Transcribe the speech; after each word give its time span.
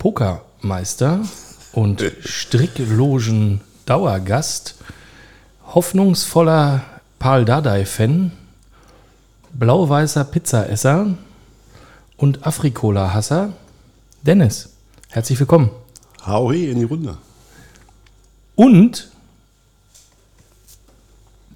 Pokermeister 0.00 1.20
und 1.72 2.02
Stricklogen 2.24 3.60
Dauergast, 3.84 4.76
hoffnungsvoller 5.66 6.82
Paul 7.18 7.44
Dardai-Fan, 7.44 8.32
blau-weißer 9.52 10.24
Pizzaesser 10.24 11.18
und 12.16 12.46
Afrikola-Hasser, 12.46 13.52
Dennis. 14.22 14.70
Herzlich 15.10 15.38
willkommen. 15.38 15.70
Hauhi 16.24 16.70
in 16.70 16.78
die 16.78 16.84
Runde. 16.84 17.18
Und 18.56 19.10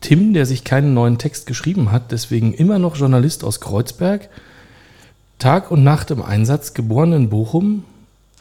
Tim, 0.03 0.35
der 0.35 0.45
sich 0.45 0.65
keinen 0.65 0.93
neuen 0.93 1.17
Text 1.17 1.47
geschrieben 1.47 1.91
hat, 1.91 2.13
deswegen 2.13 2.53
immer 2.53 2.79
noch 2.79 2.97
Journalist 2.97 3.43
aus 3.43 3.63
Kreuzberg, 3.63 4.29
Tag 5.39 5.71
und 5.71 5.83
Nacht 5.83 6.11
im 6.11 6.21
Einsatz, 6.21 6.75
geboren 6.75 7.15
in 7.15 7.31
Bochum, 7.31 7.85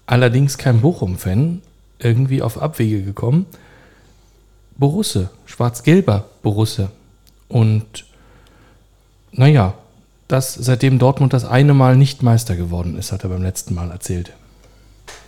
allerdings 0.05 0.57
kein 0.57 0.81
Bochum-Fan, 0.81 1.61
irgendwie 1.99 2.41
auf 2.41 2.61
Abwege 2.61 3.01
gekommen. 3.03 3.45
Borusse, 4.77 5.29
schwarz-gelber 5.45 6.25
Borusse. 6.41 6.89
Und 7.47 8.05
naja, 9.31 9.75
das 10.27 10.53
seitdem 10.53 10.99
Dortmund 10.99 11.33
das 11.33 11.45
eine 11.45 11.73
Mal 11.73 11.95
nicht 11.95 12.23
Meister 12.23 12.55
geworden 12.55 12.97
ist, 12.97 13.11
hat 13.11 13.23
er 13.23 13.29
beim 13.29 13.43
letzten 13.43 13.75
Mal 13.75 13.91
erzählt. 13.91 14.33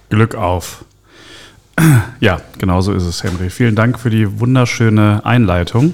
Glück 0.09 0.35
auf. 0.35 0.85
Ja, 2.21 2.39
genau 2.57 2.79
so 2.79 2.93
ist 2.93 3.03
es, 3.03 3.23
Henry. 3.23 3.49
Vielen 3.49 3.75
Dank 3.75 3.99
für 3.99 4.09
die 4.09 4.39
wunderschöne 4.39 5.25
Einleitung. 5.25 5.93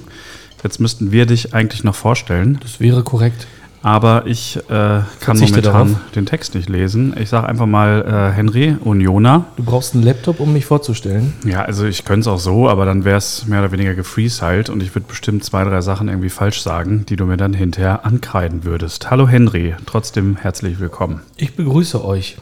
Jetzt 0.62 0.78
müssten 0.78 1.10
wir 1.10 1.26
dich 1.26 1.54
eigentlich 1.54 1.82
noch 1.82 1.96
vorstellen, 1.96 2.60
Das 2.62 2.78
wäre 2.78 3.02
korrekt. 3.02 3.48
Aber 3.82 4.26
ich 4.26 4.56
äh, 4.56 4.60
kann 4.68 5.06
Verzichte 5.18 5.60
momentan 5.60 5.94
darauf. 5.94 6.10
den 6.12 6.26
Text 6.26 6.54
nicht 6.54 6.68
lesen. 6.68 7.14
Ich 7.18 7.28
sage 7.28 7.48
einfach 7.48 7.66
mal 7.66 8.30
äh, 8.32 8.36
Henry, 8.36 8.76
Unioner. 8.80 9.46
Du 9.56 9.64
brauchst 9.64 9.94
einen 9.94 10.04
Laptop, 10.04 10.40
um 10.40 10.52
mich 10.52 10.66
vorzustellen. 10.66 11.32
Ja, 11.44 11.62
also 11.62 11.84
ich 11.84 12.04
könnte 12.04 12.20
es 12.20 12.26
auch 12.28 12.38
so, 12.38 12.68
aber 12.68 12.84
dann 12.84 13.04
wäre 13.04 13.18
es 13.18 13.46
mehr 13.46 13.60
oder 13.60 13.72
weniger 13.72 13.94
gefreestylt 13.94 14.70
und 14.70 14.82
ich 14.82 14.94
würde 14.94 15.08
bestimmt 15.08 15.44
zwei, 15.44 15.64
drei 15.64 15.80
Sachen 15.80 16.08
irgendwie 16.08 16.30
falsch 16.30 16.62
sagen, 16.62 17.04
die 17.08 17.16
du 17.16 17.26
mir 17.26 17.36
dann 17.36 17.54
hinterher 17.54 18.06
ankreiden 18.06 18.64
würdest. 18.64 19.10
Hallo 19.10 19.28
Henry, 19.28 19.74
trotzdem 19.86 20.36
herzlich 20.36 20.78
willkommen. 20.78 21.22
Ich 21.36 21.56
begrüße 21.56 22.04
euch, 22.04 22.38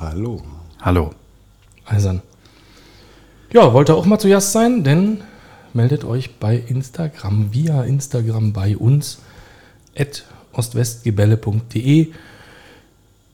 Hallo. 0.00 0.42
Hallo. 0.80 1.10
Eisern. 1.84 2.22
Ja, 3.52 3.74
wollt 3.74 3.90
ihr 3.90 3.96
auch 3.96 4.06
mal 4.06 4.18
zu 4.18 4.30
Gast 4.30 4.52
sein? 4.52 4.82
Denn 4.82 5.20
meldet 5.74 6.04
euch 6.04 6.36
bei 6.38 6.56
Instagram, 6.56 7.52
via 7.52 7.82
Instagram 7.82 8.54
bei 8.54 8.78
uns, 8.78 9.18
at 9.94 10.24
ostwestgebälle.de. 10.52 12.08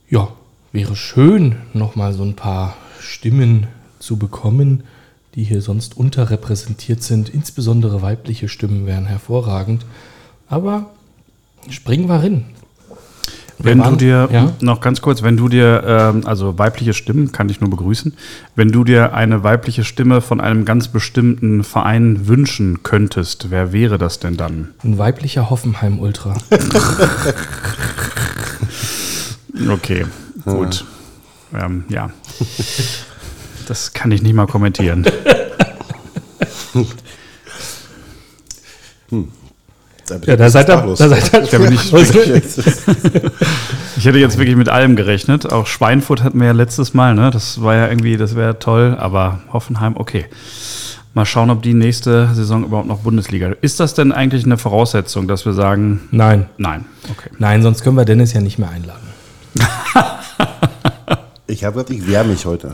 Ja, 0.09 0.29
wäre 0.73 0.97
schön, 0.97 1.57
nochmal 1.73 2.13
so 2.13 2.23
ein 2.23 2.37
paar 2.37 2.77
Stimmen 3.01 3.67
zu 3.99 4.17
bekommen, 4.17 4.85
die 5.35 5.45
hier 5.45 5.61
sonst 5.61 5.97
unterrepräsentiert 5.97 7.03
sind. 7.03 7.29
Insbesondere 7.29 8.03
weibliche 8.03 8.49
Stimmen 8.49 8.87
wären 8.87 9.07
hervorragend. 9.07 9.85
Aber 10.49 10.91
springen 11.69 12.09
wir 12.09 12.17
rein. 12.17 12.47
Wenn 13.59 13.79
du 13.79 13.85
waren- 13.85 13.99
dir, 13.99 14.29
ja? 14.31 14.53
noch 14.61 14.81
ganz 14.81 15.01
kurz, 15.01 15.23
wenn 15.23 15.37
du 15.37 15.49
dir, 15.49 15.83
ähm, 15.87 16.27
also 16.27 16.59
weibliche 16.59 16.93
Stimmen, 16.93 17.33
kann 17.33 17.49
ich 17.49 17.61
nur 17.61 17.71
begrüßen, 17.71 18.15
wenn 18.55 18.71
du 18.71 18.85
dir 18.85 19.15
eine 19.15 19.43
weibliche 19.45 19.83
Stimme 19.85 20.21
von 20.21 20.41
einem 20.41 20.65
ganz 20.65 20.89
bestimmten 20.89 21.65
Verein 21.65 22.27
wünschen 22.29 22.83
könntest, 22.83 23.51
wer 23.51 23.73
wäre 23.73 23.97
das 23.99 24.19
denn 24.19 24.37
dann? 24.37 24.69
Ein 24.85 24.99
weiblicher 24.99 25.49
Hoffenheim-Ultra. 25.51 26.37
Okay, 29.71 30.05
gut. 30.45 30.85
Ähm, 31.55 31.85
ja. 31.89 32.11
Das 33.67 33.95
kann 33.95 34.11
ich 34.11 34.21
nicht 34.23 34.35
mal 34.35 34.47
kommentieren. 34.47 35.07
Sei 40.07 40.19
Ja, 40.27 40.37
da 40.37 40.49
seid 40.51 40.69
ihr, 40.71 40.77
da 40.77 41.09
seid 41.09 41.33
ihr, 41.33 41.41
Da 41.41 41.59
bin 41.59 41.73
ich 41.73 41.93
Also, 41.95 42.21
Ich 43.97 44.05
hätte 44.05 44.19
jetzt 44.19 44.39
wirklich 44.39 44.57
mit 44.57 44.69
allem 44.69 44.95
gerechnet. 44.95 45.51
Auch 45.51 45.67
Schweinfurt 45.67 46.23
hatten 46.23 46.39
wir 46.39 46.47
ja 46.47 46.53
letztes 46.53 46.95
Mal, 46.95 47.15
ne? 47.15 47.31
Das 47.31 47.63
war 47.63 47.75
ja 47.75 47.89
irgendwie, 47.89 48.17
das 48.17 48.37
wäre 48.37 48.59
toll, 48.59 48.97
aber 48.99 49.41
Hoffenheim, 49.53 49.97
okay. 49.97 50.27
Mal 51.15 51.25
schauen, 51.25 51.49
ob 51.51 51.63
die 51.63 51.73
nächste 51.73 52.29
Saison 52.35 52.65
überhaupt 52.65 52.89
noch 52.89 52.99
Bundesliga. 52.99 53.51
Ist 53.63 53.81
das 53.81 53.95
denn 53.95 54.13
eigentlich 54.13 54.45
eine 54.45 54.59
Voraussetzung, 54.59 55.27
dass 55.29 55.47
wir 55.47 55.55
sagen, 55.55 56.09
Nein, 56.11 56.47
nein, 56.59 56.85
okay. 57.11 57.31
nein, 57.39 57.63
sonst 57.63 57.83
können 57.83 57.97
wir 57.97 58.05
Dennis 58.05 58.35
ja 58.35 58.41
nicht 58.41 58.59
mehr 58.59 58.71
einladen. 58.71 59.01
Ich 61.49 61.63
habe 61.63 61.75
gesagt, 61.75 61.91
ich 61.91 62.07
wehre 62.09 62.25
mich 62.25 62.45
heute. 62.45 62.73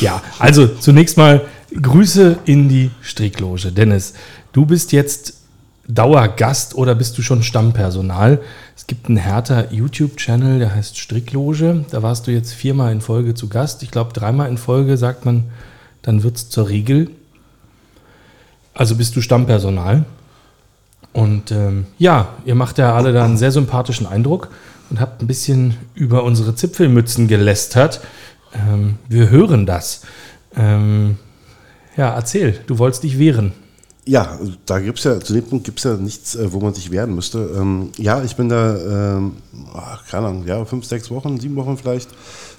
Ja, 0.00 0.22
also 0.38 0.66
zunächst 0.66 1.18
mal 1.18 1.42
Grüße 1.80 2.38
in 2.46 2.68
die 2.68 2.90
Strickloge. 3.02 3.72
Dennis, 3.72 4.14
du 4.52 4.64
bist 4.64 4.92
jetzt 4.92 5.34
Dauergast 5.86 6.74
oder 6.74 6.94
bist 6.94 7.18
du 7.18 7.22
schon 7.22 7.42
Stammpersonal? 7.42 8.40
Es 8.76 8.86
gibt 8.86 9.06
einen 9.06 9.18
härter 9.18 9.72
YouTube-Channel, 9.72 10.58
der 10.58 10.74
heißt 10.74 10.98
Strickloge. 10.98 11.84
Da 11.90 12.02
warst 12.02 12.26
du 12.26 12.30
jetzt 12.30 12.54
viermal 12.54 12.92
in 12.92 13.00
Folge 13.00 13.34
zu 13.34 13.48
Gast. 13.48 13.82
Ich 13.82 13.90
glaube, 13.90 14.12
dreimal 14.12 14.48
in 14.48 14.56
Folge 14.56 14.96
sagt 14.96 15.24
man, 15.24 15.44
dann 16.02 16.22
wird 16.22 16.36
es 16.36 16.48
zur 16.48 16.68
Regel. 16.68 17.10
Also 18.72 18.96
bist 18.96 19.14
du 19.14 19.20
Stammpersonal. 19.20 20.04
Und 21.12 21.52
ähm, 21.52 21.86
ja, 21.98 22.28
ihr 22.44 22.54
macht 22.54 22.78
ja 22.78 22.94
alle 22.94 23.12
da 23.12 23.24
einen 23.24 23.36
sehr 23.36 23.52
sympathischen 23.52 24.06
Eindruck 24.06 24.48
und 24.90 25.00
habt 25.00 25.22
ein 25.22 25.26
bisschen 25.26 25.76
über 25.94 26.24
unsere 26.24 26.54
Zipfelmützen 26.54 27.28
gelästert. 27.28 28.00
Ähm, 28.52 28.98
wir 29.08 29.30
hören 29.30 29.64
das. 29.66 30.02
Ähm, 30.56 31.18
ja, 31.96 32.12
erzähl, 32.14 32.58
du 32.66 32.78
wolltest 32.78 33.04
dich 33.04 33.18
wehren. 33.18 33.52
Ja, 34.06 34.38
da 34.66 34.80
gibt 34.80 34.98
es 34.98 35.04
ja, 35.04 35.18
zu 35.18 35.32
dem 35.32 35.44
Punkt 35.44 35.64
gibt 35.64 35.78
es 35.78 35.84
ja 35.84 35.94
nichts, 35.94 36.34
äh, 36.34 36.52
wo 36.52 36.60
man 36.60 36.74
sich 36.74 36.90
wehren 36.90 37.14
müsste. 37.14 37.38
Ähm, 37.56 37.90
ja, 37.96 38.22
ich 38.22 38.36
bin 38.36 38.50
da, 38.50 38.76
ähm, 39.16 39.36
keine 40.10 40.26
Ahnung, 40.26 40.46
ja, 40.46 40.62
fünf, 40.66 40.84
sechs 40.84 41.10
Wochen, 41.10 41.40
sieben 41.40 41.56
Wochen 41.56 41.78
vielleicht, 41.78 42.10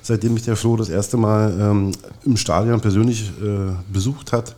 seitdem 0.01 0.33
mich 0.33 0.43
der 0.43 0.55
Flo 0.55 0.75
das 0.75 0.89
erste 0.89 1.17
Mal 1.17 1.55
ähm, 1.59 1.91
im 2.23 2.35
Stadion 2.35 2.81
persönlich 2.81 3.31
äh, 3.43 3.75
besucht 3.93 4.31
hat, 4.31 4.55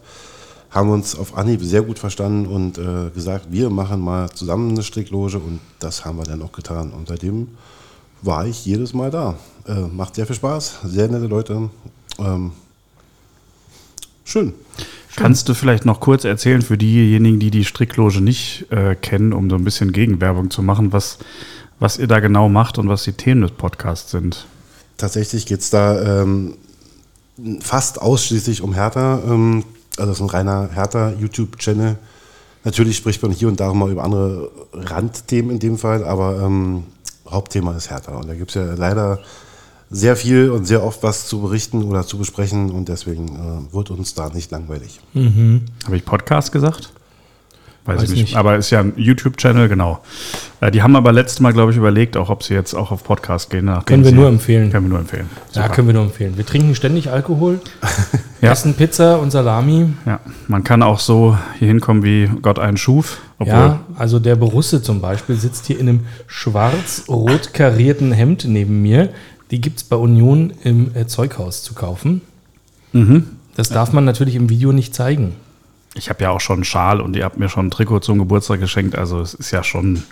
haben 0.69 0.89
wir 0.89 0.93
uns 0.93 1.17
auf 1.17 1.37
Anhieb 1.37 1.61
sehr 1.61 1.81
gut 1.81 1.99
verstanden 1.99 2.45
und 2.45 2.77
äh, 2.77 3.09
gesagt, 3.13 3.47
wir 3.51 3.69
machen 3.69 3.99
mal 3.99 4.29
zusammen 4.29 4.71
eine 4.71 4.83
Strickloge 4.83 5.39
und 5.39 5.59
das 5.79 6.05
haben 6.05 6.17
wir 6.17 6.23
dann 6.23 6.41
auch 6.41 6.53
getan. 6.53 6.91
Und 6.91 7.09
seitdem 7.09 7.49
war 8.21 8.45
ich 8.45 8.65
jedes 8.65 8.93
Mal 8.93 9.11
da. 9.11 9.35
Äh, 9.67 9.81
macht 9.81 10.15
sehr 10.15 10.25
viel 10.25 10.35
Spaß, 10.35 10.79
sehr 10.85 11.09
nette 11.09 11.27
Leute. 11.27 11.69
Ähm, 12.19 12.51
schön. 14.23 14.53
Kannst 15.17 15.49
du 15.49 15.55
vielleicht 15.55 15.83
noch 15.83 15.99
kurz 15.99 16.25
erzählen 16.25 16.61
für 16.61 16.77
diejenigen, 16.77 17.39
die 17.39 17.49
die 17.49 17.65
Strickloge 17.65 18.21
nicht 18.21 18.71
äh, 18.71 18.93
kennen, 18.93 19.33
um 19.33 19.49
so 19.49 19.55
ein 19.55 19.63
bisschen 19.63 19.91
Gegenwerbung 19.91 20.51
zu 20.51 20.61
machen, 20.61 20.93
was, 20.93 21.17
was 21.79 21.97
ihr 21.97 22.05
da 22.05 22.19
genau 22.19 22.49
macht 22.49 22.77
und 22.77 22.87
was 22.87 23.03
die 23.03 23.13
Themen 23.13 23.41
des 23.41 23.49
Podcasts 23.49 24.11
sind? 24.11 24.45
Tatsächlich 24.95 25.47
geht 25.47 25.61
es 25.61 25.71
da 25.71 26.21
ähm, 26.21 26.53
fast 27.61 27.99
ausschließlich 27.99 28.61
um 28.61 28.73
Hertha. 28.73 29.19
Ähm, 29.25 29.63
also 29.97 30.11
es 30.11 30.19
ist 30.19 30.23
ein 30.23 30.29
reiner 30.29 30.69
Hertha-YouTube-Channel. 30.71 31.97
Natürlich 32.63 32.97
spricht 32.97 33.23
man 33.23 33.31
hier 33.31 33.47
und 33.47 33.59
da 33.59 33.73
mal 33.73 33.89
über 33.89 34.03
andere 34.03 34.51
Randthemen 34.71 35.49
in 35.49 35.59
dem 35.59 35.79
Fall, 35.79 36.03
aber 36.03 36.43
ähm, 36.43 36.83
Hauptthema 37.27 37.75
ist 37.75 37.89
Hertha. 37.89 38.17
Und 38.17 38.27
da 38.27 38.35
gibt 38.35 38.51
es 38.51 38.55
ja 38.55 38.75
leider 38.75 39.19
sehr 39.89 40.15
viel 40.15 40.49
und 40.51 40.65
sehr 40.65 40.83
oft 40.83 41.01
was 41.03 41.27
zu 41.27 41.41
berichten 41.41 41.83
oder 41.83 42.05
zu 42.05 42.17
besprechen 42.17 42.71
und 42.71 42.89
deswegen 42.89 43.27
äh, 43.69 43.73
wird 43.73 43.89
uns 43.89 44.13
da 44.13 44.29
nicht 44.29 44.51
langweilig. 44.51 44.99
Habe 45.85 45.95
ich 45.95 46.03
Podcast 46.05 46.51
gesagt? 46.51 46.91
Weiß, 47.85 47.99
Weiß 48.01 48.03
ich 48.03 48.09
nicht. 48.09 48.21
nicht. 48.23 48.35
Aber 48.35 48.57
ist 48.57 48.69
ja 48.69 48.81
ein 48.81 48.91
YouTube-Channel, 48.97 49.69
genau. 49.69 49.99
Äh, 50.59 50.71
die 50.71 50.81
haben 50.81 50.97
aber 50.97 51.13
letztes 51.13 51.39
Mal, 51.39 51.53
glaube 51.53 51.71
ich, 51.71 51.77
überlegt, 51.77 52.17
auch 52.17 52.29
ob 52.29 52.43
sie 52.43 52.53
jetzt 52.53 52.73
auch 52.73 52.91
auf 52.91 53.05
Podcast 53.05 53.49
gehen. 53.49 53.71
Können 53.85 54.03
wir 54.03 54.09
sie- 54.09 54.15
nur 54.17 54.27
empfehlen. 54.27 54.69
Können 54.73 54.87
wir 54.87 54.89
nur 54.89 54.99
empfehlen. 54.99 55.29
Ja, 55.53 55.61
Super. 55.63 55.75
können 55.75 55.87
wir 55.87 55.93
nur 55.93 56.03
empfehlen. 56.03 56.35
Wir 56.35 56.45
trinken 56.45 56.75
ständig 56.75 57.09
Alkohol, 57.09 57.61
Ja. 58.41 58.51
essen 58.51 58.73
Pizza 58.73 59.19
und 59.19 59.31
Salami. 59.31 59.87
ja, 60.05 60.19
man 60.49 60.65
kann 60.65 60.83
auch 60.83 60.99
so 60.99 61.37
hier 61.59 61.69
hinkommen, 61.69 62.03
wie 62.03 62.29
Gott 62.41 62.59
einen 62.59 62.75
schuf. 62.75 63.19
Obwohl, 63.39 63.53
Ja, 63.55 63.79
also 63.95 64.19
der 64.19 64.35
Borusse 64.35 64.81
zum 64.81 64.99
Beispiel 64.99 65.37
sitzt 65.37 65.65
hier 65.67 65.79
in 65.79 65.87
einem 65.87 65.99
schwarz-rot 66.27 67.53
karierten 67.53 68.11
Hemd 68.11 68.43
neben 68.45 68.81
mir. 68.81 69.09
Die 69.51 69.61
gibt 69.61 69.77
es 69.77 69.83
bei 69.83 69.95
Union 69.95 70.53
im 70.63 70.95
äh, 70.95 71.07
Zeughaus 71.07 71.63
zu 71.63 71.73
kaufen. 71.73 72.21
Das 73.55 73.69
darf 73.69 73.93
man 73.93 74.05
natürlich 74.05 74.35
im 74.35 74.49
Video 74.49 74.71
nicht 74.71 74.95
zeigen. 74.95 75.35
Ich 75.95 76.09
habe 76.09 76.23
ja 76.23 76.29
auch 76.29 76.39
schon 76.39 76.57
einen 76.57 76.63
Schal 76.63 77.01
und 77.01 77.15
ihr 77.15 77.23
habt 77.23 77.37
mir 77.37 77.49
schon 77.49 77.67
ein 77.67 77.71
Trikot 77.71 77.99
zum 78.01 78.19
Geburtstag 78.19 78.59
geschenkt. 78.59 78.95
Also 78.97 79.19
es 79.19 79.33
ist 79.33 79.51
ja 79.51 79.63
schon. 79.63 80.03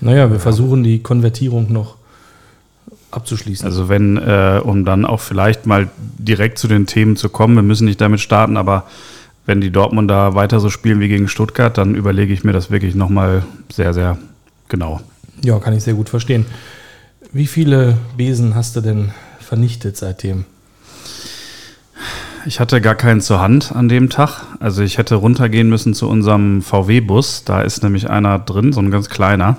Naja, 0.00 0.30
wir 0.30 0.40
versuchen 0.40 0.82
die 0.82 1.02
Konvertierung 1.02 1.72
noch 1.72 1.96
abzuschließen. 3.10 3.66
Also 3.66 3.88
wenn, 3.88 4.16
äh, 4.16 4.60
um 4.62 4.84
dann 4.84 5.04
auch 5.04 5.20
vielleicht 5.20 5.66
mal 5.66 5.88
direkt 6.18 6.58
zu 6.58 6.68
den 6.68 6.86
Themen 6.86 7.16
zu 7.16 7.28
kommen, 7.28 7.54
wir 7.54 7.62
müssen 7.62 7.86
nicht 7.86 8.00
damit 8.00 8.20
starten, 8.20 8.56
aber 8.56 8.86
wenn 9.46 9.60
die 9.60 9.70
Dortmunder 9.70 10.34
weiter 10.34 10.60
so 10.60 10.70
spielen 10.70 11.00
wie 11.00 11.08
gegen 11.08 11.28
Stuttgart, 11.28 11.76
dann 11.76 11.94
überlege 11.94 12.32
ich 12.32 12.44
mir 12.44 12.52
das 12.52 12.70
wirklich 12.70 12.94
nochmal 12.94 13.42
sehr, 13.72 13.94
sehr 13.94 14.18
genau. 14.68 15.00
ja, 15.42 15.58
kann 15.58 15.74
ich 15.74 15.82
sehr 15.82 15.94
gut 15.94 16.08
verstehen. 16.08 16.46
Wie 17.32 17.46
viele 17.46 17.98
Besen 18.16 18.54
hast 18.54 18.76
du 18.76 18.80
denn 18.80 19.12
vernichtet 19.40 19.96
seitdem? 19.96 20.46
Ich 22.46 22.58
hatte 22.58 22.80
gar 22.80 22.94
keinen 22.94 23.20
zur 23.20 23.40
Hand 23.40 23.72
an 23.72 23.90
dem 23.90 24.08
Tag. 24.08 24.46
Also 24.58 24.82
ich 24.82 24.96
hätte 24.96 25.16
runtergehen 25.16 25.68
müssen 25.68 25.92
zu 25.92 26.08
unserem 26.08 26.62
VW-Bus. 26.62 27.44
Da 27.44 27.60
ist 27.60 27.82
nämlich 27.82 28.08
einer 28.08 28.38
drin, 28.38 28.72
so 28.72 28.80
ein 28.80 28.90
ganz 28.90 29.10
kleiner. 29.10 29.58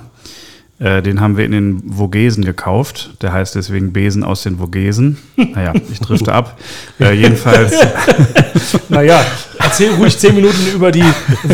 Äh, 0.82 1.04
den 1.04 1.22
haben 1.22 1.38
wir 1.38 1.46
in 1.46 1.52
den 1.52 1.94
Vogesen 1.96 2.44
gekauft. 2.44 3.12
Der 3.22 3.32
heißt 3.32 3.54
deswegen 3.54 3.94
Besen 3.94 4.24
aus 4.24 4.42
den 4.42 4.58
Vogesen. 4.58 5.18
Naja, 5.54 5.74
ich 5.92 6.00
drifte 6.00 6.34
ab. 6.34 6.58
Äh, 7.00 7.14
jedenfalls, 7.20 7.74
Naja, 8.90 9.20
erzähl 9.60 9.92
ruhig 9.96 10.18
zehn 10.18 10.36
Minuten 10.36 10.68
über 10.74 10.92
die 10.92 11.04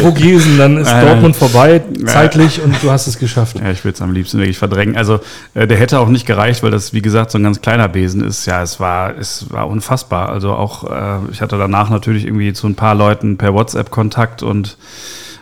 Vogesen, 0.01 0.57
dann 0.57 0.77
ist 0.77 0.91
Äh, 0.91 1.06
Dortmund 1.06 1.35
vorbei, 1.35 1.81
zeitlich, 2.06 2.62
und 2.62 2.75
du 2.83 2.91
hast 2.91 3.07
es 3.07 3.18
geschafft. 3.18 3.59
ja, 3.59 3.71
ich 3.71 3.83
will 3.85 3.91
es 3.94 4.01
am 4.01 4.12
liebsten 4.12 4.39
wirklich 4.39 4.57
verdrängen. 4.57 4.95
Also 4.97 5.19
äh, 5.53 5.68
der 5.68 5.77
hätte 5.77 6.00
auch 6.00 6.09
nicht 6.09 6.25
gereicht, 6.25 6.63
weil 6.63 6.71
das, 6.71 6.94
wie 6.94 7.01
gesagt, 7.01 7.31
so 7.31 7.38
ein 7.38 7.44
ganz 7.44 7.62
kleiner 7.62 7.88
Besen 7.88 8.24
ist. 8.24 8.45
Ja, 8.45 8.62
es 8.62 8.79
war, 8.79 9.18
es 9.18 9.47
war 9.51 9.68
unfassbar. 9.68 10.29
Also 10.29 10.53
auch, 10.53 10.83
äh, 10.89 11.31
ich 11.31 11.41
hatte 11.41 11.57
danach 11.57 11.89
natürlich 11.89 12.25
irgendwie 12.25 12.53
zu 12.53 12.68
ein 12.68 12.75
paar 12.75 12.95
Leuten 12.95 13.38
per 13.38 13.53
WhatsApp 13.53 13.89
Kontakt 13.89 14.44
und 14.44 14.77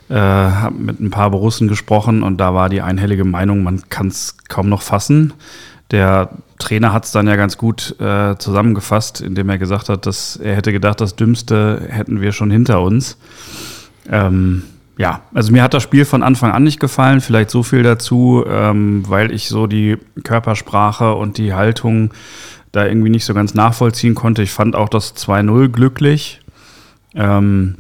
äh, 0.10 0.16
habe 0.16 0.76
mit 0.76 1.00
ein 1.00 1.10
paar 1.10 1.32
Borussen 1.32 1.68
gesprochen 1.68 2.24
und 2.24 2.38
da 2.38 2.54
war 2.54 2.70
die 2.70 2.82
einhellige 2.82 3.26
Meinung, 3.26 3.64
man 3.64 3.90
kann 3.90 4.08
es 4.08 4.38
kaum 4.48 4.70
noch 4.70 4.82
fassen. 4.82 5.34
Der 5.92 6.30
Trainer 6.58 6.94
hat 6.94 7.06
es 7.06 7.12
dann 7.12 7.28
ja 7.28 7.36
ganz 7.36 7.58
gut 7.58 8.00
äh, 8.00 8.36
zusammengefasst, 8.38 9.22
indem 9.22 9.50
er 9.50 9.58
gesagt 9.58 9.90
hat, 9.90 10.06
dass 10.06 10.36
er 10.36 10.56
hätte 10.56 10.72
gedacht, 10.72 11.00
das 11.02 11.16
Dümmste 11.16 11.86
hätten 11.90 12.22
wir 12.22 12.32
schon 12.32 12.50
hinter 12.50 12.82
uns. 12.82 13.18
Ähm, 14.10 14.64
ja, 14.98 15.22
also 15.34 15.52
mir 15.52 15.62
hat 15.62 15.74
das 15.74 15.84
Spiel 15.84 16.06
von 16.06 16.24
Anfang 16.24 16.52
an 16.52 16.64
nicht 16.64 16.80
gefallen. 16.80 17.22
Vielleicht 17.22 17.50
so 17.50 17.64
viel 17.64 17.84
dazu, 17.84 18.44
ähm, 18.48 19.04
weil 19.08 19.32
ich 19.32 19.50
so 19.50 19.68
die 19.68 19.98
Körpersprache 20.24 21.14
und 21.14 21.38
die 21.38 21.54
Haltung 21.54 22.12
da 22.72 22.86
irgendwie 22.86 23.10
nicht 23.10 23.26
so 23.26 23.34
ganz 23.34 23.54
nachvollziehen 23.54 24.16
konnte. 24.16 24.42
Ich 24.42 24.52
fand 24.52 24.76
auch 24.76 24.90
das 24.90 25.16
2-0 25.16 25.70
glücklich. 25.70 26.42
Ähm, 27.14 27.76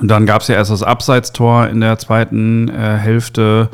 und 0.00 0.08
dann 0.08 0.26
gab 0.26 0.42
es 0.42 0.48
ja 0.48 0.56
erst 0.56 0.70
das 0.70 0.82
Abseitstor 0.82 1.68
in 1.68 1.80
der 1.80 1.98
zweiten 1.98 2.68
äh, 2.68 2.96
Hälfte. 2.96 3.68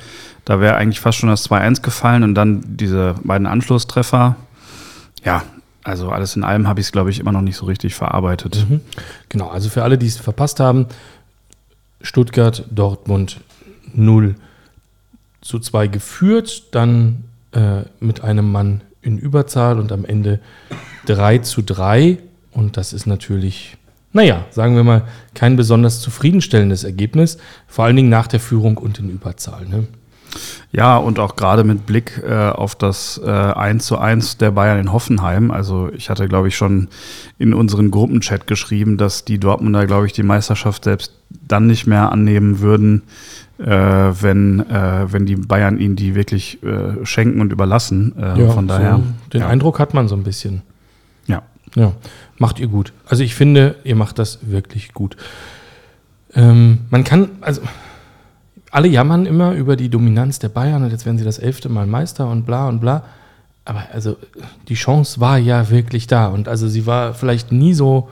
Da 0.45 0.61
wäre 0.61 0.77
eigentlich 0.77 1.01
fast 1.01 1.19
schon 1.19 1.29
das 1.29 1.49
2-1 1.49 1.83
gefallen 1.83 2.23
und 2.23 2.35
dann 2.35 2.63
diese 2.67 3.15
beiden 3.25 3.47
Anschlusstreffer. 3.47 4.37
Ja, 5.25 5.43
also 5.83 6.11
alles 6.11 6.37
in 6.37 6.45
allem 6.45 6.69
habe 6.69 6.81
ich 6.81 6.87
es, 6.87 6.93
glaube 6.93 7.11
ich, 7.11 7.21
immer 7.21 7.33
noch 7.33 7.41
nicht 7.41 7.57
so 7.57 7.67
richtig 7.67 7.95
verarbeitet. 7.95 8.67
Genau, 9.29 9.49
also 9.49 9.71
für 9.71 9.83
alle, 9.83 9.97
die 9.97 10.07
es 10.07 10.19
verpasst 10.19 10.61
haben, 10.61 10.87
Stuttgart, 12.03 12.65
Dortmund 12.71 13.41
0 13.95 14.35
zu 15.41 15.59
2 15.59 15.87
geführt, 15.87 16.75
dann 16.75 17.25
äh, 17.53 17.83
mit 17.99 18.23
einem 18.23 18.51
Mann 18.51 18.83
in 19.03 19.19
Überzahl 19.19 19.79
und 19.79 19.93
am 19.93 20.05
Ende 20.05 20.41
3 21.07 21.39
zu 21.39 21.63
3. 21.63 22.19
Und 22.53 22.77
das 22.77 22.93
ist 22.93 23.07
natürlich, 23.07 23.77
naja, 24.13 24.45
sagen 24.51 24.75
wir 24.77 24.85
mal, 24.85 25.03
kein 25.35 25.57
besonders 25.57 26.01
zufriedenstellendes 26.01 26.85
Ergebnis, 26.85 27.39
vor 27.67 27.85
allen 27.85 27.97
Dingen 27.97 28.09
nach 28.09 28.27
der 28.27 28.41
Führung 28.41 28.77
und 28.77 28.99
in 28.99 29.11
Überzahl. 29.11 29.67
Ne? 29.67 29.87
Ja, 30.73 30.97
und 30.97 31.19
auch 31.19 31.37
gerade 31.37 31.65
mit 31.65 31.87
Blick 31.87 32.23
äh, 32.25 32.51
auf 32.51 32.75
das 32.75 33.21
äh, 33.25 33.29
1 33.29 33.85
zu 33.85 33.99
1 33.99 34.39
der 34.39 34.53
Bayern 34.53 34.79
in 34.79 34.93
Hoffenheim. 34.93 35.51
Also 35.51 35.91
ich 35.93 36.11
hatte, 36.11 36.29
glaube 36.29 36.49
ich, 36.49 36.57
schon 36.57 36.89
in 37.39 37.55
unseren 37.55 37.91
Gruppenchat 37.91 38.47
geschrieben, 38.47 38.97
dass 38.97 39.25
die 39.25 39.39
Dortmunder, 39.39 39.87
glaube 39.87 40.07
ich, 40.07 40.13
die 40.13 40.23
Meisterschaft 40.23 40.85
selbst 40.85 41.13
dann 41.29 41.67
nicht 41.67 41.87
mehr 41.87 42.13
annehmen 42.13 42.61
würden, 42.61 43.03
äh, 43.59 43.67
wenn, 43.67 44.61
äh, 44.61 45.13
wenn 45.13 45.27
die 45.27 45.37
Bayern 45.37 45.79
ihnen 45.79 45.97
die 45.97 46.15
wirklich 46.15 46.63
äh, 46.63 47.05
schenken 47.05 47.41
und 47.41 47.53
überlassen. 47.53 48.17
Äh, 48.17 48.49
von 48.49 48.69
daher. 48.69 48.97
So, 48.97 49.03
den 49.33 49.41
ja. 49.41 49.49
Eindruck 49.49 49.81
hat 49.81 49.95
man 49.95 50.07
so 50.09 50.15
ein 50.15 50.23
bisschen. 50.23 50.63
Ja. 51.27 51.43
Ja, 51.75 51.93
macht 52.41 52.59
ihr 52.59 52.69
gut. 52.69 52.93
Also 53.07 53.23
ich 53.23 53.35
finde, 53.35 53.77
ihr 53.85 53.95
macht 53.95 54.19
das 54.19 54.39
wirklich 54.43 54.95
gut. 54.95 55.17
Ähm, 56.35 56.87
man 56.89 57.05
kann, 57.05 57.29
also 57.43 57.61
alle 58.71 58.89
jammern 58.89 59.27
immer 59.27 59.53
über 59.53 59.77
die 59.77 59.91
Dominanz 59.91 60.39
der 60.39 60.49
Bayern 60.49 60.83
und 60.83 60.91
jetzt 60.91 61.05
werden 61.05 61.19
sie 61.19 61.25
das 61.25 61.39
elfte 61.39 61.69
Mal 61.69 61.87
Meister 61.87 62.29
und 62.29 62.47
bla 62.47 62.67
und 62.69 62.81
bla. 62.81 63.05
Aber 63.67 63.85
also 63.93 64.17
die 64.69 64.75
Chance 64.75 65.21
war 65.21 65.37
ja 65.39 65.69
wirklich 65.69 66.07
da 66.07 66.29
und 66.29 66.49
also 66.49 66.67
sie 66.67 66.87
war 66.87 67.13
vielleicht 67.13 67.53
nie 67.53 67.75
so 67.75 68.09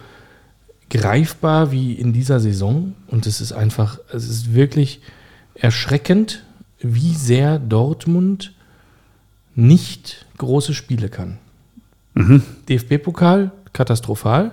greifbar 0.90 1.72
wie 1.72 1.94
in 1.94 2.12
dieser 2.12 2.38
Saison 2.38 2.94
und 3.06 3.26
es 3.26 3.40
ist 3.40 3.52
einfach, 3.52 3.98
es 4.12 4.28
ist 4.28 4.52
wirklich 4.52 5.00
erschreckend, 5.54 6.44
wie 6.81 7.14
sehr 7.14 7.58
Dortmund 7.58 8.52
nicht 9.54 10.26
große 10.36 10.74
Spiele 10.74 11.08
kann. 11.08 11.38
DFB-Pokal, 12.69 13.52
katastrophal. 13.78 14.52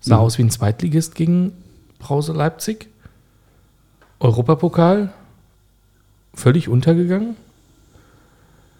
Sah 0.00 0.16
aus 0.18 0.36
wie 0.36 0.42
ein 0.42 0.50
Zweitligist 0.50 1.14
gegen 1.14 1.52
Brause 1.98 2.32
Leipzig. 2.32 2.88
Europapokal, 4.20 5.12
völlig 6.34 6.68
untergegangen. 6.68 7.36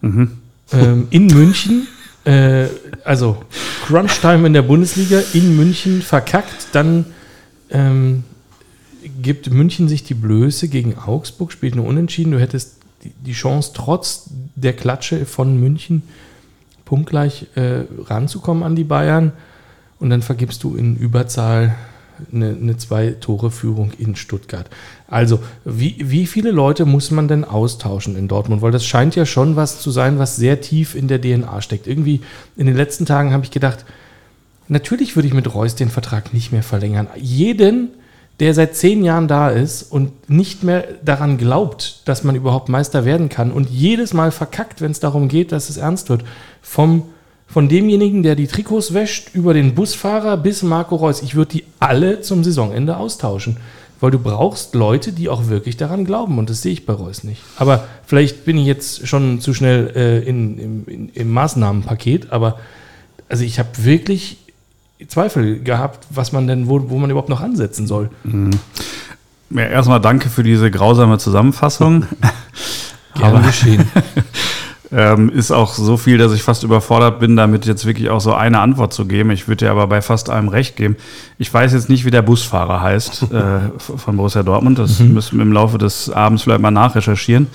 Ähm, 0.03 1.07
in 1.09 1.27
München, 1.33 1.87
äh, 2.25 2.67
also 3.03 3.37
Crunch-Time 3.85 4.45
in 4.47 4.53
der 4.53 4.63
Bundesliga, 4.63 5.21
in 5.33 5.55
München 5.55 6.01
verkackt. 6.01 6.67
Dann 6.73 7.05
ähm, 7.69 8.23
gibt 9.21 9.49
München 9.49 9.87
sich 9.87 10.03
die 10.03 10.13
Blöße 10.13 10.67
gegen 10.67 10.97
Augsburg, 10.97 11.51
spielt 11.51 11.75
nur 11.75 11.85
unentschieden. 11.85 12.31
Du 12.31 12.39
hättest 12.39 12.77
die, 13.03 13.11
die 13.25 13.33
Chance, 13.33 13.71
trotz 13.73 14.29
der 14.55 14.73
Klatsche 14.73 15.25
von 15.25 15.59
München 15.59 16.03
punktgleich 16.83 17.47
äh, 17.55 17.85
ranzukommen 18.05 18.63
an 18.63 18.75
die 18.75 18.83
Bayern. 18.83 19.31
Und 19.99 20.09
dann 20.09 20.21
vergibst 20.21 20.63
du 20.63 20.75
in 20.75 20.95
Überzahl 20.95 21.75
eine, 22.31 22.49
eine 22.49 22.77
Zwei-Tore-Führung 22.77 23.91
in 23.97 24.15
Stuttgart. 24.15 24.69
Also, 25.07 25.39
wie, 25.63 25.95
wie 25.99 26.25
viele 26.25 26.51
Leute 26.51 26.85
muss 26.85 27.11
man 27.11 27.27
denn 27.27 27.43
austauschen 27.43 28.15
in 28.15 28.27
Dortmund? 28.27 28.61
Weil 28.61 28.71
das 28.71 28.85
scheint 28.85 29.15
ja 29.15 29.25
schon 29.25 29.55
was 29.55 29.79
zu 29.79 29.91
sein, 29.91 30.19
was 30.19 30.35
sehr 30.35 30.61
tief 30.61 30.95
in 30.95 31.07
der 31.07 31.21
DNA 31.21 31.61
steckt. 31.61 31.87
Irgendwie 31.87 32.21
in 32.55 32.67
den 32.67 32.75
letzten 32.75 33.05
Tagen 33.05 33.33
habe 33.33 33.43
ich 33.43 33.51
gedacht, 33.51 33.85
natürlich 34.67 35.15
würde 35.15 35.27
ich 35.27 35.33
mit 35.33 35.53
Reus 35.53 35.75
den 35.75 35.89
Vertrag 35.89 36.33
nicht 36.33 36.51
mehr 36.51 36.63
verlängern. 36.63 37.07
Jeden, 37.17 37.89
der 38.39 38.53
seit 38.53 38.75
zehn 38.75 39.03
Jahren 39.03 39.27
da 39.27 39.49
ist 39.49 39.83
und 39.83 40.29
nicht 40.29 40.63
mehr 40.63 40.85
daran 41.03 41.37
glaubt, 41.37 42.01
dass 42.05 42.23
man 42.23 42.35
überhaupt 42.35 42.67
Meister 42.67 43.05
werden 43.05 43.29
kann 43.29 43.51
und 43.51 43.69
jedes 43.69 44.13
Mal 44.13 44.31
verkackt, 44.31 44.81
wenn 44.81 44.91
es 44.91 44.99
darum 44.99 45.27
geht, 45.27 45.51
dass 45.51 45.69
es 45.69 45.77
ernst 45.77 46.09
wird. 46.09 46.23
Vom, 46.61 47.03
von 47.47 47.69
demjenigen, 47.69 48.23
der 48.23 48.35
die 48.35 48.47
Trikots 48.47 48.93
wäscht, 48.93 49.33
über 49.33 49.53
den 49.53 49.75
Busfahrer 49.75 50.37
bis 50.37 50.63
Marco 50.63 50.95
Reus. 50.95 51.21
Ich 51.21 51.35
würde 51.35 51.51
die 51.53 51.63
alle 51.79 52.21
zum 52.21 52.43
Saisonende 52.43 52.97
austauschen. 52.97 53.57
Weil 54.01 54.11
du 54.11 54.19
brauchst 54.19 54.75
Leute, 54.75 55.13
die 55.13 55.29
auch 55.29 55.47
wirklich 55.47 55.77
daran 55.77 56.03
glauben. 56.03 56.37
Und 56.37 56.49
das 56.49 56.61
sehe 56.61 56.73
ich 56.73 56.85
bei 56.85 56.91
Reus 56.91 57.23
nicht. 57.23 57.41
Aber 57.55 57.87
vielleicht 58.05 58.43
bin 58.43 58.57
ich 58.57 58.65
jetzt 58.65 59.07
schon 59.07 59.39
zu 59.39 59.53
schnell 59.53 59.91
äh, 59.95 60.19
in, 60.27 60.59
im, 60.59 60.85
in, 60.87 61.09
im 61.09 61.31
Maßnahmenpaket. 61.31 62.31
Aber 62.33 62.59
also 63.29 63.45
ich 63.45 63.57
habe 63.57 63.69
wirklich 63.77 64.37
Zweifel 65.07 65.61
gehabt, 65.61 66.07
was 66.09 66.31
man 66.31 66.47
denn, 66.47 66.67
wo, 66.67 66.89
wo 66.89 66.97
man 66.97 67.09
überhaupt 67.09 67.29
noch 67.29 67.41
ansetzen 67.41 67.87
soll. 67.87 68.09
Ja, 69.49 69.63
erstmal 69.63 70.01
danke 70.01 70.29
für 70.29 70.43
diese 70.43 70.69
grausame 70.71 71.17
Zusammenfassung. 71.17 72.05
Gern 73.15 73.43
geschehen. 73.43 73.89
Ähm, 74.91 75.29
ist 75.29 75.51
auch 75.51 75.73
so 75.73 75.97
viel, 75.97 76.17
dass 76.17 76.31
ich 76.33 76.43
fast 76.43 76.63
überfordert 76.63 77.19
bin, 77.19 77.35
damit 77.35 77.65
jetzt 77.65 77.85
wirklich 77.85 78.09
auch 78.09 78.21
so 78.21 78.33
eine 78.33 78.59
Antwort 78.59 78.93
zu 78.93 79.05
geben. 79.05 79.31
Ich 79.31 79.47
würde 79.47 79.65
dir 79.65 79.71
aber 79.71 79.87
bei 79.87 80.01
fast 80.01 80.29
allem 80.29 80.47
recht 80.47 80.75
geben. 80.75 80.95
Ich 81.37 81.51
weiß 81.53 81.73
jetzt 81.73 81.89
nicht, 81.89 82.05
wie 82.05 82.11
der 82.11 82.21
Busfahrer 82.21 82.81
heißt 82.81 83.23
äh, 83.31 83.59
von 83.79 84.17
Borussia 84.17 84.43
Dortmund. 84.43 84.77
Das 84.79 84.99
müssen 84.99 85.37
wir 85.37 85.43
im 85.43 85.53
Laufe 85.53 85.77
des 85.77 86.09
Abends 86.09 86.43
vielleicht 86.43 86.61
mal 86.61 86.71
nachrecherchieren. 86.71 87.47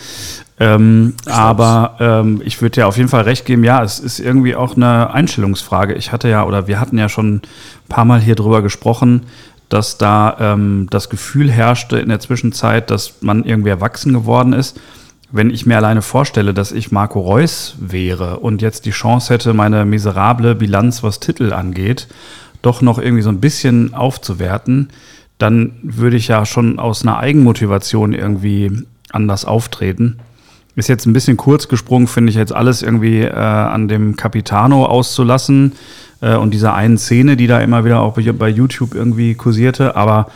Ähm, 0.59 1.15
aber 1.27 1.97
ähm, 2.01 2.43
ich 2.45 2.61
würde 2.61 2.73
dir 2.73 2.87
auf 2.87 2.99
jeden 2.99 3.09
Fall 3.09 3.23
recht 3.23 3.47
geben, 3.47 3.65
ja, 3.65 3.83
es 3.83 3.99
ist 3.99 4.21
irgendwie 4.21 4.55
auch 4.55 4.77
eine 4.77 5.11
Einstellungsfrage. 5.11 5.95
Ich 5.95 6.13
hatte 6.13 6.29
ja, 6.29 6.45
oder 6.45 6.67
wir 6.67 6.79
hatten 6.79 6.99
ja 6.99 7.09
schon 7.09 7.37
ein 7.37 7.43
paar 7.89 8.05
Mal 8.05 8.21
hier 8.21 8.35
drüber 8.35 8.61
gesprochen, 8.61 9.23
dass 9.71 9.97
da 9.97 10.37
ähm, 10.39 10.89
das 10.91 11.09
Gefühl 11.09 11.51
herrschte 11.51 11.99
in 11.99 12.11
der 12.11 12.21
Zwischenzeit, 12.21 12.91
dass 12.91 13.23
man 13.23 13.45
irgendwie 13.45 13.71
erwachsen 13.71 14.13
geworden 14.13 14.53
ist. 14.53 14.79
Wenn 15.33 15.51
ich 15.51 15.67
mir 15.67 15.77
alleine 15.77 16.03
vorstelle, 16.03 16.55
dass 16.55 16.73
ich 16.73 16.93
Marco 16.93 17.21
Reus 17.21 17.77
wäre 17.79 18.41
und 18.41 18.63
jetzt 18.63 18.87
die 18.87 18.91
Chance 18.91 19.33
hätte, 19.33 19.55
meine 19.55 19.85
miserable 19.85 20.55
Bilanz, 20.55 21.03
was 21.03 21.21
Titel 21.21 21.53
angeht, 21.53 22.09
doch 22.63 22.83
noch 22.83 22.99
irgendwie 22.99 23.23
so 23.23 23.31
ein 23.31 23.41
bisschen 23.41 23.95
aufzuwerten, 23.95 24.91
dann 25.39 25.73
würde 25.83 26.17
ich 26.17 26.29
ja 26.29 26.45
schon 26.45 26.79
aus 26.79 27.03
einer 27.03 27.19
Eigenmotivation 27.19 28.13
irgendwie 28.13 28.71
anders 29.11 29.45
auftreten. 29.45 30.19
Ist 30.77 30.89
jetzt 30.89 31.07
ein 31.07 31.13
bisschen 31.13 31.37
kurz 31.37 31.69
gesprungen, 31.69 32.07
finde 32.07 32.31
ich 32.31 32.37
jetzt 32.37 32.55
alles 32.55 32.83
irgendwie 32.83 33.23
äh, 33.23 33.35
an 33.35 33.89
dem 33.89 34.17
Capitano 34.17 34.85
auszulassen 34.87 35.73
äh, 36.21 36.37
und 36.37 36.53
dieser 36.53 36.75
einen 36.75 36.99
Szene, 36.99 37.37
die 37.37 37.47
da 37.47 37.61
immer 37.61 37.85
wieder 37.85 38.01
auch 38.01 38.17
bei 38.17 38.49
YouTube 38.49 38.95
irgendwie 38.95 39.35
kursierte. 39.35 39.97
Aber 39.97 40.27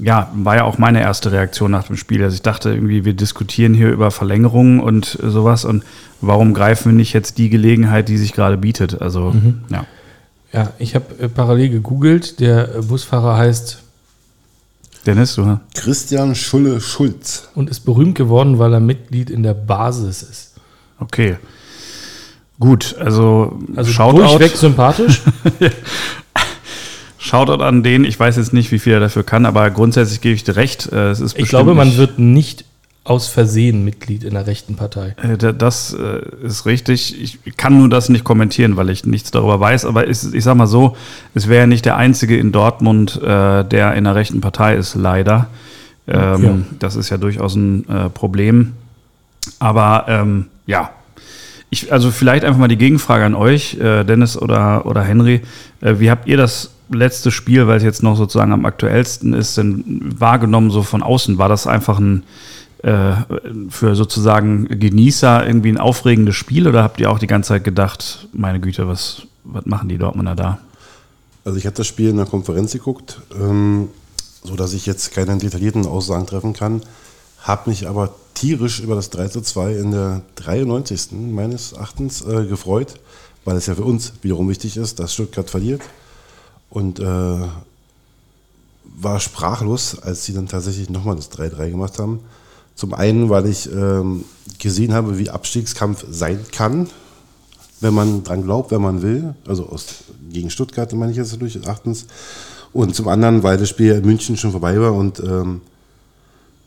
ja, 0.00 0.30
war 0.34 0.56
ja 0.56 0.64
auch 0.64 0.78
meine 0.78 1.00
erste 1.00 1.32
Reaktion 1.32 1.70
nach 1.70 1.84
dem 1.84 1.96
Spiel. 1.96 2.22
Also 2.22 2.34
ich 2.34 2.42
dachte 2.42 2.70
irgendwie, 2.70 3.04
wir 3.04 3.14
diskutieren 3.14 3.74
hier 3.74 3.90
über 3.90 4.10
Verlängerungen 4.10 4.80
und 4.80 5.18
sowas 5.22 5.64
und 5.64 5.84
warum 6.20 6.54
greifen 6.54 6.92
wir 6.92 6.96
nicht 6.96 7.12
jetzt 7.12 7.38
die 7.38 7.50
Gelegenheit, 7.50 8.08
die 8.08 8.16
sich 8.16 8.32
gerade 8.32 8.56
bietet? 8.56 9.00
Also, 9.00 9.30
mhm. 9.30 9.62
ja. 9.70 9.86
Ja, 10.52 10.72
ich 10.78 10.94
habe 10.94 11.06
äh, 11.18 11.28
parallel 11.28 11.68
gegoogelt. 11.70 12.38
Der 12.38 12.76
äh, 12.76 12.82
Busfahrer 12.82 13.36
heißt 13.36 13.82
Dennis, 15.04 15.34
du? 15.34 15.58
Christian 15.74 16.34
Schulle 16.34 16.80
Schulz. 16.80 17.48
Und 17.54 17.68
ist 17.68 17.80
berühmt 17.80 18.14
geworden, 18.16 18.58
weil 18.58 18.72
er 18.72 18.80
Mitglied 18.80 19.30
in 19.30 19.42
der 19.42 19.54
Basis 19.54 20.22
ist. 20.22 20.54
Okay. 20.98 21.36
Gut, 22.60 22.94
also, 22.98 23.58
also 23.74 23.90
Shoutout. 23.90 24.18
durchweg 24.18 24.56
sympathisch. 24.56 25.22
Shoutout 27.24 27.62
an 27.64 27.82
den, 27.82 28.04
ich 28.04 28.20
weiß 28.20 28.36
jetzt 28.36 28.52
nicht, 28.52 28.70
wie 28.70 28.78
viel 28.78 28.92
er 28.92 29.00
dafür 29.00 29.22
kann, 29.22 29.46
aber 29.46 29.70
grundsätzlich 29.70 30.20
gebe 30.20 30.34
ich 30.34 30.44
dir 30.44 30.56
recht. 30.56 30.92
Äh, 30.92 31.08
es 31.08 31.20
ist 31.20 31.38
ich 31.38 31.48
glaube, 31.48 31.72
man 31.72 31.96
wird 31.96 32.18
nicht 32.18 32.66
aus 33.02 33.28
Versehen 33.28 33.82
Mitglied 33.82 34.24
in 34.24 34.34
der 34.34 34.46
rechten 34.46 34.76
Partei. 34.76 35.16
Äh, 35.22 35.54
das 35.54 35.94
äh, 35.94 36.20
ist 36.44 36.66
richtig. 36.66 37.18
Ich 37.18 37.56
kann 37.56 37.78
nur 37.78 37.88
das 37.88 38.10
nicht 38.10 38.24
kommentieren, 38.24 38.76
weil 38.76 38.90
ich 38.90 39.06
nichts 39.06 39.30
darüber 39.30 39.58
weiß. 39.58 39.86
Aber 39.86 40.06
ich, 40.06 40.34
ich 40.34 40.44
sage 40.44 40.58
mal 40.58 40.66
so, 40.66 40.98
es 41.32 41.48
wäre 41.48 41.62
ja 41.62 41.66
nicht 41.66 41.86
der 41.86 41.96
Einzige 41.96 42.36
in 42.36 42.52
Dortmund, 42.52 43.18
der 43.22 43.94
in 43.94 44.04
der 44.04 44.14
rechten 44.14 44.42
Partei 44.42 44.76
ist, 44.76 44.94
leider. 44.94 45.48
Ähm, 46.06 46.44
ja. 46.44 46.58
Das 46.78 46.94
ist 46.94 47.08
ja 47.08 47.16
durchaus 47.16 47.54
ein 47.54 47.86
Problem. 48.12 48.74
Aber 49.60 50.04
ähm, 50.08 50.48
ja, 50.66 50.90
ich, 51.70 51.90
also 51.90 52.10
vielleicht 52.10 52.44
einfach 52.44 52.60
mal 52.60 52.68
die 52.68 52.76
Gegenfrage 52.76 53.24
an 53.24 53.34
euch, 53.34 53.78
Dennis 53.80 54.36
oder, 54.36 54.84
oder 54.84 55.02
Henry. 55.02 55.40
wie 55.80 56.10
habt 56.10 56.28
ihr 56.28 56.36
das 56.36 56.73
letzte 56.90 57.30
Spiel, 57.30 57.66
weil 57.66 57.78
es 57.78 57.82
jetzt 57.82 58.02
noch 58.02 58.16
sozusagen 58.16 58.52
am 58.52 58.66
aktuellsten 58.66 59.32
ist, 59.32 59.56
denn 59.56 59.84
wahrgenommen 60.18 60.70
so 60.70 60.82
von 60.82 61.02
außen? 61.02 61.38
War 61.38 61.48
das 61.48 61.66
einfach 61.66 61.98
ein 61.98 62.24
äh, 62.84 63.14
für 63.70 63.96
sozusagen 63.96 64.68
Genießer 64.68 65.46
irgendwie 65.46 65.70
ein 65.70 65.78
aufregendes 65.78 66.36
Spiel 66.36 66.68
oder 66.68 66.82
habt 66.82 67.00
ihr 67.00 67.10
auch 67.10 67.18
die 67.18 67.26
ganze 67.26 67.48
Zeit 67.48 67.64
gedacht, 67.64 68.28
meine 68.34 68.60
Güte, 68.60 68.86
was, 68.86 69.22
was 69.44 69.64
machen 69.64 69.88
die 69.88 69.96
Dortmunder 69.96 70.34
da? 70.34 70.58
Also 71.46 71.58
ich 71.58 71.64
habe 71.64 71.76
das 71.76 71.86
Spiel 71.86 72.10
in 72.10 72.18
der 72.18 72.26
Konferenz 72.26 72.72
geguckt, 72.72 73.20
ähm, 73.34 73.88
so 74.42 74.54
dass 74.54 74.74
ich 74.74 74.84
jetzt 74.84 75.12
keine 75.12 75.38
detaillierten 75.38 75.86
Aussagen 75.86 76.26
treffen 76.26 76.52
kann, 76.52 76.82
habe 77.40 77.70
mich 77.70 77.88
aber 77.88 78.14
tierisch 78.34 78.80
über 78.80 78.96
das 78.96 79.08
3 79.08 79.28
zu 79.28 79.40
2 79.40 79.76
in 79.76 79.90
der 79.92 80.20
93. 80.36 81.12
meines 81.12 81.72
Erachtens 81.72 82.20
äh, 82.20 82.44
gefreut, 82.44 83.00
weil 83.46 83.56
es 83.56 83.64
ja 83.64 83.74
für 83.74 83.84
uns 83.84 84.12
wiederum 84.20 84.50
wichtig 84.50 84.76
ist, 84.76 84.98
dass 84.98 85.14
Stuttgart 85.14 85.48
verliert. 85.48 85.80
Und 86.74 86.98
äh, 86.98 87.38
war 88.96 89.20
sprachlos, 89.20 89.96
als 90.02 90.24
sie 90.24 90.34
dann 90.34 90.48
tatsächlich 90.48 90.90
nochmal 90.90 91.14
das 91.14 91.30
3-3 91.30 91.70
gemacht 91.70 91.98
haben. 92.00 92.18
Zum 92.74 92.94
einen, 92.94 93.30
weil 93.30 93.46
ich 93.46 93.70
ähm, 93.72 94.24
gesehen 94.58 94.92
habe, 94.92 95.16
wie 95.16 95.30
Abstiegskampf 95.30 96.04
sein 96.10 96.44
kann, 96.50 96.88
wenn 97.80 97.94
man 97.94 98.24
dran 98.24 98.42
glaubt, 98.42 98.72
wenn 98.72 98.82
man 98.82 99.02
will. 99.02 99.36
Also 99.46 99.66
aus, 99.66 99.86
gegen 100.32 100.50
Stuttgart 100.50 100.92
meine 100.94 101.12
ich 101.12 101.16
jetzt 101.16 101.40
durch 101.40 101.54
Erachtens. 101.54 102.06
Und 102.72 102.96
zum 102.96 103.06
anderen, 103.06 103.44
weil 103.44 103.56
das 103.56 103.68
Spiel 103.68 103.92
in 103.92 104.04
München 104.04 104.36
schon 104.36 104.50
vorbei 104.50 104.80
war 104.80 104.94
und 104.94 105.20
ähm, 105.20 105.60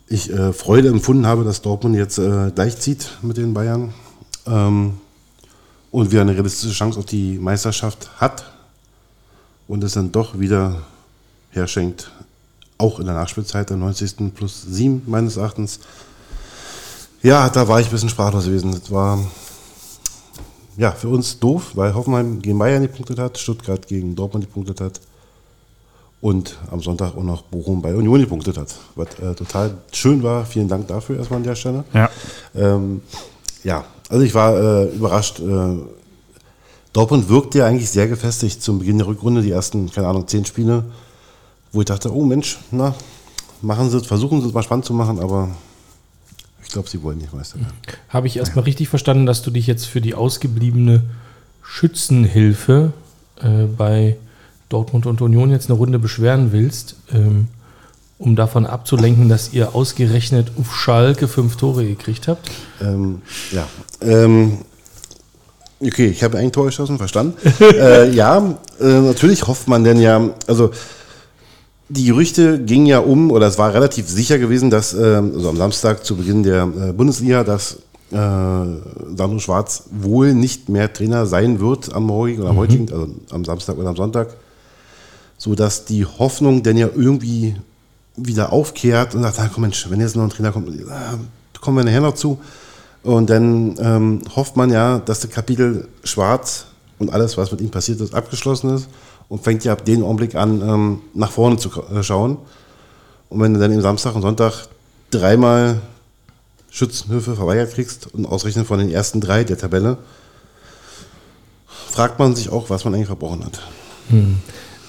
ich 0.06 0.32
äh, 0.32 0.54
Freude 0.54 0.88
empfunden 0.88 1.26
habe, 1.26 1.44
dass 1.44 1.60
Dortmund 1.60 1.96
jetzt 1.96 2.18
äh, 2.18 2.50
gleichzieht 2.54 3.10
mit 3.20 3.36
den 3.36 3.52
Bayern 3.52 3.92
ähm, 4.46 4.94
und 5.90 6.10
wieder 6.10 6.22
eine 6.22 6.32
realistische 6.32 6.72
Chance 6.72 6.98
auf 6.98 7.04
die 7.04 7.38
Meisterschaft 7.38 8.08
hat 8.18 8.57
und 9.68 9.84
es 9.84 9.92
dann 9.92 10.10
doch 10.10 10.38
wieder 10.40 10.82
herschenkt, 11.50 12.10
auch 12.78 12.98
in 12.98 13.06
der 13.06 13.14
Nachspielzeit 13.14 13.70
der 13.70 13.76
90. 13.76 14.34
plus 14.34 14.62
7 14.62 15.02
meines 15.06 15.36
Erachtens. 15.36 15.80
Ja, 17.22 17.48
da 17.48 17.68
war 17.68 17.80
ich 17.80 17.86
ein 17.86 17.92
bisschen 17.92 18.08
sprachlos 18.08 18.46
gewesen. 18.46 18.72
Das 18.72 18.90
war 18.90 19.18
ja 20.76 20.92
für 20.92 21.08
uns 21.08 21.38
doof, 21.38 21.72
weil 21.74 21.94
Hoffenheim 21.94 22.40
gegen 22.40 22.58
Bayern 22.58 22.82
gepunktet 22.82 23.18
hat, 23.18 23.38
Stuttgart 23.38 23.86
gegen 23.86 24.14
Dortmund 24.14 24.46
gepunktet 24.46 24.80
hat 24.80 25.00
und 26.20 26.56
am 26.70 26.80
Sonntag 26.80 27.16
auch 27.16 27.22
noch 27.22 27.42
Bochum 27.42 27.82
bei 27.82 27.94
Union 27.94 28.20
gepunktet 28.20 28.56
hat. 28.56 28.74
Was 28.94 29.18
äh, 29.18 29.34
total 29.34 29.74
schön 29.92 30.22
war. 30.22 30.46
Vielen 30.46 30.68
Dank 30.68 30.86
dafür 30.88 31.18
erstmal 31.18 31.38
an 31.38 31.44
der 31.44 31.56
Stelle. 31.56 31.84
Ja, 31.92 32.10
ähm, 32.54 33.02
ja 33.64 33.84
also 34.08 34.24
ich 34.24 34.34
war 34.34 34.56
äh, 34.56 34.84
überrascht. 34.94 35.40
Äh, 35.40 35.76
Dortmund 36.92 37.28
wirkte 37.28 37.58
ja 37.58 37.66
eigentlich 37.66 37.90
sehr 37.90 38.08
gefestigt 38.08 38.62
zum 38.62 38.78
Beginn 38.78 38.98
der 38.98 39.06
Rückrunde, 39.06 39.42
die 39.42 39.50
ersten, 39.50 39.90
keine 39.90 40.08
Ahnung, 40.08 40.26
zehn 40.26 40.44
Spiele 40.44 40.84
wo 41.72 41.80
ich 41.80 41.86
dachte, 41.86 42.14
oh 42.14 42.24
Mensch, 42.24 42.58
na, 42.70 42.94
machen 43.62 43.90
Sie 43.90 43.96
es, 43.96 44.06
versuchen 44.06 44.40
Sie 44.40 44.48
es 44.48 44.54
mal 44.54 44.62
spannend 44.62 44.84
zu 44.84 44.94
machen, 44.94 45.18
aber 45.20 45.50
ich 46.62 46.70
glaube, 46.70 46.88
Sie 46.88 47.02
wollen 47.02 47.18
nicht 47.18 47.32
Meister 47.32 47.58
werden. 47.58 47.72
Habe 48.08 48.26
ich 48.26 48.36
erstmal 48.36 48.64
richtig 48.64 48.88
verstanden, 48.88 49.26
dass 49.26 49.42
du 49.42 49.50
dich 49.50 49.66
jetzt 49.66 49.86
für 49.86 50.00
die 50.00 50.14
ausgebliebene 50.14 51.02
Schützenhilfe 51.62 52.92
äh, 53.40 53.64
bei 53.64 54.16
Dortmund 54.68 55.06
und 55.06 55.20
Union 55.20 55.50
jetzt 55.50 55.70
eine 55.70 55.78
Runde 55.78 55.98
beschweren 55.98 56.52
willst, 56.52 56.96
ähm, 57.12 57.48
um 58.18 58.34
davon 58.34 58.66
abzulenken, 58.66 59.28
dass 59.28 59.52
ihr 59.52 59.74
ausgerechnet 59.74 60.52
auf 60.58 60.74
Schalke 60.74 61.28
fünf 61.28 61.56
Tore 61.56 61.86
gekriegt 61.86 62.28
habt? 62.28 62.50
Ähm, 62.80 63.22
ja. 63.52 63.68
Ähm, 64.00 64.58
okay, 65.80 66.06
ich 66.06 66.22
habe 66.22 66.38
ein 66.38 66.52
Tor 66.52 66.66
geschossen, 66.66 66.98
verstanden. 66.98 67.34
äh, 67.60 68.10
ja, 68.10 68.58
äh, 68.80 68.84
natürlich 68.84 69.46
hofft 69.46 69.68
man 69.68 69.84
denn 69.84 70.00
ja, 70.00 70.30
also 70.46 70.70
die 71.88 72.04
Gerüchte 72.04 72.62
gingen 72.62 72.86
ja 72.86 72.98
um, 72.98 73.30
oder 73.30 73.46
es 73.46 73.58
war 73.58 73.72
relativ 73.72 74.08
sicher 74.08 74.38
gewesen, 74.38 74.70
dass 74.70 74.94
äh, 74.94 74.98
also 74.98 75.48
am 75.48 75.56
Samstag 75.56 76.04
zu 76.04 76.16
Beginn 76.16 76.42
der 76.42 76.64
äh, 76.64 76.92
Bundesliga, 76.92 77.44
dass 77.44 77.78
äh, 78.10 78.16
Sandro 78.16 79.38
Schwarz 79.38 79.84
wohl 79.90 80.34
nicht 80.34 80.68
mehr 80.68 80.92
Trainer 80.92 81.26
sein 81.26 81.60
wird 81.60 81.94
am 81.94 82.04
morgigen 82.04 82.42
oder 82.42 82.52
mhm. 82.52 82.58
heutigen, 82.58 82.92
also 82.92 83.08
am 83.30 83.44
Samstag 83.44 83.78
oder 83.78 83.88
am 83.88 83.96
Sonntag, 83.96 84.34
so 85.38 85.54
dass 85.54 85.86
die 85.86 86.04
Hoffnung 86.04 86.62
denn 86.62 86.76
ja 86.76 86.88
irgendwie 86.94 87.56
wieder 88.16 88.52
aufkehrt 88.52 89.14
und 89.14 89.22
sagt, 89.22 89.38
ah, 89.38 89.48
komm 89.52 89.62
Mensch, 89.62 89.88
wenn 89.88 90.00
jetzt 90.00 90.16
noch 90.16 90.24
ein 90.24 90.30
Trainer 90.30 90.52
kommt, 90.52 90.68
äh, 90.68 90.82
kommen 91.60 91.76
wir 91.78 91.84
nachher 91.84 92.00
noch 92.00 92.14
zu. 92.14 92.38
Und 93.08 93.30
dann 93.30 93.74
ähm, 93.80 94.20
hofft 94.36 94.58
man 94.58 94.68
ja, 94.68 94.98
dass 94.98 95.20
das 95.20 95.30
Kapitel 95.30 95.88
Schwarz 96.04 96.66
und 96.98 97.10
alles, 97.10 97.38
was 97.38 97.50
mit 97.50 97.62
ihm 97.62 97.70
passiert 97.70 98.02
ist, 98.02 98.14
abgeschlossen 98.14 98.74
ist 98.74 98.90
und 99.30 99.42
fängt 99.42 99.64
ja 99.64 99.72
ab 99.72 99.86
dem 99.86 100.04
Augenblick 100.04 100.34
an, 100.34 100.60
ähm, 100.60 101.00
nach 101.14 101.30
vorne 101.30 101.56
zu 101.56 101.70
äh, 101.84 102.02
schauen. 102.02 102.36
Und 103.30 103.40
wenn 103.40 103.54
du 103.54 103.60
dann 103.60 103.72
im 103.72 103.80
Samstag 103.80 104.14
und 104.14 104.20
Sonntag 104.20 104.68
dreimal 105.10 105.80
Schützenhöfe 106.68 107.34
verweigert 107.34 107.72
kriegst 107.72 108.12
und 108.12 108.26
ausrechnen 108.26 108.66
von 108.66 108.78
den 108.78 108.90
ersten 108.90 109.22
drei 109.22 109.42
der 109.42 109.56
Tabelle, 109.56 109.96
fragt 111.66 112.18
man 112.18 112.36
sich 112.36 112.50
auch, 112.50 112.68
was 112.68 112.84
man 112.84 112.92
eigentlich 112.92 113.06
verbrochen 113.06 113.42
hat. 113.42 113.62
Hm. 114.10 114.36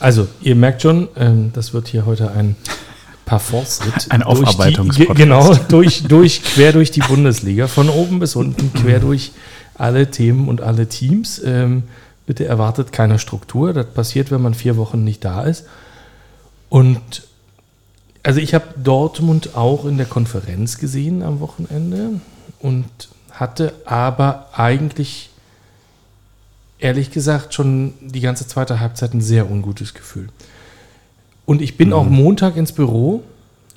Also, 0.01 0.27
ihr 0.41 0.57
merkt 0.57 0.81
schon, 0.81 1.07
ähm, 1.15 1.51
das 1.53 1.73
wird 1.73 1.87
hier 1.87 2.05
heute 2.05 2.31
ein 2.31 2.57
Parforce-Ritt. 3.29 4.07
Ein 4.09 4.23
Aufarbeitungspodcast. 4.23 5.17
Genau, 5.17 5.53
durch, 5.69 6.03
durch, 6.03 6.43
quer 6.43 6.73
durch 6.73 6.91
die 6.91 7.01
Bundesliga, 7.01 7.67
von 7.67 7.89
oben 7.89 8.19
bis 8.19 8.35
unten, 8.35 8.73
quer 8.81 8.99
durch 8.99 9.31
alle 9.75 10.09
Themen 10.11 10.47
und 10.47 10.61
alle 10.61 10.87
Teams. 10.87 11.41
Ähm, 11.43 11.83
Bitte 12.29 12.45
erwartet 12.45 12.91
keine 12.91 13.17
Struktur. 13.17 13.73
Das 13.73 13.87
passiert, 13.87 14.29
wenn 14.29 14.39
man 14.39 14.53
vier 14.53 14.77
Wochen 14.77 15.03
nicht 15.03 15.25
da 15.25 15.41
ist. 15.41 15.65
Und 16.69 17.23
also 18.21 18.39
ich 18.39 18.53
habe 18.53 18.65
Dortmund 18.77 19.55
auch 19.55 19.83
in 19.85 19.97
der 19.97 20.05
Konferenz 20.05 20.77
gesehen 20.77 21.23
am 21.23 21.39
Wochenende 21.39 22.21
und 22.59 22.85
hatte 23.31 23.73
aber 23.85 24.49
eigentlich, 24.53 25.31
ehrlich 26.77 27.09
gesagt, 27.09 27.55
schon 27.55 27.95
die 27.99 28.21
ganze 28.21 28.45
zweite 28.45 28.79
Halbzeit 28.79 29.15
ein 29.15 29.21
sehr 29.21 29.49
ungutes 29.49 29.95
Gefühl. 29.95 30.29
Und 31.49 31.61
ich 31.61 31.77
bin 31.77 31.89
mhm. 31.89 31.93
auch 31.93 32.05
Montag 32.05 32.57
ins 32.57 32.71
Büro 32.71 33.23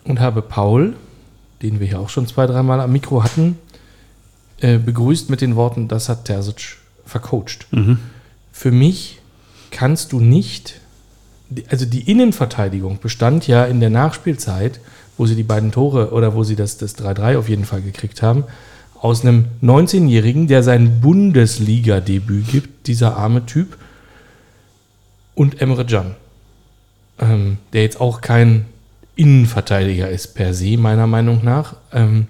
und 0.04 0.20
habe 0.20 0.42
Paul, 0.42 0.94
den 1.62 1.80
wir 1.80 1.86
hier 1.86 2.00
auch 2.00 2.10
schon 2.10 2.26
zwei, 2.26 2.46
dreimal 2.46 2.80
am 2.80 2.92
Mikro 2.92 3.24
hatten, 3.24 3.56
äh, 4.60 4.78
begrüßt 4.78 5.30
mit 5.30 5.40
den 5.40 5.56
Worten, 5.56 5.88
das 5.88 6.08
hat 6.08 6.26
Terzic 6.26 6.76
vercoacht. 7.06 7.66
Mhm 7.70 7.98
für 8.52 8.70
mich 8.70 9.18
kannst 9.70 10.12
du 10.12 10.20
nicht, 10.20 10.80
also 11.68 11.86
die 11.86 12.08
Innenverteidigung 12.08 13.00
bestand 13.00 13.48
ja 13.48 13.64
in 13.64 13.80
der 13.80 13.90
Nachspielzeit, 13.90 14.78
wo 15.16 15.26
sie 15.26 15.34
die 15.34 15.42
beiden 15.42 15.72
Tore 15.72 16.12
oder 16.12 16.34
wo 16.34 16.44
sie 16.44 16.54
das 16.54 16.78
3-3 16.78 17.38
auf 17.38 17.48
jeden 17.48 17.64
Fall 17.64 17.82
gekriegt 17.82 18.22
haben, 18.22 18.44
aus 19.00 19.22
einem 19.22 19.46
19-Jährigen, 19.62 20.46
der 20.46 20.62
sein 20.62 21.00
Bundesliga-Debüt 21.00 22.48
gibt, 22.48 22.86
dieser 22.86 23.16
arme 23.16 23.46
Typ, 23.46 23.76
und 25.34 25.60
Emre 25.60 25.86
Can, 25.86 26.14
ähm, 27.18 27.58
der 27.72 27.82
jetzt 27.82 28.00
auch 28.00 28.20
kein 28.20 28.66
Innenverteidiger 29.16 30.08
ist 30.08 30.34
per 30.34 30.54
se, 30.54 30.76
meiner 30.76 31.06
Meinung 31.06 31.44
nach. 31.44 31.76
Ähm, 31.92 32.26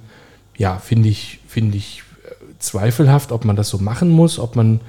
ja, 0.56 0.78
finde 0.78 1.08
ich, 1.08 1.40
finde 1.46 1.76
ich 1.76 2.02
äh, 2.24 2.34
zweifelhaft, 2.58 3.32
ob 3.32 3.44
man 3.44 3.56
das 3.56 3.68
so 3.68 3.78
machen 3.78 4.10
muss, 4.10 4.38
ob 4.38 4.56
man 4.56 4.80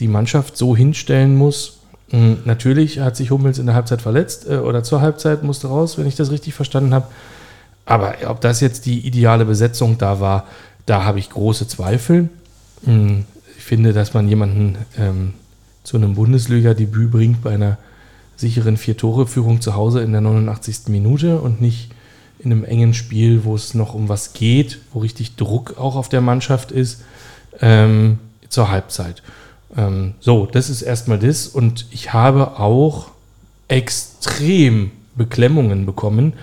die 0.00 0.08
Mannschaft 0.08 0.56
so 0.56 0.76
hinstellen 0.76 1.36
muss. 1.36 1.80
Mhm, 2.10 2.38
natürlich 2.44 3.00
hat 3.00 3.16
sich 3.16 3.30
Hummels 3.30 3.58
in 3.58 3.66
der 3.66 3.74
Halbzeit 3.74 4.02
verletzt 4.02 4.48
äh, 4.48 4.56
oder 4.56 4.82
zur 4.82 5.00
Halbzeit 5.00 5.42
musste 5.42 5.68
raus, 5.68 5.98
wenn 5.98 6.06
ich 6.06 6.16
das 6.16 6.30
richtig 6.30 6.54
verstanden 6.54 6.94
habe. 6.94 7.06
Aber 7.86 8.14
ob 8.26 8.40
das 8.40 8.60
jetzt 8.60 8.86
die 8.86 9.06
ideale 9.06 9.44
Besetzung 9.44 9.98
da 9.98 10.20
war, 10.20 10.46
da 10.86 11.04
habe 11.04 11.18
ich 11.18 11.30
große 11.30 11.68
Zweifel. 11.68 12.28
Mhm, 12.82 13.24
ich 13.56 13.64
finde, 13.64 13.92
dass 13.92 14.14
man 14.14 14.28
jemanden 14.28 14.76
ähm, 14.98 15.34
zu 15.82 15.96
einem 15.96 16.14
Bundesliga-Debüt 16.14 17.10
bringt 17.10 17.42
bei 17.42 17.54
einer 17.54 17.78
sicheren 18.36 18.76
Vier-Tore-Führung 18.76 19.60
zu 19.60 19.74
Hause 19.74 20.00
in 20.02 20.12
der 20.12 20.20
89. 20.20 20.88
Minute 20.88 21.40
und 21.40 21.60
nicht 21.60 21.90
in 22.38 22.52
einem 22.52 22.64
engen 22.64 22.94
Spiel, 22.94 23.44
wo 23.44 23.54
es 23.54 23.74
noch 23.74 23.94
um 23.94 24.08
was 24.08 24.32
geht, 24.32 24.80
wo 24.92 25.00
richtig 25.00 25.36
Druck 25.36 25.78
auch 25.78 25.96
auf 25.96 26.08
der 26.08 26.20
Mannschaft 26.20 26.72
ist, 26.72 27.02
ähm, 27.60 28.18
zur 28.48 28.70
Halbzeit. 28.70 29.22
Ähm, 29.76 30.14
so, 30.20 30.46
das 30.46 30.68
ist 30.68 30.82
erstmal 30.82 31.18
das. 31.18 31.46
Und 31.46 31.86
ich 31.90 32.12
habe 32.12 32.58
auch 32.58 33.08
extrem 33.68 34.90
Beklemmungen 35.14 35.86
bekommen, 35.86 36.34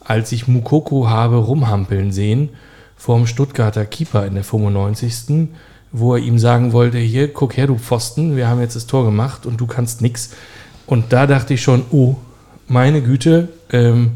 als 0.00 0.32
ich 0.32 0.46
Mukoko 0.46 1.08
habe 1.08 1.36
rumhampeln 1.36 2.12
sehen 2.12 2.50
vorm 2.96 3.26
Stuttgarter 3.26 3.84
Keeper 3.84 4.26
in 4.26 4.34
der 4.34 4.44
95 4.44 5.48
wo 5.92 6.14
er 6.14 6.20
ihm 6.20 6.38
sagen 6.38 6.72
wollte, 6.72 6.98
hier, 6.98 7.32
guck 7.32 7.56
her, 7.56 7.68
du 7.68 7.78
Pfosten, 7.78 8.36
wir 8.36 8.48
haben 8.48 8.60
jetzt 8.60 8.76
das 8.76 8.86
Tor 8.86 9.04
gemacht 9.04 9.46
und 9.46 9.60
du 9.60 9.66
kannst 9.66 10.02
nix. 10.02 10.30
Und 10.86 11.12
da 11.12 11.26
dachte 11.26 11.54
ich 11.54 11.62
schon, 11.62 11.84
oh, 11.90 12.16
meine 12.68 13.02
Güte, 13.02 13.48
ähm, 13.70 14.12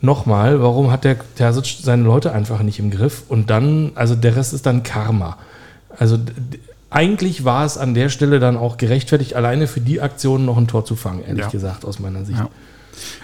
nochmal, 0.00 0.60
warum 0.60 0.90
hat 0.90 1.04
der 1.04 1.16
Terzic 1.36 1.78
seine 1.82 2.02
Leute 2.02 2.32
einfach 2.32 2.62
nicht 2.62 2.78
im 2.78 2.90
Griff? 2.90 3.22
Und 3.28 3.50
dann, 3.50 3.92
also 3.94 4.14
der 4.14 4.36
Rest 4.36 4.52
ist 4.52 4.66
dann 4.66 4.82
Karma. 4.82 5.38
Also 5.96 6.18
eigentlich 6.90 7.44
war 7.44 7.64
es 7.64 7.76
an 7.76 7.94
der 7.94 8.08
Stelle 8.08 8.40
dann 8.40 8.56
auch 8.56 8.76
gerechtfertigt, 8.76 9.34
alleine 9.34 9.66
für 9.66 9.80
die 9.80 10.00
Aktion 10.00 10.44
noch 10.44 10.56
ein 10.56 10.68
Tor 10.68 10.84
zu 10.84 10.96
fangen, 10.96 11.22
ehrlich 11.24 11.44
ja. 11.44 11.50
gesagt, 11.50 11.84
aus 11.84 11.98
meiner 11.98 12.24
Sicht. 12.24 12.38
Ja. 12.38 12.48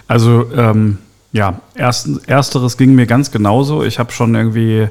Also, 0.07 0.51
ähm, 0.55 0.99
ja, 1.31 1.59
erst, 1.73 2.27
ersteres 2.27 2.77
ging 2.77 2.95
mir 2.95 3.07
ganz 3.07 3.31
genauso. 3.31 3.83
Ich 3.83 3.99
habe 3.99 4.11
schon 4.11 4.33
irgendwie 4.35 4.87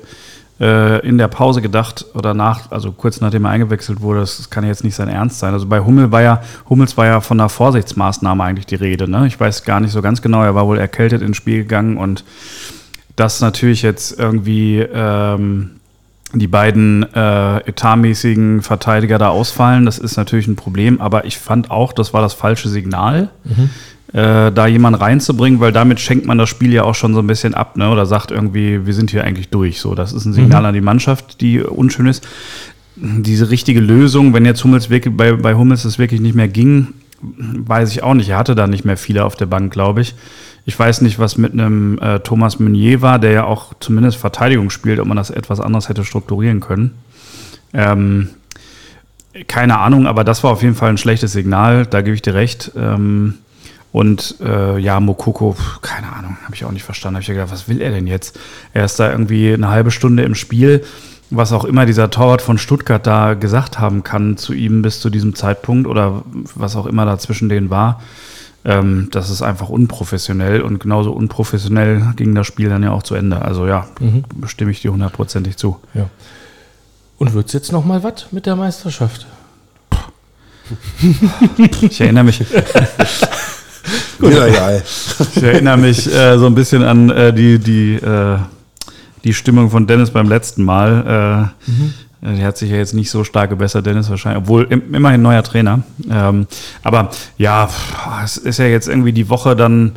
äh, 0.60 1.06
in 1.06 1.18
der 1.18 1.28
Pause 1.28 1.62
gedacht 1.62 2.06
oder 2.14 2.34
nach, 2.34 2.70
also 2.70 2.92
kurz 2.92 3.20
nachdem 3.20 3.44
er 3.44 3.50
eingewechselt 3.50 4.00
wurde, 4.00 4.20
das 4.20 4.50
kann 4.50 4.64
jetzt 4.64 4.84
nicht 4.84 4.94
sein 4.94 5.08
Ernst 5.08 5.38
sein. 5.38 5.52
Also 5.52 5.66
bei 5.66 5.80
Hummel 5.80 6.12
war 6.12 6.22
ja, 6.22 6.42
Hummels 6.68 6.96
war 6.96 7.06
ja 7.06 7.20
von 7.20 7.40
einer 7.40 7.48
Vorsichtsmaßnahme 7.48 8.44
eigentlich 8.44 8.66
die 8.66 8.76
Rede. 8.76 9.08
Ne? 9.08 9.26
Ich 9.26 9.38
weiß 9.38 9.64
gar 9.64 9.80
nicht 9.80 9.92
so 9.92 10.02
ganz 10.02 10.22
genau, 10.22 10.42
er 10.42 10.54
war 10.54 10.66
wohl 10.66 10.78
erkältet 10.78 11.22
ins 11.22 11.36
Spiel 11.36 11.58
gegangen 11.58 11.96
und 11.96 12.24
dass 13.16 13.40
natürlich 13.40 13.82
jetzt 13.82 14.18
irgendwie 14.18 14.78
ähm, 14.80 15.80
die 16.32 16.48
beiden 16.48 17.04
äh, 17.14 17.58
etatmäßigen 17.58 18.62
Verteidiger 18.62 19.18
da 19.18 19.28
ausfallen, 19.28 19.86
das 19.86 19.98
ist 19.98 20.16
natürlich 20.16 20.48
ein 20.48 20.56
Problem, 20.56 21.00
aber 21.00 21.24
ich 21.24 21.38
fand 21.38 21.70
auch, 21.70 21.92
das 21.92 22.12
war 22.12 22.22
das 22.22 22.34
falsche 22.34 22.68
Signal. 22.68 23.30
Mhm 23.44 23.70
äh, 24.14 24.52
da 24.52 24.66
jemanden 24.68 25.00
reinzubringen, 25.00 25.58
weil 25.58 25.72
damit 25.72 25.98
schenkt 25.98 26.24
man 26.24 26.38
das 26.38 26.48
Spiel 26.48 26.72
ja 26.72 26.84
auch 26.84 26.94
schon 26.94 27.14
so 27.14 27.20
ein 27.20 27.26
bisschen 27.26 27.52
ab, 27.52 27.76
ne? 27.76 27.90
Oder 27.90 28.06
sagt 28.06 28.30
irgendwie, 28.30 28.86
wir 28.86 28.94
sind 28.94 29.10
hier 29.10 29.24
eigentlich 29.24 29.48
durch. 29.48 29.80
So, 29.80 29.96
das 29.96 30.12
ist 30.12 30.24
ein 30.24 30.32
Signal 30.32 30.60
mhm. 30.60 30.66
an 30.66 30.74
die 30.74 30.80
Mannschaft, 30.80 31.40
die 31.40 31.60
unschön 31.60 32.06
ist. 32.06 32.26
Diese 32.94 33.50
richtige 33.50 33.80
Lösung, 33.80 34.32
wenn 34.32 34.44
jetzt 34.44 34.62
Hummels 34.62 34.88
wirklich, 34.88 35.16
bei, 35.16 35.32
bei 35.32 35.54
Hummels 35.56 35.84
es 35.84 35.98
wirklich 35.98 36.20
nicht 36.20 36.36
mehr 36.36 36.46
ging, 36.46 36.94
weiß 37.20 37.90
ich 37.90 38.04
auch 38.04 38.14
nicht. 38.14 38.28
Er 38.28 38.38
hatte 38.38 38.54
da 38.54 38.68
nicht 38.68 38.84
mehr 38.84 38.96
viele 38.96 39.24
auf 39.24 39.34
der 39.34 39.46
Bank, 39.46 39.72
glaube 39.72 40.02
ich. 40.02 40.14
Ich 40.64 40.78
weiß 40.78 41.00
nicht, 41.00 41.18
was 41.18 41.36
mit 41.36 41.52
einem 41.52 41.98
äh, 41.98 42.20
Thomas 42.20 42.60
Meunier 42.60 43.02
war, 43.02 43.18
der 43.18 43.32
ja 43.32 43.44
auch 43.44 43.74
zumindest 43.80 44.16
Verteidigung 44.16 44.70
spielt, 44.70 45.00
ob 45.00 45.08
man 45.08 45.16
das 45.16 45.30
etwas 45.30 45.58
anders 45.58 45.88
hätte 45.88 46.04
strukturieren 46.04 46.60
können. 46.60 46.92
Ähm, 47.72 48.28
keine 49.48 49.78
Ahnung, 49.80 50.06
aber 50.06 50.22
das 50.22 50.44
war 50.44 50.52
auf 50.52 50.62
jeden 50.62 50.76
Fall 50.76 50.90
ein 50.90 50.98
schlechtes 50.98 51.32
Signal, 51.32 51.84
da 51.86 52.00
gebe 52.00 52.14
ich 52.14 52.22
dir 52.22 52.34
recht. 52.34 52.70
Ähm, 52.76 53.34
und 53.94 54.34
äh, 54.40 54.76
ja, 54.80 54.98
Mokoko, 54.98 55.54
keine 55.80 56.12
Ahnung, 56.12 56.36
habe 56.42 56.56
ich 56.56 56.64
auch 56.64 56.72
nicht 56.72 56.82
verstanden. 56.82 57.14
Habe 57.14 57.22
ich 57.22 57.28
gedacht, 57.28 57.52
was 57.52 57.68
will 57.68 57.80
er 57.80 57.92
denn 57.92 58.08
jetzt? 58.08 58.36
Er 58.72 58.86
ist 58.86 58.98
da 58.98 59.08
irgendwie 59.08 59.54
eine 59.54 59.68
halbe 59.68 59.92
Stunde 59.92 60.24
im 60.24 60.34
Spiel, 60.34 60.84
was 61.30 61.52
auch 61.52 61.64
immer 61.64 61.86
dieser 61.86 62.10
Torwart 62.10 62.42
von 62.42 62.58
Stuttgart 62.58 63.06
da 63.06 63.34
gesagt 63.34 63.78
haben 63.78 64.02
kann 64.02 64.36
zu 64.36 64.52
ihm 64.52 64.82
bis 64.82 64.98
zu 64.98 65.10
diesem 65.10 65.36
Zeitpunkt 65.36 65.86
oder 65.86 66.24
was 66.56 66.74
auch 66.74 66.86
immer 66.86 67.06
da 67.06 67.20
zwischen 67.20 67.48
denen 67.48 67.70
war. 67.70 68.02
Ähm, 68.64 69.10
das 69.12 69.30
ist 69.30 69.42
einfach 69.42 69.68
unprofessionell 69.68 70.62
und 70.62 70.80
genauso 70.80 71.12
unprofessionell 71.12 72.14
ging 72.16 72.34
das 72.34 72.48
Spiel 72.48 72.70
dann 72.70 72.82
ja 72.82 72.90
auch 72.90 73.04
zu 73.04 73.14
Ende. 73.14 73.42
Also 73.42 73.68
ja, 73.68 73.86
mhm. 74.00 74.24
stimme 74.46 74.72
ich 74.72 74.82
dir 74.82 74.90
hundertprozentig 74.90 75.56
zu. 75.56 75.78
Ja. 75.94 76.10
Und 77.18 77.32
wird 77.32 77.46
es 77.46 77.52
jetzt 77.52 77.70
noch 77.70 77.84
mal 77.84 78.02
was 78.02 78.32
mit 78.32 78.46
der 78.46 78.56
Meisterschaft? 78.56 79.28
ich 81.80 82.00
erinnere 82.00 82.24
mich. 82.24 82.44
ja, 84.22 84.46
ja. 84.46 84.80
Ich 85.34 85.42
erinnere 85.42 85.76
mich 85.76 86.12
äh, 86.12 86.38
so 86.38 86.46
ein 86.46 86.54
bisschen 86.54 86.82
an 86.82 87.10
äh, 87.10 87.32
die, 87.32 87.58
die, 87.58 87.94
äh, 87.94 88.38
die 89.24 89.34
Stimmung 89.34 89.70
von 89.70 89.86
Dennis 89.86 90.10
beim 90.10 90.28
letzten 90.28 90.64
Mal. 90.64 91.52
Äh, 91.66 91.70
mhm. 91.70 91.94
Die 92.36 92.44
hat 92.44 92.56
sich 92.56 92.70
ja 92.70 92.76
jetzt 92.76 92.94
nicht 92.94 93.10
so 93.10 93.22
stark 93.22 93.50
gebessert, 93.50 93.84
Dennis 93.84 94.08
wahrscheinlich, 94.08 94.44
obwohl 94.44 94.66
im, 94.70 94.94
immerhin 94.94 95.20
neuer 95.20 95.42
Trainer. 95.42 95.82
Ähm, 96.10 96.46
aber 96.82 97.10
ja, 97.36 97.68
es 98.24 98.38
ist 98.38 98.58
ja 98.58 98.64
jetzt 98.64 98.88
irgendwie 98.88 99.12
die 99.12 99.28
Woche, 99.28 99.54
dann 99.54 99.92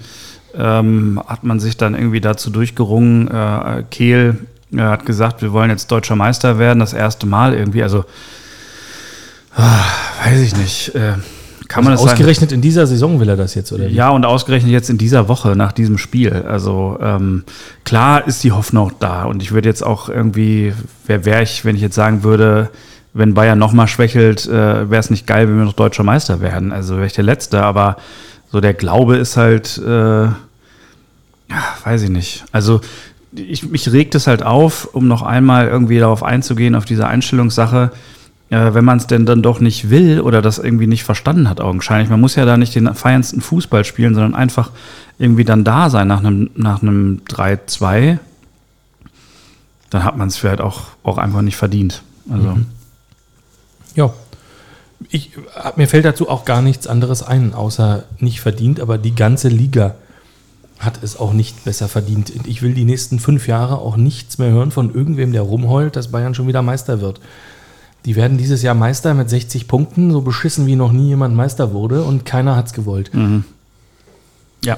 ähm, 0.53 1.21
hat 1.25 1.45
man 1.45 1.61
sich 1.61 1.77
dann 1.77 1.95
irgendwie 1.95 2.19
dazu 2.19 2.49
durchgerungen. 2.49 3.29
Äh, 3.29 3.83
Kehl 3.89 4.39
äh, 4.73 4.81
hat 4.81 5.05
gesagt, 5.05 5.41
wir 5.41 5.53
wollen 5.53 5.69
jetzt 5.69 5.89
deutscher 5.89 6.17
Meister 6.17 6.59
werden, 6.59 6.79
das 6.79 6.91
erste 6.91 7.27
Mal 7.27 7.53
irgendwie. 7.53 7.83
Also, 7.83 8.03
ah, 9.55 9.85
weiß 10.25 10.41
ich 10.41 10.55
nicht. 10.57 10.95
Äh, 10.95 11.13
kann 11.67 11.83
man 11.83 11.93
also 11.93 12.05
das 12.05 12.13
ausgerechnet 12.13 12.49
sagen? 12.49 12.57
in 12.57 12.61
dieser 12.61 12.87
Saison 12.87 13.19
will 13.19 13.29
er 13.29 13.35
das 13.35 13.55
jetzt, 13.55 13.71
oder? 13.71 13.89
Wie? 13.89 13.93
Ja, 13.93 14.09
und 14.09 14.25
ausgerechnet 14.25 14.71
jetzt 14.71 14.89
in 14.89 14.97
dieser 14.97 15.27
Woche 15.27 15.55
nach 15.55 15.71
diesem 15.71 15.97
Spiel. 15.97 16.45
Also 16.47 16.97
ähm, 17.01 17.43
klar 17.83 18.27
ist 18.27 18.43
die 18.43 18.51
Hoffnung 18.51 18.91
da. 18.99 19.23
Und 19.23 19.41
ich 19.41 19.51
würde 19.51 19.67
jetzt 19.67 19.83
auch 19.83 20.09
irgendwie, 20.09 20.73
wer 21.05 21.25
wäre 21.25 21.43
ich, 21.43 21.65
wenn 21.65 21.75
ich 21.75 21.81
jetzt 21.81 21.95
sagen 21.95 22.23
würde, 22.23 22.69
wenn 23.13 23.33
Bayern 23.33 23.59
nochmal 23.59 23.87
schwächelt, 23.87 24.45
äh, 24.47 24.89
wäre 24.89 24.99
es 24.99 25.09
nicht 25.09 25.27
geil, 25.27 25.47
wenn 25.47 25.57
wir 25.57 25.65
noch 25.65 25.73
deutscher 25.73 26.03
Meister 26.03 26.39
werden. 26.39 26.71
Also 26.71 26.95
wäre 26.95 27.07
ich 27.07 27.13
der 27.13 27.23
Letzte, 27.23 27.63
aber 27.63 27.97
so 28.51 28.61
der 28.61 28.73
Glaube 28.73 29.17
ist 29.17 29.37
halt, 29.37 29.77
äh, 29.77 30.25
ja, 30.25 30.35
weiß 31.83 32.03
ich 32.03 32.09
nicht. 32.09 32.45
Also 32.51 32.81
ich, 33.33 33.69
mich 33.69 33.91
regt 33.91 34.15
es 34.15 34.27
halt 34.27 34.43
auf, 34.43 34.89
um 34.93 35.07
noch 35.07 35.21
einmal 35.21 35.67
irgendwie 35.67 35.99
darauf 35.99 36.23
einzugehen, 36.23 36.75
auf 36.75 36.85
diese 36.85 37.07
Einstellungssache 37.07 37.91
äh, 38.49 38.73
wenn 38.73 38.85
man 38.85 38.97
es 38.97 39.07
denn 39.07 39.25
dann 39.25 39.41
doch 39.41 39.59
nicht 39.59 39.89
will 39.89 40.21
oder 40.21 40.41
das 40.41 40.57
irgendwie 40.57 40.87
nicht 40.87 41.03
verstanden 41.03 41.49
hat, 41.49 41.59
augenscheinlich. 41.59 42.09
Man 42.09 42.21
muss 42.21 42.35
ja 42.35 42.45
da 42.45 42.57
nicht 42.57 42.75
den 42.75 42.93
feierndsten 42.93 43.41
Fußball 43.41 43.83
spielen, 43.83 44.13
sondern 44.13 44.35
einfach 44.35 44.71
irgendwie 45.19 45.43
dann 45.43 45.63
da 45.63 45.89
sein 45.89 46.07
nach 46.07 46.19
einem, 46.19 46.49
nach 46.55 46.81
einem 46.81 47.21
3-2. 47.29 48.19
Dann 49.89 50.03
hat 50.03 50.17
man 50.17 50.27
es 50.27 50.37
vielleicht 50.37 50.61
auch, 50.61 50.83
auch 51.03 51.17
einfach 51.17 51.41
nicht 51.41 51.57
verdient. 51.57 52.03
Also. 52.29 52.49
Mhm. 52.49 52.65
Ja. 53.95 54.13
Ich, 55.09 55.31
mir 55.75 55.87
fällt 55.87 56.05
dazu 56.05 56.27
auch 56.29 56.43
gar 56.43 56.61
nichts 56.61 56.87
anderes 56.87 57.23
ein, 57.23 57.53
außer 57.53 58.03
nicht 58.19 58.41
verdient, 58.41 58.79
aber 58.79 58.97
die 58.97 59.13
ganze 59.13 59.47
Liga 59.47 59.95
hat 60.79 61.03
es 61.03 61.17
auch 61.17 61.33
nicht 61.33 61.65
besser 61.65 61.87
verdient. 61.87 62.31
Ich 62.45 62.61
will 62.61 62.73
die 62.73 62.85
nächsten 62.85 63.19
fünf 63.19 63.47
Jahre 63.47 63.79
auch 63.79 63.95
nichts 63.95 64.37
mehr 64.37 64.49
hören 64.49 64.71
von 64.71 64.93
irgendwem, 64.93 65.31
der 65.31 65.41
rumheult, 65.41 65.95
dass 65.95 66.11
Bayern 66.11 66.35
schon 66.35 66.47
wieder 66.47 66.61
Meister 66.61 67.01
wird. 67.01 67.19
Die 68.07 68.15
werden 68.15 68.37
dieses 68.37 68.61
Jahr 68.61 68.73
Meister 68.73 69.13
mit 69.13 69.29
60 69.29 69.67
Punkten, 69.67 70.11
so 70.11 70.21
beschissen 70.21 70.65
wie 70.65 70.77
noch 70.77 70.93
nie 70.93 71.09
jemand 71.09 71.35
Meister 71.35 71.73
wurde 71.73 72.03
und 72.03 72.25
keiner 72.25 72.55
hat 72.55 72.67
es 72.67 72.73
gewollt. 72.73 73.13
Mhm. 73.13 73.43
Ja, 74.63 74.77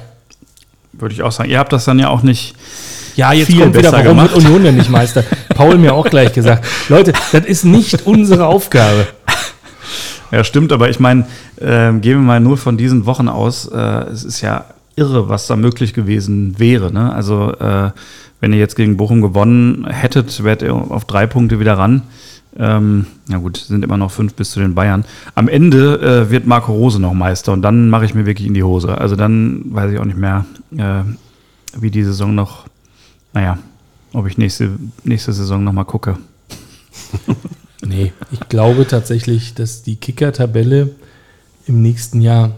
würde 0.92 1.14
ich 1.14 1.22
auch 1.22 1.30
sagen. 1.30 1.48
Ihr 1.48 1.60
habt 1.60 1.72
das 1.72 1.84
dann 1.84 2.00
ja 2.00 2.08
auch 2.08 2.24
nicht. 2.24 2.56
Ja, 3.14 3.32
jetzt 3.32 3.46
viel 3.46 3.60
kommt 3.60 3.78
wieder, 3.78 3.92
warum 3.92 4.04
gemacht. 4.04 4.34
wird 4.34 4.44
Union 4.44 4.64
denn 4.64 4.76
nicht 4.76 4.90
Meister? 4.90 5.22
Paul 5.54 5.78
mir 5.78 5.94
auch 5.94 6.06
gleich 6.06 6.32
gesagt. 6.32 6.66
Leute, 6.88 7.12
das 7.30 7.44
ist 7.44 7.64
nicht 7.64 8.04
unsere 8.04 8.46
Aufgabe. 8.46 9.06
Ja, 10.32 10.44
stimmt, 10.44 10.70
aber 10.70 10.88
ich 10.88 11.00
meine, 11.00 11.26
äh, 11.56 11.90
gehen 11.90 12.02
wir 12.02 12.18
mal 12.18 12.38
nur 12.38 12.56
von 12.56 12.76
diesen 12.76 13.04
Wochen 13.04 13.28
aus. 13.28 13.66
Äh, 13.66 13.76
es 14.12 14.22
ist 14.22 14.40
ja 14.42 14.64
irre, 14.94 15.28
was 15.28 15.48
da 15.48 15.56
möglich 15.56 15.92
gewesen 15.92 16.56
wäre. 16.60 16.92
Ne? 16.92 17.12
Also, 17.12 17.52
äh, 17.58 17.90
wenn 18.40 18.52
ihr 18.52 18.60
jetzt 18.60 18.76
gegen 18.76 18.96
Bochum 18.96 19.22
gewonnen 19.22 19.88
hättet, 19.88 20.44
wärt 20.44 20.62
ihr 20.62 20.72
auf 20.72 21.04
drei 21.04 21.26
Punkte 21.26 21.58
wieder 21.58 21.78
ran. 21.78 22.02
Ähm, 22.58 23.06
na 23.28 23.38
gut, 23.38 23.58
sind 23.58 23.84
immer 23.84 23.96
noch 23.96 24.10
fünf 24.10 24.34
bis 24.34 24.50
zu 24.50 24.60
den 24.60 24.74
Bayern. 24.74 25.04
Am 25.34 25.48
Ende 25.48 26.00
äh, 26.00 26.30
wird 26.30 26.46
Marco 26.46 26.72
Rose 26.72 27.00
noch 27.00 27.14
Meister 27.14 27.52
und 27.52 27.62
dann 27.62 27.90
mache 27.90 28.04
ich 28.04 28.14
mir 28.14 28.26
wirklich 28.26 28.48
in 28.48 28.54
die 28.54 28.64
Hose. 28.64 28.98
Also 28.98 29.14
dann 29.16 29.62
weiß 29.66 29.92
ich 29.92 29.98
auch 29.98 30.04
nicht 30.04 30.18
mehr, 30.18 30.44
äh, 30.76 31.02
wie 31.78 31.90
die 31.90 32.02
Saison 32.02 32.34
noch, 32.34 32.66
naja, 33.32 33.58
ob 34.12 34.26
ich 34.26 34.36
nächste, 34.36 34.70
nächste 35.04 35.32
Saison 35.32 35.62
nochmal 35.62 35.84
gucke. 35.84 36.18
nee, 37.86 38.12
ich 38.32 38.40
glaube 38.48 38.86
tatsächlich, 38.86 39.54
dass 39.54 39.82
die 39.82 39.96
Kicker-Tabelle 39.96 40.90
im 41.66 41.82
nächsten 41.82 42.20
Jahr, 42.20 42.56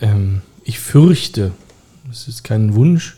ähm, 0.00 0.42
ich 0.64 0.80
fürchte, 0.80 1.52
das 2.08 2.26
ist 2.26 2.42
kein 2.42 2.74
Wunsch, 2.74 3.16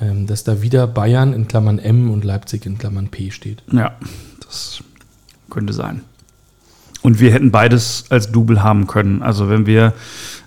ähm, 0.00 0.26
dass 0.26 0.44
da 0.44 0.62
wieder 0.62 0.86
Bayern 0.86 1.32
in 1.32 1.48
Klammern 1.48 1.80
M 1.80 2.10
und 2.10 2.24
Leipzig 2.24 2.64
in 2.64 2.78
Klammern 2.78 3.08
P 3.08 3.32
steht. 3.32 3.62
Ja, 3.72 3.96
das 4.46 4.82
könnte 5.50 5.72
sein. 5.72 6.02
Und 7.02 7.20
wir 7.20 7.32
hätten 7.32 7.50
beides 7.50 8.06
als 8.08 8.32
Double 8.32 8.62
haben 8.62 8.86
können. 8.86 9.22
Also 9.22 9.48
wenn 9.48 9.66
wir 9.66 9.92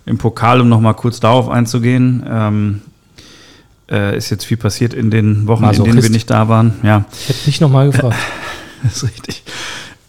im 0.06 0.18
Pokal, 0.18 0.62
um 0.62 0.70
nochmal 0.70 0.94
kurz 0.94 1.20
darauf 1.20 1.50
einzugehen, 1.50 2.26
ähm, 2.28 2.82
äh, 3.90 4.18
ist 4.18 4.30
jetzt 4.30 4.46
viel 4.46 4.58
passiert 4.58 4.94
in 4.94 5.10
den 5.10 5.48
Wochen, 5.48 5.64
in 5.64 5.84
denen 5.84 6.04
wir 6.04 6.10
nicht 6.10 6.30
da 6.30 6.48
waren. 6.50 6.74
Ja. 6.84 7.06
Ich 7.12 7.30
hätte 7.30 7.46
nicht 7.48 7.62
nochmal 7.62 7.92
gefragt. 7.92 8.18
das 8.84 8.98
ist 8.98 9.04
richtig. 9.04 9.44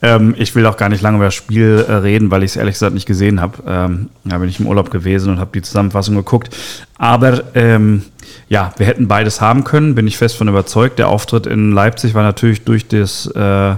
Ähm, 0.02 0.34
ich 0.38 0.54
will 0.54 0.66
auch 0.66 0.76
gar 0.76 0.88
nicht 0.88 1.02
lange 1.02 1.16
über 1.16 1.26
das 1.26 1.34
Spiel 1.34 1.84
äh, 1.86 1.92
reden, 1.92 2.30
weil 2.30 2.42
ich 2.42 2.52
es 2.52 2.56
ehrlich 2.56 2.74
gesagt 2.74 2.94
nicht 2.94 3.06
gesehen 3.06 3.40
habe. 3.40 3.62
Ähm, 3.66 4.08
da 4.24 4.38
bin 4.38 4.48
ich 4.48 4.58
im 4.58 4.66
Urlaub 4.66 4.90
gewesen 4.90 5.30
und 5.30 5.40
habe 5.40 5.50
die 5.52 5.62
Zusammenfassung 5.62 6.14
geguckt. 6.14 6.56
Aber 6.96 7.54
ähm, 7.54 8.02
ja, 8.48 8.72
wir 8.78 8.86
hätten 8.86 9.08
beides 9.08 9.40
haben 9.40 9.64
können, 9.64 9.94
bin 9.94 10.06
ich 10.06 10.16
fest 10.16 10.36
von 10.36 10.48
überzeugt. 10.48 10.98
Der 10.98 11.08
Auftritt 11.08 11.46
in 11.46 11.72
Leipzig 11.72 12.14
war 12.14 12.22
natürlich 12.22 12.64
durch 12.64 12.88
das 12.88 13.26
äh, 13.26 13.76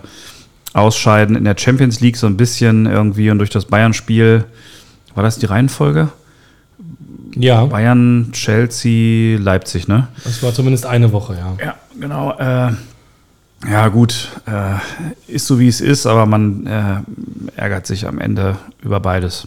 Ausscheiden 0.74 1.36
in 1.36 1.44
der 1.44 1.56
Champions 1.58 2.00
League 2.00 2.16
so 2.16 2.26
ein 2.26 2.36
bisschen 2.36 2.86
irgendwie 2.86 3.30
und 3.30 3.38
durch 3.38 3.50
das 3.50 3.66
Bayern-Spiel. 3.66 4.44
War 5.14 5.22
das 5.22 5.38
die 5.38 5.46
Reihenfolge? 5.46 6.08
Ja. 7.34 7.64
Bayern, 7.66 8.30
Chelsea, 8.32 9.38
Leipzig, 9.38 9.88
ne? 9.88 10.08
Das 10.24 10.42
war 10.42 10.52
zumindest 10.52 10.86
eine 10.86 11.12
Woche, 11.12 11.34
ja. 11.34 11.64
Ja, 11.64 11.74
genau. 11.98 12.32
Äh, 12.38 12.72
ja, 13.70 13.88
gut, 13.88 14.28
äh, 14.46 15.32
ist 15.32 15.46
so 15.46 15.58
wie 15.58 15.68
es 15.68 15.80
ist, 15.80 16.06
aber 16.06 16.26
man 16.26 16.66
äh, 16.66 17.60
ärgert 17.60 17.86
sich 17.86 18.06
am 18.06 18.18
Ende 18.18 18.56
über 18.82 19.00
beides. 19.00 19.46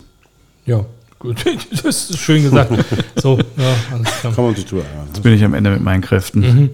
Ja, 0.66 0.86
gut, 1.20 1.44
das 1.72 2.10
ist 2.10 2.18
schön 2.18 2.44
gesagt. 2.44 2.72
so, 3.16 3.38
ja, 3.38 3.76
alles 3.94 4.20
klar. 4.20 4.34
Kann 4.34 4.46
man 4.46 4.56
sich 4.56 4.66
tun. 4.66 4.82
Jetzt 5.08 5.22
bin 5.22 5.34
ich 5.34 5.44
am 5.44 5.54
Ende 5.54 5.72
mit 5.72 5.82
meinen 5.84 6.02
Kräften. 6.02 6.40
Mhm. 6.40 6.70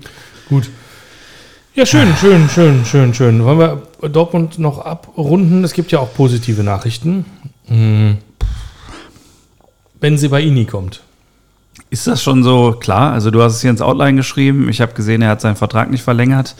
Gut. 0.50 0.70
Ja, 1.74 1.86
schön, 1.86 2.14
schön, 2.20 2.50
schön, 2.50 2.86
schön, 2.86 3.14
schön. 3.14 3.44
Wollen 3.44 3.60
wir 3.60 3.82
Dortmund 4.10 4.60
noch 4.60 4.80
abrunden? 4.80 5.64
Es 5.64 5.74
gibt 5.74 5.92
ja 5.92 6.00
auch 6.00 6.14
positive 6.14 6.64
Nachrichten. 6.64 7.26
Mhm. 7.68 8.18
Benzibaini 10.00 10.66
kommt. 10.66 11.02
Ist 11.90 12.08
das 12.08 12.24
schon 12.24 12.44
so 12.44 12.74
klar? 12.80 13.12
Also 13.14 13.32
du 13.32 13.42
hast 13.42 13.56
es 13.56 13.62
hier 13.62 13.70
ins 13.70 13.82
Outline 13.82 14.16
geschrieben. 14.16 14.70
Ich 14.70 14.82
habe 14.82 14.94
gesehen, 14.94 15.22
er 15.22 15.30
hat 15.30 15.42
seinen 15.42 15.56
Vertrag 15.56 15.92
nicht 15.92 16.04
verlängert. 16.04 16.56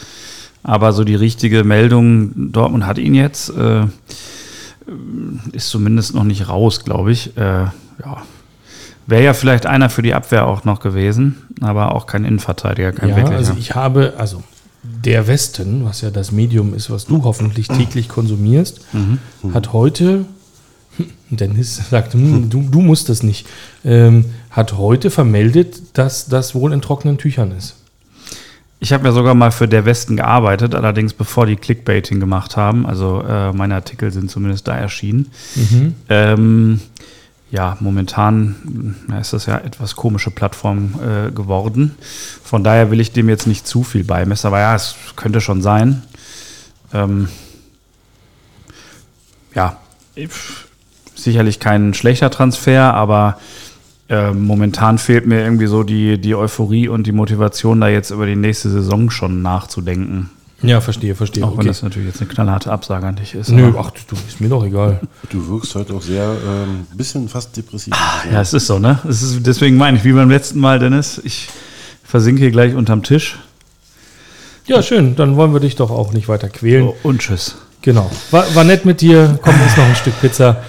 Aber 0.64 0.94
so 0.94 1.04
die 1.04 1.16
richtige 1.16 1.64
Meldung, 1.64 2.52
Dortmund 2.52 2.86
hat 2.86 2.98
ihn 2.98 3.16
jetzt, 3.16 3.50
äh, 3.50 3.86
ist 5.54 5.70
zumindest 5.70 6.14
noch 6.14 6.24
nicht 6.24 6.50
raus, 6.50 6.84
glaube 6.84 7.12
ich. 7.12 7.36
Äh, 7.36 7.42
ja. 7.64 7.72
Wäre 9.08 9.24
ja 9.24 9.34
vielleicht 9.34 9.66
einer 9.66 9.90
für 9.90 10.04
die 10.04 10.14
Abwehr 10.14 10.46
auch 10.46 10.64
noch 10.64 10.80
gewesen, 10.80 11.48
aber 11.62 11.96
auch 11.96 12.06
kein 12.06 12.24
Innenverteidiger, 12.24 12.92
kein 12.92 13.10
ja, 13.10 13.16
wirklicher. 13.16 13.38
Also 13.38 13.54
ich 13.58 13.74
habe, 13.74 14.14
also 14.18 14.44
der 15.04 15.28
Westen, 15.28 15.86
was 15.86 16.02
ja 16.02 16.10
das 16.10 16.32
Medium 16.32 16.74
ist, 16.74 16.90
was 16.90 17.06
du 17.06 17.24
hoffentlich 17.24 17.68
täglich 17.68 18.10
konsumierst, 18.10 18.82
mhm. 18.94 19.20
hat 19.54 19.74
heute, 19.74 20.26
Dennis 21.30 21.82
sagt, 21.90 22.14
hm, 22.14 22.50
du, 22.50 22.62
du 22.70 22.82
musst 22.82 23.10
das 23.10 23.24
nicht, 23.24 23.48
ähm, 23.84 24.26
hat 24.50 24.78
heute 24.78 25.10
vermeldet, 25.10 25.82
dass 25.94 26.28
das 26.28 26.56
wohl 26.56 26.74
in 26.74 26.82
trockenen 26.82 27.18
Tüchern 27.18 27.52
ist. 27.52 27.76
Ich 28.84 28.92
habe 28.94 29.06
ja 29.06 29.12
sogar 29.12 29.36
mal 29.36 29.52
für 29.52 29.68
der 29.68 29.86
Westen 29.86 30.18
gearbeitet, 30.18 30.74
allerdings 30.74 31.14
bevor 31.14 31.46
die 31.46 31.56
Clickbaiting 31.56 32.20
gemacht 32.20 32.58
haben. 32.58 32.88
Also 32.88 33.22
äh, 33.22 33.54
meine 33.54 33.76
Artikel 33.76 34.12
sind 34.12 34.32
zumindest 34.32 34.68
da 34.68 34.76
erschienen. 34.76 35.28
Mhm. 35.56 35.96
Ähm, 36.10 36.80
ja, 37.52 37.76
momentan 37.82 38.96
ist 39.20 39.34
das 39.34 39.46
ja 39.46 39.58
etwas 39.58 39.98
komische 39.98 40.32
Plattform 40.32 40.96
äh, 41.02 41.32
geworden. 41.32 41.96
Von 42.44 42.64
daher 42.64 42.92
will 42.92 43.02
ich 43.02 43.12
dem 43.12 43.28
jetzt 43.28 43.46
nicht 43.46 43.68
zu 43.68 43.84
viel 43.84 44.06
beimessen, 44.06 44.48
aber 44.48 44.60
ja, 44.60 44.74
es 44.74 44.96
könnte 45.18 45.42
schon 45.42 45.62
sein. 45.62 46.04
Ähm, 46.94 47.28
ja, 49.54 49.78
sicherlich 51.14 51.60
kein 51.60 51.94
schlechter 51.94 52.32
Transfer, 52.32 52.94
aber 52.94 53.38
äh, 54.08 54.32
momentan 54.32 54.98
fehlt 54.98 55.26
mir 55.26 55.44
irgendwie 55.44 55.68
so 55.68 55.84
die, 55.84 56.20
die 56.20 56.36
Euphorie 56.36 56.88
und 56.88 57.06
die 57.06 57.12
Motivation, 57.12 57.82
da 57.82 57.90
jetzt 57.90 58.12
über 58.12 58.26
die 58.26 58.38
nächste 58.38 58.70
Saison 58.70 59.10
schon 59.10 59.42
nachzudenken. 59.42 60.30
Ja, 60.64 60.80
verstehe, 60.80 61.16
verstehe. 61.16 61.44
Auch 61.44 61.58
wenn 61.58 61.66
das 61.66 61.82
natürlich 61.82 62.10
jetzt 62.10 62.22
eine 62.22 62.30
knallharte 62.30 62.72
Absage 62.72 63.08
an 63.08 63.16
dich 63.16 63.34
ist. 63.34 63.50
Nö, 63.50 63.74
ach, 63.78 63.92
du, 63.92 64.16
ist 64.28 64.40
mir 64.40 64.50
doch 64.50 64.64
egal. 64.64 65.00
Du 65.30 65.48
wirkst 65.48 65.74
heute 65.76 65.94
auch 65.94 66.02
sehr, 66.02 66.30
ein 66.30 66.86
ähm, 66.92 66.98
bisschen 66.98 67.28
fast 67.30 67.56
depressiv. 67.58 67.94
Ach, 67.98 68.26
ja, 68.32 68.42
es 68.42 68.54
ist 68.54 68.68
so, 68.68 68.78
ne? 68.78 69.00
Es 69.08 69.24
ist, 69.24 69.46
deswegen 69.46 69.78
meine 69.78 69.98
ich, 69.98 70.04
wie 70.04 70.14
beim 70.14 70.30
letzten 70.30 70.60
Mal, 70.60 70.78
Dennis, 70.78 71.20
ich 71.24 71.50
versinke 72.04 72.42
hier 72.42 72.52
gleich 72.52 72.76
unterm 72.76 73.02
Tisch. 73.02 73.40
Ja, 74.68 74.84
schön. 74.84 75.16
Dann 75.16 75.36
wollen 75.36 75.54
wir 75.54 75.60
dich 75.60 75.76
doch 75.76 75.90
auch 75.90 76.14
nicht 76.14 76.28
weiter 76.28 76.50
quälen. 76.50 76.84
Oh, 76.84 76.96
und 77.04 77.20
tschüss. 77.20 77.56
Genau. 77.82 78.12
War, 78.30 78.54
war 78.54 78.64
nett 78.64 78.86
mit 78.86 79.02
dir. 79.02 79.40
Komm, 79.42 79.56
ist 79.66 79.78
noch 79.78 79.86
ein 79.86 79.96
Stück 79.96 80.20
Pizza. 80.22 80.64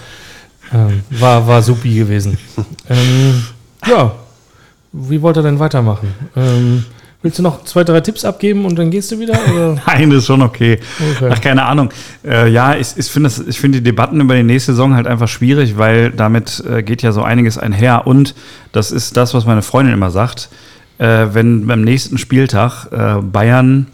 Ähm, 0.73 1.03
war, 1.11 1.47
war 1.47 1.63
supi 1.63 1.95
gewesen. 1.95 2.39
ähm, 2.89 3.45
ja, 3.87 4.15
wie 4.93 5.21
wollt 5.21 5.37
ihr 5.37 5.43
denn 5.43 5.59
weitermachen? 5.59 6.15
Ähm, 6.35 6.85
willst 7.23 7.39
du 7.39 7.43
noch 7.43 7.65
zwei, 7.65 7.85
drei 7.85 8.01
Tipps 8.01 8.25
abgeben 8.25 8.65
und 8.65 8.79
dann 8.79 8.91
gehst 8.91 9.11
du 9.13 9.19
wieder? 9.19 9.39
Nein, 9.87 10.11
das 10.11 10.21
ist 10.21 10.27
schon 10.27 10.43
okay. 10.43 10.79
okay. 11.17 11.31
Ach, 11.33 11.41
keine 11.41 11.65
Ahnung. 11.65 11.91
Äh, 12.25 12.51
ja, 12.51 12.77
ich, 12.77 12.89
ich 12.97 13.07
finde 13.07 13.31
find 13.31 13.75
die 13.75 13.83
Debatten 13.83 14.21
über 14.21 14.35
die 14.35 14.43
nächste 14.43 14.73
Saison 14.73 14.95
halt 14.95 15.07
einfach 15.07 15.29
schwierig, 15.29 15.79
weil 15.79 16.11
damit 16.11 16.63
äh, 16.69 16.83
geht 16.83 17.03
ja 17.03 17.13
so 17.13 17.23
einiges 17.23 17.59
einher. 17.59 18.07
Und 18.07 18.35
das 18.73 18.91
ist 18.91 19.17
das, 19.17 19.35
was 19.35 19.47
meine 19.47 19.63
Freundin 19.63 19.95
immer 19.95 20.11
sagt. 20.11 20.49
Äh, 20.99 21.29
wenn 21.33 21.67
beim 21.67 21.83
nächsten 21.83 22.19
Spieltag 22.19 22.87
äh, 22.93 23.23
Bayern 23.23 23.87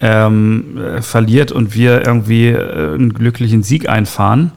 ähm, 0.00 0.78
äh, 0.78 1.02
verliert 1.02 1.52
und 1.52 1.74
wir 1.74 2.06
irgendwie 2.06 2.48
äh, 2.48 2.94
einen 2.94 3.14
glücklichen 3.14 3.62
Sieg 3.62 3.88
einfahren, 3.88 4.52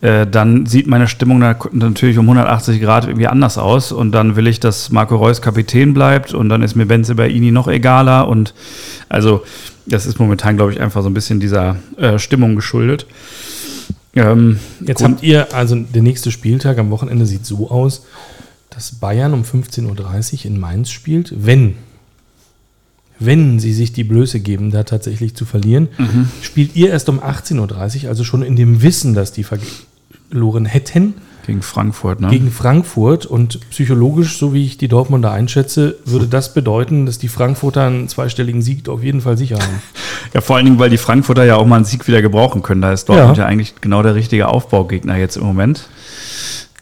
dann 0.00 0.66
sieht 0.66 0.86
meine 0.86 1.08
Stimmung 1.08 1.40
natürlich 1.40 2.18
um 2.18 2.26
180 2.26 2.80
Grad 2.80 3.06
irgendwie 3.06 3.26
anders 3.26 3.58
aus 3.58 3.90
und 3.90 4.12
dann 4.12 4.36
will 4.36 4.46
ich, 4.46 4.60
dass 4.60 4.90
Marco 4.90 5.16
Reus 5.16 5.42
Kapitän 5.42 5.92
bleibt 5.92 6.34
und 6.34 6.48
dann 6.48 6.62
ist 6.62 6.76
mir 6.76 6.86
Benze 6.86 7.16
bei 7.16 7.28
Ini 7.28 7.50
noch 7.50 7.66
egaler 7.66 8.28
und 8.28 8.54
also 9.08 9.42
das 9.86 10.06
ist 10.06 10.20
momentan, 10.20 10.56
glaube 10.56 10.72
ich, 10.72 10.80
einfach 10.80 11.02
so 11.02 11.08
ein 11.08 11.14
bisschen 11.14 11.40
dieser 11.40 11.76
äh, 11.96 12.18
Stimmung 12.18 12.54
geschuldet. 12.54 13.06
Ähm, 14.14 14.58
Jetzt 14.80 15.02
habt 15.02 15.22
ihr, 15.22 15.52
also 15.54 15.74
der 15.74 16.02
nächste 16.02 16.30
Spieltag 16.30 16.78
am 16.78 16.90
Wochenende 16.90 17.26
sieht 17.26 17.46
so 17.46 17.70
aus, 17.70 18.04
dass 18.70 18.92
Bayern 18.92 19.34
um 19.34 19.42
15.30 19.42 19.84
Uhr 19.86 20.44
in 20.46 20.60
Mainz 20.60 20.90
spielt, 20.90 21.32
wenn 21.36 21.74
wenn 23.18 23.58
sie 23.58 23.72
sich 23.72 23.92
die 23.92 24.04
Blöße 24.04 24.40
geben, 24.40 24.70
da 24.70 24.84
tatsächlich 24.84 25.34
zu 25.34 25.44
verlieren, 25.44 25.88
mhm. 25.98 26.28
spielt 26.40 26.76
ihr 26.76 26.90
erst 26.90 27.08
um 27.08 27.20
18.30 27.20 28.04
Uhr, 28.04 28.08
also 28.08 28.24
schon 28.24 28.42
in 28.42 28.56
dem 28.56 28.82
Wissen, 28.82 29.14
dass 29.14 29.32
die 29.32 29.44
verloren 29.44 30.64
hätten. 30.64 31.14
Gegen 31.46 31.62
Frankfurt, 31.62 32.20
ne? 32.20 32.28
Gegen 32.28 32.50
Frankfurt. 32.50 33.24
Und 33.24 33.58
psychologisch, 33.70 34.36
so 34.36 34.52
wie 34.52 34.66
ich 34.66 34.76
die 34.76 34.86
Dortmunder 34.86 35.32
einschätze, 35.32 35.96
würde 36.04 36.26
das 36.26 36.52
bedeuten, 36.52 37.06
dass 37.06 37.18
die 37.18 37.28
Frankfurter 37.28 37.86
einen 37.86 38.06
zweistelligen 38.06 38.60
Sieg 38.60 38.86
auf 38.90 39.02
jeden 39.02 39.22
Fall 39.22 39.38
sicher 39.38 39.56
haben. 39.56 39.82
ja, 40.34 40.42
vor 40.42 40.56
allen 40.56 40.66
Dingen, 40.66 40.78
weil 40.78 40.90
die 40.90 40.98
Frankfurter 40.98 41.44
ja 41.44 41.56
auch 41.56 41.64
mal 41.64 41.76
einen 41.76 41.86
Sieg 41.86 42.06
wieder 42.06 42.20
gebrauchen 42.20 42.62
können. 42.62 42.82
Da 42.82 42.92
ist 42.92 43.08
Dortmund 43.08 43.38
ja, 43.38 43.44
ja 43.44 43.48
eigentlich 43.48 43.76
genau 43.80 44.02
der 44.02 44.14
richtige 44.14 44.48
Aufbaugegner 44.48 45.16
jetzt 45.16 45.38
im 45.38 45.44
Moment. 45.44 45.88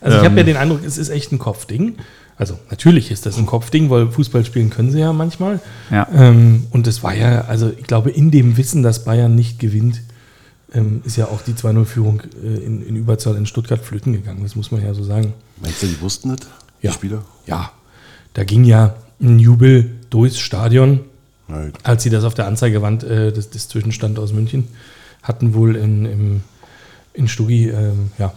Also 0.01 0.19
ich 0.19 0.25
habe 0.25 0.35
ja 0.35 0.41
ähm, 0.41 0.47
den 0.47 0.57
Eindruck, 0.57 0.81
es 0.85 0.99
ist 0.99 1.11
echt 1.11 1.31
ein 1.33 1.39
Kopfding. 1.39 1.95
Also 2.39 2.59
natürlich 2.71 3.11
ist 3.11 3.25
das 3.25 3.39
ein 3.39 3.47
Kopfding, 3.47 3.89
weil 3.89 4.11
Fußball 4.11 4.45
spielen 4.45 4.69
können 4.69 4.91
sie 4.91 5.01
ja 5.01 5.13
manchmal. 5.13 5.61
Ja. 5.91 6.07
Ähm, 6.13 6.67
und 6.71 6.87
es 6.87 7.03
war 7.03 7.15
ja, 7.15 7.43
also 7.43 7.71
ich 7.71 7.87
glaube, 7.87 8.11
in 8.11 8.31
dem 8.31 8.57
Wissen, 8.57 8.83
dass 8.83 9.05
Bayern 9.05 9.35
nicht 9.35 9.59
gewinnt, 9.59 10.03
ähm, 10.75 11.01
ist 11.05 11.17
ja 11.17 11.27
auch 11.27 11.41
die 11.41 11.55
2-0-Führung 11.55 12.23
äh, 12.43 12.57
in, 12.59 12.87
in, 12.87 12.97
Überzahl 12.97 13.37
in 13.37 13.47
Stuttgart 13.47 13.81
flöten 13.81 14.13
gegangen. 14.13 14.43
Das 14.43 14.55
muss 14.55 14.71
man 14.71 14.83
ja 14.83 14.93
so 14.93 15.03
sagen. 15.03 15.33
Meinst 15.63 15.83
du, 15.83 15.87
die 15.87 16.01
wussten 16.01 16.29
das, 16.31 16.41
die 16.83 16.87
ja. 16.87 16.93
Spieler? 16.93 17.25
Ja. 17.47 17.71
Da 18.35 18.45
ging 18.45 18.65
ja 18.65 18.97
ein 19.19 19.39
Jubel 19.39 19.93
durchs 20.11 20.39
Stadion, 20.39 21.01
Nein. 21.49 21.73
als 21.85 22.03
sie 22.03 22.11
das 22.11 22.25
auf 22.25 22.35
der 22.35 22.47
Anzeigewand 22.47 23.03
äh, 23.05 23.33
des, 23.33 23.49
des 23.49 23.69
Zwischenstand 23.69 24.19
aus 24.19 24.35
München 24.35 24.69
hatten, 25.23 25.55
wohl 25.55 25.75
in, 25.75 26.05
im, 26.05 26.41
in 27.15 27.29
Stuggi, 27.29 27.71
äh, 27.71 27.93
ja. 28.19 28.35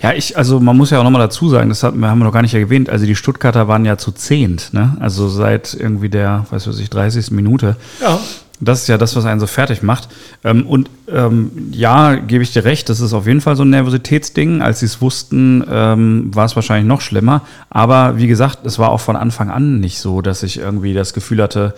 Ja, 0.00 0.12
ich, 0.12 0.36
also 0.36 0.60
man 0.60 0.76
muss 0.76 0.90
ja 0.90 1.00
auch 1.00 1.04
nochmal 1.04 1.22
dazu 1.22 1.48
sagen, 1.48 1.68
das 1.68 1.82
haben 1.82 1.98
wir 1.98 2.14
noch 2.14 2.32
gar 2.32 2.42
nicht 2.42 2.54
erwähnt, 2.54 2.88
also 2.88 3.04
die 3.04 3.16
Stuttgarter 3.16 3.66
waren 3.66 3.84
ja 3.84 3.98
zu 3.98 4.12
zehnt, 4.12 4.72
ne? 4.72 4.96
Also 5.00 5.28
seit 5.28 5.74
irgendwie 5.74 6.08
der, 6.08 6.46
weiß 6.50 6.68
was 6.68 6.78
ich, 6.78 6.88
30. 6.88 7.32
Minute. 7.32 7.76
Ja. 8.00 8.20
Das 8.60 8.82
ist 8.82 8.88
ja 8.88 8.98
das, 8.98 9.14
was 9.14 9.24
einen 9.24 9.38
so 9.38 9.46
fertig 9.46 9.82
macht. 9.82 10.08
Ähm, 10.42 10.66
und 10.66 10.90
ähm, 11.08 11.70
ja, 11.70 12.16
gebe 12.16 12.42
ich 12.42 12.52
dir 12.52 12.64
recht, 12.64 12.88
das 12.88 13.00
ist 13.00 13.12
auf 13.12 13.26
jeden 13.26 13.40
Fall 13.40 13.54
so 13.54 13.62
ein 13.62 13.70
Nervositätsding. 13.70 14.62
Als 14.62 14.80
sie 14.80 14.86
es 14.86 15.00
wussten, 15.00 15.64
ähm, 15.70 16.34
war 16.34 16.44
es 16.44 16.56
wahrscheinlich 16.56 16.88
noch 16.88 17.00
schlimmer. 17.00 17.42
Aber 17.70 18.18
wie 18.18 18.26
gesagt, 18.26 18.66
es 18.66 18.78
war 18.80 18.90
auch 18.90 19.00
von 19.00 19.14
Anfang 19.14 19.50
an 19.50 19.78
nicht 19.78 20.00
so, 20.00 20.22
dass 20.22 20.42
ich 20.42 20.58
irgendwie 20.58 20.92
das 20.92 21.12
Gefühl 21.12 21.40
hatte, 21.40 21.74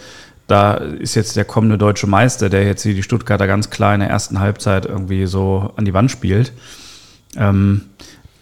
da 0.47 0.75
ist 0.75 1.15
jetzt 1.15 1.37
der 1.37 1.45
kommende 1.45 1.79
deutsche 1.79 2.07
Meister, 2.07 2.49
der 2.49 2.65
jetzt 2.65 2.83
hier 2.83 2.95
die 2.95 3.03
Stuttgarter 3.03 3.47
ganz 3.47 3.71
klar 3.71 3.95
in 3.95 4.01
der 4.01 4.09
ersten 4.09 4.41
Halbzeit 4.41 4.87
irgendwie 4.87 5.27
so 5.27 5.73
an 5.77 5.85
die 5.85 5.95
Wand 5.95 6.11
spielt. 6.11 6.53
Ähm, 7.37 7.83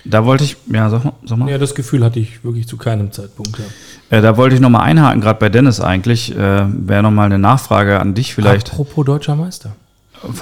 da 0.05 0.25
wollte 0.25 0.45
ich, 0.45 0.57
ja, 0.73 0.89
sag 0.89 1.05
mal. 1.05 1.13
Sag 1.25 1.39
mal. 1.39 1.51
Ja, 1.51 1.59
das 1.59 1.75
Gefühl 1.75 2.05
hatte 2.05 2.19
ich 2.19 2.43
wirklich 2.45 2.67
zu 2.67 2.77
keinem 2.77 3.13
Zeitpunkt. 3.13 3.59
Ja. 3.59 4.19
Äh, 4.19 4.23
da 4.23 4.37
wollte 4.37 4.55
ich 4.55 4.61
nochmal 4.61 4.83
einhaken, 4.83 5.21
gerade 5.21 5.39
bei 5.39 5.49
Dennis 5.49 5.81
eigentlich. 5.81 6.35
Äh, 6.35 6.65
Wäre 6.67 7.03
nochmal 7.03 7.27
eine 7.27 7.39
Nachfrage 7.39 8.01
an 8.01 8.15
dich 8.15 8.35
vielleicht. 8.35 8.71
Apropos 8.71 9.05
deutscher 9.05 9.37
Meister. 9.37 9.77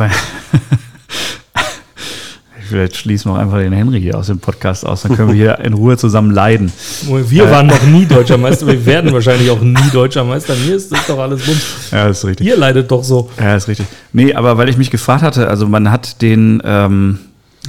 Vielleicht 2.69 2.97
schließen 2.97 3.31
wir 3.31 3.37
auch 3.37 3.41
einfach 3.41 3.59
den 3.59 3.73
Henry 3.73 4.01
hier 4.01 4.19
aus 4.19 4.27
dem 4.27 4.41
Podcast 4.41 4.85
aus, 4.85 5.03
dann 5.03 5.17
können 5.17 5.29
wir 5.29 5.37
hier 5.37 5.59
in 5.61 5.73
Ruhe 5.73 5.97
zusammen 5.97 6.33
leiden. 6.33 6.73
Wir 7.07 7.49
waren 7.49 7.69
noch 7.69 7.83
nie 7.85 8.07
deutscher 8.09 8.39
Meister, 8.39 8.67
wir 8.67 8.85
werden 8.85 9.13
wahrscheinlich 9.13 9.51
auch 9.51 9.61
nie 9.61 9.89
deutscher 9.93 10.25
Meister. 10.25 10.55
Mir 10.67 10.75
ist 10.75 10.91
das 10.91 11.07
doch 11.07 11.19
alles 11.19 11.47
Bums. 11.47 11.91
Ja, 11.93 12.09
ist 12.09 12.25
richtig. 12.25 12.45
Ihr 12.47 12.57
leidet 12.57 12.91
doch 12.91 13.05
so. 13.05 13.31
Ja, 13.39 13.55
ist 13.55 13.69
richtig. 13.69 13.87
Nee, 14.13 14.35
aber 14.35 14.59
weil 14.59 14.69
ich 14.69 14.77
mich 14.77 14.91
gefragt 14.91 15.23
hatte, 15.23 15.49
also 15.49 15.69
man 15.69 15.91
hat 15.93 16.21
den, 16.23 16.61
ähm, 16.65 17.21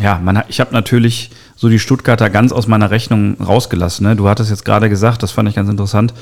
ja, 0.01 0.19
man 0.19 0.43
ich 0.47 0.59
habe 0.59 0.73
natürlich 0.73 1.31
so 1.55 1.69
die 1.69 1.79
Stuttgarter 1.79 2.29
ganz 2.29 2.51
aus 2.51 2.67
meiner 2.67 2.91
Rechnung 2.91 3.35
rausgelassen. 3.41 4.05
Ne? 4.05 4.15
Du 4.15 4.29
hattest 4.29 4.49
jetzt 4.49 4.65
gerade 4.65 4.89
gesagt, 4.89 5.23
das 5.23 5.31
fand 5.31 5.49
ich 5.49 5.55
ganz 5.55 5.69
interessant, 5.69 6.13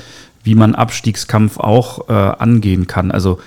wie 0.43 0.55
man 0.55 0.75
Abstiegskampf 0.75 1.57
auch 1.57 2.07
äh, 2.07 2.13
angehen 2.13 2.87
kann. 2.87 3.11
Also 3.11 3.39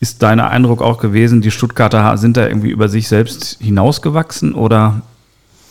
ist 0.00 0.22
dein 0.22 0.40
Eindruck 0.40 0.82
auch 0.82 0.98
gewesen, 0.98 1.40
die 1.40 1.50
Stuttgarter 1.50 2.18
sind 2.18 2.36
da 2.36 2.46
irgendwie 2.46 2.70
über 2.70 2.88
sich 2.88 3.08
selbst 3.08 3.58
hinausgewachsen 3.60 4.54
oder 4.54 5.02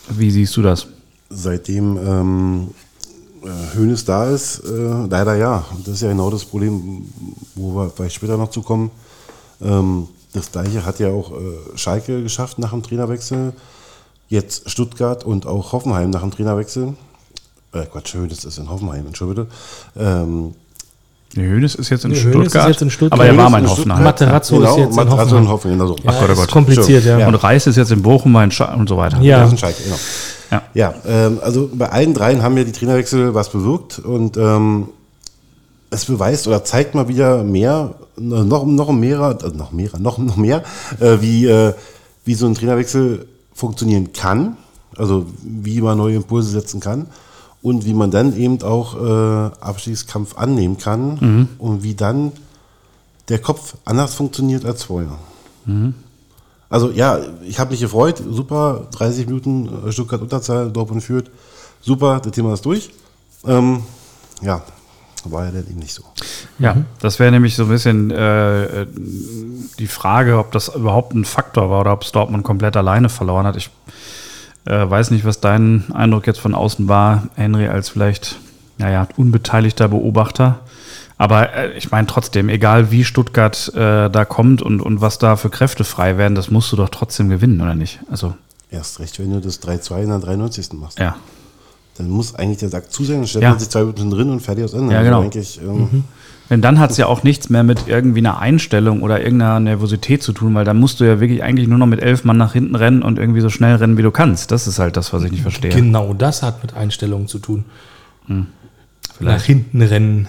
wie 0.08 0.30
siehst 0.30 0.56
du 0.56 0.62
das? 0.62 0.86
Seitdem 1.28 1.96
ähm, 1.98 2.68
äh, 3.44 3.76
Hoeneß 3.76 4.04
da 4.04 4.30
ist, 4.30 4.60
äh, 4.60 5.06
leider 5.08 5.34
ja. 5.34 5.64
Das 5.84 5.94
ist 5.94 6.02
ja 6.02 6.08
genau 6.08 6.30
das 6.30 6.44
Problem, 6.44 7.02
wo 7.54 7.74
wir 7.74 7.90
vielleicht 7.90 8.14
später 8.14 8.36
noch 8.36 8.50
zu 8.50 8.62
kommen. 8.62 8.90
Ähm, 9.60 10.08
das 10.32 10.50
gleiche 10.52 10.84
hat 10.84 10.98
ja 11.00 11.08
auch 11.08 11.32
äh, 11.32 11.76
Schalke 11.76 12.22
geschafft 12.22 12.58
nach 12.58 12.70
dem 12.70 12.82
Trainerwechsel. 12.82 13.52
Jetzt 14.28 14.68
Stuttgart 14.70 15.24
und 15.24 15.46
auch 15.46 15.72
Hoffenheim 15.72 16.10
nach 16.10 16.22
dem 16.22 16.30
Trainerwechsel. 16.32 16.94
Äh, 17.72 17.84
Quatsch, 17.92 18.14
Hoeneß 18.14 18.44
ist 18.44 18.58
in 18.58 18.68
Hoffenheim, 18.70 19.06
Entschuldige. 19.06 19.46
Ähm, 19.96 20.54
Der 21.36 21.44
Hönes 21.44 21.74
ist 21.74 21.90
jetzt 21.90 22.04
in, 22.04 22.10
Nee, 22.12 22.16
Stuttgart, 22.16 22.64
ist 22.64 22.74
jetzt 22.74 22.82
in 22.82 22.90
Stuttgart. 22.90 23.20
aber 23.20 23.28
er 23.28 23.36
war 23.36 23.44
Hoeneß 23.46 23.52
mal 23.52 23.58
in 23.58 23.64
in 23.64 23.70
Hoffenheim. 23.70 24.04
Materazzo 24.04 24.62
ist 24.62 24.76
jetzt 24.76 24.90
in 24.90 24.94
Materazzo 24.96 25.20
Hoffenheim. 25.22 25.42
in 25.44 25.48
Hoffenheim. 25.48 25.80
Also, 25.80 25.96
Ja, 26.02 26.10
Gott, 26.12 26.28
oh 26.28 26.32
ist 26.32 26.38
Gott. 26.40 26.50
kompliziert, 26.50 27.04
ja. 27.04 27.18
Ja. 27.18 27.28
Und 27.28 27.34
Reis 27.36 27.66
ist 27.66 27.76
jetzt 27.76 27.92
in 27.92 28.02
Bochum 28.02 28.32
mal 28.32 28.44
in 28.44 28.50
Scha 28.50 28.74
und 28.74 28.88
so 28.88 28.96
weiter. 28.96 29.20
Ja. 29.20 29.38
Das 29.40 29.48
ist 29.48 29.54
ein 29.54 29.58
Schalke, 29.58 29.82
genau. 29.84 29.96
Ja. 30.50 30.62
Ja, 30.74 30.94
ähm, 31.06 31.38
also 31.42 31.68
bei 31.74 31.88
allen 31.90 32.14
dreien 32.14 32.42
haben 32.42 32.56
ja 32.56 32.64
die 32.64 32.72
Trainerwechsel 32.72 33.34
was 33.34 33.50
bewirkt 33.50 33.98
und 33.98 34.36
ähm, 34.36 34.88
es 35.90 36.04
beweist 36.04 36.46
oder 36.48 36.64
zeigt 36.64 36.94
mal 36.94 37.08
wieder 37.08 37.42
mehr, 37.44 37.94
noch, 38.16 38.64
noch 38.64 38.92
mehr, 38.92 39.36
äh, 39.42 39.48
noch 39.56 39.72
mehr, 39.72 39.90
noch, 39.98 40.18
noch 40.18 40.36
mehr, 40.36 40.62
äh, 41.00 41.20
wie, 41.20 41.46
äh, 41.46 41.74
wie 42.24 42.34
so 42.34 42.46
ein 42.46 42.54
Trainerwechsel 42.54 43.26
funktionieren 43.56 44.12
kann, 44.12 44.56
also 44.96 45.26
wie 45.42 45.80
man 45.80 45.98
neue 45.98 46.16
Impulse 46.16 46.50
setzen 46.50 46.78
kann 46.78 47.06
und 47.62 47.84
wie 47.86 47.94
man 47.94 48.10
dann 48.12 48.36
eben 48.36 48.62
auch 48.62 48.94
äh, 48.94 49.50
Abstiegskampf 49.60 50.36
annehmen 50.36 50.78
kann 50.78 51.18
und 51.58 51.82
wie 51.82 51.94
dann 51.94 52.32
der 53.28 53.40
Kopf 53.40 53.74
anders 53.84 54.14
funktioniert 54.14 54.64
als 54.64 54.84
vorher. 54.84 55.18
Also 56.68 56.90
ja, 56.90 57.18
ich 57.44 57.58
habe 57.58 57.70
mich 57.70 57.80
gefreut, 57.80 58.22
super, 58.30 58.86
30 58.92 59.26
Minuten 59.26 59.68
äh, 59.86 59.92
Stuttgart 59.92 60.20
Unterzahl, 60.20 60.70
Dortmund 60.70 61.02
führt, 61.02 61.30
super, 61.80 62.20
das 62.20 62.32
Thema 62.32 62.54
ist 62.54 62.64
durch. 62.64 62.90
Ähm, 63.46 63.82
ja, 64.42 64.62
war 65.30 65.44
ja 65.44 65.50
dann 65.50 65.66
eben 65.68 65.78
nicht 65.78 65.94
so. 65.94 66.02
Ja, 66.58 66.76
das 67.00 67.18
wäre 67.18 67.30
nämlich 67.30 67.56
so 67.56 67.64
ein 67.64 67.68
bisschen 67.68 68.10
äh, 68.10 68.86
die 69.78 69.86
Frage, 69.86 70.38
ob 70.38 70.52
das 70.52 70.68
überhaupt 70.68 71.14
ein 71.14 71.24
Faktor 71.24 71.70
war 71.70 71.80
oder 71.80 71.92
ob 71.92 72.02
es 72.02 72.12
Dortmund 72.12 72.44
komplett 72.44 72.76
alleine 72.76 73.08
verloren 73.08 73.46
hat. 73.46 73.56
Ich 73.56 73.70
äh, 74.64 74.88
weiß 74.88 75.10
nicht, 75.10 75.24
was 75.24 75.40
dein 75.40 75.84
Eindruck 75.92 76.26
jetzt 76.26 76.40
von 76.40 76.54
außen 76.54 76.88
war, 76.88 77.28
Henry, 77.34 77.68
als 77.68 77.88
vielleicht, 77.88 78.36
naja, 78.78 79.08
unbeteiligter 79.16 79.88
Beobachter. 79.88 80.60
Aber 81.18 81.54
äh, 81.54 81.72
ich 81.76 81.90
meine 81.90 82.06
trotzdem, 82.06 82.48
egal 82.48 82.90
wie 82.90 83.04
Stuttgart 83.04 83.72
äh, 83.74 84.10
da 84.10 84.24
kommt 84.24 84.62
und, 84.62 84.80
und 84.80 85.00
was 85.00 85.18
da 85.18 85.36
für 85.36 85.50
Kräfte 85.50 85.84
frei 85.84 86.18
werden, 86.18 86.34
das 86.34 86.50
musst 86.50 86.72
du 86.72 86.76
doch 86.76 86.88
trotzdem 86.90 87.28
gewinnen, 87.28 87.60
oder 87.60 87.74
nicht? 87.74 88.00
Also, 88.10 88.34
Erst 88.70 88.98
recht, 88.98 89.18
wenn 89.20 89.32
du 89.32 89.40
das 89.40 89.62
3-2 89.62 90.02
in 90.02 90.08
der 90.08 90.18
93. 90.18 90.72
machst. 90.72 90.98
ja. 90.98 91.16
Dann 91.98 92.08
muss 92.10 92.34
eigentlich 92.34 92.58
der 92.58 92.68
Sack 92.68 92.92
zu 92.92 93.04
sein, 93.04 93.16
dann 93.18 93.26
stellt 93.26 93.42
Ja. 93.44 93.50
man 93.50 93.58
sich 93.58 93.68
zwei 93.68 93.80
Minuten 93.80 94.10
drin 94.10 94.30
und 94.30 94.40
fertig 94.40 94.64
aus 94.64 94.72
Ende. 94.74 94.92
Ja, 94.92 94.98
Also 95.00 95.10
genau. 95.10 95.22
eigentlich, 95.22 95.60
ähm, 95.62 96.04
Denn 96.48 96.60
dann 96.62 96.78
hat 96.78 96.92
es 96.92 96.96
ja 96.96 97.06
auch 97.06 97.22
nichts 97.24 97.50
mehr 97.50 97.64
mit 97.64 97.88
irgendwie 97.88 98.20
einer 98.20 98.38
Einstellung 98.38 99.02
oder 99.02 99.20
irgendeiner 99.22 99.58
Nervosität 99.58 100.22
zu 100.22 100.32
tun, 100.32 100.54
weil 100.54 100.64
dann 100.64 100.76
musst 100.78 101.00
du 101.00 101.04
ja 101.04 101.18
wirklich 101.20 101.42
eigentlich 101.42 101.66
nur 101.68 101.78
noch 101.78 101.86
mit 101.86 102.00
elf 102.00 102.22
Mann 102.24 102.36
nach 102.36 102.52
hinten 102.52 102.76
rennen 102.76 103.02
und 103.02 103.18
irgendwie 103.18 103.40
so 103.40 103.48
schnell 103.50 103.74
rennen, 103.76 103.98
wie 103.98 104.02
du 104.02 104.12
kannst. 104.12 104.52
Das 104.52 104.66
ist 104.68 104.78
halt 104.78 104.96
das, 104.96 105.12
was 105.12 105.24
ich 105.24 105.32
nicht 105.32 105.42
verstehe. 105.42 105.70
Genau 105.72 106.14
das 106.14 106.42
hat 106.44 106.62
mit 106.62 106.74
Einstellungen 106.74 107.26
zu 107.26 107.38
tun. 107.40 107.64
Nach 108.28 108.46
Vielleicht. 109.18 109.46
hinten 109.46 109.82
rennen. 109.82 110.28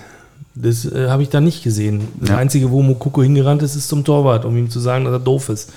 Das 0.55 0.85
äh, 0.85 1.07
habe 1.09 1.21
ich 1.21 1.29
da 1.29 1.39
nicht 1.39 1.63
gesehen. 1.63 2.01
Das 2.19 2.29
Ja. 2.29 2.37
Einzige, 2.37 2.71
wo 2.71 2.81
Mokoko 2.81 3.21
hingerannt 3.21 3.61
ist, 3.61 3.75
ist 3.75 3.87
zum 3.87 4.03
Torwart, 4.03 4.43
um 4.43 4.57
ihm 4.57 4.71
zu 4.71 4.79
sagen, 4.79 5.05
dass 5.05 5.13
er 5.13 5.19
doof 5.19 5.49
ist. 5.49 5.71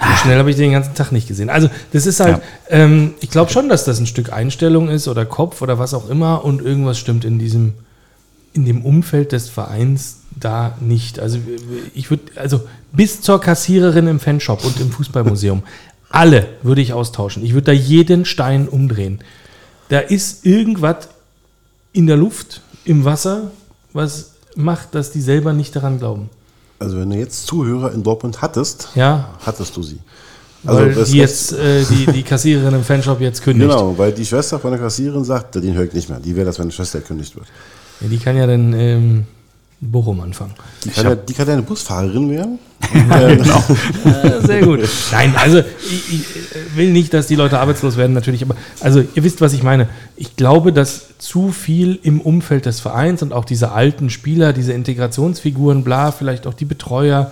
So 0.00 0.16
schnell 0.22 0.38
habe 0.38 0.50
ich 0.50 0.56
den 0.56 0.72
ganzen 0.72 0.94
Tag 0.94 1.12
nicht 1.12 1.28
gesehen. 1.28 1.50
Also, 1.50 1.68
das 1.92 2.06
ist 2.06 2.20
halt, 2.20 2.40
ähm, 2.70 3.14
ich 3.20 3.30
glaube 3.30 3.50
schon, 3.50 3.68
dass 3.68 3.84
das 3.84 4.00
ein 4.00 4.06
Stück 4.06 4.32
Einstellung 4.32 4.88
ist 4.88 5.08
oder 5.08 5.26
Kopf 5.26 5.60
oder 5.60 5.78
was 5.78 5.92
auch 5.92 6.08
immer 6.08 6.44
und 6.44 6.62
irgendwas 6.62 6.98
stimmt 6.98 7.24
in 7.24 7.38
diesem, 7.38 7.74
in 8.54 8.64
dem 8.64 8.82
Umfeld 8.82 9.32
des 9.32 9.50
Vereins 9.50 10.20
da 10.38 10.74
nicht. 10.80 11.20
Also, 11.20 11.38
ich 11.94 12.08
würde, 12.10 12.24
also 12.36 12.62
bis 12.92 13.20
zur 13.20 13.40
Kassiererin 13.40 14.06
im 14.06 14.20
Fanshop 14.20 14.64
und 14.64 14.80
im 14.80 14.90
Fußballmuseum, 14.90 15.62
alle 16.10 16.48
würde 16.62 16.80
ich 16.80 16.94
austauschen. 16.94 17.44
Ich 17.44 17.52
würde 17.52 17.66
da 17.66 17.72
jeden 17.72 18.24
Stein 18.24 18.68
umdrehen. 18.68 19.20
Da 19.90 19.98
ist 19.98 20.46
irgendwas 20.46 21.08
in 21.92 22.06
der 22.06 22.16
Luft, 22.16 22.62
im 22.84 23.04
Wasser, 23.04 23.50
was 23.92 24.32
macht, 24.56 24.94
dass 24.94 25.10
die 25.10 25.20
selber 25.20 25.52
nicht 25.52 25.76
daran 25.76 25.98
glauben. 25.98 26.30
Also 26.80 26.98
wenn 26.98 27.10
du 27.10 27.16
jetzt 27.16 27.46
Zuhörer 27.46 27.92
in 27.92 28.02
Dortmund 28.02 28.42
hattest, 28.42 28.88
Ja, 28.96 29.28
hattest 29.46 29.76
du 29.76 29.82
sie. 29.82 29.98
weil 30.64 30.88
Also 30.88 31.00
das 31.00 31.10
die 31.10 31.18
jetzt 31.18 31.52
äh, 31.52 31.84
die, 31.84 32.06
die 32.12 32.22
Kassiererin 32.22 32.74
im 32.74 32.82
Fanshop 32.84 33.20
jetzt 33.20 33.42
kündigt. 33.42 33.70
Genau, 33.70 33.96
weil 33.96 34.12
die 34.12 34.26
Schwester 34.26 34.58
von 34.58 34.72
der 34.72 34.80
Kassiererin 34.80 35.24
sagt, 35.24 35.54
den 35.54 35.74
höre 35.74 35.84
ich 35.84 35.92
nicht 35.92 36.08
mehr. 36.08 36.18
Die 36.20 36.34
wäre 36.34 36.46
das, 36.46 36.58
wenn 36.58 36.68
die 36.68 36.74
Schwester 36.74 36.98
gekündigt 37.00 37.36
wird. 37.36 37.46
Ja, 38.00 38.08
die 38.08 38.18
kann 38.18 38.36
ja 38.36 38.46
dann 38.46 38.72
ähm, 38.72 39.26
Bochum 39.80 40.20
anfangen. 40.20 40.54
Die 40.84 40.90
kann, 40.90 41.04
ja, 41.04 41.14
die 41.14 41.32
kann 41.32 41.46
ja 41.46 41.54
eine 41.54 41.62
Busfahrerin 41.62 42.30
werden. 42.30 42.58
genau. 42.92 43.62
Ja, 44.04 44.40
sehr 44.40 44.62
gut. 44.62 44.80
Nein, 45.12 45.34
also 45.36 45.58
ich, 45.58 46.12
ich 46.12 46.20
äh, 46.20 46.76
will 46.76 46.92
nicht, 46.92 47.14
dass 47.14 47.26
die 47.26 47.34
Leute 47.34 47.58
arbeitslos 47.58 47.96
werden, 47.96 48.12
natürlich, 48.12 48.42
aber 48.42 48.56
also 48.80 49.00
ihr 49.00 49.24
wisst, 49.24 49.40
was 49.40 49.52
ich 49.52 49.62
meine. 49.62 49.88
Ich 50.16 50.36
glaube, 50.36 50.72
dass 50.72 51.18
zu 51.18 51.50
viel 51.50 51.98
im 52.02 52.20
Umfeld 52.20 52.66
des 52.66 52.80
Vereins 52.80 53.22
und 53.22 53.32
auch 53.32 53.44
diese 53.44 53.72
alten 53.72 54.10
Spieler, 54.10 54.52
diese 54.52 54.72
Integrationsfiguren, 54.72 55.82
bla, 55.84 56.12
vielleicht 56.12 56.46
auch 56.46 56.54
die 56.54 56.64
Betreuer, 56.66 57.30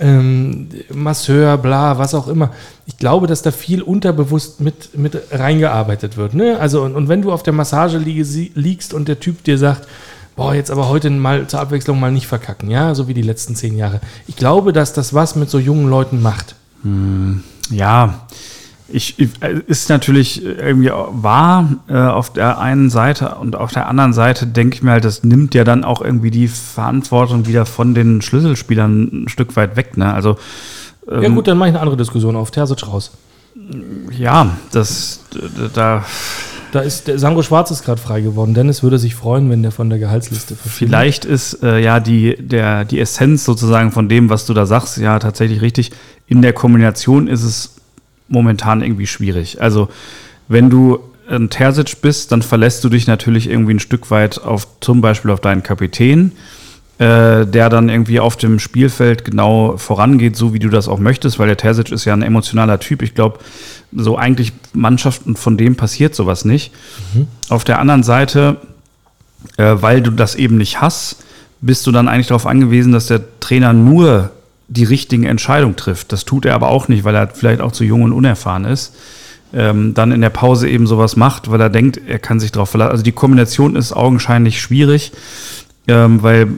ähm, 0.00 0.68
Masseur, 0.92 1.56
bla, 1.58 1.98
was 1.98 2.14
auch 2.14 2.28
immer. 2.28 2.50
Ich 2.86 2.98
glaube, 2.98 3.26
dass 3.26 3.42
da 3.42 3.50
viel 3.50 3.82
unterbewusst 3.82 4.60
mit, 4.60 4.96
mit 4.98 5.16
reingearbeitet 5.30 6.16
wird. 6.16 6.34
Ne? 6.34 6.58
Also, 6.58 6.82
und, 6.82 6.94
und 6.94 7.08
wenn 7.08 7.22
du 7.22 7.32
auf 7.32 7.42
der 7.42 7.54
sie- 8.24 8.52
liegst 8.54 8.92
und 8.92 9.08
der 9.08 9.20
Typ 9.20 9.44
dir 9.44 9.58
sagt, 9.58 9.86
boah, 10.36 10.54
jetzt 10.54 10.70
aber 10.70 10.88
heute 10.88 11.10
mal 11.10 11.46
zur 11.46 11.60
Abwechslung 11.60 11.98
mal 11.98 12.12
nicht 12.12 12.26
verkacken, 12.26 12.70
ja, 12.70 12.94
so 12.94 13.08
wie 13.08 13.14
die 13.14 13.22
letzten 13.22 13.56
zehn 13.56 13.76
Jahre. 13.76 14.00
Ich 14.26 14.36
glaube, 14.36 14.72
dass 14.72 14.92
das 14.92 15.14
was 15.14 15.34
mit 15.34 15.50
so 15.50 15.58
jungen 15.58 15.88
Leuten 15.88 16.22
macht. 16.22 16.54
Ja, 17.70 18.26
ich, 18.88 19.18
äh, 19.18 19.60
ist 19.66 19.88
natürlich 19.88 20.44
irgendwie 20.44 20.90
wahr 20.90 21.68
äh, 21.88 21.96
auf 21.96 22.32
der 22.32 22.58
einen 22.58 22.90
Seite 22.90 23.34
und 23.36 23.56
auf 23.56 23.72
der 23.72 23.88
anderen 23.88 24.12
Seite 24.12 24.46
denke 24.46 24.76
ich 24.76 24.82
mir 24.82 24.92
halt, 24.92 25.04
das 25.04 25.24
nimmt 25.24 25.54
ja 25.54 25.64
dann 25.64 25.82
auch 25.82 26.00
irgendwie 26.00 26.30
die 26.30 26.46
Verantwortung 26.46 27.46
wieder 27.46 27.66
von 27.66 27.94
den 27.94 28.22
Schlüsselspielern 28.22 29.24
ein 29.24 29.28
Stück 29.28 29.56
weit 29.56 29.74
weg. 29.74 29.96
Ne? 29.96 30.12
Also 30.12 30.36
Ja 31.10 31.28
gut, 31.28 31.48
dann 31.48 31.58
mache 31.58 31.70
ich 31.70 31.74
eine 31.74 31.80
andere 31.80 31.96
Diskussion 31.96 32.36
auf. 32.36 32.52
Terzic 32.52 32.86
raus. 32.86 33.10
ja, 34.16 34.50
das 34.70 35.20
da 35.74 36.04
Da 36.76 36.82
ist 36.82 37.08
der 37.08 37.18
Sandro 37.18 37.42
Schwarz 37.42 37.70
ist 37.70 37.84
gerade 37.86 37.98
frei 37.98 38.20
geworden. 38.20 38.52
Dennis 38.52 38.82
würde 38.82 38.98
sich 38.98 39.14
freuen, 39.14 39.48
wenn 39.48 39.62
der 39.62 39.72
von 39.72 39.88
der 39.88 39.98
Gehaltsliste 39.98 40.54
verschwindet. 40.54 40.94
Vielleicht 40.94 41.24
ist 41.24 41.62
äh, 41.62 41.78
ja 41.78 42.00
die, 42.00 42.36
der, 42.38 42.84
die 42.84 43.00
Essenz 43.00 43.46
sozusagen 43.46 43.92
von 43.92 44.10
dem, 44.10 44.28
was 44.28 44.44
du 44.44 44.52
da 44.52 44.66
sagst, 44.66 44.98
ja 44.98 45.18
tatsächlich 45.18 45.62
richtig. 45.62 45.92
In 46.26 46.42
der 46.42 46.52
Kombination 46.52 47.28
ist 47.28 47.44
es 47.44 47.76
momentan 48.28 48.82
irgendwie 48.82 49.06
schwierig. 49.06 49.62
Also, 49.62 49.88
wenn 50.48 50.68
du 50.68 50.98
ein 51.30 51.48
Terzic 51.48 52.02
bist, 52.02 52.30
dann 52.30 52.42
verlässt 52.42 52.84
du 52.84 52.90
dich 52.90 53.06
natürlich 53.06 53.48
irgendwie 53.48 53.72
ein 53.72 53.80
Stück 53.80 54.10
weit 54.10 54.42
auf 54.42 54.66
zum 54.80 55.00
Beispiel 55.00 55.30
auf 55.30 55.40
deinen 55.40 55.62
Kapitän, 55.62 56.32
äh, 56.98 57.46
der 57.46 57.68
dann 57.68 57.88
irgendwie 57.88 58.20
auf 58.20 58.36
dem 58.36 58.58
Spielfeld 58.58 59.24
genau 59.24 59.76
vorangeht, 59.76 60.36
so 60.36 60.54
wie 60.54 60.58
du 60.58 60.68
das 60.68 60.88
auch 60.88 60.98
möchtest, 60.98 61.38
weil 61.38 61.46
der 61.48 61.56
Terzic 61.56 61.92
ist 61.92 62.04
ja 62.04 62.14
ein 62.14 62.22
emotionaler 62.22 62.80
Typ. 62.80 63.02
Ich 63.02 63.14
glaube, 63.14 63.38
so 63.94 64.16
eigentlich 64.16 64.52
Mannschaften 64.72 65.36
von 65.36 65.56
dem 65.56 65.76
passiert 65.76 66.14
sowas 66.14 66.44
nicht. 66.44 66.72
Auf 67.48 67.64
der 67.64 67.78
anderen 67.78 68.02
Seite 68.02 68.56
äh, 69.56 69.74
weil 69.80 70.00
du 70.00 70.10
das 70.10 70.34
eben 70.34 70.56
nicht 70.56 70.80
hast, 70.80 71.16
bist 71.60 71.86
du 71.86 71.92
dann 71.92 72.08
eigentlich 72.08 72.26
darauf 72.28 72.46
angewiesen, 72.46 72.92
dass 72.92 73.06
der 73.06 73.22
Trainer 73.40 73.72
nur 73.72 74.30
die 74.68 74.84
richtigen 74.84 75.24
Entscheidungen 75.24 75.76
trifft. 75.76 76.12
Das 76.12 76.24
tut 76.24 76.44
er 76.44 76.54
aber 76.54 76.68
auch 76.68 76.88
nicht, 76.88 77.04
weil 77.04 77.14
er 77.14 77.28
vielleicht 77.28 77.60
auch 77.60 77.72
zu 77.72 77.84
jung 77.84 78.02
und 78.02 78.12
unerfahren 78.12 78.64
ist. 78.64 78.94
Ähm, 79.54 79.94
dann 79.94 80.10
in 80.10 80.20
der 80.20 80.30
Pause 80.30 80.68
eben 80.68 80.86
sowas 80.86 81.16
macht, 81.16 81.50
weil 81.50 81.60
er 81.60 81.70
denkt, 81.70 82.00
er 82.06 82.18
kann 82.18 82.40
sich 82.40 82.52
darauf 82.52 82.70
verlassen. 82.70 82.90
Also 82.90 83.04
die 83.04 83.12
Kombination 83.12 83.76
ist 83.76 83.92
augenscheinlich 83.92 84.60
schwierig, 84.60 85.12
ähm, 85.88 86.22
weil 86.22 86.48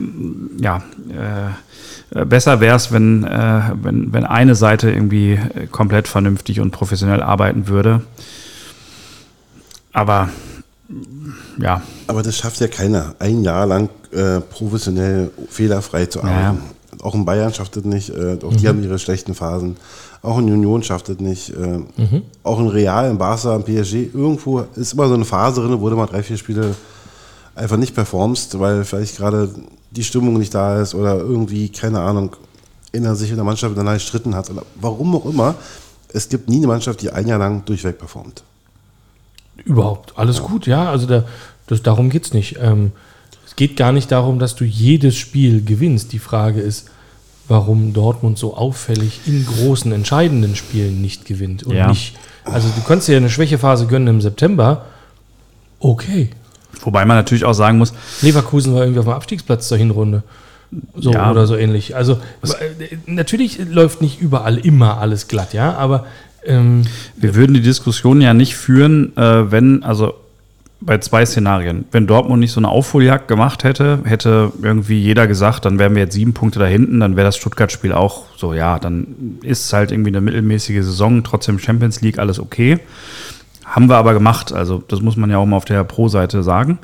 ja 0.59 0.81
äh, 1.09 2.25
besser 2.25 2.59
wäre 2.59 2.75
es, 2.75 2.91
wenn, 2.91 3.23
äh, 3.23 3.61
wenn, 3.81 4.11
wenn 4.13 4.25
eine 4.25 4.55
Seite 4.55 4.89
irgendwie 4.91 5.39
komplett 5.71 6.07
vernünftig 6.07 6.59
und 6.59 6.71
professionell 6.71 7.21
arbeiten 7.21 7.67
würde. 7.67 8.01
Aber 9.93 10.29
ja. 11.59 11.81
Aber 12.07 12.23
das 12.23 12.37
schafft 12.37 12.59
ja 12.59 12.67
keiner, 12.67 13.15
ein 13.19 13.43
Jahr 13.43 13.65
lang 13.65 13.89
äh, 14.11 14.39
professionell 14.39 15.31
fehlerfrei 15.49 16.05
zu 16.07 16.23
arbeiten. 16.23 16.57
Ja. 16.57 17.03
Auch 17.03 17.15
in 17.15 17.25
Bayern 17.25 17.53
schafft 17.53 17.77
das 17.77 17.85
nicht, 17.85 18.09
äh, 18.09 18.37
auch 18.43 18.51
mhm. 18.51 18.57
die 18.57 18.67
haben 18.67 18.83
ihre 18.83 18.99
schlechten 18.99 19.35
Phasen. 19.35 19.77
Auch 20.21 20.37
in 20.39 20.51
Union 20.51 20.83
schafft 20.83 21.07
das 21.07 21.19
nicht. 21.19 21.51
Äh, 21.51 21.77
mhm. 21.77 22.23
Auch 22.43 22.59
in 22.59 22.67
Real, 22.67 23.09
in 23.09 23.17
Barca, 23.17 23.55
im 23.55 23.63
PSG, 23.63 24.13
irgendwo 24.13 24.65
ist 24.75 24.93
immer 24.93 25.07
so 25.07 25.13
eine 25.13 25.25
Phase 25.25 25.61
drin, 25.61 25.79
wo 25.79 25.89
du 25.89 25.95
mal 25.95 26.07
drei, 26.07 26.23
vier 26.23 26.37
Spiele 26.37 26.75
einfach 27.59 27.77
nicht 27.77 27.93
performst, 27.93 28.59
weil 28.59 28.85
vielleicht 28.85 29.17
gerade 29.17 29.49
die 29.91 30.03
Stimmung 30.03 30.37
nicht 30.37 30.53
da 30.53 30.81
ist 30.81 30.95
oder 30.95 31.17
irgendwie, 31.17 31.69
keine 31.69 31.99
Ahnung, 31.99 32.35
in 32.91 33.15
sich 33.15 33.29
in 33.29 33.35
der 33.35 33.45
Mannschaft 33.45 33.71
miteinander 33.71 33.99
gestritten 33.99 34.35
hat. 34.35 34.49
Oder 34.49 34.63
warum 34.75 35.15
auch 35.15 35.25
immer. 35.25 35.55
Es 36.11 36.27
gibt 36.27 36.49
nie 36.49 36.57
eine 36.57 36.67
Mannschaft, 36.67 37.01
die 37.01 37.11
ein 37.11 37.27
Jahr 37.27 37.37
lang 37.37 37.63
durchweg 37.65 37.99
performt. 37.99 38.43
Überhaupt. 39.63 40.17
Alles 40.17 40.37
ja. 40.37 40.43
gut, 40.43 40.65
ja. 40.65 40.89
Also 40.89 41.05
da, 41.05 41.23
das, 41.67 41.83
darum 41.83 42.09
geht 42.09 42.25
es 42.25 42.33
nicht. 42.33 42.57
Ähm, 42.59 42.93
es 43.45 43.55
geht 43.55 43.77
gar 43.77 43.91
nicht 43.91 44.11
darum, 44.11 44.39
dass 44.39 44.55
du 44.55 44.63
jedes 44.63 45.17
Spiel 45.17 45.63
gewinnst. 45.63 46.11
Die 46.13 46.19
Frage 46.19 46.61
ist, 46.61 46.89
warum 47.47 47.93
Dortmund 47.93 48.37
so 48.39 48.55
auffällig 48.55 49.21
in 49.27 49.45
großen, 49.45 49.91
entscheidenden 49.91 50.55
Spielen 50.55 51.01
nicht 51.01 51.25
gewinnt. 51.25 51.63
Und 51.63 51.75
ja. 51.75 51.87
nicht, 51.87 52.15
also 52.43 52.69
du 52.75 52.81
kannst 52.87 53.07
dir 53.07 53.17
eine 53.17 53.29
Schwächephase 53.29 53.85
gönnen 53.85 54.07
im 54.07 54.21
September. 54.21 54.85
Okay. 55.79 56.29
Wobei 56.81 57.05
man 57.05 57.17
natürlich 57.17 57.45
auch 57.45 57.53
sagen 57.53 57.77
muss. 57.77 57.93
Leverkusen 58.21 58.73
war 58.73 58.81
irgendwie 58.81 58.99
auf 58.99 59.05
dem 59.05 59.13
Abstiegsplatz 59.13 59.67
zur 59.67 59.77
Hinrunde. 59.77 60.23
So 60.95 61.11
ja. 61.11 61.31
oder 61.31 61.47
so 61.47 61.55
ähnlich. 61.55 61.95
Also 61.95 62.19
äh, 62.43 62.97
natürlich 63.07 63.59
läuft 63.69 64.01
nicht 64.01 64.21
überall 64.21 64.57
immer 64.57 64.99
alles 64.99 65.27
glatt, 65.27 65.53
ja, 65.53 65.73
aber 65.75 66.05
ähm, 66.45 66.83
wir 67.15 67.35
würden 67.35 67.55
die 67.55 67.61
Diskussion 67.61 68.21
ja 68.21 68.33
nicht 68.33 68.55
führen, 68.55 69.17
äh, 69.17 69.51
wenn, 69.51 69.83
also 69.83 70.13
bei 70.81 70.97
zwei 70.99 71.25
Szenarien. 71.25 71.85
Wenn 71.91 72.07
Dortmund 72.07 72.39
nicht 72.39 72.53
so 72.53 72.59
eine 72.59 72.69
Aufholjagd 72.69 73.27
gemacht 73.27 73.63
hätte, 73.63 73.99
hätte 74.05 74.51
irgendwie 74.61 74.99
jeder 74.99 75.27
gesagt, 75.27 75.65
dann 75.65 75.77
wären 75.77 75.93
wir 75.95 76.03
jetzt 76.03 76.13
sieben 76.13 76.33
Punkte 76.33 76.59
da 76.59 76.65
hinten, 76.65 77.01
dann 77.01 77.17
wäre 77.17 77.25
das 77.25 77.35
Stuttgart-Spiel 77.35 77.91
auch 77.91 78.25
so, 78.37 78.53
ja, 78.53 78.79
dann 78.79 79.39
ist 79.43 79.65
es 79.65 79.73
halt 79.73 79.91
irgendwie 79.91 80.11
eine 80.11 80.21
mittelmäßige 80.21 80.83
Saison, 80.83 81.23
trotzdem 81.23 81.59
Champions 81.59 81.99
League, 82.01 82.17
alles 82.17 82.39
okay. 82.39 82.79
Haben 83.69 83.87
wir 83.87 83.97
aber 83.97 84.13
gemacht, 84.13 84.51
also 84.51 84.83
das 84.87 85.01
muss 85.01 85.15
man 85.15 85.29
ja 85.29 85.37
auch 85.37 85.45
mal 85.45 85.57
auf 85.57 85.65
der 85.65 85.83
Pro-Seite 85.83 86.41
sagen. 86.41 86.79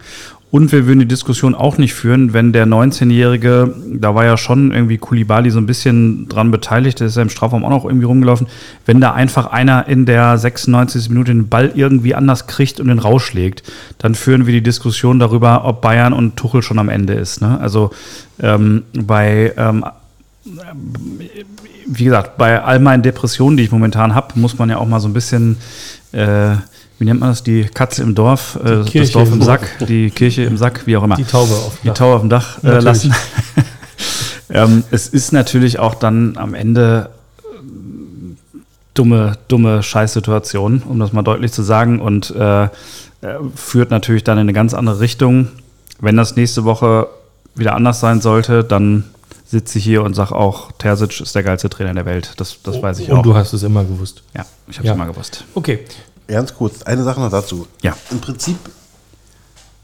Und 0.52 0.72
wir 0.72 0.86
würden 0.88 1.00
die 1.00 1.08
Diskussion 1.08 1.54
auch 1.54 1.78
nicht 1.78 1.94
führen, 1.94 2.32
wenn 2.32 2.54
der 2.54 2.66
19-Jährige, 2.66 3.76
da 3.94 4.16
war 4.16 4.24
ja 4.24 4.38
schon 4.38 4.72
irgendwie 4.72 4.98
Kulibali 4.98 5.50
so 5.50 5.60
ein 5.60 5.66
bisschen 5.66 6.30
dran 6.30 6.52
beteiligt, 6.52 7.00
der 7.00 7.08
ist 7.08 7.18
ja 7.18 7.24
im 7.24 7.30
Strafraum 7.30 7.66
auch 7.66 7.72
noch 7.72 7.84
irgendwie 7.84 8.06
rumgelaufen, 8.06 8.48
wenn 8.86 9.02
da 9.02 9.12
einfach 9.12 9.48
einer 9.48 9.88
in 9.88 10.06
der 10.06 10.38
96. 10.38 11.10
Minute 11.10 11.34
den 11.34 11.50
Ball 11.50 11.74
irgendwie 11.76 12.16
anders 12.16 12.48
kriegt 12.48 12.80
und 12.80 12.88
den 12.88 13.00
rausschlägt, 13.00 13.64
dann 13.98 14.16
führen 14.16 14.46
wir 14.46 14.54
die 14.54 14.64
Diskussion 14.64 15.20
darüber, 15.20 15.66
ob 15.66 15.82
Bayern 15.82 16.14
und 16.14 16.38
Tuchel 16.38 16.62
schon 16.62 16.80
am 16.80 16.88
Ende 16.88 17.16
ist. 17.16 17.42
Ne? 17.42 17.60
Also 17.60 17.92
ähm, 18.40 18.84
bei 18.94 19.52
ähm, 19.58 19.84
wie 21.88 22.06
gesagt, 22.06 22.38
bei 22.38 22.62
all 22.62 22.80
meinen 22.80 23.04
Depressionen, 23.04 23.58
die 23.58 23.64
ich 23.64 23.72
momentan 23.72 24.16
habe, 24.16 24.40
muss 24.40 24.58
man 24.58 24.70
ja 24.70 24.78
auch 24.78 24.88
mal 24.88 25.00
so 25.00 25.08
ein 25.08 25.14
bisschen 25.14 25.58
äh, 26.16 26.56
wie 26.98 27.06
nennt 27.06 27.20
man 27.20 27.30
das, 27.30 27.44
die 27.44 27.66
Katze 27.66 28.04
im 28.04 28.16
Dorf, 28.16 28.58
äh, 28.64 28.84
das 28.84 29.12
Dorf 29.12 29.32
im, 29.32 29.42
Sack, 29.42 29.86
die 29.88 30.10
Kirche 30.10 30.44
im 30.44 30.58
Sack, 30.58 30.88
wie 30.88 30.96
auch 30.96 31.04
immer. 31.04 31.18
Die 31.18 31.26
Taube 31.26 31.54
auf 31.54 31.78
dem 31.82 31.88
Dach. 31.88 31.94
Die 31.94 31.98
Taube 32.00 32.16
auf 32.16 32.22
dem 32.22 32.30
Dach 32.30 32.64
äh, 32.64 32.80
lassen. 32.80 33.14
ähm, 34.50 34.84
es 34.92 35.10
ist 35.10 35.34
natürlich 35.34 35.80
auch 35.80 35.96
dann 35.96 36.38
am 36.38 36.54
Ende 36.54 37.10
äh, 37.40 37.44
dumme, 38.94 39.38
dumme 39.50 39.84
Scheißsituation, 39.84 40.84
um 40.88 41.00
das 41.00 41.12
mal 41.12 41.24
deutlich 41.24 41.52
zu 41.52 41.64
sagen, 41.64 42.00
und 42.00 42.32
äh, 42.32 42.64
äh, 42.64 42.70
führt 43.56 43.92
natürlich 43.92 44.24
dann 44.24 44.38
in 44.38 44.44
eine 44.44 44.54
ganz 44.54 44.74
andere 44.74 45.02
Richtung. 45.02 45.50
Wenn 46.00 46.16
das 46.16 46.38
nächste 46.38 46.64
Woche 46.64 47.08
wieder 47.56 47.76
anders 47.76 48.00
sein 48.00 48.22
sollte, 48.22 48.64
dann 48.64 49.04
sitze 49.46 49.78
ich 49.78 49.84
hier 49.84 50.04
und 50.04 50.16
sage 50.16 50.36
auch, 50.36 50.72
Terzic 50.74 51.22
ist 51.22 51.36
der 51.36 51.44
geilste 51.44 51.70
Trainer 51.70 51.94
der 51.94 52.06
Welt. 52.06 52.34
Das, 52.38 52.58
das 52.64 52.82
weiß 52.82 53.00
ich 53.00 53.10
und 53.10 53.14
auch. 53.14 53.18
Und 53.18 53.26
du 53.26 53.36
hast 53.36 53.54
es 53.54 53.64
immer 53.64 53.84
gewusst. 53.84 54.24
Ja, 54.36 54.46
ich 54.68 54.78
habe 54.78 54.88
es 54.88 54.90
ja. 54.90 54.94
immer 54.94 55.06
gewusst. 55.06 55.46
Okay, 55.54 55.86
Ernst 56.28 56.56
kurz, 56.56 56.82
eine 56.84 57.04
Sache 57.04 57.20
noch 57.20 57.30
dazu. 57.30 57.68
Ja. 57.82 57.96
Im 58.10 58.20
Prinzip, 58.20 58.58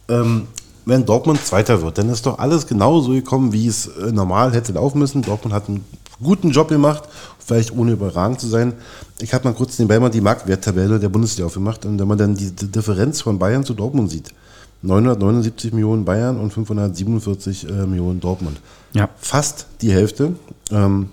ähm, 0.10 0.48
wenn 0.86 1.06
Dortmund 1.06 1.46
Zweiter 1.46 1.82
wird, 1.82 2.00
dann 2.00 2.10
ist 2.10 2.26
doch 2.26 2.40
alles 2.40 2.66
genauso 2.66 3.12
gekommen, 3.12 3.54
wie 3.54 3.68
es 3.68 3.88
äh, 3.88 4.12
normal 4.12 4.54
hätte 4.54 4.74
laufen 4.74 4.98
müssen. 4.98 5.22
Dortmund 5.22 5.54
hat 5.54 5.70
einen 5.70 5.86
guten 6.22 6.50
Job 6.52 6.70
gemacht, 6.70 7.04
vielleicht 7.40 7.72
ohne 7.72 7.92
überragend 7.92 8.40
zu 8.40 8.48
sein. 8.48 8.74
Ich 9.20 9.34
habe 9.34 9.48
mal 9.48 9.54
kurz 9.54 9.78
nebenbei 9.78 10.00
mal 10.00 10.10
die 10.10 10.22
Marktwerttabelle 10.22 11.00
der 11.00 11.10
Bundesliga 11.10 11.46
aufgemacht 11.46 11.86
und 11.86 12.00
wenn 12.00 12.08
man 12.08 12.18
dann 12.18 12.36
die 12.36 12.52
Differenz 12.52 13.22
von 13.22 13.38
Bayern 13.38 13.64
zu 13.64 13.76
Dortmund 13.76 14.10
sieht, 14.10 14.34
979 14.84 15.74
Millionen 15.74 16.06
Bayern 16.06 16.40
und 16.40 16.52
547 16.52 17.70
äh, 17.70 17.86
Millionen 17.86 18.20
Dortmund. 18.20 18.60
Ja. 18.94 19.10
Fast 19.18 19.68
die 19.82 19.92
Hälfte. 19.92 20.34
Ähm, 20.72 21.10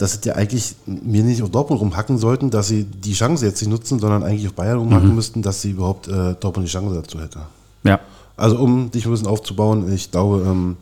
dass 0.00 0.12
sie 0.12 0.28
ja 0.28 0.34
eigentlich 0.34 0.76
mir 0.86 1.22
nicht 1.22 1.42
auf 1.42 1.50
Dortmund 1.50 1.80
rumhacken 1.82 2.16
sollten, 2.16 2.50
dass 2.50 2.68
sie 2.68 2.84
die 2.84 3.12
Chance 3.12 3.44
jetzt 3.44 3.60
nicht 3.60 3.70
nutzen, 3.70 3.98
sondern 3.98 4.22
eigentlich 4.22 4.46
auf 4.46 4.54
Bayern 4.54 4.78
rumhacken 4.78 5.10
mhm. 5.10 5.14
müssten, 5.14 5.42
dass 5.42 5.60
sie 5.60 5.72
überhaupt 5.72 6.08
äh, 6.08 6.34
Dortmund 6.40 6.66
die 6.66 6.72
Chance 6.72 6.94
dazu 6.94 7.20
hätte. 7.20 7.40
Ja. 7.84 8.00
Also 8.36 8.58
um 8.58 8.90
dich 8.90 9.04
ein 9.04 9.10
bisschen 9.10 9.26
aufzubauen, 9.26 9.92
ich 9.92 10.10
glaube, 10.10 10.42
ähm, 10.46 10.78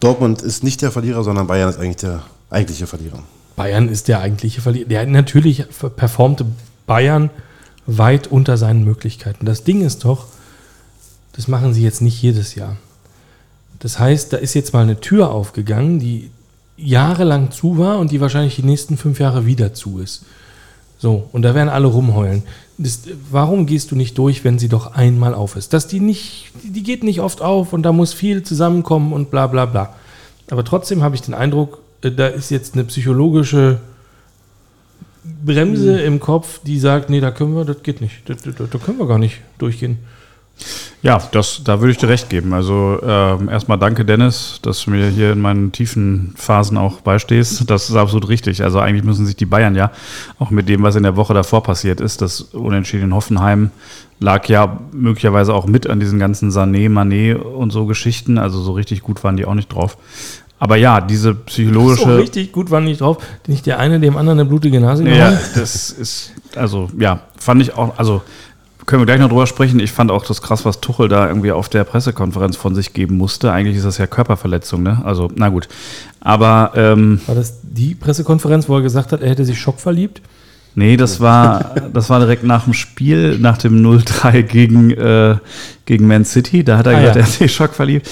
Dortmund 0.00 0.42
ist 0.42 0.64
nicht 0.64 0.82
der 0.82 0.90
Verlierer, 0.90 1.22
sondern 1.22 1.46
Bayern 1.46 1.70
ist 1.70 1.78
eigentlich 1.78 1.96
der 1.96 2.22
eigentliche 2.50 2.88
Verlierer. 2.88 3.20
Bayern 3.54 3.88
ist 3.88 4.08
der 4.08 4.20
eigentliche 4.20 4.60
Verlierer. 4.60 4.88
Der 4.88 5.06
natürlich 5.06 5.64
performte 5.96 6.46
Bayern 6.86 7.30
weit 7.86 8.26
unter 8.26 8.56
seinen 8.56 8.84
Möglichkeiten. 8.84 9.46
Das 9.46 9.64
Ding 9.64 9.84
ist 9.84 10.04
doch, 10.04 10.26
das 11.32 11.48
machen 11.48 11.74
sie 11.74 11.82
jetzt 11.82 12.02
nicht 12.02 12.20
jedes 12.22 12.54
Jahr. 12.54 12.76
Das 13.78 13.98
heißt, 13.98 14.32
da 14.32 14.36
ist 14.36 14.54
jetzt 14.54 14.72
mal 14.72 14.82
eine 14.82 15.00
Tür 15.00 15.30
aufgegangen, 15.30 15.98
die 15.98 16.30
jahrelang 16.76 17.50
zu 17.50 17.78
war 17.78 17.98
und 17.98 18.10
die 18.10 18.20
wahrscheinlich 18.20 18.56
die 18.56 18.62
nächsten 18.62 18.96
fünf 18.96 19.18
Jahre 19.18 19.46
wieder 19.46 19.74
zu 19.74 19.98
ist. 19.98 20.24
So, 20.98 21.28
und 21.32 21.42
da 21.42 21.54
werden 21.54 21.68
alle 21.68 21.88
rumheulen. 21.88 22.44
Das, 22.78 23.00
warum 23.30 23.66
gehst 23.66 23.90
du 23.90 23.96
nicht 23.96 24.16
durch, 24.18 24.44
wenn 24.44 24.58
sie 24.58 24.68
doch 24.68 24.94
einmal 24.94 25.34
auf 25.34 25.56
ist? 25.56 25.72
Dass 25.72 25.88
die 25.88 25.98
nicht, 25.98 26.52
die 26.62 26.84
geht 26.84 27.02
nicht 27.02 27.20
oft 27.20 27.42
auf 27.42 27.72
und 27.72 27.82
da 27.82 27.92
muss 27.92 28.12
viel 28.12 28.44
zusammenkommen 28.44 29.12
und 29.12 29.30
bla 29.30 29.48
bla 29.48 29.66
bla. 29.66 29.94
Aber 30.50 30.64
trotzdem 30.64 31.02
habe 31.02 31.16
ich 31.16 31.22
den 31.22 31.34
Eindruck, 31.34 31.80
äh, 32.02 32.12
da 32.12 32.28
ist 32.28 32.50
jetzt 32.50 32.74
eine 32.74 32.84
psychologische 32.84 33.80
Bremse 35.24 36.00
im 36.00 36.20
Kopf, 36.20 36.60
die 36.64 36.78
sagt, 36.78 37.10
nee, 37.10 37.20
da 37.20 37.30
können 37.30 37.54
wir, 37.54 37.64
das 37.64 37.82
geht 37.82 38.00
nicht. 38.00 38.28
Da, 38.28 38.34
da, 38.34 38.64
da 38.64 38.78
können 38.78 38.98
wir 38.98 39.06
gar 39.06 39.18
nicht 39.18 39.40
durchgehen. 39.58 39.98
Ja, 41.02 41.20
das, 41.32 41.62
da 41.64 41.80
würde 41.80 41.90
ich 41.90 41.98
dir 41.98 42.08
recht 42.08 42.30
geben. 42.30 42.52
Also 42.52 43.00
ähm, 43.02 43.48
erstmal 43.48 43.78
danke, 43.78 44.04
Dennis, 44.04 44.60
dass 44.62 44.84
du 44.84 44.90
mir 44.90 45.08
hier 45.08 45.32
in 45.32 45.40
meinen 45.40 45.72
tiefen 45.72 46.34
Phasen 46.36 46.76
auch 46.76 47.00
beistehst. 47.00 47.68
Das 47.68 47.90
ist 47.90 47.96
absolut 47.96 48.28
richtig. 48.28 48.62
Also 48.62 48.78
eigentlich 48.78 49.02
müssen 49.02 49.26
sich 49.26 49.34
die 49.34 49.46
Bayern 49.46 49.74
ja, 49.74 49.90
auch 50.38 50.50
mit 50.50 50.68
dem, 50.68 50.82
was 50.82 50.94
in 50.94 51.02
der 51.02 51.16
Woche 51.16 51.34
davor 51.34 51.62
passiert 51.62 52.00
ist, 52.00 52.22
das 52.22 52.40
Unentschieden 52.40 53.04
in 53.04 53.14
Hoffenheim 53.14 53.70
lag 54.22 54.48
ja 54.48 54.78
möglicherweise 54.92 55.52
auch 55.52 55.66
mit 55.66 55.88
an 55.88 55.98
diesen 55.98 56.18
ganzen 56.18 56.50
Sané, 56.50 56.88
Mané 56.88 57.34
und 57.34 57.70
so 57.72 57.86
Geschichten. 57.86 58.38
Also 58.38 58.60
so 58.60 58.72
richtig 58.72 59.02
gut 59.02 59.22
waren 59.24 59.36
die 59.36 59.44
auch 59.44 59.54
nicht 59.54 59.72
drauf. 59.72 59.98
Aber 60.62 60.76
ja, 60.76 61.00
diese 61.00 61.34
psychologische. 61.34 62.04
So 62.04 62.14
richtig 62.14 62.52
gut 62.52 62.70
waren 62.70 62.84
nicht 62.84 63.00
drauf. 63.00 63.18
Nicht 63.48 63.66
der 63.66 63.80
eine 63.80 63.98
dem 63.98 64.16
anderen 64.16 64.38
eine 64.38 64.48
blutige 64.48 64.78
Nase 64.78 65.02
gehauen. 65.02 65.18
Ja, 65.18 65.40
das 65.56 65.90
ist, 65.90 66.34
also 66.54 66.88
ja, 66.96 67.22
fand 67.36 67.62
ich 67.62 67.74
auch, 67.74 67.98
also 67.98 68.22
können 68.86 69.02
wir 69.02 69.06
gleich 69.06 69.18
noch 69.18 69.28
drüber 69.28 69.48
sprechen. 69.48 69.80
Ich 69.80 69.90
fand 69.90 70.12
auch 70.12 70.24
das 70.24 70.40
krass, 70.40 70.64
was 70.64 70.80
Tuchel 70.80 71.08
da 71.08 71.26
irgendwie 71.26 71.50
auf 71.50 71.68
der 71.68 71.82
Pressekonferenz 71.82 72.56
von 72.56 72.76
sich 72.76 72.92
geben 72.92 73.16
musste. 73.16 73.50
Eigentlich 73.50 73.76
ist 73.76 73.86
das 73.86 73.98
ja 73.98 74.06
Körperverletzung, 74.06 74.84
ne? 74.84 75.02
Also, 75.04 75.32
na 75.34 75.48
gut. 75.48 75.66
Aber. 76.20 76.70
Ähm, 76.76 77.20
war 77.26 77.34
das 77.34 77.58
die 77.64 77.96
Pressekonferenz, 77.96 78.68
wo 78.68 78.76
er 78.76 78.82
gesagt 78.82 79.10
hat, 79.10 79.20
er 79.20 79.30
hätte 79.30 79.44
sich 79.44 79.60
schockverliebt? 79.60 80.22
Nee, 80.76 80.96
das 80.96 81.20
war, 81.20 81.74
das 81.92 82.08
war 82.08 82.20
direkt 82.20 82.44
nach 82.44 82.64
dem 82.64 82.72
Spiel, 82.72 83.36
nach 83.38 83.58
dem 83.58 83.84
0-3 83.84 84.42
gegen, 84.42 84.90
äh, 84.92 85.36
gegen 85.86 86.06
Man 86.06 86.24
City. 86.24 86.64
Da 86.64 86.78
hat 86.78 86.86
er 86.86 86.96
ah, 86.96 87.00
gesagt, 87.00 87.16
ja. 87.16 87.22
er 87.22 87.26
hat 87.26 87.32
sich 87.32 87.54
schockverliebt. 87.54 88.08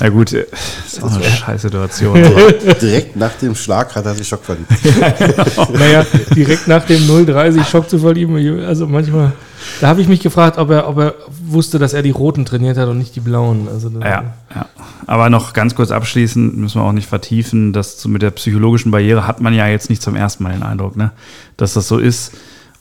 Na 0.00 0.08
gut, 0.08 0.32
äh, 0.32 0.46
ist 0.86 1.02
auch 1.02 1.12
eine 1.12 1.24
scheiß 1.24 1.62
Situation. 1.62 2.14
direkt 2.80 3.16
nach 3.16 3.32
dem 3.34 3.54
Schlag 3.54 3.94
hat 3.94 4.06
er 4.06 4.14
sich 4.14 4.26
schockverliebt. 4.26 4.70
naja, 5.72 6.04
direkt 6.34 6.68
nach 6.68 6.84
dem 6.84 7.00
0-3 7.02 7.52
sich 7.52 7.66
Schock 7.66 7.88
zu 7.88 7.98
verlieben, 7.98 8.64
also 8.64 8.86
manchmal. 8.86 9.32
Da 9.80 9.88
habe 9.88 10.00
ich 10.00 10.08
mich 10.08 10.20
gefragt, 10.20 10.58
ob 10.58 10.70
er, 10.70 10.88
ob 10.88 10.98
er 10.98 11.14
wusste, 11.46 11.78
dass 11.78 11.92
er 11.92 12.02
die 12.02 12.10
Roten 12.10 12.44
trainiert 12.44 12.76
hat 12.76 12.88
und 12.88 12.98
nicht 12.98 13.14
die 13.14 13.20
Blauen. 13.20 13.68
Also 13.68 13.90
ja, 14.00 14.34
ja. 14.54 14.66
aber 15.06 15.30
noch 15.30 15.52
ganz 15.52 15.74
kurz 15.74 15.90
abschließend, 15.90 16.56
müssen 16.56 16.80
wir 16.80 16.84
auch 16.84 16.92
nicht 16.92 17.08
vertiefen, 17.08 17.72
dass 17.72 18.04
mit 18.06 18.22
der 18.22 18.30
psychologischen 18.32 18.90
Barriere 18.90 19.26
hat 19.26 19.40
man 19.40 19.54
ja 19.54 19.68
jetzt 19.68 19.88
nicht 19.88 20.02
zum 20.02 20.16
ersten 20.16 20.42
Mal 20.42 20.52
den 20.52 20.62
Eindruck, 20.62 20.96
ne? 20.96 21.12
dass 21.56 21.74
das 21.74 21.88
so 21.88 21.98
ist. 21.98 22.32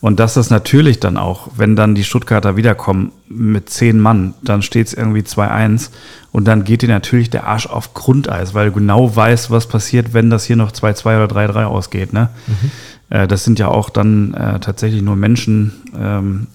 Und 0.02 0.20
dass 0.20 0.34
das 0.34 0.50
natürlich 0.50 1.00
dann 1.00 1.16
auch, 1.16 1.50
wenn 1.56 1.76
dann 1.76 1.94
die 1.94 2.04
Stuttgarter 2.04 2.58
wiederkommen 2.58 3.12
mit 3.30 3.70
zehn 3.70 4.00
Mann, 4.00 4.34
dann 4.42 4.64
steht 4.64 4.88
es 4.88 4.94
irgendwie 4.94 5.22
2-1 5.22 5.92
und 6.32 6.46
dann 6.46 6.64
geht 6.64 6.82
dir 6.82 6.90
natürlich 6.90 7.30
der 7.30 7.46
Arsch 7.46 7.68
auf 7.68 7.94
Grundeis, 7.94 8.56
weil 8.56 8.68
du 8.68 8.72
genau 8.74 9.16
weißt, 9.16 9.52
was 9.52 9.68
passiert, 9.68 10.14
wenn 10.14 10.32
das 10.32 10.44
hier 10.44 10.56
noch 10.56 10.72
2-2 10.72 11.24
oder 11.24 11.36
3-3 11.36 11.66
ausgeht. 11.66 12.14
Ne? 12.14 12.30
Mhm. 12.48 12.72
Äh, 13.12 13.28
das 13.28 13.44
sind 13.44 13.60
ja 13.60 13.68
auch 13.68 13.92
dann 13.92 14.34
äh, 14.34 14.60
tatsächlich 14.60 15.04
nur 15.04 15.16
Menschen, 15.16 15.74
ähm, 15.96 16.48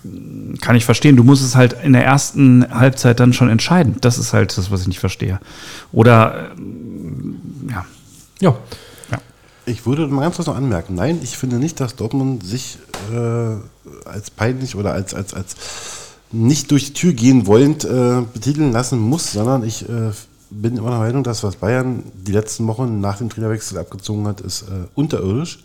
kann 0.60 0.74
ich 0.74 0.84
verstehen. 0.84 1.16
Du 1.16 1.22
musst 1.22 1.44
es 1.44 1.54
halt 1.54 1.76
in 1.84 1.92
der 1.92 2.04
ersten 2.04 2.66
Halbzeit 2.68 3.20
dann 3.20 3.32
schon 3.32 3.48
entscheiden. 3.48 3.96
Das 4.00 4.18
ist 4.18 4.32
halt 4.32 4.56
das, 4.58 4.72
was 4.72 4.80
ich 4.80 4.88
nicht 4.88 5.00
verstehe. 5.00 5.38
Oder, 5.92 6.50
äh, 6.56 7.70
ja. 7.70 7.84
Ja. 8.40 8.56
Ich 9.68 9.84
würde 9.84 10.06
mal 10.06 10.22
ganz 10.22 10.36
kurz 10.36 10.46
noch 10.46 10.54
anmerken, 10.54 10.94
nein, 10.94 11.18
ich 11.24 11.36
finde 11.36 11.56
nicht, 11.56 11.80
dass 11.80 11.96
Dortmund 11.96 12.46
sich 12.46 12.78
äh, 13.12 13.56
als 14.08 14.30
peinlich 14.30 14.76
oder 14.76 14.92
als, 14.92 15.12
als, 15.12 15.34
als 15.34 15.56
nicht 16.30 16.70
durch 16.70 16.86
die 16.86 16.92
Tür 16.92 17.12
gehen 17.12 17.48
wollend 17.48 17.84
äh, 17.84 18.22
betiteln 18.32 18.70
lassen 18.70 19.00
muss, 19.00 19.32
sondern 19.32 19.64
ich 19.64 19.88
äh, 19.88 20.12
bin 20.50 20.76
immer 20.76 20.90
der 20.90 21.00
Meinung, 21.00 21.24
dass 21.24 21.42
was 21.42 21.56
Bayern 21.56 22.04
die 22.14 22.30
letzten 22.30 22.64
Wochen 22.68 23.00
nach 23.00 23.18
dem 23.18 23.28
Trainerwechsel 23.28 23.76
abgezogen 23.78 24.28
hat, 24.28 24.40
ist 24.40 24.62
äh, 24.62 24.86
unterirdisch. 24.94 25.64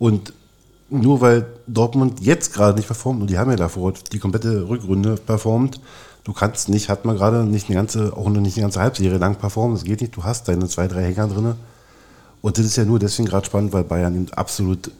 Und 0.00 0.32
nur 0.90 1.20
weil 1.20 1.46
Dortmund 1.68 2.20
jetzt 2.22 2.52
gerade 2.52 2.76
nicht 2.76 2.88
performt, 2.88 3.20
und 3.20 3.30
die 3.30 3.38
haben 3.38 3.50
ja 3.52 3.56
davor 3.56 3.94
die 4.10 4.18
komplette 4.18 4.68
Rückrunde 4.68 5.14
performt, 5.14 5.80
du 6.24 6.32
kannst 6.32 6.68
nicht, 6.68 6.88
hat 6.88 7.04
man 7.04 7.16
gerade 7.16 7.44
nicht 7.44 7.68
eine 7.68 7.76
ganze, 7.76 8.16
auch 8.16 8.28
nicht 8.28 8.56
eine 8.56 8.64
ganze 8.64 8.80
Halbserie 8.80 9.18
lang 9.18 9.36
performt, 9.36 9.76
das 9.76 9.84
geht 9.84 10.00
nicht, 10.00 10.16
du 10.16 10.24
hast 10.24 10.48
deine 10.48 10.66
zwei, 10.66 10.88
drei 10.88 11.04
Hänger 11.04 11.28
drinne 11.28 11.56
und 12.42 12.58
das 12.58 12.66
ist 12.66 12.76
ja 12.76 12.84
nur 12.84 12.98
deswegen 12.98 13.28
gerade 13.28 13.46
spannend, 13.46 13.72
weil 13.72 13.84
Bayern 13.84 14.14
eben 14.14 14.32
absolut 14.34 14.90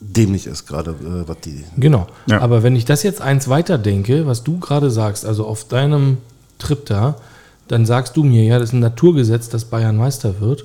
dämlich 0.00 0.46
ist, 0.46 0.66
gerade 0.66 0.92
äh, 0.92 1.28
was 1.28 1.36
die. 1.44 1.62
Genau. 1.76 2.06
Ja. 2.26 2.40
Aber 2.40 2.62
wenn 2.62 2.74
ich 2.74 2.86
das 2.86 3.02
jetzt 3.02 3.20
eins 3.20 3.48
weiter 3.48 3.78
denke, 3.78 4.26
was 4.26 4.42
du 4.42 4.58
gerade 4.58 4.90
sagst, 4.90 5.26
also 5.26 5.46
auf 5.46 5.68
deinem 5.68 6.16
Trip 6.58 6.84
da, 6.86 7.16
dann 7.68 7.86
sagst 7.86 8.16
du 8.16 8.24
mir 8.24 8.42
ja, 8.44 8.58
das 8.58 8.70
ist 8.70 8.72
ein 8.72 8.80
Naturgesetz, 8.80 9.48
dass 9.50 9.66
Bayern 9.66 9.96
Meister 9.96 10.40
wird. 10.40 10.64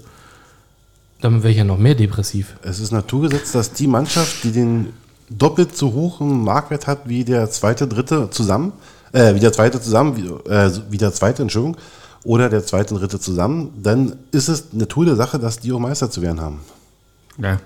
Dann 1.22 1.44
wäre 1.44 1.52
ich 1.52 1.58
ja 1.58 1.64
noch 1.64 1.78
mehr 1.78 1.96
depressiv. 1.96 2.56
Es 2.62 2.80
ist 2.80 2.92
Naturgesetz, 2.92 3.52
dass 3.52 3.74
die 3.74 3.88
Mannschaft, 3.88 4.44
die 4.44 4.52
den 4.52 4.94
doppelt 5.30 5.76
so 5.76 5.94
hohen 5.94 6.44
Marktwert 6.44 6.88
hat 6.88 7.08
wie 7.10 7.24
der 7.24 7.50
zweite, 7.50 7.88
dritte 7.88 8.30
zusammen, 8.30 8.74
äh, 9.12 9.36
wie 9.36 9.40
der 9.40 9.52
zweite 9.52 9.82
zusammen, 9.82 10.16
wie, 10.18 10.28
äh, 10.50 10.72
wie 10.90 10.98
der 10.98 11.14
zweite, 11.14 11.42
Entschuldigung, 11.42 11.78
oder 12.26 12.50
der 12.50 12.66
zweite 12.66 12.94
und 12.94 13.02
dritte 13.02 13.20
zusammen, 13.20 13.72
dann 13.82 14.18
ist 14.32 14.50
es 14.50 14.66
eine 14.74 14.88
tolle 14.88 15.16
Sache, 15.16 15.40
dass 15.40 15.60
die 15.60 15.72
auch 15.72 15.80
Meister 15.80 16.12
zu 16.12 16.22
werden 16.22 16.42
haben. 16.42 16.60
Ja. 17.38 17.60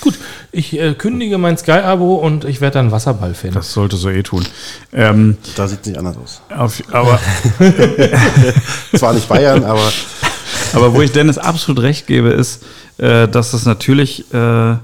Gut, 0.00 0.18
ich 0.50 0.76
äh, 0.76 0.94
kündige 0.94 1.38
mein 1.38 1.56
Sky-Abo 1.56 2.16
und 2.16 2.44
ich 2.44 2.60
werde 2.60 2.74
dann 2.74 2.90
Wasserball-Fan. 2.90 3.52
Das 3.52 3.72
sollte 3.72 3.96
so 3.96 4.10
eh 4.10 4.24
tun. 4.24 4.44
Ähm, 4.92 5.38
da 5.54 5.68
sieht 5.68 5.82
es 5.82 5.86
nicht 5.86 5.98
anders 5.98 6.16
aus. 6.16 6.42
Auf, 6.50 6.82
aber 6.90 7.20
Zwar 8.96 9.12
nicht 9.12 9.28
Bayern, 9.28 9.62
aber. 9.62 9.92
aber 10.72 10.92
wo 10.92 11.02
ich 11.02 11.12
Dennis 11.12 11.38
absolut 11.38 11.82
recht 11.82 12.08
gebe, 12.08 12.30
ist, 12.30 12.64
äh, 12.98 13.28
dass 13.28 13.52
das 13.52 13.64
natürlich 13.64 14.24
äh, 14.34 14.72
äh, 14.72 14.76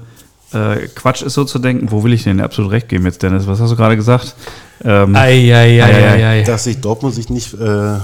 Quatsch 0.95 1.21
ist, 1.21 1.33
so 1.33 1.43
zu 1.43 1.59
denken. 1.59 1.91
Wo 1.91 2.05
will 2.05 2.13
ich 2.13 2.23
denn 2.23 2.39
absolut 2.39 2.71
recht 2.71 2.87
geben 2.87 3.03
jetzt, 3.05 3.21
Dennis? 3.21 3.45
Was 3.45 3.59
hast 3.59 3.71
du 3.71 3.75
gerade 3.75 3.97
gesagt? 3.97 4.35
Ähm, 4.85 5.13
ei, 5.17 5.53
ei, 5.53 5.83
ei, 5.83 6.11
ei, 6.11 6.27
ei, 6.27 6.43
Dass 6.43 6.63
sich 6.63 6.79
Dortmund 6.79 7.13
sich 7.13 7.29
nicht 7.29 7.53
äh, 7.55 7.97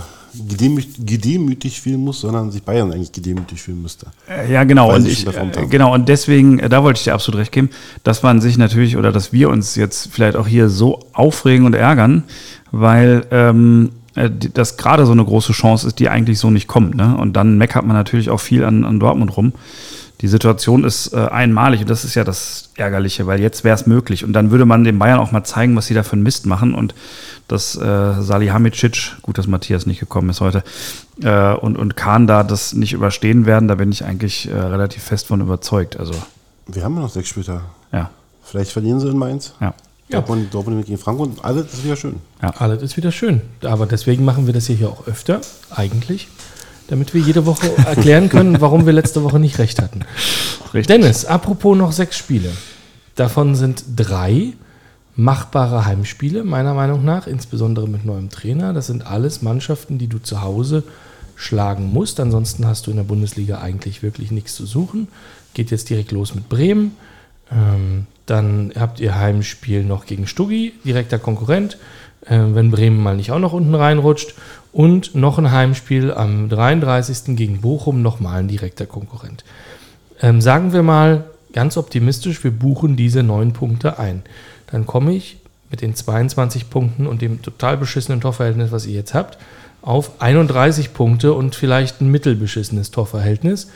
gedemütigt, 0.48 1.06
gedemütigt 1.06 1.80
fühlen 1.80 2.02
muss, 2.02 2.22
sondern 2.22 2.52
sich 2.52 2.64
Bayern 2.64 2.92
eigentlich 2.92 3.12
gedemütigt 3.12 3.62
fühlen 3.62 3.82
müsste. 3.82 4.08
Äh, 4.30 4.52
ja, 4.52 4.64
genau. 4.64 4.94
Und 4.94 5.08
ich, 5.08 5.26
äh, 5.26 5.68
genau. 5.70 5.94
Und 5.94 6.10
deswegen, 6.10 6.60
äh, 6.60 6.70
da 6.70 6.84
wollte 6.84 6.98
ich 6.98 7.04
dir 7.04 7.14
absolut 7.14 7.40
recht 7.40 7.52
geben, 7.52 7.70
dass 8.04 8.24
man 8.24 8.42
sich 8.42 8.58
natürlich 8.58 8.98
oder 8.98 9.12
dass 9.12 9.34
wir 9.34 9.50
uns 9.50 9.76
jetzt 9.76 10.10
vielleicht 10.12 10.36
auch 10.36 10.48
hier 10.48 10.70
so 10.70 11.00
aufregen 11.14 11.66
und 11.66 11.76
ärgern, 11.76 12.24
weil 12.72 13.26
ähm, 13.32 13.92
das 14.54 14.78
gerade 14.78 15.06
so 15.06 15.12
eine 15.12 15.26
große 15.26 15.54
Chance 15.54 15.88
ist, 15.88 16.00
die 16.00 16.10
eigentlich 16.10 16.40
so 16.40 16.52
nicht 16.52 16.68
kommt. 16.68 16.96
Ne? 16.96 17.18
Und 17.18 17.34
dann 17.34 17.58
meckert 17.58 17.86
man 17.86 17.96
natürlich 17.96 18.30
auch 18.30 18.40
viel 18.40 18.64
an, 18.64 18.86
an 18.86 19.00
Dortmund 19.00 19.36
rum. 19.36 19.54
Die 20.24 20.30
Situation 20.30 20.86
ist 20.86 21.12
äh, 21.12 21.18
einmalig 21.18 21.82
und 21.82 21.90
das 21.90 22.06
ist 22.06 22.16
ja 22.16 22.24
das 22.24 22.70
Ärgerliche, 22.78 23.28
weil 23.28 23.42
jetzt 23.42 23.66
wäre 23.66 23.76
es 23.76 23.86
möglich. 23.86 24.24
Und 24.24 24.32
dann 24.32 24.52
würde 24.52 24.66
man 24.66 24.86
den 24.86 24.98
Bayern 24.98 25.20
auch 25.20 25.34
mal 25.34 25.44
zeigen, 25.44 25.76
was 25.76 25.88
sie 25.88 25.94
da 25.94 26.04
für 26.04 26.14
einen 26.14 26.24
Mist 26.24 26.46
machen. 26.46 26.74
Und 26.74 26.96
dass 27.50 27.76
äh, 27.76 28.22
Salihamidzic, 28.22 29.18
gut, 29.22 29.38
dass 29.38 29.48
Matthias 29.48 29.86
nicht 29.86 30.00
gekommen 30.00 30.30
ist 30.30 30.40
heute, 30.40 30.64
äh, 31.22 31.54
und, 31.56 31.78
und 31.78 31.98
Kahn 31.98 32.26
da 32.26 32.46
das 32.46 32.72
nicht 32.72 32.94
überstehen 32.94 33.46
werden, 33.46 33.68
da 33.68 33.76
bin 33.76 33.92
ich 33.92 34.06
eigentlich 34.06 34.50
äh, 34.50 34.58
relativ 34.58 35.04
fest 35.04 35.28
von 35.28 35.42
überzeugt. 35.42 36.00
Also, 36.00 36.14
Wir 36.68 36.86
haben 36.86 36.96
noch 36.96 37.10
sechs 37.10 37.28
Spieltage. 37.28 37.64
Ja. 37.92 38.10
Vielleicht 38.44 38.72
verlieren 38.72 39.02
sie 39.02 39.10
in 39.10 39.18
Mainz. 39.18 39.54
Ja. 39.60 39.74
Ja. 40.08 40.20
Dortmund, 40.20 40.54
Dortmund 40.54 40.86
gegen 40.86 40.98
Frankfurt, 40.98 41.44
alles 41.44 41.74
ist 41.74 41.84
wieder 41.84 41.96
schön. 41.96 42.22
Ja. 42.42 42.52
Alles 42.60 42.82
ist 42.82 42.96
wieder 42.96 43.12
schön. 43.12 43.42
Aber 43.64 43.86
deswegen 43.88 44.24
machen 44.24 44.46
wir 44.46 44.54
das 44.54 44.68
hier 44.68 44.88
auch 44.88 45.08
öfter, 45.08 45.42
eigentlich, 45.70 46.28
damit 46.88 47.14
wir 47.14 47.22
jede 47.22 47.46
Woche 47.46 47.76
erklären 47.78 48.30
können, 48.30 48.62
warum 48.62 48.86
wir 48.86 48.94
letzte 48.94 49.24
Woche 49.24 49.40
nicht 49.40 49.60
recht 49.60 49.82
hatten. 49.82 50.02
Richtig. 50.74 50.88
Dennis, 50.88 51.26
apropos 51.26 51.78
noch 51.78 51.92
sechs 51.92 52.18
Spiele. 52.18 52.52
Davon 53.16 53.56
sind 53.56 53.84
drei 53.96 54.54
machbare 55.16 55.86
Heimspiele, 55.86 56.44
meiner 56.44 56.74
Meinung 56.74 57.06
nach, 57.06 57.28
insbesondere 57.28 57.88
mit 57.88 58.06
neuem 58.06 58.30
Trainer. 58.30 58.74
Das 58.74 58.88
sind 58.88 59.06
alles 59.06 59.42
Mannschaften, 59.42 59.98
die 59.98 60.08
du 60.08 60.18
zu 60.18 60.42
Hause 60.42 60.84
schlagen 61.36 61.92
musst. 61.92 62.20
Ansonsten 62.20 62.66
hast 62.66 62.88
du 62.88 62.92
in 62.92 62.98
der 62.98 63.04
Bundesliga 63.04 63.60
eigentlich 63.60 64.02
wirklich 64.02 64.32
nichts 64.32 64.56
zu 64.56 64.66
suchen. 64.66 65.08
Geht 65.54 65.72
jetzt 65.72 65.90
direkt 65.90 66.12
los 66.12 66.34
mit 66.34 66.50
Bremen. 66.50 66.96
Ähm, 67.52 68.08
dann 68.26 68.72
habt 68.78 69.00
ihr 69.00 69.16
Heimspiel 69.16 69.84
noch 69.84 70.06
gegen 70.06 70.28
Stuggi, 70.28 70.74
direkter 70.86 71.20
Konkurrent, 71.20 71.78
äh, 72.26 72.40
wenn 72.40 72.72
Bremen 72.72 73.02
mal 73.02 73.16
nicht 73.16 73.32
auch 73.32 73.40
noch 73.40 73.54
unten 73.54 73.76
reinrutscht. 73.76 74.34
Und 74.74 75.16
noch 75.16 75.38
ein 75.38 75.52
Heimspiel 75.52 76.12
am 76.12 76.50
33. 76.50 77.38
gegen 77.38 77.62
Bochum, 77.62 78.02
nochmal 78.02 78.40
ein 78.40 78.48
direkter 78.48 78.86
Konkurrent. 78.86 79.46
Ähm, 80.22 80.42
sagen 80.42 80.74
wir 80.74 80.84
mal 80.84 81.26
ganz 81.54 81.78
optimistisch, 81.78 82.44
wir 82.44 82.52
buchen 82.52 82.96
diese 82.96 83.24
neun 83.24 83.54
Punkte 83.54 84.00
ein 84.00 84.24
dann 84.74 84.88
komme 84.88 85.14
ich 85.14 85.38
mit 85.70 85.82
den 85.82 85.96
22 85.96 86.72
Punkten 86.72 87.06
und 87.06 87.22
dem 87.22 87.44
total 87.44 87.78
beschissenen 87.78 88.22
Torverhältnis, 88.22 88.72
was 88.72 88.88
ihr 88.88 88.94
jetzt 88.94 89.14
habt, 89.14 89.38
auf 89.84 90.20
31 90.20 90.94
Punkte 90.94 91.34
und 91.34 91.54
vielleicht 91.56 92.02
ein 92.02 92.10
mittelbeschissenes 92.10 92.90
Torverhältnis. 92.90 93.70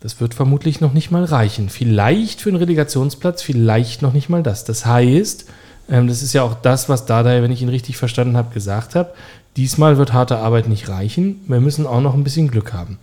Das 0.00 0.20
wird 0.20 0.32
vermutlich 0.32 0.80
noch 0.80 0.94
nicht 0.94 1.10
mal 1.10 1.24
reichen. 1.24 1.68
Vielleicht 1.68 2.40
für 2.40 2.48
einen 2.48 2.58
Relegationsplatz, 2.58 3.42
vielleicht 3.42 4.00
noch 4.00 4.14
nicht 4.14 4.30
mal 4.30 4.42
das. 4.42 4.64
Das 4.64 4.86
heißt, 4.86 5.44
ähm, 5.90 6.08
das 6.08 6.22
ist 6.22 6.32
ja 6.32 6.42
auch 6.42 6.54
das, 6.54 6.88
was 6.88 7.04
Dada, 7.04 7.42
wenn 7.42 7.52
ich 7.52 7.60
ihn 7.60 7.68
richtig 7.68 7.98
verstanden 7.98 8.38
habe, 8.38 8.54
gesagt 8.54 8.94
hat. 8.94 9.12
Diesmal 9.56 9.98
wird 9.98 10.12
harte 10.12 10.38
Arbeit 10.38 10.68
nicht 10.68 10.88
reichen. 10.88 11.40
Wir 11.46 11.60
müssen 11.60 11.86
auch 11.86 12.00
noch 12.00 12.14
ein 12.14 12.24
bisschen 12.24 12.50
Glück 12.50 12.72
haben. 12.72 12.98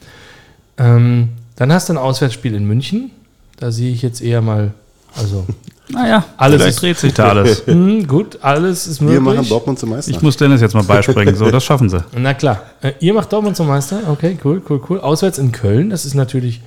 Ähm, 0.77 1.29
dann 1.55 1.73
hast 1.73 1.89
du 1.89 1.93
ein 1.93 1.97
Auswärtsspiel 1.97 2.53
in 2.55 2.65
München. 2.65 3.11
Da 3.59 3.71
sehe 3.71 3.91
ich 3.91 4.01
jetzt 4.01 4.21
eher 4.21 4.41
mal, 4.41 4.73
also 5.15 5.45
naja, 5.89 6.23
alles 6.37 6.63
ist, 6.65 6.81
dreht 6.81 6.97
sich 6.97 7.13
da 7.13 7.29
alles. 7.29 7.65
hm, 7.65 8.07
gut, 8.07 8.39
alles 8.41 8.87
ist 8.87 9.01
möglich. 9.01 9.25
Wir 9.25 9.33
machen 9.33 9.49
Dortmund 9.49 9.79
zum 9.79 9.89
Meister. 9.89 10.11
Ich 10.11 10.21
muss 10.21 10.37
Dennis 10.37 10.61
jetzt 10.61 10.73
mal 10.73 10.83
beispringen, 10.87 11.35
so, 11.35 11.49
das 11.49 11.63
schaffen 11.63 11.89
sie. 11.89 12.03
Na 12.15 12.33
klar. 12.33 12.61
Äh, 12.81 12.93
ihr 12.99 13.13
macht 13.13 13.33
Dortmund 13.33 13.57
zum 13.57 13.67
Meister? 13.67 14.01
Okay, 14.07 14.37
cool, 14.43 14.61
cool, 14.69 14.81
cool. 14.89 14.99
Auswärts 14.99 15.37
in 15.37 15.51
Köln, 15.51 15.89
das 15.89 16.05
ist 16.05 16.13
natürlich 16.13 16.61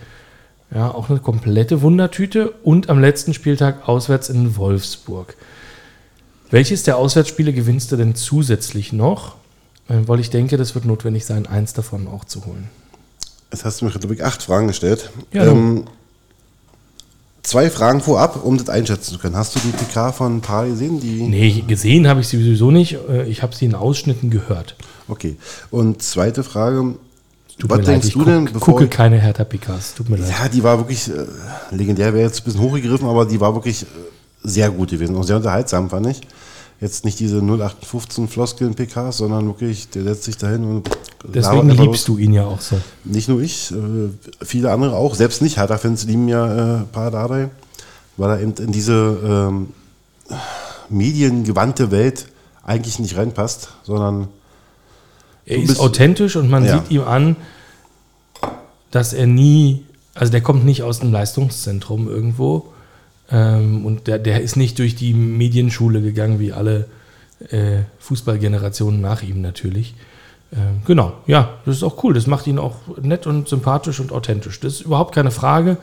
ja, 0.74 0.90
auch 0.90 1.10
eine 1.10 1.18
komplette 1.18 1.82
Wundertüte. 1.82 2.50
Und 2.62 2.90
am 2.90 3.00
letzten 3.00 3.34
Spieltag 3.34 3.88
auswärts 3.88 4.28
in 4.28 4.56
Wolfsburg. 4.56 5.36
Welches 6.50 6.82
der 6.82 6.96
Auswärtsspiele 6.96 7.52
gewinnst 7.52 7.92
du 7.92 7.96
denn 7.96 8.14
zusätzlich 8.14 8.92
noch? 8.92 9.36
Äh, 9.90 10.06
weil 10.06 10.20
ich 10.20 10.30
denke, 10.30 10.56
das 10.56 10.74
wird 10.74 10.84
notwendig 10.84 11.24
sein, 11.26 11.46
eins 11.46 11.72
davon 11.72 12.06
auch 12.08 12.24
zu 12.24 12.46
holen. 12.46 12.68
Jetzt 13.52 13.64
hast 13.64 13.80
du 13.80 13.84
mir, 13.84 13.90
glaube 13.90 14.14
ich, 14.14 14.24
acht 14.24 14.42
Fragen 14.42 14.68
gestellt. 14.68 15.10
Ja, 15.32 15.46
ähm, 15.46 15.84
Zwei 17.42 17.70
Fragen 17.70 18.02
vorab, 18.02 18.44
um 18.44 18.58
das 18.58 18.68
einschätzen 18.68 19.14
zu 19.14 19.18
können. 19.18 19.34
Hast 19.34 19.56
du 19.56 19.60
die 19.60 19.72
PK 19.72 20.12
von 20.12 20.42
Paar 20.42 20.66
gesehen? 20.66 21.00
Die 21.00 21.22
nee, 21.22 21.64
gesehen 21.66 22.06
habe 22.06 22.20
ich 22.20 22.28
sie 22.28 22.36
sowieso 22.36 22.70
nicht. 22.70 22.98
Äh, 23.08 23.24
ich 23.28 23.42
habe 23.42 23.56
sie 23.56 23.64
in 23.64 23.74
Ausschnitten 23.74 24.30
gehört. 24.30 24.76
Okay. 25.08 25.36
Und 25.70 26.02
zweite 26.02 26.44
Frage. 26.44 26.94
Tut 27.58 27.70
was 27.70 27.80
denkst 27.80 28.08
leid, 28.08 28.14
du 28.14 28.24
denn? 28.24 28.46
Ich 28.46 28.60
gucke 28.60 28.88
keine 28.88 29.18
Hertha 29.18 29.44
PKs. 29.44 29.94
Tut 29.94 30.10
mir 30.10 30.18
leid. 30.18 30.30
Ja, 30.30 30.48
die 30.48 30.62
war 30.62 30.78
wirklich 30.78 31.08
äh, 31.08 31.24
legendär, 31.74 32.12
wäre 32.12 32.26
jetzt 32.26 32.42
ein 32.42 32.44
bisschen 32.44 32.60
hochgegriffen, 32.60 33.08
aber 33.08 33.24
die 33.24 33.40
war 33.40 33.54
wirklich 33.54 33.82
äh, 33.82 33.86
sehr 34.42 34.70
gut 34.70 34.90
gewesen 34.90 35.16
und 35.16 35.24
sehr 35.24 35.36
unterhaltsam, 35.36 35.88
fand 35.88 36.08
ich 36.08 36.20
jetzt 36.80 37.04
nicht 37.04 37.20
diese 37.20 37.38
0815 37.42 38.28
Floskeln 38.28 38.74
PKs, 38.74 39.18
sondern 39.18 39.46
wirklich, 39.46 39.90
der 39.90 40.02
setzt 40.04 40.24
sich 40.24 40.36
dahin 40.36 40.64
und 40.64 40.88
Deswegen 41.22 41.68
liebst 41.68 42.08
du 42.08 42.16
ihn 42.16 42.32
ja 42.32 42.46
auch 42.46 42.60
so. 42.60 42.80
Nicht 43.04 43.28
nur 43.28 43.42
ich, 43.42 43.70
äh, 43.72 43.76
viele 44.42 44.72
andere 44.72 44.96
auch. 44.96 45.14
Selbst 45.14 45.42
nicht 45.42 45.58
Hertha-Fans 45.58 46.04
lieben 46.06 46.28
ja 46.28 46.80
äh, 46.80 46.84
Paradadei, 46.92 47.50
weil 48.16 48.30
er 48.30 48.40
eben 48.40 48.54
in 48.54 48.72
diese 48.72 49.18
ähm, 49.22 49.68
mediengewandte 50.88 51.90
Welt 51.90 52.26
eigentlich 52.62 52.98
nicht 52.98 53.16
reinpasst, 53.16 53.68
sondern 53.82 54.28
Er 55.44 55.62
ist 55.62 55.78
authentisch 55.80 56.36
und 56.36 56.48
man 56.48 56.64
Ja. 56.64 56.78
sieht 56.78 56.90
ihm 56.90 57.02
an, 57.02 57.36
dass 58.90 59.12
er 59.12 59.26
nie, 59.26 59.84
also 60.14 60.30
der 60.32 60.40
kommt 60.40 60.64
nicht 60.64 60.82
aus 60.82 61.00
dem 61.00 61.12
Leistungszentrum 61.12 62.08
irgendwo 62.08 62.72
ähm, 63.30 63.86
und 63.86 64.06
der, 64.06 64.18
der 64.18 64.40
ist 64.40 64.56
nicht 64.56 64.78
durch 64.78 64.94
die 64.94 65.14
Medienschule 65.14 66.02
gegangen, 66.02 66.40
wie 66.40 66.52
alle 66.52 66.86
äh, 67.50 67.82
Fußballgenerationen 68.00 69.00
nach 69.00 69.22
ihm 69.22 69.40
natürlich. 69.40 69.94
Ähm, 70.52 70.82
genau, 70.84 71.14
ja, 71.26 71.58
das 71.64 71.76
ist 71.76 71.82
auch 71.82 72.02
cool. 72.02 72.14
Das 72.14 72.26
macht 72.26 72.46
ihn 72.46 72.58
auch 72.58 72.76
nett 73.00 73.26
und 73.26 73.48
sympathisch 73.48 74.00
und 74.00 74.12
authentisch. 74.12 74.58
Das 74.60 74.74
ist 74.74 74.80
überhaupt 74.82 75.14
keine 75.14 75.30
Frage. 75.30 75.76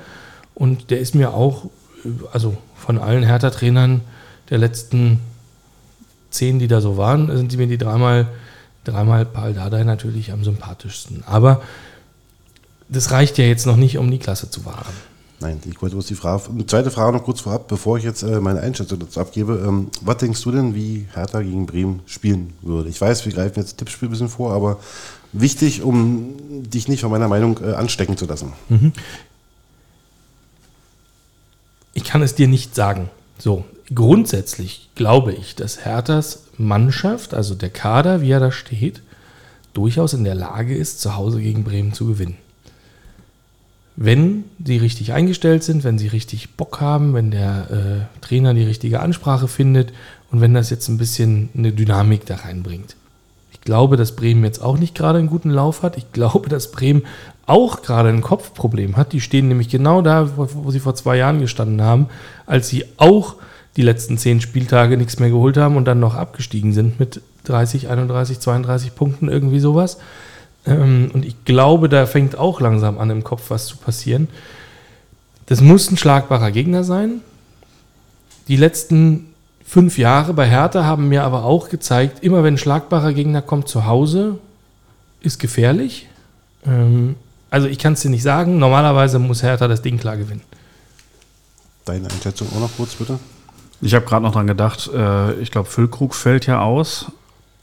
Und 0.55 0.91
der 0.91 0.99
ist 0.99 1.15
mir 1.15 1.33
auch, 1.33 1.65
äh, 2.05 2.09
also 2.33 2.57
von 2.75 2.97
allen 2.97 3.23
Hertha-Trainern 3.23 4.01
der 4.49 4.57
letzten 4.57 5.19
zehn, 6.29 6.59
die 6.59 6.67
da 6.67 6.81
so 6.81 6.97
waren, 6.97 7.35
sind 7.35 7.51
die 7.51 7.57
mir 7.57 7.67
die 7.67 7.77
dreimal, 7.77 8.27
dreimal 8.83 9.25
Paul 9.25 9.53
Dardai 9.53 9.83
natürlich 9.83 10.31
am 10.31 10.43
sympathischsten. 10.43 11.23
Aber 11.25 11.61
das 12.89 13.11
reicht 13.11 13.37
ja 13.37 13.45
jetzt 13.45 13.65
noch 13.65 13.75
nicht, 13.77 13.97
um 13.97 14.09
die 14.11 14.19
Klasse 14.19 14.49
zu 14.49 14.65
wahren. 14.65 14.93
Nein, 15.39 15.61
ich 15.69 15.79
wollte 15.81 15.95
bloß 15.95 16.07
die 16.07 16.15
Frage. 16.15 16.49
Eine 16.49 16.65
zweite 16.65 16.89
Frage 16.89 17.15
noch 17.15 17.23
kurz 17.23 17.41
vorab, 17.41 17.67
bevor 17.67 17.97
ich 17.97 18.03
jetzt 18.03 18.23
äh, 18.23 18.39
meine 18.39 18.59
Einschätzung 18.61 18.97
dazu 18.97 19.19
abgebe. 19.19 19.63
Ähm, 19.67 19.91
was 20.01 20.17
denkst 20.17 20.41
du 20.41 20.51
denn, 20.51 20.73
wie 20.73 21.05
Hertha 21.13 21.41
gegen 21.41 21.67
Bremen 21.67 21.99
spielen 22.07 22.53
würde? 22.63 22.89
Ich 22.89 22.99
weiß, 22.99 23.23
wir 23.25 23.33
greifen 23.33 23.59
jetzt 23.59 23.77
Tippspiel 23.77 24.07
ein 24.07 24.11
bisschen 24.11 24.29
vor, 24.29 24.53
aber 24.53 24.79
wichtig, 25.33 25.83
um 25.83 26.33
dich 26.63 26.87
nicht 26.87 27.01
von 27.01 27.11
meiner 27.11 27.27
Meinung 27.27 27.59
äh, 27.63 27.73
anstecken 27.73 28.17
zu 28.17 28.25
lassen. 28.25 28.53
Ich 31.93 32.03
kann 32.03 32.23
es 32.23 32.33
dir 32.33 32.47
nicht 32.47 32.73
sagen. 32.73 33.09
So, 33.37 33.63
grundsätzlich 33.93 34.89
glaube 34.95 35.33
ich, 35.33 35.55
dass 35.55 35.85
Herthas 35.85 36.45
Mannschaft, 36.57 37.35
also 37.35 37.53
der 37.53 37.69
Kader, 37.69 38.21
wie 38.21 38.31
er 38.31 38.39
da 38.39 38.51
steht, 38.51 39.03
durchaus 39.73 40.13
in 40.13 40.23
der 40.23 40.33
Lage 40.33 40.75
ist, 40.75 40.99
zu 40.99 41.15
Hause 41.15 41.39
gegen 41.39 41.63
Bremen 41.63 41.93
zu 41.93 42.07
gewinnen. 42.07 42.37
Wenn 43.99 44.43
sie 44.63 44.77
richtig 44.77 45.11
eingestellt 45.11 45.63
sind, 45.63 45.83
wenn 45.83 45.97
sie 45.97 46.07
richtig 46.07 46.55
Bock 46.55 46.79
haben, 46.79 47.15
wenn 47.15 47.31
der 47.31 47.67
äh, 47.71 48.21
Trainer 48.25 48.53
die 48.53 48.63
richtige 48.63 48.99
Ansprache 48.99 49.47
findet 49.47 49.91
und 50.31 50.39
wenn 50.39 50.53
das 50.53 50.69
jetzt 50.69 50.87
ein 50.87 50.99
bisschen 50.99 51.49
eine 51.57 51.71
Dynamik 51.71 52.25
da 52.27 52.35
reinbringt. 52.35 52.95
Ich 53.51 53.61
glaube, 53.61 53.97
dass 53.97 54.15
Bremen 54.15 54.43
jetzt 54.43 54.61
auch 54.61 54.77
nicht 54.77 54.93
gerade 54.93 55.17
einen 55.17 55.29
guten 55.29 55.49
Lauf 55.49 55.81
hat. 55.81 55.97
Ich 55.97 56.11
glaube, 56.13 56.47
dass 56.47 56.71
Bremen 56.71 57.03
auch 57.47 57.81
gerade 57.81 58.09
ein 58.09 58.21
Kopfproblem 58.21 58.97
hat. 58.97 59.13
Die 59.13 59.21
stehen 59.21 59.47
nämlich 59.47 59.67
genau 59.67 60.03
da, 60.03 60.37
wo, 60.37 60.47
wo 60.53 60.69
sie 60.69 60.79
vor 60.79 60.93
zwei 60.93 61.17
Jahren 61.17 61.39
gestanden 61.39 61.81
haben, 61.81 62.07
als 62.45 62.69
sie 62.69 62.85
auch 62.97 63.35
die 63.77 63.81
letzten 63.81 64.17
zehn 64.17 64.41
Spieltage 64.41 64.95
nichts 64.95 65.19
mehr 65.19 65.29
geholt 65.29 65.57
haben 65.57 65.75
und 65.75 65.85
dann 65.85 65.99
noch 65.99 66.15
abgestiegen 66.15 66.73
sind 66.73 66.99
mit 66.99 67.21
30, 67.45 67.89
31, 67.89 68.39
32 68.39 68.95
Punkten, 68.95 69.27
irgendwie 69.27 69.59
sowas. 69.59 69.97
Ähm, 70.67 71.09
und 71.13 71.25
ich 71.25 71.45
glaube, 71.45 71.89
da 71.89 72.05
fängt 72.05 72.37
auch 72.37 72.59
langsam 72.59 72.99
an, 72.99 73.09
im 73.09 73.23
Kopf 73.23 73.49
was 73.49 73.65
zu 73.65 73.77
passieren. 73.77 74.27
Das 75.47 75.61
muss 75.61 75.89
ein 75.89 75.97
schlagbarer 75.97 76.51
Gegner 76.51 76.83
sein. 76.83 77.21
Die 78.47 78.57
letzten 78.57 79.33
fünf 79.65 79.97
Jahre 79.97 80.33
bei 80.33 80.47
Hertha 80.47 80.83
haben 80.83 81.09
mir 81.09 81.23
aber 81.23 81.43
auch 81.43 81.69
gezeigt, 81.69 82.23
immer 82.23 82.43
wenn 82.43 82.55
ein 82.55 82.57
schlagbarer 82.57 83.13
Gegner 83.13 83.41
kommt 83.41 83.67
zu 83.67 83.85
Hause, 83.85 84.37
ist 85.21 85.39
gefährlich. 85.39 86.07
Ähm, 86.65 87.15
also 87.49 87.67
ich 87.67 87.79
kann 87.79 87.93
es 87.93 88.01
dir 88.01 88.09
nicht 88.09 88.23
sagen. 88.23 88.59
Normalerweise 88.59 89.19
muss 89.19 89.43
Hertha 89.43 89.67
das 89.67 89.81
Ding 89.81 89.97
klar 89.97 90.17
gewinnen. 90.17 90.43
Deine 91.85 92.09
Einschätzung 92.09 92.49
auch 92.55 92.59
noch 92.59 92.75
kurz, 92.75 92.95
bitte? 92.95 93.19
Ich 93.81 93.93
habe 93.93 94.05
gerade 94.05 94.23
noch 94.23 94.33
dran 94.33 94.47
gedacht, 94.47 94.89
äh, 94.93 95.33
ich 95.39 95.51
glaube, 95.51 95.69
Füllkrug 95.69 96.15
fällt 96.15 96.45
ja 96.47 96.61
aus. 96.61 97.11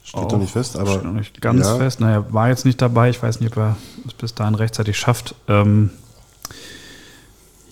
Steht 0.05 0.21
Auch- 0.21 0.31
noch 0.31 0.39
nicht 0.39 0.53
fest, 0.53 0.77
aber. 0.77 0.91
Steht 0.91 1.03
noch 1.03 1.13
nicht 1.13 1.41
ganz 1.41 1.65
ja, 1.65 1.77
fest. 1.77 1.99
Naja, 1.99 2.25
war 2.29 2.49
jetzt 2.49 2.63
nicht 2.63 2.79
dabei. 2.79 3.09
Ich 3.09 3.21
weiß 3.21 3.39
nicht, 3.39 3.51
ob 3.53 3.57
er 3.57 3.77
es 4.07 4.13
bis 4.13 4.35
dahin 4.35 4.53
rechtzeitig 4.53 4.97
schafft. 4.97 5.33
Ähm, 5.47 5.89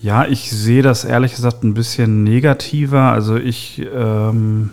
ja, 0.02 0.26
ich 0.26 0.50
sehe 0.50 0.82
das 0.82 1.04
ehrlich 1.04 1.36
gesagt 1.36 1.62
ein 1.62 1.74
bisschen 1.74 2.24
negativer. 2.24 3.12
Also 3.12 3.36
ich 3.36 3.80
ähm, 3.94 4.70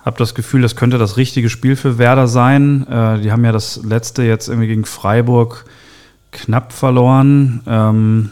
habe 0.00 0.16
das 0.16 0.34
Gefühl, 0.34 0.62
das 0.62 0.74
könnte 0.74 0.96
das 0.96 1.18
richtige 1.18 1.50
Spiel 1.50 1.76
für 1.76 1.98
Werder 1.98 2.28
sein. 2.28 2.86
Äh, 2.88 3.20
die 3.20 3.30
haben 3.30 3.44
ja 3.44 3.52
das 3.52 3.80
letzte 3.84 4.22
jetzt 4.22 4.48
irgendwie 4.48 4.68
gegen 4.68 4.86
Freiburg 4.86 5.66
knapp 6.32 6.72
verloren. 6.72 7.60
Ähm, 7.66 8.30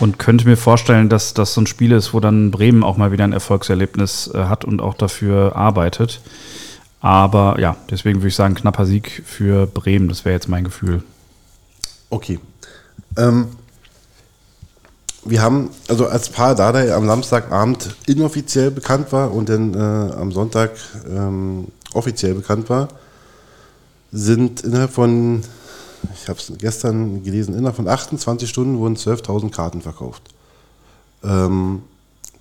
und 0.00 0.18
könnte 0.18 0.46
mir 0.46 0.56
vorstellen, 0.56 1.08
dass 1.08 1.34
das 1.34 1.54
so 1.54 1.60
ein 1.60 1.68
Spiel 1.68 1.92
ist, 1.92 2.12
wo 2.12 2.18
dann 2.18 2.50
Bremen 2.50 2.82
auch 2.82 2.96
mal 2.96 3.12
wieder 3.12 3.22
ein 3.22 3.32
Erfolgserlebnis 3.32 4.28
äh, 4.34 4.46
hat 4.46 4.64
und 4.64 4.82
auch 4.82 4.94
dafür 4.94 5.54
arbeitet. 5.54 6.20
Aber 7.04 7.60
ja, 7.60 7.76
deswegen 7.90 8.20
würde 8.20 8.28
ich 8.28 8.34
sagen, 8.34 8.54
knapper 8.54 8.86
Sieg 8.86 9.22
für 9.26 9.66
Bremen. 9.66 10.08
Das 10.08 10.24
wäre 10.24 10.32
jetzt 10.32 10.48
mein 10.48 10.64
Gefühl. 10.64 11.02
Okay. 12.08 12.40
Ähm, 13.18 13.48
wir 15.22 15.42
haben, 15.42 15.68
also 15.86 16.06
als 16.06 16.30
Paar 16.30 16.54
Dardai 16.54 16.94
am 16.94 17.04
Samstagabend 17.04 17.94
inoffiziell 18.06 18.70
bekannt 18.70 19.12
war 19.12 19.34
und 19.34 19.50
dann 19.50 19.74
äh, 19.74 20.14
am 20.14 20.32
Sonntag 20.32 20.70
ähm, 21.06 21.68
offiziell 21.92 22.32
bekannt 22.32 22.70
war, 22.70 22.88
sind 24.10 24.62
innerhalb 24.62 24.90
von, 24.90 25.42
ich 26.14 26.26
habe 26.30 26.38
es 26.38 26.54
gestern 26.56 27.22
gelesen, 27.22 27.54
innerhalb 27.54 27.76
von 27.76 27.86
28 27.86 28.48
Stunden 28.48 28.78
wurden 28.78 28.96
12.000 28.96 29.50
Karten 29.50 29.82
verkauft. 29.82 30.22
Ähm, 31.22 31.82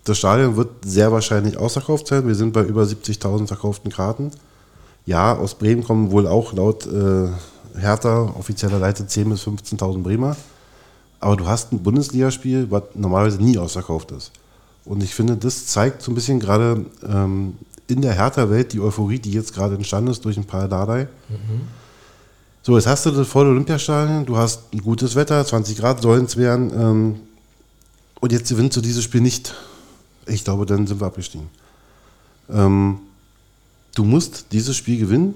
das 0.06 0.20
Stadion 0.20 0.56
wird 0.56 0.70
sehr 0.86 1.12
wahrscheinlich 1.12 1.58
ausverkauft 1.58 2.08
sein. 2.08 2.26
Wir 2.26 2.36
sind 2.36 2.54
bei 2.54 2.64
über 2.64 2.84
70.000 2.84 3.48
verkauften 3.48 3.92
Karten. 3.92 4.32
Ja, 5.06 5.36
aus 5.36 5.56
Bremen 5.56 5.84
kommen 5.84 6.12
wohl 6.12 6.28
auch 6.28 6.54
laut 6.54 6.86
äh, 6.86 7.28
Hertha 7.78 8.34
offizieller 8.38 8.80
Leiter 8.80 9.04
10.000 9.04 9.30
bis 9.30 9.44
15.000 9.44 10.02
Bremer. 10.02 10.36
Aber 11.20 11.38
du 11.38 11.48
hast 11.48 11.72
ein 11.72 11.82
Bundesligaspiel, 11.82 12.70
was 12.70 12.84
normalerweise 12.96 13.42
nie 13.42 13.58
ausverkauft 13.58 14.12
ist. 14.12 14.32
Und 14.86 15.02
ich 15.04 15.16
finde, 15.16 15.38
das 15.38 15.68
zeigt 15.68 16.02
so 16.02 16.12
ein 16.12 16.16
bisschen 16.16 16.40
gerade 16.40 16.86
ähm, 17.08 17.58
in 17.88 18.02
der 18.02 18.14
Hertha-Welt 18.14 18.74
die 18.74 18.80
Euphorie, 18.80 19.20
die 19.20 19.32
jetzt 19.32 19.54
gerade 19.54 19.76
entstanden 19.76 20.12
ist 20.12 20.24
durch 20.26 20.38
ein 20.38 20.46
paar 20.46 20.68
Dardai. 20.68 21.08
So, 22.62 22.76
jetzt 22.78 22.88
hast 22.88 23.06
du 23.06 23.12
das 23.12 23.28
volle 23.28 23.50
Olympiastadion, 23.50 24.26
du 24.26 24.38
hast 24.38 24.74
ein 24.74 24.82
gutes 24.82 25.16
Wetter, 25.16 25.46
20 25.46 25.78
Grad 25.78 26.02
sollen 26.02 26.26
es 26.26 26.38
werden. 26.38 26.72
Ähm, 26.74 27.16
und 28.20 28.32
jetzt 28.32 28.50
gewinnst 28.50 28.78
du 28.78 28.82
dieses 28.82 29.04
Spiel 29.04 29.22
nicht. 29.22 29.54
Ich 30.28 30.46
glaube, 30.46 30.66
dann 30.66 30.88
sind 30.88 31.02
wir 31.02 31.08
abgestiegen. 31.08 31.50
Ähm, 32.50 33.00
du 33.96 34.04
musst 34.04 34.48
dieses 34.52 34.76
Spiel 34.76 35.00
gewinnen. 35.00 35.36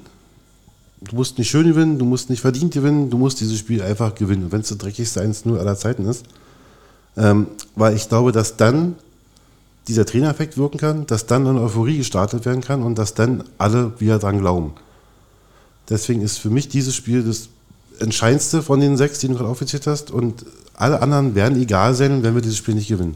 Du 1.01 1.15
musst 1.15 1.37
nicht 1.37 1.49
schön 1.49 1.67
gewinnen, 1.67 1.99
du 1.99 2.05
musst 2.05 2.29
nicht 2.29 2.41
verdient 2.41 2.73
gewinnen, 2.73 3.09
du 3.11 3.17
musst 3.17 3.39
dieses 3.39 3.59
Spiel 3.59 3.83
einfach 3.83 4.15
gewinnen. 4.15 4.51
Wenn 4.51 4.61
es 4.61 4.69
das 4.69 4.79
dreckigste 4.79 5.21
1-0 5.21 5.57
aller 5.57 5.75
Zeiten 5.75 6.05
ist. 6.05 6.25
Ähm, 7.15 7.47
weil 7.75 7.95
ich 7.95 8.09
glaube, 8.09 8.31
dass 8.31 8.57
dann 8.57 8.95
dieser 9.87 10.05
Trainereffekt 10.05 10.57
wirken 10.57 10.77
kann, 10.77 11.05
dass 11.05 11.27
dann 11.27 11.47
eine 11.47 11.61
Euphorie 11.61 11.97
gestartet 11.97 12.45
werden 12.45 12.61
kann 12.61 12.83
und 12.83 12.97
dass 12.97 13.13
dann 13.13 13.43
alle 13.57 13.99
wieder 13.99 14.19
dran 14.19 14.39
glauben. 14.39 14.73
Deswegen 15.89 16.21
ist 16.21 16.39
für 16.39 16.49
mich 16.49 16.67
dieses 16.67 16.95
Spiel 16.95 17.23
das 17.23 17.49
entscheidendste 17.99 18.61
von 18.61 18.79
den 18.79 18.97
sechs, 18.97 19.19
die 19.19 19.27
du 19.27 19.35
gerade 19.35 19.49
aufgezählt 19.49 19.87
hast. 19.87 20.11
Und 20.11 20.45
alle 20.73 21.01
anderen 21.01 21.35
werden 21.35 21.61
egal 21.61 21.93
sein, 21.93 22.23
wenn 22.23 22.35
wir 22.35 22.41
dieses 22.41 22.57
Spiel 22.57 22.75
nicht 22.75 22.89
gewinnen. 22.89 23.15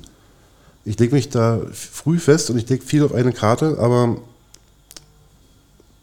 Ich 0.86 0.98
lege 0.98 1.14
mich 1.14 1.30
da 1.30 1.62
früh 1.74 2.18
fest 2.18 2.50
und 2.50 2.58
ich 2.58 2.68
lege 2.70 2.84
viel 2.84 3.04
auf 3.04 3.14
eine 3.14 3.34
Karte, 3.34 3.78
aber 3.80 4.18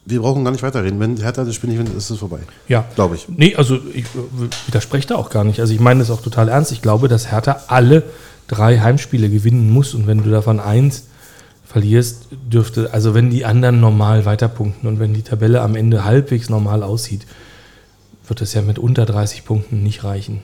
wir 0.05 0.21
brauchen 0.21 0.43
gar 0.43 0.51
nicht 0.51 0.63
weiterreden. 0.63 0.99
Wenn 0.99 1.17
Hertha 1.17 1.43
das 1.43 1.55
Spiel 1.55 1.69
nicht 1.69 1.79
gewinnt, 1.79 1.95
ist 1.95 2.09
es 2.09 2.17
vorbei. 2.17 2.39
Ja. 2.67 2.85
Glaube 2.95 3.15
ich. 3.15 3.27
Nee, 3.29 3.55
also 3.55 3.79
ich 3.93 4.05
äh, 4.05 4.67
widerspreche 4.67 5.07
da 5.07 5.15
auch 5.15 5.29
gar 5.29 5.43
nicht. 5.43 5.59
Also 5.59 5.73
ich 5.73 5.79
meine 5.79 5.99
das 5.99 6.09
auch 6.09 6.21
total 6.21 6.49
ernst. 6.49 6.71
Ich 6.71 6.81
glaube, 6.81 7.07
dass 7.07 7.31
Hertha 7.31 7.63
alle 7.67 8.03
drei 8.47 8.79
Heimspiele 8.79 9.29
gewinnen 9.29 9.69
muss 9.69 9.93
und 9.93 10.07
wenn 10.07 10.23
du 10.23 10.29
davon 10.31 10.59
eins 10.59 11.03
verlierst, 11.65 12.27
dürfte, 12.31 12.93
also 12.93 13.13
wenn 13.13 13.29
die 13.29 13.45
anderen 13.45 13.79
normal 13.79 14.25
weiterpunkten 14.25 14.89
und 14.89 14.99
wenn 14.99 15.13
die 15.13 15.21
Tabelle 15.21 15.61
am 15.61 15.75
Ende 15.75 16.03
halbwegs 16.03 16.49
normal 16.49 16.81
aussieht, 16.81 17.27
wird 18.27 18.41
das 18.41 18.53
ja 18.53 18.63
mit 18.63 18.79
unter 18.79 19.05
30 19.05 19.45
Punkten 19.45 19.83
nicht 19.83 20.03
reichen. 20.03 20.41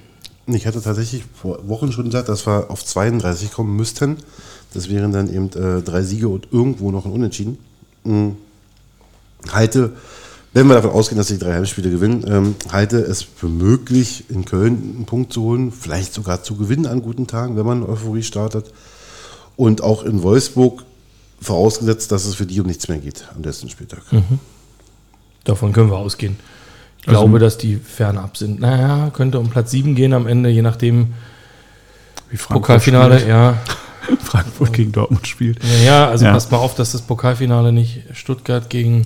Ich 0.47 0.67
hatte 0.67 0.81
tatsächlich 0.81 1.23
vor 1.33 1.67
Wochen 1.67 1.91
schon 1.91 2.05
gesagt, 2.05 2.29
dass 2.29 2.45
wir 2.45 2.69
auf 2.69 2.85
32 2.85 3.51
kommen 3.51 3.75
müssten. 3.75 4.17
Das 4.75 4.89
wären 4.89 5.11
dann 5.11 5.33
eben 5.33 5.49
äh, 5.53 5.81
drei 5.81 6.03
Siege 6.03 6.27
und 6.27 6.49
irgendwo 6.51 6.91
noch 6.91 7.05
ein 7.05 7.11
Unentschieden. 7.11 7.57
Mhm. 8.03 8.35
Halte, 9.51 9.93
wenn 10.53 10.67
wir 10.67 10.75
davon 10.75 10.91
ausgehen, 10.91 11.17
dass 11.17 11.27
sie 11.27 11.33
die 11.37 11.43
drei 11.43 11.53
Heimspiele 11.53 11.89
gewinnen, 11.89 12.23
ähm, 12.27 12.55
halte 12.71 12.97
es 12.99 13.21
für 13.23 13.47
möglich, 13.47 14.25
in 14.29 14.45
Köln 14.45 14.93
einen 14.95 15.05
Punkt 15.05 15.33
zu 15.33 15.41
holen, 15.43 15.71
vielleicht 15.71 16.13
sogar 16.13 16.43
zu 16.43 16.55
gewinnen 16.55 16.85
an 16.85 17.01
guten 17.01 17.27
Tagen, 17.27 17.57
wenn 17.57 17.65
man 17.65 17.83
Euphorie 17.83 18.23
startet. 18.23 18.65
Und 19.57 19.81
auch 19.81 20.03
in 20.03 20.21
Wolfsburg, 20.23 20.83
vorausgesetzt, 21.41 22.11
dass 22.11 22.25
es 22.25 22.35
für 22.35 22.45
die 22.45 22.59
um 22.61 22.67
nichts 22.67 22.87
mehr 22.87 22.97
geht 22.97 23.25
am 23.35 23.43
letzten 23.43 23.69
Spieltag. 23.69 24.01
Davon 25.43 25.73
können 25.73 25.89
wir 25.91 25.97
ausgehen. 25.97 26.37
Ich 27.01 27.07
Also- 27.09 27.19
glaube, 27.21 27.39
dass 27.39 27.57
die 27.57 27.75
fernab 27.75 28.35
sind. 28.37 28.59
Naja, 28.59 29.11
könnte 29.11 29.39
um 29.39 29.49
Platz 29.49 29.71
7 29.71 29.93
gehen 29.95 30.13
am 30.13 30.25
Ende, 30.27 30.49
je 30.49 30.61
nachdem. 30.61 31.13
Wie 32.31 32.37
Frankfurt 32.37 32.61
Pokalfinale, 32.63 33.15
spielt. 33.19 33.29
ja. 33.29 33.57
Frankfurt 34.23 34.73
gegen 34.73 34.91
Dortmund 34.91 35.27
spielt. 35.27 35.63
Ja, 35.63 35.77
ja, 35.83 36.07
also 36.09 36.25
Ja. 36.25 36.31
passt 36.31 36.51
mal 36.51 36.57
auf, 36.57 36.73
dass 36.75 36.93
das 36.93 37.01
Pokalfinale 37.03 37.71
nicht 37.71 38.03
Stuttgart 38.13 38.69
gegen 38.69 39.05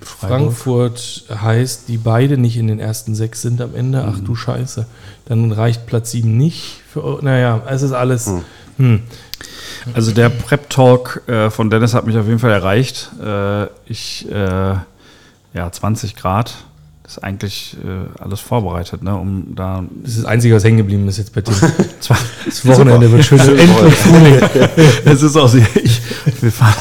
Frankfurt 0.00 1.24
heißt, 1.30 1.88
die 1.88 1.98
beide 1.98 2.38
nicht 2.38 2.56
in 2.56 2.68
den 2.68 2.80
ersten 2.80 3.14
sechs 3.14 3.42
sind 3.42 3.60
am 3.60 3.74
Ende. 3.74 4.04
Ach 4.06 4.18
du 4.20 4.34
Scheiße. 4.34 4.86
Dann 5.26 5.52
reicht 5.52 5.86
Platz 5.86 6.10
sieben 6.10 6.36
nicht. 6.36 6.80
Für, 6.90 7.18
naja, 7.22 7.62
es 7.68 7.82
ist 7.82 7.92
alles. 7.92 8.30
Hm. 8.76 9.02
Also 9.94 10.12
der 10.12 10.28
Prep-Talk 10.28 11.22
äh, 11.28 11.50
von 11.50 11.70
Dennis 11.70 11.94
hat 11.94 12.06
mich 12.06 12.16
auf 12.16 12.26
jeden 12.26 12.38
Fall 12.38 12.52
erreicht. 12.52 13.10
Äh, 13.22 13.66
ich, 13.86 14.30
äh, 14.30 14.74
ja, 15.54 15.72
20 15.72 16.16
Grad. 16.16 16.54
Das 17.02 17.16
ist 17.16 17.24
eigentlich 17.24 17.76
äh, 17.84 18.22
alles 18.22 18.38
vorbereitet, 18.38 19.02
ne, 19.02 19.16
um 19.16 19.54
da. 19.56 19.82
Das 20.02 20.12
ist 20.12 20.18
das 20.20 20.26
Einzige, 20.26 20.54
was 20.54 20.62
hängen 20.62 20.76
geblieben 20.76 21.08
ist 21.08 21.18
jetzt 21.18 21.34
bei 21.34 21.40
dir. 21.40 21.52
Das 22.46 22.66
Wochenende 22.66 23.10
wird 23.10 23.24
schön. 23.24 23.38
Endlich 23.40 23.94
Frühling. 23.94 24.40
Es 25.04 25.22
ist 25.22 25.36
auch 25.36 25.48
so, 25.48 25.58
ich, 25.58 26.00
wir, 26.40 26.52
fahren, 26.52 26.74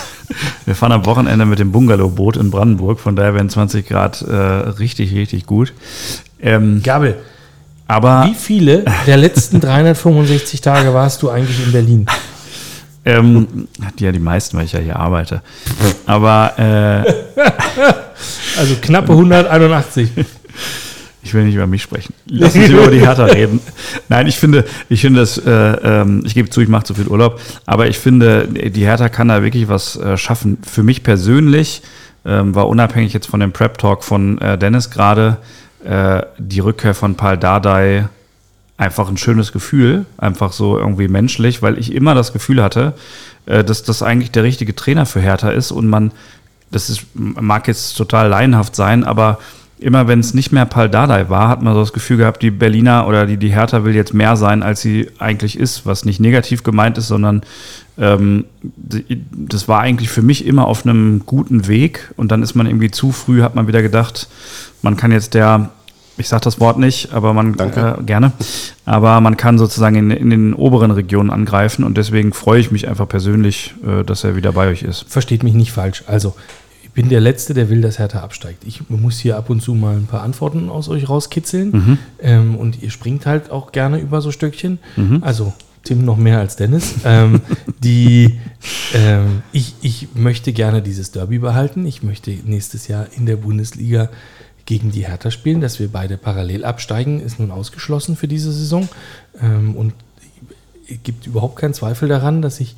wir 0.66 0.76
fahren 0.76 0.92
am 0.92 1.06
Wochenende 1.06 1.46
mit 1.46 1.60
dem 1.60 1.72
Bungalow-Boot 1.72 2.38
in 2.38 2.52
Brandenburg, 2.52 3.00
von 3.00 3.16
daher 3.16 3.34
werden 3.34 3.50
20 3.50 3.88
Grad 3.88 4.22
äh, 4.22 4.34
richtig, 4.34 5.14
richtig 5.14 5.46
gut. 5.46 5.74
Ähm, 6.42 6.82
Gabel, 6.84 7.18
aber 7.88 8.26
wie 8.26 8.36
viele 8.36 8.86
der 9.08 9.18
letzten 9.18 9.60
365 9.62 10.62
Tage 10.62 10.94
warst 10.94 11.22
du 11.22 11.30
eigentlich 11.30 11.66
in 11.66 11.72
Berlin? 11.72 12.06
ähm, 13.06 13.68
ja, 13.98 14.12
die 14.12 14.20
meisten, 14.20 14.58
weil 14.58 14.66
ich 14.66 14.74
ja 14.74 14.80
hier 14.80 14.98
arbeite. 14.98 15.42
Aber 16.06 16.54
äh, 16.58 17.14
Also 18.58 18.76
knappe 18.82 19.14
181. 19.14 20.10
Ich 21.22 21.34
will 21.34 21.44
nicht 21.44 21.56
über 21.56 21.68
mich 21.68 21.82
sprechen. 21.82 22.14
Lass 22.28 22.56
uns 22.56 22.70
über 22.70 22.90
die 22.90 23.02
Hertha 23.02 23.26
reden. 23.26 23.60
Nein, 24.08 24.28
ich 24.28 24.38
finde, 24.38 24.66
ich 24.88 25.02
finde 25.02 25.20
das, 25.20 25.38
äh, 25.38 25.52
ähm, 25.52 26.24
ich 26.26 26.34
gebe 26.34 26.50
zu, 26.50 26.62
ich 26.62 26.70
mache 26.70 26.86
zu 26.86 26.94
viel 26.94 27.08
Urlaub, 27.08 27.42
aber 27.66 27.88
ich 27.88 28.00
finde, 28.00 28.48
die 28.48 28.86
Hertha 28.86 29.10
kann 29.10 29.28
da 29.28 29.44
wirklich 29.44 29.68
was 29.68 29.98
äh, 29.98 30.18
schaffen. 30.18 30.58
Für 30.64 30.84
mich 30.84 31.04
persönlich 31.04 31.82
ähm, 32.26 32.56
war 32.56 32.68
unabhängig 32.68 33.14
jetzt 33.14 33.28
von 33.28 33.40
dem 33.40 33.52
Prep 33.52 33.78
Talk 33.78 34.04
von 34.04 34.40
äh, 34.40 34.58
Dennis 34.58 34.90
gerade 34.90 35.38
äh, 35.84 36.22
die 36.38 36.60
Rückkehr 36.60 36.94
von 36.94 37.16
Paul 37.16 37.38
Dardai 37.38 38.08
einfach 38.78 39.10
ein 39.10 39.18
schönes 39.18 39.52
Gefühl, 39.52 40.06
einfach 40.18 40.54
so 40.54 40.78
irgendwie 40.78 41.10
menschlich, 41.10 41.62
weil 41.62 41.78
ich 41.78 41.94
immer 41.94 42.16
das 42.16 42.32
Gefühl 42.32 42.64
hatte, 42.64 42.94
äh, 43.46 43.64
dass 43.64 43.84
das 43.84 44.02
eigentlich 44.02 44.32
der 44.32 44.44
richtige 44.44 44.74
Trainer 44.74 45.06
für 45.06 45.20
Hertha 45.20 45.50
ist 45.50 45.72
und 45.72 45.88
man, 45.88 46.12
das 46.72 46.90
ist, 46.90 47.02
mag 47.14 47.68
jetzt 47.68 47.98
total 47.98 48.30
laienhaft 48.30 48.76
sein, 48.76 49.04
aber 49.04 49.40
immer 49.80 50.08
wenn 50.08 50.20
es 50.20 50.34
nicht 50.34 50.52
mehr 50.52 50.66
Pal 50.66 50.90
Dardai 50.90 51.30
war, 51.30 51.48
hat 51.48 51.62
man 51.62 51.74
so 51.74 51.80
das 51.80 51.94
Gefühl 51.94 52.18
gehabt, 52.18 52.42
die 52.42 52.52
Berliner 52.52 53.08
oder 53.08 53.26
die, 53.26 53.38
die 53.38 53.50
Hertha 53.50 53.84
will 53.84 53.96
jetzt 53.96 54.14
mehr 54.14 54.36
sein, 54.36 54.64
als 54.64 54.82
sie 54.82 55.10
eigentlich 55.20 55.58
ist, 55.58 55.86
was 55.86 56.06
nicht 56.06 56.20
negativ 56.20 56.64
gemeint 56.64 56.98
ist, 56.98 57.08
sondern 57.08 57.42
ähm, 57.98 58.46
das 58.62 59.68
war 59.68 59.80
eigentlich 59.80 60.10
für 60.10 60.22
mich 60.22 60.46
immer 60.46 60.68
auf 60.68 60.86
einem 60.86 61.24
guten 61.26 61.68
Weg 61.68 62.12
und 62.18 62.32
dann 62.32 62.44
ist 62.44 62.56
man 62.56 62.68
irgendwie 62.68 62.92
zu 62.92 63.12
früh, 63.12 63.42
hat 63.42 63.56
man 63.56 63.68
wieder 63.68 63.82
gedacht, 63.82 64.28
man 64.82 64.98
kann 64.98 65.12
jetzt 65.12 65.34
der, 65.34 65.70
ich 66.18 66.30
sage 66.30 66.44
das 66.44 66.60
Wort 66.60 66.78
nicht, 66.78 67.14
aber 67.14 67.34
man 67.34 67.56
Danke. 67.56 67.98
Äh, 68.00 68.04
gerne, 68.04 68.32
aber 68.86 69.22
man 69.22 69.38
kann 69.38 69.58
sozusagen 69.58 69.96
in, 69.96 70.12
in 70.12 70.30
den 70.30 70.54
oberen 70.54 70.92
Regionen 70.92 71.30
angreifen 71.30 71.84
und 71.84 71.98
deswegen 71.98 72.34
freue 72.34 72.60
ich 72.60 72.72
mich 72.72 72.88
einfach 72.88 73.08
persönlich, 73.08 73.74
äh, 73.86 74.04
dass 74.04 74.24
er 74.24 74.36
wieder 74.36 74.54
bei 74.54 74.68
euch 74.68 74.84
ist. 74.84 75.06
Versteht 75.10 75.44
mich 75.44 75.54
nicht 75.54 75.72
falsch. 75.72 76.04
Also, 76.08 76.36
ich 76.90 76.94
bin 76.94 77.10
der 77.10 77.22
Letzte, 77.22 77.54
der 77.54 77.70
will, 77.70 77.82
dass 77.82 78.00
Hertha 78.00 78.20
absteigt. 78.22 78.64
Ich 78.66 78.90
muss 78.90 79.20
hier 79.20 79.38
ab 79.38 79.50
und 79.52 79.62
zu 79.62 79.76
mal 79.76 79.96
ein 79.96 80.08
paar 80.08 80.24
Antworten 80.24 80.70
aus 80.70 80.90
euch 80.90 81.08
rauskitzeln. 81.08 82.00
Ähm, 82.20 82.56
und 82.56 82.82
ihr 82.82 82.90
springt 82.90 83.26
halt 83.28 83.52
auch 83.52 83.72
gerne 83.72 84.00
über 84.00 84.22
so 84.22 84.32
Stöckchen. 84.32 84.80
Also, 85.22 85.54
Tim 85.84 86.04
noch 86.04 86.18
mehr 86.18 86.40
als 86.40 86.56
Dennis. 86.56 86.96
ähm, 87.06 87.42
die, 87.80 88.40
ähm, 88.94 89.44
ich, 89.52 89.76
ich 89.82 90.10
möchte 90.16 90.52
gerne 90.52 90.82
dieses 90.82 91.12
Derby 91.12 91.38
behalten. 91.38 91.86
Ich 91.86 92.04
möchte 92.04 92.32
nächstes 92.32 92.88
Jahr 92.88 93.06
in 93.16 93.26
der 93.28 93.38
Bundesliga 93.38 94.10
gegen 94.66 94.92
die 94.92 95.08
Hertha 95.08 95.32
spielen. 95.32 95.62
Dass 95.62 95.80
wir 95.80 95.90
beide 95.90 96.18
parallel 96.18 96.66
absteigen, 96.66 97.22
ist 97.22 97.40
nun 97.40 97.52
ausgeschlossen 97.52 98.16
für 98.16 98.28
diese 98.28 98.52
Saison. 98.52 98.90
Ähm, 99.42 99.76
und 99.76 99.94
es 100.90 100.98
gibt 101.04 101.28
überhaupt 101.28 101.56
keinen 101.56 101.76
Zweifel 101.76 102.10
daran, 102.10 102.42
dass 102.42 102.60
ich 102.60 102.76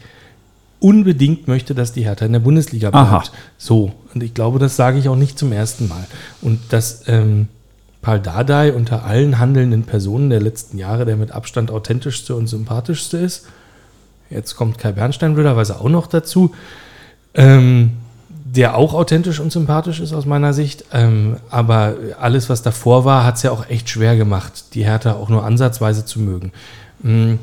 unbedingt 0.81 1.47
möchte, 1.47 1.73
dass 1.73 1.93
die 1.93 2.03
Hertha 2.03 2.25
in 2.25 2.33
der 2.33 2.39
Bundesliga 2.39 2.89
bleibt. 2.89 3.07
Aha. 3.07 3.23
So, 3.57 3.93
und 4.13 4.21
ich 4.21 4.33
glaube, 4.33 4.59
das 4.59 4.75
sage 4.75 4.99
ich 4.99 5.07
auch 5.07 5.15
nicht 5.15 5.39
zum 5.39 5.53
ersten 5.53 5.87
Mal. 5.87 6.05
Und 6.41 6.59
dass 6.69 7.07
ähm, 7.07 7.47
Paul 8.01 8.19
Dardai 8.19 8.73
unter 8.73 9.05
allen 9.05 9.37
handelnden 9.37 9.83
Personen 9.83 10.29
der 10.29 10.41
letzten 10.41 10.77
Jahre 10.77 11.05
der 11.05 11.15
mit 11.15 11.31
Abstand 11.31 11.71
authentischste 11.71 12.35
und 12.35 12.47
sympathischste 12.47 13.17
ist. 13.17 13.45
Jetzt 14.29 14.55
kommt 14.55 14.79
Kai 14.79 14.91
Bernstein 14.91 15.35
blöderweise 15.35 15.79
auch 15.79 15.89
noch 15.89 16.07
dazu, 16.07 16.53
ähm, 17.35 17.91
der 18.43 18.75
auch 18.75 18.93
authentisch 18.93 19.39
und 19.39 19.51
sympathisch 19.51 19.99
ist 19.99 20.13
aus 20.13 20.25
meiner 20.25 20.53
Sicht. 20.53 20.85
Ähm, 20.91 21.37
aber 21.49 21.95
alles, 22.19 22.49
was 22.49 22.63
davor 22.63 23.05
war, 23.05 23.23
hat 23.23 23.35
es 23.35 23.43
ja 23.43 23.51
auch 23.51 23.69
echt 23.69 23.89
schwer 23.89 24.17
gemacht, 24.17 24.73
die 24.73 24.83
Hertha 24.83 25.13
auch 25.13 25.29
nur 25.29 25.45
ansatzweise 25.45 26.05
zu 26.05 26.19
mögen. 26.19 26.51
Mm, 27.03 27.35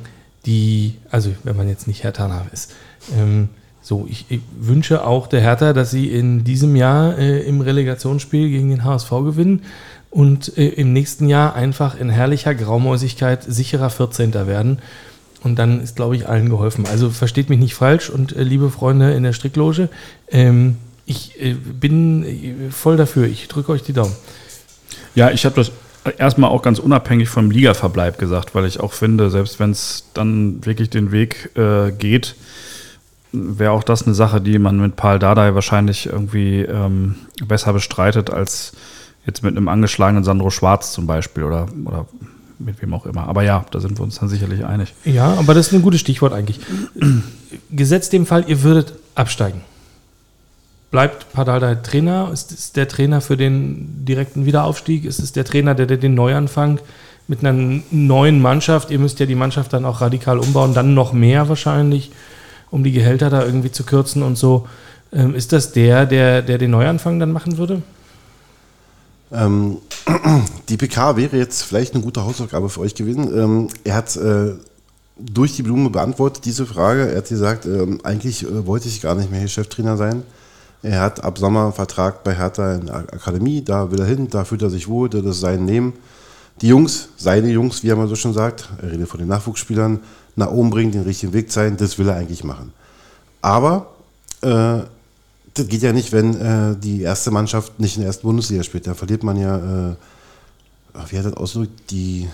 Die, 0.45 0.95
also 1.11 1.30
wenn 1.45 1.57
man 1.57 1.68
jetzt 1.68 1.86
nicht 1.86 2.05
Hertha 2.05 2.47
ist. 2.53 2.72
Ähm, 3.17 3.49
so, 3.81 4.07
ich, 4.11 4.27
ich 4.29 4.41
wünsche 4.59 5.07
auch 5.07 5.29
der 5.29 5.41
Hertha, 5.41 5.73
dass 5.73 5.91
sie 5.91 6.09
in 6.09 6.45
diesem 6.45 6.77
Jahr 6.77 7.17
äh, 7.17 7.41
im 7.41 7.61
Relegationsspiel 7.61 8.51
gegen 8.51 8.71
den 8.71 8.85
HSV 8.85 9.11
gewinnen 9.11 9.63
und 10.11 10.57
äh, 10.59 10.69
im 10.69 10.93
nächsten 10.93 11.29
Jahr 11.29 11.55
einfach 11.55 11.99
in 11.99 12.11
herrlicher 12.11 12.55
Graumäusigkeit 12.55 13.43
sicherer 13.43 13.91
14. 13.91 14.35
werden. 14.35 14.79
Und 15.43 15.59
dann 15.59 15.81
ist, 15.81 15.97
glaube 15.97 16.17
ich, 16.17 16.29
allen 16.29 16.51
geholfen. 16.51 16.87
Also 16.87 17.11
versteht 17.11 17.49
mich 17.49 17.61
nicht 17.61 17.75
falsch 17.75 18.11
und 18.11 18.35
äh, 18.35 18.43
liebe 18.43 18.71
Freunde 18.71 19.13
in 19.13 19.23
der 19.23 19.33
Strickloge, 19.33 19.89
ähm, 20.31 20.77
ich 21.07 21.41
äh, 21.41 21.55
bin 21.55 22.25
äh, 22.25 22.71
voll 22.71 22.97
dafür. 22.97 23.27
Ich 23.27 23.49
drücke 23.49 23.73
euch 23.73 23.83
die 23.83 23.93
Daumen. 23.93 24.15
Ja, 25.15 25.31
ich 25.31 25.45
habe 25.47 25.57
das 25.57 25.73
erstmal 26.19 26.51
auch 26.51 26.63
ganz 26.63 26.79
unabhängig 26.79 27.29
vom 27.29 27.51
Ligaverbleib 27.51 28.19
gesagt, 28.19 28.55
weil 28.55 28.67
ich 28.67 28.81
auch 28.81 28.93
finde, 28.93 29.31
selbst 29.31 29.59
wenn 29.61 29.71
es 29.71 30.05
dann 30.15 30.65
wirklich 30.65 30.91
den 30.91 31.13
Weg 31.13 31.51
äh, 31.57 31.91
geht, 31.93 32.35
wäre 33.33 33.72
auch 33.72 33.83
das 33.83 34.05
eine 34.05 34.14
Sache, 34.14 34.41
die 34.41 34.59
man 34.59 34.81
mit 34.81 34.97
Paul 34.97 35.18
Dardai 35.18 35.55
wahrscheinlich 35.55 36.07
irgendwie 36.07 36.62
ähm, 36.62 37.16
besser 37.47 37.72
bestreitet 37.72 38.31
als 38.31 38.72
jetzt 39.26 39.43
mit 39.43 39.57
einem 39.57 39.68
angeschlagenen 39.68 40.24
Sandro 40.24 40.51
Schwarz 40.51 40.93
zum 40.93 41.07
Beispiel 41.07 41.45
oder, 41.45 41.66
oder 41.85 42.07
mit 42.59 42.81
wem 42.83 42.95
auch 42.95 43.07
immer. 43.07 43.29
Aber 43.29 43.43
ja, 43.43 43.64
da 43.70 43.81
sind 43.81 43.99
wir 43.99 44.03
uns 44.03 44.18
dann 44.18 44.29
sicherlich 44.29 44.64
einig. 44.64 44.95
Ja, 45.05 45.35
aber 45.35 45.55
das 45.55 45.68
ist 45.68 45.74
ein 45.74 45.83
gutes 45.83 46.01
Stichwort 46.01 46.33
eigentlich. 46.33 46.61
Gesetzt 47.70 48.12
dem 48.12 48.26
Fall, 48.26 48.45
ihr 48.49 48.62
würdet 48.62 48.95
absteigen. 49.14 49.61
Bleibt 50.91 51.33
Padalda 51.33 51.74
Trainer? 51.76 52.31
Ist 52.33 52.51
es 52.51 52.72
der 52.72 52.89
Trainer 52.89 53.20
für 53.20 53.37
den 53.37 54.07
direkten 54.07 54.47
Wiederaufstieg? 54.47 55.05
Ist 55.05 55.20
es 55.20 55.33
der 55.33 55.45
Trainer, 55.45 55.74
der, 55.74 55.87
der 55.87 55.99
den 55.99 56.14
Neuanfang 56.14 56.81
mit 57.26 57.45
einer 57.45 57.83
neuen 57.91 58.41
Mannschaft? 58.41 58.91
Ihr 58.91 58.99
müsst 58.99 59.20
ja 59.20 59.26
die 59.26 59.35
Mannschaft 59.35 59.74
dann 59.74 59.85
auch 59.85 60.01
radikal 60.01 60.39
umbauen, 60.39 60.72
dann 60.72 60.95
noch 60.95 61.12
mehr 61.12 61.51
wahrscheinlich, 61.51 62.11
um 62.71 62.85
die 62.85 62.93
Gehälter 62.93 63.31
da 63.31 63.45
irgendwie 63.45 63.73
zu 63.73 63.85
kürzen 63.85 64.23
und 64.23 64.37
so. 64.37 64.66
Ähm, 65.12 65.35
ist 65.35 65.53
das 65.53 65.73
der, 65.73 66.07
der, 66.07 66.43
der 66.43 66.59
den 66.59 66.71
Neuanfang 66.71 67.19
dann 67.19 67.33
machen 67.33 67.59
würde? 67.59 67.83
Ähm, 69.33 69.79
die 70.69 70.77
PK 70.77 71.16
wäre 71.16 71.37
jetzt 71.37 71.62
vielleicht 71.62 71.95
eine 71.95 72.03
gute 72.03 72.25
Hausaufgabe 72.25 72.69
für 72.69 72.81
euch 72.81 72.95
gewesen. 72.95 73.37
Ähm, 73.37 73.69
er 73.85 73.95
hat 73.95 74.16
äh, 74.16 74.55
durch 75.19 75.57
die 75.57 75.62
Blume 75.62 75.91
beantwortet 75.91 76.45
diese 76.45 76.66
Frage. 76.66 77.11
Er 77.11 77.19
hat 77.19 77.29
gesagt, 77.29 77.66
ähm, 77.66 78.01
eigentlich 78.05 78.45
äh, 78.45 78.66
wollte 78.66 78.89
ich 78.89 79.01
gar 79.01 79.14
nicht 79.14 79.31
mehr 79.31 79.41
hier 79.41 79.49
Cheftrainer 79.49 79.97
sein. 79.97 80.23
Er 80.83 81.01
hat 81.01 81.25
ab 81.25 81.39
Sommer 81.39 81.64
einen 81.64 81.73
Vertrag 81.73 82.23
bei 82.23 82.37
Hertha 82.37 82.77
in 82.77 82.87
der 82.87 82.97
Akademie, 82.97 83.64
da 83.64 83.91
will 83.91 83.99
er 83.99 84.07
hin, 84.07 84.29
da 84.31 84.45
fühlt 84.45 84.62
er 84.62 84.71
sich 84.71 84.87
wohl, 84.87 85.09
das 85.09 85.25
ist 85.25 85.41
sein 85.41 85.66
Leben. 85.66 85.95
Die 86.61 86.69
Jungs, 86.69 87.09
seine 87.17 87.49
Jungs, 87.49 87.83
wie 87.83 87.89
er 87.89 87.97
mal 87.97 88.09
so 88.09 88.17
schon 88.17 88.35
sagt, 88.35 88.69
er 88.83 88.91
redet 88.91 89.09
von 89.09 89.21
den 89.21 89.29
Nachwuchsspielern, 89.29 90.01
nach 90.37 90.51
oben 90.51 90.71
bringen, 90.71 90.93
den 90.93 91.03
richtigen 91.03 91.33
Weg 91.33 91.51
zeigen, 91.51 91.77
das 91.77 91.99
will 91.99 92.09
er 92.09 92.17
eigentlich 92.17 92.45
machen. 92.45 92.73
Aber 93.43 93.91
äh, 94.41 94.81
das 95.55 95.69
geht 95.69 95.83
ja 95.83 95.93
nicht, 95.93 96.13
wenn 96.13 96.41
äh, 96.41 96.77
die 96.77 97.03
erste 97.03 97.31
Mannschaft 97.31 97.79
nicht 97.81 97.97
in 97.97 98.03
der 98.03 98.09
ersten 98.09 98.27
Bundesliga 98.27 98.63
spielt. 98.63 98.87
Da 98.87 98.95
verliert 98.95 99.23
man 99.23 99.37
ja, 99.37 99.57
äh, 99.91 99.95
wie 101.09 101.19
hat 101.19 101.27
das 101.27 101.35
ausgedrückt, 101.35 101.91
die, 101.91 102.29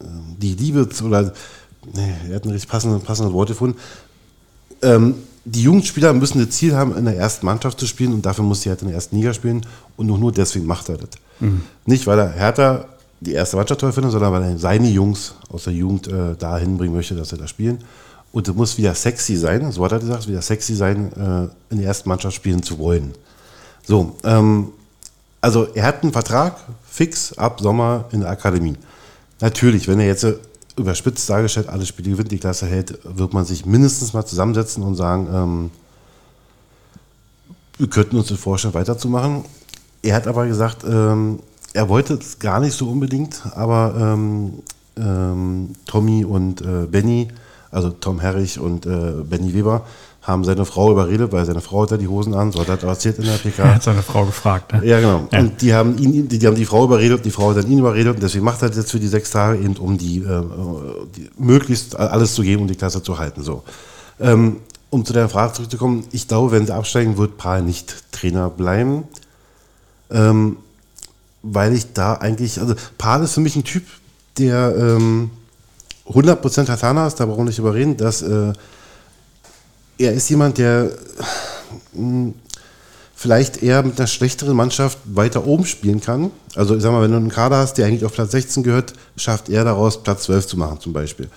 äh, 0.00 0.04
die 0.38 0.54
Liebe 0.54 0.88
zu- 0.88 1.06
oder, 1.06 1.32
nee, 1.94 2.14
er 2.28 2.36
hat 2.36 2.44
ein 2.44 2.50
richtig 2.50 2.70
passende, 2.70 2.98
passende 2.98 3.32
Worte 3.32 3.52
gefunden. 3.52 3.78
Ähm, 4.82 5.14
die 5.44 5.62
Jugendspieler 5.62 6.12
müssen 6.12 6.44
das 6.44 6.56
Ziel 6.56 6.74
haben, 6.74 6.96
in 6.96 7.04
der 7.04 7.16
ersten 7.16 7.46
Mannschaft 7.46 7.80
zu 7.80 7.86
spielen 7.86 8.12
und 8.12 8.26
dafür 8.26 8.44
muss 8.44 8.62
sie 8.62 8.68
halt 8.68 8.82
in 8.82 8.88
der 8.88 8.94
ersten 8.94 9.16
Liga 9.16 9.32
spielen 9.32 9.64
und 9.96 10.06
nur, 10.06 10.18
nur 10.18 10.32
deswegen 10.32 10.66
macht 10.66 10.88
er 10.88 10.98
das. 10.98 11.10
Nicht, 11.86 12.06
weil 12.06 12.18
er 12.18 12.30
Hertha 12.30 12.84
die 13.20 13.32
erste 13.32 13.56
Mannschaft 13.56 13.80
toll 13.80 13.92
findet, 13.92 14.12
sondern 14.12 14.32
weil 14.32 14.42
er 14.42 14.58
seine 14.58 14.88
Jungs 14.88 15.34
aus 15.50 15.64
der 15.64 15.74
Jugend 15.74 16.08
äh, 16.08 16.34
dahin 16.36 16.78
bringen 16.78 16.94
möchte, 16.94 17.14
dass 17.14 17.28
sie 17.28 17.36
da 17.36 17.46
spielen. 17.46 17.78
Und 18.32 18.48
es 18.48 18.54
muss 18.54 18.78
wieder 18.78 18.94
sexy 18.94 19.36
sein, 19.36 19.70
so 19.72 19.84
hat 19.84 19.92
er 19.92 19.98
gesagt, 19.98 20.28
wieder 20.28 20.40
sexy 20.40 20.74
sein, 20.74 21.12
äh, 21.12 21.72
in 21.72 21.78
der 21.78 21.86
ersten 21.86 22.08
Mannschaft 22.08 22.34
spielen 22.36 22.62
zu 22.62 22.78
wollen. 22.78 23.12
So, 23.86 24.16
ähm, 24.24 24.72
also 25.40 25.66
er 25.74 25.84
hat 25.84 26.02
einen 26.02 26.12
Vertrag 26.12 26.56
fix 26.88 27.36
ab 27.36 27.60
Sommer 27.60 28.04
in 28.12 28.20
der 28.20 28.30
Akademie. 28.30 28.76
Natürlich, 29.40 29.88
wenn 29.88 30.00
er 30.00 30.06
jetzt 30.06 30.24
äh, 30.24 30.36
überspitzt 30.76 31.28
dargestellt 31.28 31.68
alle 31.68 31.84
Spiele 31.84 32.10
gewinnt, 32.10 32.30
die 32.30 32.38
Klasse 32.38 32.66
hält, 32.66 32.98
wird 33.04 33.34
man 33.34 33.44
sich 33.44 33.66
mindestens 33.66 34.12
mal 34.12 34.24
zusammensetzen 34.24 34.82
und 34.82 34.94
sagen, 34.94 35.28
ähm, 35.32 35.70
wir 37.78 37.88
könnten 37.88 38.16
uns 38.16 38.28
das 38.28 38.38
vorstellen, 38.38 38.74
weiterzumachen. 38.74 39.44
er 40.02 40.14
hat 40.14 40.26
aber 40.26 40.46
gesagt, 40.46 40.84
ähm, 40.84 41.40
er 41.72 41.88
wollte 41.88 42.14
es 42.14 42.38
gar 42.38 42.60
nicht 42.60 42.76
so 42.76 42.88
unbedingt, 42.88 43.42
aber 43.54 43.94
ähm, 43.98 44.62
ähm, 44.96 45.70
Tommy 45.86 46.24
und 46.24 46.62
äh, 46.62 46.86
Benny, 46.90 47.28
also 47.70 47.90
Tom 47.90 48.20
Herrich 48.20 48.58
und 48.58 48.86
äh, 48.86 49.22
Benny 49.22 49.54
Weber, 49.54 49.84
haben 50.22 50.44
seine 50.44 50.64
Frau 50.66 50.90
überredet, 50.90 51.32
weil 51.32 51.46
seine 51.46 51.60
Frau 51.62 51.82
hat 51.82 51.92
ja 51.92 51.96
die 51.96 52.08
Hosen 52.08 52.34
an, 52.34 52.52
so 52.52 52.60
hat 52.60 52.68
er 52.68 52.88
erzählt 52.88 53.18
in 53.18 53.24
der 53.24 53.38
PK. 53.38 53.62
Er 53.62 53.74
hat 53.76 53.82
seine 53.82 54.02
Frau 54.02 54.26
gefragt. 54.26 54.72
Ne? 54.72 54.84
Ja, 54.84 55.00
genau. 55.00 55.26
Ja. 55.32 55.40
Und 55.40 55.62
die 55.62 55.72
haben, 55.72 55.96
ihn, 55.96 56.28
die, 56.28 56.38
die, 56.38 56.46
haben 56.46 56.56
die 56.56 56.66
Frau 56.66 56.84
überredet, 56.84 57.24
die 57.24 57.30
Frau 57.30 57.50
hat 57.50 57.56
dann 57.56 57.70
ihn 57.70 57.78
überredet 57.78 58.16
und 58.16 58.22
deswegen 58.22 58.44
macht 58.44 58.60
er 58.60 58.68
das 58.68 58.76
jetzt 58.76 58.90
für 58.90 59.00
die 59.00 59.08
sechs 59.08 59.30
Tage 59.30 59.58
eben, 59.58 59.76
um 59.76 59.96
die, 59.96 60.18
äh, 60.18 60.42
die 61.16 61.30
möglichst 61.38 61.96
alles 61.96 62.34
zu 62.34 62.42
geben, 62.42 62.62
um 62.62 62.68
die 62.68 62.74
Klasse 62.74 63.02
zu 63.02 63.18
halten. 63.18 63.42
So. 63.42 63.62
Ähm, 64.20 64.56
um 64.90 65.04
zu 65.04 65.12
deiner 65.12 65.28
Frage 65.28 65.54
zurückzukommen, 65.54 66.04
ich 66.12 66.28
glaube, 66.28 66.50
wenn 66.50 66.66
sie 66.66 66.74
absteigen, 66.74 67.16
wird 67.16 67.38
Paul 67.38 67.62
nicht 67.62 68.12
Trainer 68.12 68.50
bleiben. 68.50 69.04
Ähm, 70.10 70.56
weil 71.42 71.74
ich 71.74 71.92
da 71.92 72.14
eigentlich, 72.14 72.60
also 72.60 72.74
Paul 72.98 73.24
ist 73.24 73.34
für 73.34 73.40
mich 73.40 73.56
ein 73.56 73.64
Typ, 73.64 73.84
der 74.38 74.74
ähm, 74.76 75.30
100% 76.08 76.68
Hatana 76.68 77.06
ist, 77.06 77.16
da 77.16 77.26
brauchen 77.26 77.40
wir 77.40 77.44
nicht 77.44 77.58
überreden, 77.58 77.96
dass 77.96 78.22
äh, 78.22 78.52
er 79.98 80.12
ist 80.12 80.28
jemand, 80.28 80.58
der 80.58 80.90
hm, 81.94 82.34
vielleicht 83.14 83.62
eher 83.62 83.82
mit 83.82 83.98
einer 83.98 84.06
schlechteren 84.06 84.56
Mannschaft 84.56 84.98
weiter 85.04 85.46
oben 85.46 85.66
spielen 85.66 86.00
kann. 86.00 86.30
Also 86.56 86.74
ich 86.74 86.82
sag 86.82 86.90
mal, 86.90 87.02
wenn 87.02 87.10
du 87.10 87.18
einen 87.18 87.28
Kader 87.28 87.58
hast, 87.58 87.74
der 87.74 87.86
eigentlich 87.86 88.04
auf 88.04 88.14
Platz 88.14 88.30
16 88.32 88.62
gehört, 88.62 88.94
schafft 89.16 89.48
er 89.50 89.64
daraus 89.64 90.02
Platz 90.02 90.24
12 90.24 90.46
zu 90.46 90.56
machen 90.56 90.80
zum 90.80 90.92
Beispiel. 90.92 91.28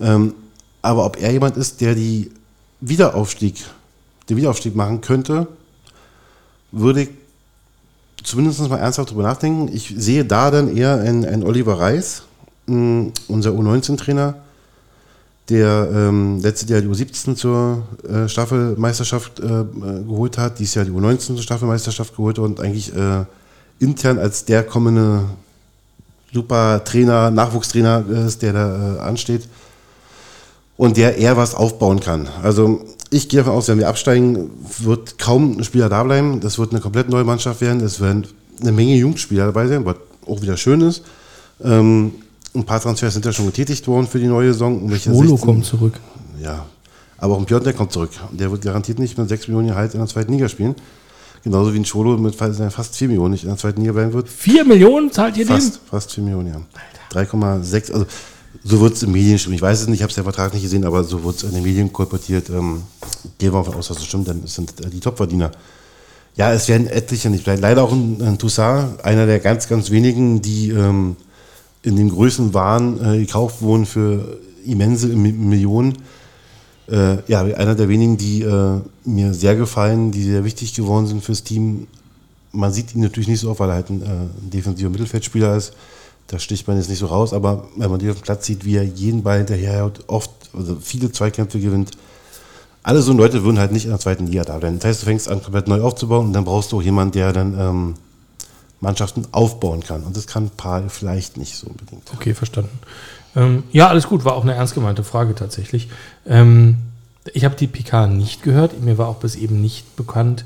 Ähm, 0.00 0.34
aber 0.82 1.06
ob 1.06 1.20
er 1.20 1.30
jemand 1.30 1.56
ist, 1.56 1.80
der 1.80 1.94
die 1.94 2.32
Wiederaufstieg, 2.80 3.64
den 4.28 4.36
Wiederaufstieg 4.36 4.74
machen 4.74 5.00
könnte, 5.00 5.46
würde 6.72 7.02
ich 7.02 7.10
zumindest 8.22 8.68
mal 8.68 8.78
ernsthaft 8.78 9.10
drüber 9.10 9.22
nachdenken. 9.22 9.70
Ich 9.72 9.94
sehe 9.96 10.24
da 10.24 10.50
dann 10.50 10.74
eher 10.74 11.00
einen, 11.00 11.42
Oliver 11.44 11.78
Reis, 11.78 12.22
mh, 12.66 13.12
unser 13.28 13.50
U19-Trainer, 13.50 14.36
der 15.48 15.88
ähm, 15.92 16.40
letztes 16.40 16.68
Jahr 16.68 16.80
die 16.80 16.88
U17 16.88 17.34
zur 17.34 17.82
äh, 18.08 18.28
Staffelmeisterschaft 18.28 19.40
äh, 19.40 19.64
geholt 20.06 20.38
hat, 20.38 20.58
dieses 20.58 20.74
Jahr 20.74 20.84
die 20.84 20.92
U19 20.92 21.18
zur 21.18 21.42
Staffelmeisterschaft 21.42 22.16
geholt 22.16 22.38
und 22.38 22.60
eigentlich 22.60 22.94
äh, 22.94 23.24
intern 23.80 24.18
als 24.18 24.44
der 24.44 24.62
kommende 24.62 25.24
super 26.32 26.82
Trainer, 26.84 27.30
Nachwuchstrainer 27.30 28.04
ist, 28.26 28.42
der 28.42 28.52
da 28.52 28.96
äh, 28.96 29.00
ansteht 29.00 29.48
und 30.76 30.96
der 30.96 31.16
eher 31.16 31.36
was 31.36 31.54
aufbauen 31.54 32.00
kann. 32.00 32.28
Also 32.42 32.84
ich 33.12 33.28
gehe 33.28 33.40
davon 33.40 33.52
aus, 33.52 33.68
wenn 33.68 33.78
wir 33.78 33.88
absteigen, 33.88 34.50
wird 34.78 35.18
kaum 35.18 35.58
ein 35.58 35.64
Spieler 35.64 35.90
da 35.90 36.02
bleiben. 36.02 36.40
Das 36.40 36.58
wird 36.58 36.72
eine 36.72 36.80
komplett 36.80 37.10
neue 37.10 37.24
Mannschaft 37.24 37.60
werden. 37.60 37.80
Es 37.82 38.00
werden 38.00 38.26
eine 38.60 38.72
Menge 38.72 38.96
Jugendspieler 38.96 39.46
dabei 39.46 39.66
sein, 39.66 39.84
was 39.84 39.96
auch 40.26 40.40
wieder 40.40 40.56
schön 40.56 40.80
ist. 40.80 41.02
Ähm, 41.62 42.12
ein 42.54 42.64
paar 42.64 42.80
Transfers 42.80 43.12
sind 43.12 43.24
ja 43.26 43.32
schon 43.32 43.46
getätigt 43.46 43.86
worden 43.86 44.06
für 44.06 44.18
die 44.18 44.26
neue 44.26 44.52
Saison. 44.52 44.90
Schwolo 44.96 45.36
kommt 45.36 45.66
zurück. 45.66 45.94
Ja, 46.42 46.64
aber 47.18 47.34
auch 47.34 47.38
ein 47.38 47.44
Björn, 47.44 47.62
der 47.62 47.74
kommt 47.74 47.92
zurück. 47.92 48.10
Der 48.30 48.50
wird 48.50 48.62
garantiert 48.62 48.98
nicht 48.98 49.18
mit 49.18 49.28
6 49.28 49.48
Millionen 49.48 49.68
Gehalt 49.68 49.92
in 49.92 50.00
der 50.00 50.08
zweiten 50.08 50.32
Liga 50.32 50.48
spielen. 50.48 50.74
Genauso 51.44 51.74
wie 51.74 51.78
ein 51.78 51.84
Scholo 51.84 52.16
mit 52.16 52.34
fast 52.34 52.96
4 52.96 53.08
Millionen 53.08 53.32
nicht 53.32 53.42
in 53.42 53.50
der 53.50 53.58
zweiten 53.58 53.80
Liga 53.82 53.92
bleiben 53.92 54.12
wird. 54.14 54.28
4 54.28 54.64
Millionen 54.64 55.12
zahlt 55.12 55.36
ihr 55.36 55.46
fast, 55.46 55.74
dem? 55.74 55.80
Fast 55.90 56.12
4 56.12 56.24
Millionen, 56.24 56.48
ja. 56.48 57.20
3,6, 57.20 57.92
also 57.92 58.06
so 58.64 58.80
wird 58.80 58.94
es 58.94 59.02
in 59.02 59.12
Medien 59.12 59.38
stimmen. 59.38 59.56
Ich 59.56 59.62
weiß 59.62 59.80
es 59.80 59.88
nicht, 59.88 59.98
ich 59.98 60.02
habe 60.02 60.12
den 60.12 60.24
Vertrag 60.24 60.52
nicht 60.52 60.62
gesehen, 60.62 60.84
aber 60.84 61.04
so 61.04 61.24
wird 61.24 61.36
es 61.36 61.42
in 61.44 61.52
den 61.52 61.62
Medien 61.62 61.92
kolportiert. 61.92 62.50
Ähm, 62.50 62.82
gehen 63.38 63.52
wir 63.52 63.58
davon 63.58 63.74
aus, 63.74 63.88
dass 63.88 63.98
es 63.98 64.04
stimmt, 64.04 64.28
dann 64.28 64.46
sind 64.46 64.74
die 64.92 65.00
Topverdiener. 65.00 65.50
Ja, 66.36 66.52
es 66.52 66.68
werden 66.68 66.86
etliche 66.86 67.28
nicht 67.28 67.44
bleiben. 67.44 67.60
Leider 67.60 67.82
auch 67.82 67.92
ein, 67.92 68.20
ein 68.22 68.38
Toussaint, 68.38 69.04
einer 69.04 69.26
der 69.26 69.38
ganz, 69.38 69.68
ganz 69.68 69.90
wenigen, 69.90 70.40
die 70.40 70.70
ähm, 70.70 71.16
in 71.82 71.96
den 71.96 72.08
Größen 72.08 72.54
waren, 72.54 73.04
äh, 73.04 73.18
gekauft 73.18 73.60
wurden 73.60 73.84
für 73.84 74.38
immense 74.64 75.08
Millionen. 75.08 75.98
Äh, 76.88 77.18
ja, 77.26 77.42
einer 77.42 77.74
der 77.74 77.88
wenigen, 77.88 78.16
die 78.16 78.42
äh, 78.42 78.80
mir 79.04 79.34
sehr 79.34 79.56
gefallen, 79.56 80.10
die 80.10 80.22
sehr 80.22 80.44
wichtig 80.44 80.74
geworden 80.74 81.06
sind 81.06 81.22
fürs 81.22 81.42
Team. 81.42 81.86
Man 82.52 82.72
sieht 82.72 82.94
ihn 82.94 83.02
natürlich 83.02 83.28
nicht 83.28 83.40
so 83.40 83.50
oft, 83.50 83.60
weil 83.60 83.70
er 83.70 83.74
halt 83.76 83.90
ein, 83.90 84.02
äh, 84.02 84.06
ein 84.06 84.50
defensiver 84.50 84.90
Mittelfeldspieler 84.90 85.56
ist. 85.56 85.74
Da 86.26 86.38
sticht 86.38 86.66
man 86.66 86.76
jetzt 86.76 86.88
nicht 86.88 86.98
so 86.98 87.06
raus, 87.06 87.32
aber 87.32 87.68
wenn 87.76 87.90
man 87.90 87.98
den 87.98 88.10
auf 88.10 88.16
dem 88.16 88.22
Platz 88.22 88.46
sieht, 88.46 88.64
wie 88.64 88.76
er 88.76 88.84
jeden 88.84 89.22
Ball 89.22 89.38
hinterher 89.38 89.84
hat, 89.84 90.00
oft, 90.06 90.30
also 90.56 90.76
viele 90.80 91.12
Zweikämpfe 91.12 91.60
gewinnt, 91.60 91.90
alle 92.82 93.02
so 93.02 93.12
Leute 93.12 93.44
würden 93.44 93.58
halt 93.58 93.72
nicht 93.72 93.84
in 93.84 93.90
der 93.90 94.00
zweiten 94.00 94.26
Liga 94.26 94.44
da 94.44 94.58
bleiben. 94.58 94.78
Das 94.78 94.86
heißt, 94.86 95.02
du 95.02 95.06
fängst 95.06 95.28
an, 95.28 95.42
komplett 95.42 95.68
neu 95.68 95.82
aufzubauen 95.82 96.26
und 96.26 96.32
dann 96.32 96.44
brauchst 96.44 96.72
du 96.72 96.78
auch 96.78 96.82
jemanden, 96.82 97.12
der 97.12 97.32
dann 97.32 97.58
ähm, 97.58 97.94
Mannschaften 98.80 99.26
aufbauen 99.30 99.82
kann. 99.82 100.02
Und 100.02 100.16
das 100.16 100.26
kann 100.26 100.50
Paul 100.56 100.88
vielleicht 100.88 101.36
nicht 101.36 101.56
so 101.56 101.68
unbedingt. 101.68 102.02
Okay, 102.14 102.34
verstanden. 102.34 102.76
Ähm, 103.36 103.62
ja, 103.70 103.88
alles 103.88 104.08
gut, 104.08 104.24
war 104.24 104.34
auch 104.34 104.42
eine 104.42 104.54
ernst 104.54 104.74
gemeinte 104.74 105.04
Frage 105.04 105.34
tatsächlich. 105.34 105.88
Ähm, 106.26 106.78
ich 107.32 107.44
habe 107.44 107.54
die 107.54 107.68
PK 107.68 108.08
nicht 108.08 108.42
gehört. 108.42 108.80
Mir 108.82 108.98
war 108.98 109.08
auch 109.08 109.16
bis 109.16 109.36
eben 109.36 109.60
nicht 109.60 109.94
bekannt, 109.96 110.44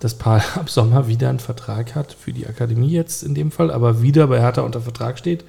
dass 0.00 0.14
Paul 0.14 0.40
ab 0.54 0.68
Sommer 0.68 1.08
wieder 1.08 1.28
einen 1.28 1.40
Vertrag 1.40 1.94
hat 1.94 2.16
für 2.18 2.32
die 2.32 2.46
Akademie 2.46 2.90
jetzt 2.90 3.22
in 3.22 3.34
dem 3.34 3.50
Fall, 3.50 3.70
aber 3.70 4.02
wieder 4.02 4.26
bei 4.26 4.40
Hertha 4.40 4.62
unter 4.62 4.80
Vertrag 4.80 5.18
steht. 5.18 5.44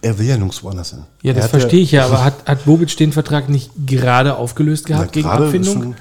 Er 0.00 0.18
will 0.18 0.26
ja 0.26 0.36
nirgends 0.36 0.62
woanders 0.62 0.90
hin. 0.90 1.00
Ja, 1.22 1.32
das 1.32 1.48
verstehe 1.48 1.80
ich 1.80 1.90
ja, 1.90 2.06
aber 2.06 2.24
hat, 2.24 2.34
hat 2.46 2.64
Bobic 2.64 2.96
den 2.96 3.12
Vertrag 3.12 3.48
nicht 3.48 3.72
gerade 3.84 4.36
aufgelöst 4.36 4.86
gehabt 4.86 5.12
gegen 5.12 5.28
Abfindung? 5.28 5.96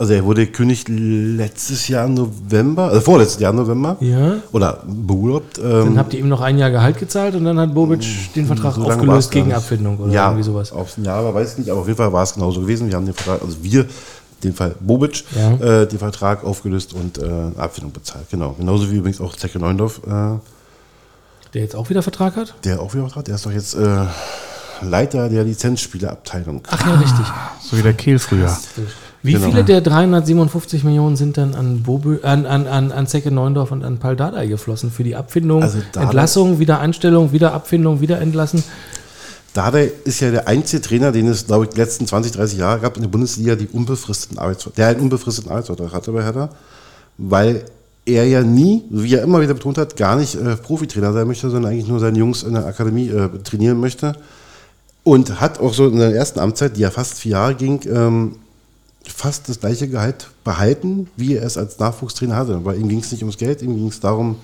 Also 0.00 0.14
er 0.14 0.24
wurde 0.24 0.46
gekündigt 0.46 0.88
letztes 0.88 1.86
Jahr 1.88 2.08
November, 2.08 2.84
also 2.84 3.02
vorletztes 3.02 3.38
Jahr 3.38 3.52
November. 3.52 3.98
Ja. 4.00 4.36
Oder 4.50 4.82
beurlaubt. 4.86 5.58
Ähm, 5.58 5.64
dann 5.64 5.98
habt 5.98 6.14
ihr 6.14 6.20
ihm 6.20 6.28
noch 6.30 6.40
ein 6.40 6.56
Jahr 6.56 6.70
Gehalt 6.70 6.96
gezahlt 6.96 7.34
und 7.34 7.44
dann 7.44 7.58
hat 7.58 7.74
Bobic 7.74 8.00
mm, 8.00 8.34
den 8.34 8.46
Vertrag 8.46 8.76
so 8.76 8.84
aufgelöst 8.84 9.30
gegen 9.30 9.52
Abfindung 9.52 9.98
oder 9.98 10.10
ja, 10.10 10.28
irgendwie 10.28 10.44
sowas. 10.44 10.72
Aufs 10.72 10.96
Jahr, 10.96 11.18
aber 11.18 11.34
weiß 11.34 11.52
ich 11.52 11.58
nicht, 11.58 11.70
aber 11.70 11.80
auf 11.80 11.86
jeden 11.86 11.98
Fall 11.98 12.10
war 12.14 12.22
es 12.22 12.32
genauso 12.32 12.62
gewesen. 12.62 12.88
Wir 12.88 12.96
haben 12.96 13.04
den 13.04 13.14
Vertrag, 13.14 13.42
also 13.42 13.62
wir, 13.62 13.84
den 14.42 14.54
Fall 14.54 14.74
Bobic, 14.80 15.24
ja. 15.34 15.82
äh, 15.82 15.86
den 15.86 15.98
Vertrag 15.98 16.44
aufgelöst 16.44 16.92
und 16.94 17.18
äh, 17.18 17.24
Abfindung 17.56 17.92
bezahlt. 17.92 18.26
Genau. 18.30 18.52
Genauso 18.58 18.90
wie 18.90 18.96
übrigens 18.96 19.20
auch 19.20 19.34
Zecke 19.36 19.58
Neundorf. 19.58 20.00
Äh, 20.06 20.38
der 21.54 21.62
jetzt 21.62 21.74
auch 21.74 21.90
wieder 21.90 22.02
Vertrag 22.02 22.36
hat? 22.36 22.54
Der 22.64 22.80
auch 22.80 22.94
wieder 22.94 23.04
Vertrag, 23.04 23.24
der 23.24 23.34
ist 23.34 23.46
doch 23.46 23.52
jetzt 23.52 23.74
äh, 23.74 24.04
Leiter 24.82 25.28
der 25.28 25.44
Lizenzspielerabteilung. 25.44 26.62
Ach 26.70 26.86
ja, 26.86 26.94
richtig. 26.94 27.26
So 27.60 27.76
wie 27.76 27.82
der 27.82 27.92
Kehl 27.92 28.18
früher. 28.18 28.56
Wie 29.22 29.34
genau. 29.34 29.46
viele 29.48 29.64
der 29.64 29.82
357 29.82 30.82
Millionen 30.84 31.16
sind 31.16 31.36
dann 31.36 31.54
an, 31.54 31.82
Bobe, 31.82 32.20
an, 32.22 32.46
an, 32.46 32.66
an, 32.66 32.90
an 32.90 33.06
Zecke 33.06 33.30
Neundorf 33.30 33.70
und 33.70 33.84
an 33.84 33.98
Paul 33.98 34.16
Dardai 34.16 34.46
geflossen 34.46 34.90
für 34.90 35.04
die 35.04 35.14
Abfindung, 35.14 35.62
also 35.62 35.78
Entlassung, 35.98 36.58
Wiedereinstellung, 36.58 37.32
Wiederabfindung, 37.32 38.00
Wiederentlassen? 38.00 38.64
Dardai 39.52 39.90
ist 40.04 40.20
ja 40.20 40.30
der 40.30 40.46
einzige 40.46 40.80
Trainer, 40.80 41.10
den 41.10 41.26
es, 41.26 41.46
glaube 41.46 41.64
ich, 41.64 41.70
die 41.70 41.78
letzten 41.78 42.06
20, 42.06 42.32
30 42.32 42.58
Jahre 42.58 42.80
gab 42.80 42.96
in 42.96 43.02
der 43.02 43.08
Bundesliga, 43.08 43.56
die 43.56 43.66
unbefristeten 43.66 44.38
der 44.76 44.86
einen 44.86 45.00
unbefristeten 45.00 45.50
Arbeitsvertrag 45.50 45.92
hatte 45.92 46.12
bei 46.12 46.22
Hertha, 46.22 46.50
weil 47.18 47.64
er 48.06 48.26
ja 48.26 48.42
nie, 48.42 48.84
wie 48.90 49.14
er 49.14 49.22
immer 49.22 49.40
wieder 49.40 49.54
betont 49.54 49.78
hat, 49.78 49.96
gar 49.96 50.16
nicht 50.16 50.34
äh, 50.36 50.56
Profitrainer 50.56 51.12
sein 51.12 51.26
möchte, 51.26 51.50
sondern 51.50 51.72
eigentlich 51.72 51.88
nur 51.88 52.00
seine 52.00 52.18
Jungs 52.18 52.42
in 52.42 52.54
der 52.54 52.66
Akademie 52.66 53.08
äh, 53.08 53.28
trainieren 53.42 53.80
möchte. 53.80 54.14
Und 55.02 55.40
hat 55.40 55.58
auch 55.60 55.72
so 55.72 55.88
in 55.88 55.98
seiner 55.98 56.14
ersten 56.14 56.40
Amtszeit, 56.40 56.76
die 56.76 56.80
ja 56.80 56.90
fast 56.90 57.14
vier 57.14 57.32
Jahre 57.32 57.54
ging, 57.54 57.80
ähm, 57.86 58.36
fast 59.04 59.48
das 59.48 59.58
gleiche 59.58 59.88
Gehalt 59.88 60.28
behalten, 60.44 61.08
wie 61.16 61.36
er 61.36 61.44
es 61.44 61.56
als 61.56 61.78
Nachwuchstrainer 61.78 62.36
hatte. 62.36 62.64
Weil 62.64 62.78
ihm 62.78 62.88
ging 62.88 63.00
es 63.00 63.10
nicht 63.10 63.22
ums 63.22 63.38
Geld, 63.38 63.62
ihm 63.62 63.74
ging 63.74 63.88
es 63.88 64.00
darum, 64.00 64.36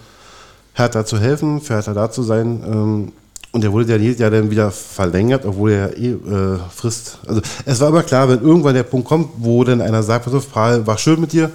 Hertha 0.72 1.04
zu 1.04 1.18
helfen, 1.18 1.60
für 1.60 1.74
Hertha 1.74 1.94
da 1.94 2.10
zu 2.10 2.22
sein. 2.22 2.62
Ähm, 2.66 3.12
und 3.56 3.64
er 3.64 3.72
wurde 3.72 3.90
ja 3.90 3.98
jedes 3.98 4.18
Jahr 4.18 4.30
dann 4.30 4.50
wieder 4.50 4.70
verlängert, 4.70 5.46
obwohl 5.46 5.72
er 5.72 5.96
eh 5.96 6.10
äh, 6.10 6.58
frisst. 6.74 7.18
Also 7.26 7.40
es 7.64 7.80
war 7.80 7.88
immer 7.88 8.02
klar, 8.02 8.28
wenn 8.28 8.42
irgendwann 8.42 8.74
der 8.74 8.82
Punkt 8.82 9.08
kommt, 9.08 9.30
wo 9.38 9.64
dann 9.64 9.80
einer 9.80 10.02
sagt, 10.02 10.26
pass 10.26 10.34
auf, 10.34 10.52
Paul, 10.52 10.86
war 10.86 10.98
schön 10.98 11.20
mit 11.20 11.32
dir, 11.32 11.50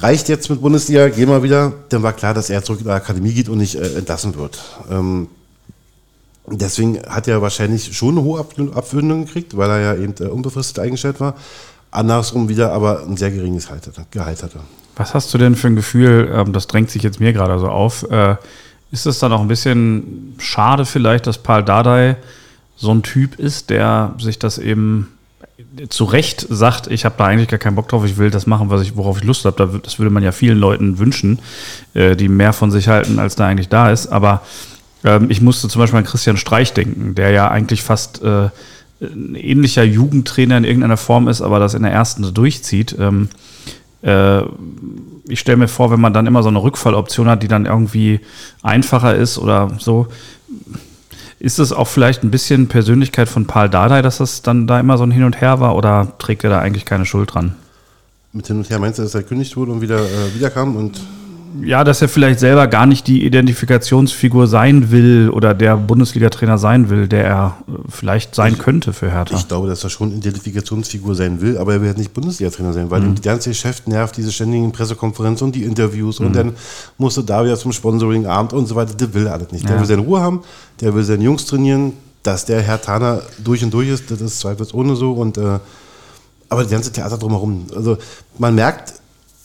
reicht 0.00 0.30
jetzt 0.30 0.48
mit 0.48 0.62
Bundesliga, 0.62 1.08
geh 1.10 1.26
mal 1.26 1.42
wieder, 1.42 1.72
dann 1.90 2.02
war 2.02 2.14
klar, 2.14 2.32
dass 2.32 2.48
er 2.48 2.62
zurück 2.62 2.80
in 2.80 2.86
die 2.86 2.92
Akademie 2.92 3.34
geht 3.34 3.50
und 3.50 3.58
nicht 3.58 3.74
äh, 3.74 3.98
entlassen 3.98 4.34
wird. 4.36 4.58
Ähm, 4.90 5.28
deswegen 6.46 7.02
hat 7.06 7.28
er 7.28 7.42
wahrscheinlich 7.42 7.94
schon 7.94 8.16
eine 8.16 8.22
hohe 8.22 8.40
Abfindung 8.40 9.26
gekriegt, 9.26 9.56
weil 9.56 9.68
er 9.68 9.80
ja 9.80 9.94
eben 9.96 10.14
äh, 10.20 10.24
unbefristet 10.24 10.78
eingestellt 10.78 11.20
war 11.20 11.34
andersrum 11.90 12.48
wieder 12.48 12.72
aber 12.72 13.02
ein 13.02 13.16
sehr 13.16 13.30
geringes 13.30 13.68
Gehalt 14.10 14.42
hatte. 14.42 14.60
Was 14.96 15.14
hast 15.14 15.32
du 15.32 15.38
denn 15.38 15.54
für 15.56 15.68
ein 15.68 15.76
Gefühl, 15.76 16.30
ähm, 16.32 16.52
das 16.52 16.66
drängt 16.66 16.90
sich 16.90 17.02
jetzt 17.02 17.20
mir 17.20 17.32
gerade 17.32 17.58
so 17.58 17.68
auf, 17.68 18.08
äh, 18.10 18.36
ist 18.92 19.06
es 19.06 19.18
dann 19.18 19.32
auch 19.32 19.40
ein 19.40 19.48
bisschen 19.48 20.34
schade 20.38 20.84
vielleicht, 20.84 21.26
dass 21.26 21.38
Paul 21.38 21.62
Dardai 21.62 22.16
so 22.76 22.92
ein 22.92 23.02
Typ 23.02 23.38
ist, 23.38 23.70
der 23.70 24.14
sich 24.18 24.38
das 24.38 24.58
eben 24.58 25.08
zu 25.88 26.04
Recht 26.04 26.46
sagt, 26.48 26.86
ich 26.88 27.04
habe 27.04 27.14
da 27.18 27.26
eigentlich 27.26 27.48
gar 27.48 27.58
keinen 27.58 27.76
Bock 27.76 27.88
drauf, 27.88 28.04
ich 28.04 28.16
will 28.16 28.30
das 28.30 28.46
machen, 28.46 28.70
was 28.70 28.82
ich, 28.82 28.96
worauf 28.96 29.18
ich 29.18 29.24
Lust 29.24 29.44
habe. 29.44 29.80
Das 29.82 29.98
würde 29.98 30.10
man 30.10 30.22
ja 30.22 30.32
vielen 30.32 30.58
Leuten 30.58 30.98
wünschen, 30.98 31.38
äh, 31.94 32.16
die 32.16 32.28
mehr 32.28 32.52
von 32.52 32.70
sich 32.70 32.88
halten, 32.88 33.18
als 33.18 33.36
da 33.36 33.46
eigentlich 33.46 33.68
da 33.68 33.90
ist. 33.90 34.08
Aber 34.08 34.42
ähm, 35.04 35.30
ich 35.30 35.40
musste 35.40 35.68
zum 35.68 35.80
Beispiel 35.80 35.98
an 35.98 36.04
Christian 36.04 36.36
Streich 36.36 36.72
denken, 36.72 37.14
der 37.14 37.30
ja 37.30 37.48
eigentlich 37.48 37.82
fast 37.82 38.22
äh, 38.22 38.48
ein 39.00 39.34
ähnlicher 39.34 39.84
Jugendtrainer 39.84 40.58
in 40.58 40.64
irgendeiner 40.64 40.96
Form 40.96 41.28
ist, 41.28 41.40
aber 41.42 41.58
das 41.58 41.74
in 41.74 41.82
der 41.82 41.92
ersten 41.92 42.24
so 42.24 42.30
durchzieht. 42.30 42.96
Äh, 44.02 44.42
ich 45.28 45.40
stelle 45.40 45.58
mir 45.58 45.68
vor, 45.68 45.90
wenn 45.90 46.00
man 46.00 46.12
dann 46.12 46.26
immer 46.26 46.42
so 46.42 46.48
eine 46.48 46.62
Rückfalloption 46.62 47.28
hat, 47.28 47.42
die 47.42 47.48
dann 47.48 47.66
irgendwie 47.66 48.20
einfacher 48.62 49.14
ist 49.14 49.38
oder 49.38 49.70
so, 49.78 50.08
ist 51.38 51.58
es 51.58 51.72
auch 51.72 51.88
vielleicht 51.88 52.22
ein 52.22 52.30
bisschen 52.30 52.68
Persönlichkeit 52.68 53.28
von 53.28 53.46
Paul 53.46 53.68
Dardai, 53.68 54.02
dass 54.02 54.18
das 54.18 54.42
dann 54.42 54.66
da 54.66 54.78
immer 54.78 54.98
so 54.98 55.04
ein 55.04 55.10
Hin 55.10 55.24
und 55.24 55.40
Her 55.40 55.60
war 55.60 55.76
oder 55.76 56.12
trägt 56.18 56.44
er 56.44 56.50
da 56.50 56.58
eigentlich 56.58 56.84
keine 56.84 57.06
Schuld 57.06 57.34
dran? 57.34 57.54
Mit 58.32 58.46
hin 58.46 58.58
und 58.58 58.70
her 58.70 58.78
meinst 58.78 58.98
du, 58.98 59.02
dass 59.02 59.14
er 59.14 59.22
gekündigt 59.22 59.56
wurde 59.56 59.72
und 59.72 59.80
wieder 59.80 59.98
äh, 59.98 60.34
wiederkam 60.34 60.76
und 60.76 61.00
ja, 61.62 61.84
dass 61.84 62.02
er 62.02 62.08
vielleicht 62.08 62.40
selber 62.40 62.66
gar 62.66 62.86
nicht 62.86 63.06
die 63.06 63.24
Identifikationsfigur 63.24 64.46
sein 64.46 64.90
will 64.90 65.30
oder 65.30 65.54
der 65.54 65.76
Bundesliga-Trainer 65.76 66.58
sein 66.58 66.90
will, 66.90 67.08
der 67.08 67.24
er 67.24 67.56
äh, 67.66 67.72
vielleicht 67.88 68.34
sein 68.34 68.58
könnte 68.58 68.92
für 68.92 69.10
Hertha. 69.10 69.36
Ich 69.36 69.48
glaube, 69.48 69.68
dass 69.68 69.82
er 69.84 69.90
schon 69.90 70.12
Identifikationsfigur 70.12 71.14
sein 71.14 71.40
will, 71.40 71.58
aber 71.58 71.74
er 71.74 71.82
wird 71.82 71.98
nicht 71.98 72.12
Bundesliga-Trainer 72.12 72.72
sein, 72.72 72.90
weil 72.90 73.00
mhm. 73.00 73.08
ihm 73.08 73.14
die 73.16 73.22
ganze 73.22 73.50
Geschäft 73.50 73.88
nervt, 73.88 74.16
diese 74.16 74.32
ständigen 74.32 74.72
Pressekonferenzen 74.72 75.46
und 75.46 75.54
die 75.54 75.64
Interviews 75.64 76.20
mhm. 76.20 76.26
und 76.26 76.36
dann 76.36 76.52
musste 76.98 77.24
da 77.24 77.44
wieder 77.44 77.56
zum 77.56 77.72
Sponsoring-Abend 77.72 78.52
und 78.52 78.66
so 78.66 78.74
weiter. 78.74 78.94
Der 78.94 79.12
will 79.14 79.28
alles 79.28 79.50
nicht. 79.52 79.64
Der 79.64 79.74
ja. 79.74 79.80
will 79.80 79.86
seine 79.86 80.02
Ruhe 80.02 80.20
haben, 80.20 80.42
der 80.80 80.94
will 80.94 81.02
seine 81.02 81.24
Jungs 81.24 81.46
trainieren, 81.46 81.94
dass 82.22 82.44
der 82.44 82.60
Herr 82.62 82.80
Tana 82.80 83.22
durch 83.42 83.64
und 83.64 83.72
durch 83.72 83.88
ist, 83.88 84.10
das 84.10 84.20
ist 84.20 84.40
zweifelsohne 84.40 84.94
so 84.94 85.12
und 85.12 85.38
äh, 85.38 85.58
aber 86.48 86.64
die 86.64 86.70
ganze 86.70 86.92
Theater 86.92 87.16
drumherum. 87.16 87.66
Also 87.74 87.96
man 88.36 88.54
merkt, 88.54 88.99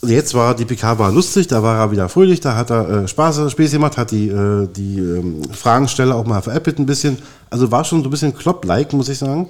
jetzt 0.08 0.34
war 0.34 0.56
die 0.56 0.66
PK 0.66 1.00
war 1.00 1.12
lustig, 1.12 1.48
da 1.48 1.62
war 1.64 1.78
er 1.78 1.92
wieder 1.92 2.10
fröhlich, 2.10 2.40
da 2.40 2.56
hat 2.56 2.70
er 2.70 2.90
äh, 2.90 3.08
Spaß, 3.08 3.52
Späße 3.52 3.74
gemacht, 3.74 3.98
hat 3.98 4.12
die, 4.12 4.30
äh, 4.30 4.68
die 4.68 5.00
ähm, 5.00 5.42
Fragensteller 5.52 6.16
auch 6.16 6.26
mal 6.26 6.42
veräppelt 6.42 6.80
ein 6.80 6.86
bisschen. 6.86 7.18
Also 7.50 7.72
war 7.72 7.84
schon 7.84 8.02
so 8.02 8.08
ein 8.08 8.12
bisschen 8.12 8.36
Klopp-like, 8.36 8.94
muss 8.94 9.10
ich 9.10 9.18
sagen. 9.18 9.50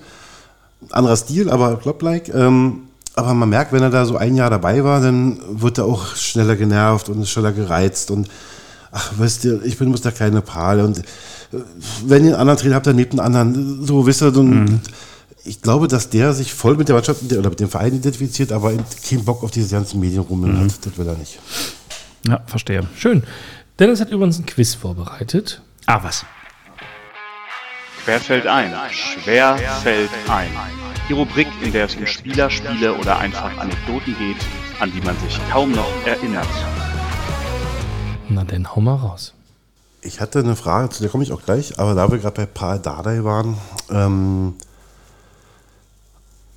Anderer 0.91 1.15
Stil, 1.15 1.49
aber 1.49 1.77
Klopp-like. 1.77 2.33
Ähm, 2.33 2.81
aber 3.15 3.33
man 3.33 3.49
merkt, 3.49 3.71
wenn 3.71 3.81
er 3.81 3.89
da 3.89 4.05
so 4.05 4.17
ein 4.17 4.35
Jahr 4.35 4.49
dabei 4.49 4.83
war, 4.83 4.99
dann 5.01 5.39
wird 5.49 5.77
er 5.77 5.85
auch 5.85 6.15
schneller 6.15 6.55
genervt 6.55 7.09
und 7.09 7.27
schneller 7.27 7.53
gereizt 7.53 8.11
und 8.11 8.27
ach, 8.91 9.13
weißt 9.17 9.45
du, 9.45 9.61
ich 9.63 9.77
bin 9.77 9.89
muss 9.89 10.01
der 10.01 10.11
kleine 10.11 10.41
Pal 10.41 10.81
und 10.81 10.99
äh, 10.99 11.03
wenn 12.05 12.25
ihr 12.25 12.31
einen 12.31 12.41
anderen 12.41 12.59
Trainer 12.59 12.75
habt, 12.75 12.87
dann 12.87 12.97
nehmt 12.97 13.11
einen 13.11 13.19
anderen, 13.19 13.85
so, 13.85 14.05
wisst 14.05 14.21
ihr, 14.21 14.35
und 14.35 14.49
mhm 14.49 14.79
ich 15.45 15.61
glaube, 15.61 15.87
dass 15.87 16.09
der 16.09 16.33
sich 16.33 16.53
voll 16.53 16.75
mit 16.75 16.89
der 16.89 16.95
Mannschaft 16.95 17.21
oder 17.31 17.49
mit 17.49 17.59
dem 17.59 17.69
Verein 17.69 17.93
identifiziert, 17.93 18.51
aber 18.51 18.73
keinen 19.07 19.23
Bock 19.23 19.43
auf 19.43 19.51
diese 19.51 19.73
ganzen 19.75 19.99
Medien 19.99 20.21
rum 20.21 20.41
mhm. 20.41 20.59
hat. 20.59 20.85
Das 20.85 20.97
will 20.97 21.07
er 21.07 21.15
nicht. 21.15 21.39
Ja, 22.27 22.41
verstehe. 22.47 22.81
Schön. 22.97 23.23
Dennis 23.77 24.01
hat 24.01 24.09
übrigens 24.09 24.39
ein 24.39 24.45
Quiz 24.47 24.73
vorbereitet. 24.73 25.61
Ah, 25.85 25.99
was? 26.01 26.25
Quer 28.03 28.19
fällt 28.19 28.47
ein. 28.47 28.73
Schwer 28.91 29.57
fällt 29.83 30.09
ein. 30.27 30.49
Die 31.07 31.13
Rubrik, 31.13 31.47
in 31.61 31.71
der 31.71 31.85
es 31.85 31.95
um 31.95 32.07
Spieler, 32.07 32.49
Spiele 32.49 32.95
oder 32.95 33.19
einfach 33.19 33.55
Anekdoten 33.59 34.15
geht, 34.17 34.37
an 34.79 34.91
die 34.91 35.01
man 35.01 35.17
sich 35.19 35.39
kaum 35.51 35.71
noch 35.71 35.91
erinnert. 36.05 36.47
Na, 38.29 38.43
dann 38.43 38.75
hau 38.75 38.81
mal 38.81 38.95
raus. 38.95 39.33
Ich 40.01 40.19
hatte 40.21 40.39
eine 40.39 40.55
Frage, 40.55 40.89
zu 40.89 41.01
der 41.01 41.11
komme 41.11 41.23
ich 41.23 41.31
auch 41.31 41.43
gleich, 41.43 41.79
aber 41.79 41.93
da 41.93 42.11
wir 42.11 42.17
gerade 42.17 42.35
bei 42.35 42.45
Paul 42.47 42.79
Dardai 42.79 43.23
waren, 43.23 43.57
ähm, 43.91 44.55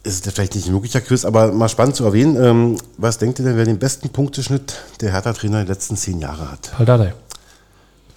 ist 0.08 0.26
es 0.26 0.32
vielleicht 0.32 0.54
nicht 0.54 0.66
ein 0.66 0.72
möglicher 0.72 1.00
Quiz, 1.00 1.24
aber 1.24 1.52
mal 1.52 1.68
spannend 1.68 1.96
zu 1.96 2.04
erwähnen. 2.04 2.42
Ähm, 2.42 2.76
was 2.96 3.18
denkt 3.18 3.38
ihr 3.38 3.44
denn, 3.44 3.56
wer 3.56 3.64
den 3.64 3.78
besten 3.78 4.08
Punkteschnitt 4.08 4.74
der 5.00 5.12
Hertha-Trainer 5.12 5.58
der 5.58 5.74
letzten 5.74 5.96
zehn 5.96 6.18
Jahre 6.18 6.50
hat? 6.50 6.78
Haldadei. 6.78 7.12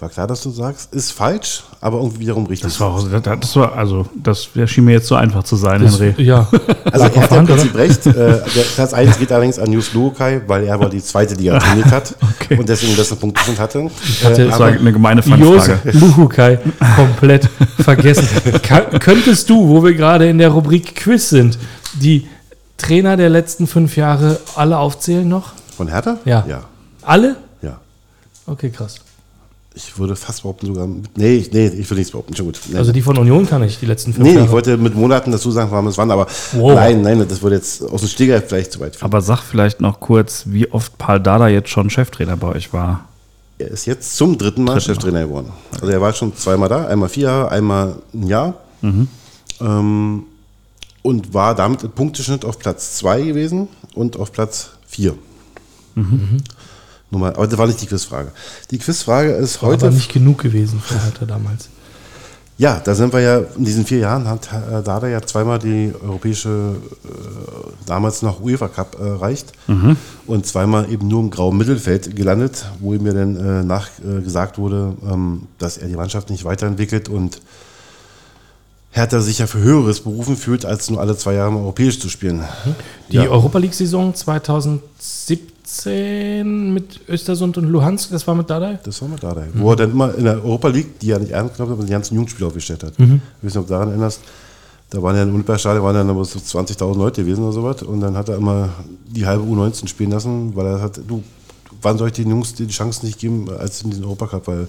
War 0.02 0.10
klar, 0.10 0.26
dass 0.26 0.42
du 0.42 0.50
sagst, 0.50 0.96
ist 0.96 1.12
falsch, 1.12 1.64
aber 1.80 1.98
irgendwie 1.98 2.22
wiederum 2.22 2.48
richtig. 2.48 2.72
Das 2.72 2.80
war, 2.80 2.96
auch, 2.96 3.08
das 3.08 3.56
war 3.56 3.76
also, 3.76 4.08
das 4.16 4.50
schien 4.66 4.84
mir 4.84 4.94
jetzt 4.94 5.06
so 5.06 5.14
einfach 5.14 5.44
zu 5.44 5.56
sein, 5.56 5.84
das, 5.84 6.00
Henry. 6.00 6.24
Ja. 6.24 6.48
Also 6.92 7.06
er 7.06 7.22
hat 7.22 7.32
im 7.32 7.46
Prinzip 7.46 7.76
recht. 7.76 8.06
Äh, 8.08 8.14
der 8.14 8.64
Platz 8.76 8.94
1 8.94 9.20
geht 9.20 9.32
allerdings 9.32 9.60
an 9.60 9.70
News 9.70 9.94
Luokai, 9.94 10.42
weil 10.48 10.64
er 10.66 10.74
aber 10.74 10.89
die 10.89 11.02
zweite 11.04 11.36
Liga 11.36 11.58
trainiert 11.60 11.92
hat 11.92 12.16
okay. 12.20 12.58
und 12.58 12.68
deswegen 12.68 12.96
bessere 12.96 13.18
Punkte 13.18 13.44
schon 13.46 13.58
hatte. 13.60 13.92
hatte 14.24 14.42
äh, 14.42 14.48
das 14.48 14.60
war 14.60 14.68
eine 14.68 14.92
gemeine 14.92 15.22
Fangfrage. 15.22 15.80
Luhukai 15.92 16.60
komplett 16.96 17.48
vergessen. 17.80 18.28
Könntest 19.00 19.50
du, 19.50 19.70
wo 19.70 19.84
wir 19.84 19.94
gerade 19.94 20.28
in 20.28 20.39
der 20.39 20.50
Rubrik 20.50 20.96
Quiz 20.96 21.30
sind, 21.30 21.60
die 21.94 22.28
Trainer 22.78 23.18
der 23.18 23.30
letzten 23.30 23.68
fünf 23.68 23.96
Jahre 23.96 24.39
alle 24.56 24.78
aufzählen 24.78 25.28
noch? 25.28 25.54
Von 25.76 25.88
Hertha? 25.88 26.18
Ja. 26.26 26.46
ja. 26.48 26.64
Alle? 27.02 27.38
Ja. 27.62 27.80
Okay, 28.46 28.70
krass. 28.70 28.96
Ich 29.74 29.98
würde 29.98 30.18
fast 30.18 30.42
behaupten, 30.42 30.66
sogar. 30.68 30.86
Nee, 31.16 31.36
ich, 31.36 31.54
nee, 31.54 31.68
ich 31.68 31.89
will 31.89 31.98
nichts 31.98 32.12
behaupten. 32.12 32.36
Schon 32.36 32.48
gut. 32.48 32.60
Nee. 32.70 32.78
Also 32.78 32.92
die 32.92 33.02
von 33.02 33.18
Union 33.18 33.48
kann 33.48 33.64
ich, 33.64 33.80
die 33.80 33.86
letzten 33.86 34.14
fünf 34.14 34.26
nee, 34.26 34.32
Jahre. 34.32 34.42
Nee, 34.42 34.46
ich 34.48 34.52
wollte 34.52 34.78
mit 34.78 34.96
Monaten 34.96 35.32
dazu 35.32 35.50
sagen, 35.50 35.72
wann 35.72 35.88
es 35.88 35.98
wann, 35.98 36.12
aber 36.12 36.28
wow. 36.54 36.74
nein, 36.76 37.02
nein, 37.02 37.26
das 37.28 37.42
würde 37.42 37.56
jetzt 37.56 37.82
aus 37.82 38.02
dem 38.02 38.10
Stegreif 38.10 38.50
vielleicht 38.50 38.74
zu 38.74 38.82
weit 38.82 38.98
führen. 38.98 39.06
Aber 39.06 39.22
sag 39.22 39.44
vielleicht 39.44 39.80
noch 39.80 40.02
kurz, 40.02 40.44
wie 40.48 40.70
oft 40.70 40.98
Paul 40.98 41.22
Dada 41.22 41.48
jetzt 41.48 41.70
schon 41.70 41.89
Cheftrainer 41.89 42.36
bei 42.36 42.48
euch 42.48 42.74
war. 42.74 43.06
Er 43.60 43.70
ist 43.70 43.86
jetzt 43.86 44.18
zum 44.18 44.38
dritten 44.38 44.64
Mal 44.66 44.74
dritten 44.74 44.88
Cheftrainer 44.88 45.26
geworden. 45.26 45.54
Also 45.80 45.88
er 45.88 46.02
war 46.02 46.12
schon 46.12 46.36
zweimal 46.36 46.68
da, 46.68 46.88
einmal 46.88 47.08
vier 47.08 47.24
Jahre, 47.24 47.52
einmal 47.52 47.96
ein 48.14 48.28
Jahr. 48.28 48.56
Mhm. 48.82 49.08
Ähm, 49.62 50.24
und 51.02 51.34
war 51.34 51.56
damit 51.56 51.84
im 51.84 51.91
Punkteschnitt 51.91 52.45
auf 52.45 52.60
Platz 52.60 52.97
2 52.97 53.22
gewesen 53.22 53.68
und 53.95 54.18
auf 54.18 54.32
Platz 54.32 54.72
4. 54.88 55.16
Mhm. 55.95 56.38
Nummer, 57.10 57.28
aber 57.30 57.47
das 57.47 57.58
war 57.58 57.68
nicht 57.68 57.82
die 57.82 57.88
Quizfrage. 57.88 58.32
Die 58.72 58.78
Quizfrage 58.78 59.32
ist 59.32 59.62
war 59.62 59.70
heute. 59.70 59.88
Aber 59.88 59.95
nicht 59.95 60.14
genug 60.14 60.39
gewesen 60.39 60.80
für 60.80 61.04
heute 61.06 61.26
damals. 61.26 61.70
Ja, 62.62 62.80
da 62.80 62.93
sind 62.93 63.12
wir 63.12 63.22
ja, 63.22 63.39
in 63.58 63.66
diesen 63.66 63.86
vier 63.86 63.97
Jahren 63.99 64.28
hat 64.28 64.47
Dada 64.86 65.08
ja 65.08 65.20
zweimal 65.22 65.58
die 65.58 65.91
europäische, 65.99 66.76
äh, 67.04 67.08
damals 67.88 68.22
noch 68.22 68.39
UEFA 68.39 68.68
Cup 68.68 68.97
äh, 68.99 69.08
erreicht 69.08 69.52
mhm. 69.68 69.97
und 70.28 70.45
zweimal 70.45 70.88
eben 70.91 71.08
nur 71.08 71.22
im 71.22 71.32
grauen 71.32 71.58
Mittelfeld 71.58 72.16
gelandet, 72.16 72.66
wo 72.80 72.93
ihm 72.93 73.04
ja 73.08 73.14
dann 73.14 73.36
äh, 73.36 73.64
nachgesagt 73.64 74.58
äh, 74.60 74.62
wurde, 74.62 74.93
ähm, 75.12 75.47
dass 75.58 75.78
er 75.78 75.88
die 75.88 75.95
Mannschaft 75.95 76.30
nicht 76.30 76.45
weiterentwickelt 76.45 77.10
und 77.10 77.41
Hertha 78.92 79.20
sich 79.22 79.39
ja 79.39 79.48
für 79.48 79.60
Höheres 79.60 80.02
berufen 80.02 80.36
fühlt, 80.36 80.66
als 80.66 80.89
nur 80.89 81.00
alle 81.00 81.16
zwei 81.16 81.36
Jahre 81.36 81.56
europäisch 81.56 81.98
zu 82.00 82.10
spielen. 82.10 82.44
Die 83.10 83.16
ja. 83.16 83.24
Europa 83.24 83.58
League-Saison 83.58 84.14
2017 84.14 86.74
mit 86.74 87.00
Östersund 87.08 87.58
und 87.58 87.70
Luhansk, 87.70 88.12
das 88.12 88.28
war 88.28 88.36
mit 88.36 88.50
Dardai? 88.50 88.80
Das 88.84 89.02
war 89.02 89.08
mit 89.08 89.24
Dardai. 89.24 89.48
Mhm. 89.54 89.62
Wo 89.62 89.70
er 89.72 89.78
dann 89.78 89.92
immer 89.92 90.14
in 90.14 90.26
der 90.26 90.44
Europa 90.44 90.68
League, 90.68 91.00
die 91.00 91.08
ja 91.08 91.20
nicht 91.20 91.32
ernst 91.32 91.56
genommen 91.56 91.72
hat, 91.72 91.78
aber 91.80 91.86
die 91.86 91.94
ganzen 91.94 92.16
Jugendspieler 92.16 92.48
aufgestellt 92.48 92.84
hat. 92.84 93.00
Mhm. 93.00 93.22
Ich 93.42 93.46
weiß 93.46 93.54
nicht, 93.54 93.58
ob 93.58 93.68
du 93.68 93.74
daran 93.74 93.88
erinnerst. 93.89 94.20
Da 94.89 95.02
waren 95.02 95.16
ja 95.16 95.24
in 95.24 95.30
Olympiastadion 95.30 95.86
waren 95.86 96.06
dann 96.06 96.24
so 96.26 96.38
20.000 96.38 96.98
Leute 96.98 97.24
gewesen 97.24 97.46
oder 97.46 97.54
sowas. 97.54 97.82
Und 97.84 98.02
dann 98.02 98.18
hat 98.18 98.28
er 98.28 98.36
immer 98.36 98.68
die 99.08 99.26
halbe 99.26 99.46
U19 99.46 99.88
spielen 99.88 100.12
lassen, 100.12 100.54
weil 100.54 100.66
er 100.66 100.82
hat, 100.82 101.00
du, 101.08 101.24
wann 101.82 101.98
soll 101.98 102.10
ich 102.10 102.16
den 102.16 102.30
Jungs 102.30 102.56
die 102.56 102.68
Chance 102.68 103.06
nicht 103.06 103.18
geben, 103.18 103.50
als 103.58 103.84
in 103.84 103.92
diesem 103.92 104.04
Europacup? 104.04 104.48
Weil 104.48 104.68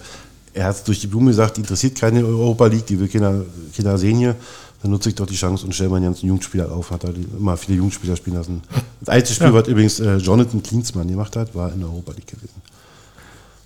er 0.54 0.66
hat 0.66 0.76
es 0.76 0.84
durch 0.84 1.00
die 1.00 1.06
Blume 1.06 1.30
gesagt, 1.30 1.58
interessiert 1.58 1.98
keine 1.98 2.24
Europa 2.24 2.66
League, 2.66 2.86
die 2.86 2.98
will 2.98 3.08
keiner, 3.08 3.42
keiner 3.76 3.98
sehen 3.98 4.18
hier. 4.18 4.36
Dann 4.82 4.90
nutze 4.90 5.10
ich 5.10 5.14
doch 5.14 5.26
die 5.26 5.36
Chance 5.36 5.64
und 5.64 5.74
stelle 5.74 5.90
meinen 5.90 6.04
ganzen 6.04 6.26
Jugendspieler 6.26 6.70
auf. 6.72 6.90
Hat 6.90 7.04
er 7.04 7.14
immer 7.38 7.56
viele 7.56 7.78
Jugendspieler 7.78 8.16
spielen 8.16 8.36
lassen. 8.36 8.62
Das 8.98 9.08
einzige 9.08 9.34
Spiel, 9.36 9.46
ja. 9.48 9.54
was 9.54 9.68
übrigens 9.68 10.00
äh, 10.00 10.16
Jonathan 10.16 10.62
Klinsmann 10.62 11.06
gemacht 11.06 11.36
hat, 11.36 11.54
war 11.54 11.72
in 11.72 11.80
der 11.80 11.88
Europa 11.88 12.12
League 12.12 12.26
gewesen. 12.26 12.60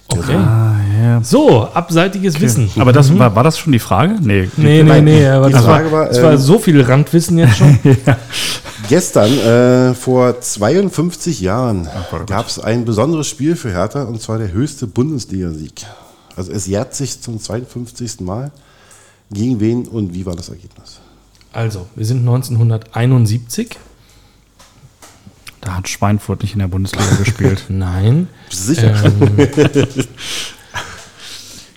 Okay. 0.09 0.34
Ah, 0.34 0.76
ja. 1.03 1.22
So, 1.22 1.64
abseitiges 1.64 2.34
okay. 2.34 2.45
Wissen. 2.45 2.70
Aber 2.78 2.93
das 2.93 3.11
mhm. 3.11 3.18
war, 3.18 3.34
war 3.34 3.43
das 3.43 3.59
schon 3.59 3.72
die 3.72 3.78
Frage? 3.78 4.16
Nee, 4.20 4.49
nee, 4.57 4.82
nee. 4.82 5.01
nee 5.01 5.26
aber 5.26 5.51
das, 5.51 5.66
war, 5.66 5.91
war, 5.91 6.07
das 6.07 6.22
war 6.22 6.32
ähm, 6.32 6.39
so 6.39 6.59
viel 6.59 6.80
Randwissen 6.82 7.39
jetzt 7.39 7.57
schon. 7.57 7.78
ja. 8.07 8.16
Gestern, 8.89 9.32
äh, 9.39 9.95
vor 9.95 10.41
52 10.41 11.41
Jahren, 11.41 11.89
gab 12.26 12.47
es 12.47 12.61
ein 12.61 12.84
besonderes 12.84 13.26
Spiel 13.26 13.57
für 13.57 13.70
Hertha 13.72 14.05
und 14.05 14.20
zwar 14.22 14.39
der 14.39 14.53
höchste 14.53 14.87
Bundesliga-Sieg. 14.87 15.87
Also 16.37 16.53
es 16.53 16.66
jährt 16.66 16.95
sich 16.95 17.20
zum 17.20 17.41
52. 17.41 18.20
Mal. 18.20 18.53
Gegen 19.30 19.59
wen 19.59 19.89
und 19.89 20.14
wie 20.14 20.24
war 20.24 20.37
das 20.37 20.51
Ergebnis? 20.51 21.01
Also, 21.53 21.87
wir 21.97 22.05
sind 22.07 22.18
1971. 22.20 23.76
Da 25.62 25.74
hat 25.78 25.89
Schweinfurt 25.89 26.43
nicht 26.43 26.53
in 26.53 26.61
der 26.61 26.68
Bundesliga 26.68 27.14
gespielt. 27.18 27.64
Nein. 27.68 28.28
Sicher. 28.51 28.95
Ähm, 29.05 29.37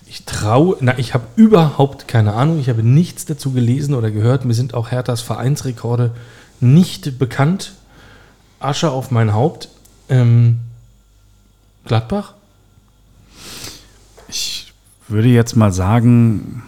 ich 0.08 0.26
traue, 0.26 0.78
na, 0.82 1.00
ich 1.00 1.16
habe 1.16 1.26
überhaupt 1.38 2.08
keine 2.08 2.34
Ahnung. 2.34 2.60
Ich 2.60 2.70
habe 2.70 2.84
nichts 2.84 3.26
dazu 3.26 3.52
gelesen 3.52 3.96
oder 3.96 4.12
gehört. 4.12 4.46
Mir 4.46 4.54
sind 4.54 4.76
auch 4.76 4.92
Herthas 4.92 5.22
Vereinsrekorde 5.22 6.12
nicht 6.60 7.18
bekannt. 7.18 7.74
Asche 8.60 8.92
auf 8.92 9.10
mein 9.10 9.34
Haupt. 9.34 9.70
Ähm, 10.10 10.60
Gladbach? 11.86 12.34
Ich 15.10 15.14
würde 15.16 15.30
jetzt 15.30 15.56
mal 15.56 15.74
sagen, 15.74 16.62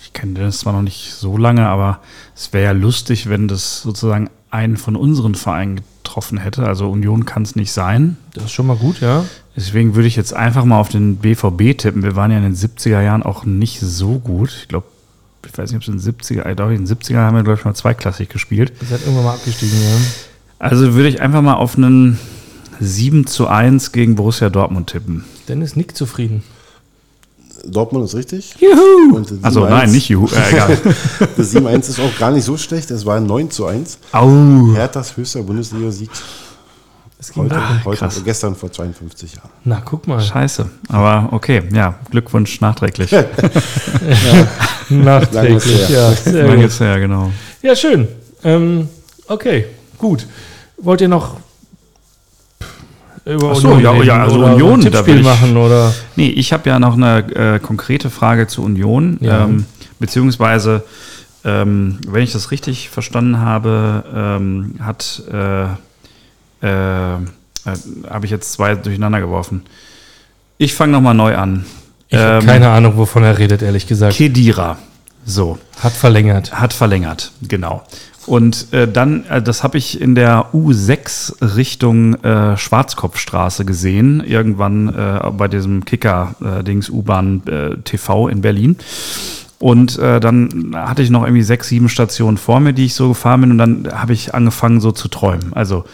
ich 0.00 0.14
kenne 0.14 0.40
das 0.40 0.60
zwar 0.60 0.72
noch 0.72 0.80
nicht 0.80 1.12
so 1.12 1.36
lange, 1.36 1.68
aber 1.68 2.00
es 2.34 2.54
wäre 2.54 2.64
ja 2.64 2.72
lustig, 2.72 3.28
wenn 3.28 3.46
das 3.46 3.82
sozusagen 3.82 4.30
einen 4.50 4.78
von 4.78 4.96
unseren 4.96 5.34
Vereinen 5.34 5.82
getroffen 6.02 6.38
hätte. 6.38 6.66
Also 6.66 6.88
Union 6.90 7.26
kann 7.26 7.42
es 7.42 7.54
nicht 7.54 7.70
sein. 7.70 8.16
Das 8.32 8.44
ist 8.44 8.52
schon 8.52 8.68
mal 8.68 8.76
gut, 8.78 9.02
ja. 9.02 9.26
Deswegen 9.54 9.94
würde 9.94 10.08
ich 10.08 10.16
jetzt 10.16 10.32
einfach 10.32 10.64
mal 10.64 10.80
auf 10.80 10.88
den 10.88 11.16
BVB 11.16 11.76
tippen. 11.76 12.02
Wir 12.02 12.16
waren 12.16 12.30
ja 12.30 12.38
in 12.38 12.42
den 12.44 12.56
70er 12.56 13.02
Jahren 13.02 13.22
auch 13.22 13.44
nicht 13.44 13.80
so 13.80 14.18
gut. 14.18 14.56
Ich 14.62 14.68
glaube, 14.68 14.86
ich 15.46 15.58
weiß 15.58 15.72
nicht, 15.72 15.76
ob 15.76 15.82
es 15.82 15.88
in 15.88 15.98
den 15.98 16.20
70er, 16.20 16.44
äh, 16.46 16.56
doch, 16.56 16.70
in 16.70 16.86
den 16.86 16.86
70er 16.86 17.18
haben 17.18 17.36
wir, 17.36 17.42
glaube 17.42 17.58
ich, 17.58 17.66
mal 17.66 17.74
zweiklassig 17.74 18.30
gespielt. 18.30 18.72
Ihr 18.80 18.86
seid 18.86 19.02
irgendwann 19.02 19.24
mal 19.26 19.34
abgestiegen, 19.34 19.78
ja. 19.78 19.98
Also 20.58 20.94
würde 20.94 21.10
ich 21.10 21.20
einfach 21.20 21.42
mal 21.42 21.56
auf 21.56 21.76
einen 21.76 22.18
7 22.80 23.26
zu 23.26 23.46
1 23.46 23.92
gegen 23.92 24.14
Borussia 24.14 24.48
Dortmund 24.48 24.88
tippen. 24.88 25.24
Dennis 25.48 25.76
nickt 25.76 25.98
zufrieden. 25.98 26.42
Dortmund 27.64 28.04
ist 28.04 28.14
richtig. 28.14 28.54
Juhu! 28.58 29.22
Also 29.42 29.64
7-1 29.64 29.68
nein, 29.70 29.92
nicht 29.92 30.08
Juhu. 30.08 30.26
Äh, 30.26 30.50
egal. 30.52 30.78
Das 31.36 31.54
7-1 31.54 31.88
ist 31.90 32.00
auch 32.00 32.18
gar 32.18 32.30
nicht 32.30 32.44
so 32.44 32.56
schlecht. 32.56 32.90
Es 32.90 33.06
war 33.06 33.20
9 33.20 33.50
zu 33.50 33.66
1. 33.66 33.98
Au. 34.12 34.74
Herthas 34.74 35.16
höchster 35.16 35.42
Bundesliga-Sieg 35.42 36.10
Es 37.20 37.32
ging 37.32 37.44
heute, 37.44 37.54
weiter. 37.56 37.84
heute 37.84 37.98
krass. 37.98 38.20
gestern 38.24 38.56
vor 38.56 38.70
52 38.72 39.34
Jahren. 39.36 39.50
Na, 39.64 39.80
guck 39.84 40.06
mal. 40.08 40.20
Scheiße. 40.20 40.68
Aber 40.88 41.28
okay, 41.32 41.62
ja, 41.72 41.94
Glückwunsch 42.10 42.60
nachträglich. 42.60 43.10
Nachträglich. 44.88 45.88
Ja, 45.88 46.12
sehr 46.12 46.46
Lang 46.46 46.56
gut. 46.56 46.66
ist 46.66 46.80
her, 46.80 46.98
genau. 47.00 47.30
ja, 47.62 47.76
schön. 47.76 48.08
Ähm, 48.44 48.88
okay, 49.28 49.66
gut. 49.98 50.26
Wollt 50.78 51.00
ihr 51.00 51.08
noch 51.08 51.36
über 53.24 53.52
Ach 53.52 53.56
so, 53.56 53.78
ja, 53.78 53.90
reden 53.92 54.06
ja, 54.06 54.22
also 54.22 54.38
oder 54.38 54.54
Union, 54.54 54.74
ein 54.74 54.80
Tippspiel 54.80 55.18
ich- 55.18 55.24
machen 55.24 55.56
oder 55.56 55.92
Nee, 56.16 56.28
ich 56.28 56.52
habe 56.52 56.68
ja 56.68 56.78
noch 56.78 56.94
eine 56.94 57.18
äh, 57.54 57.58
konkrete 57.60 58.10
Frage 58.10 58.46
zu 58.46 58.62
Union. 58.62 59.18
Ja. 59.20 59.44
Ähm, 59.44 59.66
beziehungsweise, 59.98 60.82
ähm, 61.44 61.98
wenn 62.08 62.22
ich 62.22 62.32
das 62.32 62.50
richtig 62.50 62.88
verstanden 62.90 63.38
habe, 63.38 64.04
ähm, 64.14 64.74
hat 64.80 65.22
äh, 65.32 65.64
äh, 66.66 67.14
äh, 67.14 67.18
habe 68.10 68.24
ich 68.24 68.30
jetzt 68.30 68.52
zwei 68.52 68.74
durcheinander 68.74 69.20
geworfen. 69.20 69.62
Ich 70.58 70.74
fange 70.74 70.92
nochmal 70.92 71.14
neu 71.14 71.36
an. 71.36 71.64
ich 72.08 72.18
habe 72.18 72.40
Ähm, 72.42 72.46
keine 72.46 72.68
Ahnung, 72.70 72.96
wovon 72.96 73.22
er 73.24 73.38
redet, 73.38 73.62
ehrlich 73.62 73.86
gesagt. 73.86 74.16
Kedira. 74.16 74.78
So. 75.24 75.58
Hat 75.80 75.92
verlängert. 75.92 76.52
Hat 76.52 76.72
verlängert, 76.72 77.30
genau. 77.42 77.82
Und 78.26 78.72
äh, 78.72 78.86
dann, 78.86 79.24
äh, 79.26 79.42
das 79.42 79.62
habe 79.62 79.78
ich 79.78 80.00
in 80.00 80.14
der 80.14 80.46
U6 80.52 81.56
Richtung 81.56 82.14
äh, 82.22 82.56
Schwarzkopfstraße 82.56 83.64
gesehen, 83.64 84.22
irgendwann 84.24 84.88
äh, 84.88 85.30
bei 85.32 85.48
diesem 85.48 85.84
Kicker-Dings 85.84 86.90
U-Bahn 86.90 87.42
äh, 87.46 87.76
TV 87.78 88.28
in 88.28 88.40
Berlin. 88.40 88.76
Und 89.58 89.98
äh, 89.98 90.18
dann 90.18 90.74
hatte 90.74 91.02
ich 91.02 91.10
noch 91.10 91.22
irgendwie 91.22 91.42
sechs, 91.42 91.68
sieben 91.68 91.88
Stationen 91.88 92.36
vor 92.36 92.58
mir, 92.60 92.72
die 92.72 92.86
ich 92.86 92.94
so 92.94 93.08
gefahren 93.08 93.42
bin. 93.42 93.50
Und 93.52 93.58
dann 93.58 93.88
habe 93.92 94.12
ich 94.12 94.34
angefangen 94.34 94.80
so 94.80 94.92
zu 94.92 95.08
träumen. 95.08 95.52
Also 95.52 95.84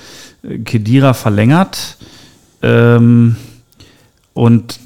äh, 0.43 0.59
Kedira 0.59 1.14
verlängert. 1.14 1.99
Ähm, 2.62 3.37
und 4.33 4.81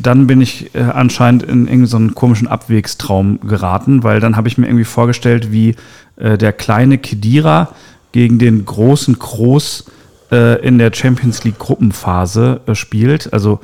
dann 0.00 0.26
bin 0.26 0.40
ich 0.40 0.74
äh, 0.74 0.80
anscheinend 0.80 1.42
in 1.42 1.66
irgendeinen 1.66 2.08
so 2.08 2.14
komischen 2.14 2.48
Abwegstraum 2.48 3.40
geraten, 3.40 4.02
weil 4.02 4.20
dann 4.20 4.36
habe 4.36 4.48
ich 4.48 4.58
mir 4.58 4.66
irgendwie 4.66 4.84
vorgestellt, 4.84 5.52
wie 5.52 5.74
äh, 6.16 6.36
der 6.36 6.52
kleine 6.52 6.98
Kedira 6.98 7.70
gegen 8.12 8.38
den 8.38 8.64
großen 8.64 9.18
Kroos 9.18 9.84
äh, 10.30 10.60
in 10.66 10.78
der 10.78 10.92
Champions 10.92 11.44
League 11.44 11.58
Gruppenphase 11.58 12.60
äh, 12.66 12.74
spielt. 12.74 13.32
Also 13.32 13.60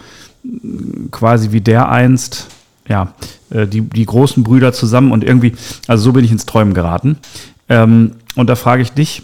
quasi 1.10 1.52
wie 1.52 1.60
der 1.60 1.88
einst, 1.88 2.48
ja, 2.88 3.14
äh, 3.50 3.66
die, 3.66 3.82
die 3.82 4.06
großen 4.06 4.42
Brüder 4.42 4.72
zusammen 4.72 5.12
und 5.12 5.24
irgendwie, 5.24 5.52
also 5.86 6.04
so 6.04 6.12
bin 6.12 6.24
ich 6.24 6.32
ins 6.32 6.46
Träumen 6.46 6.74
geraten. 6.74 7.18
Ähm, 7.68 8.12
und 8.34 8.48
da 8.48 8.56
frage 8.56 8.82
ich 8.82 8.92
dich, 8.92 9.22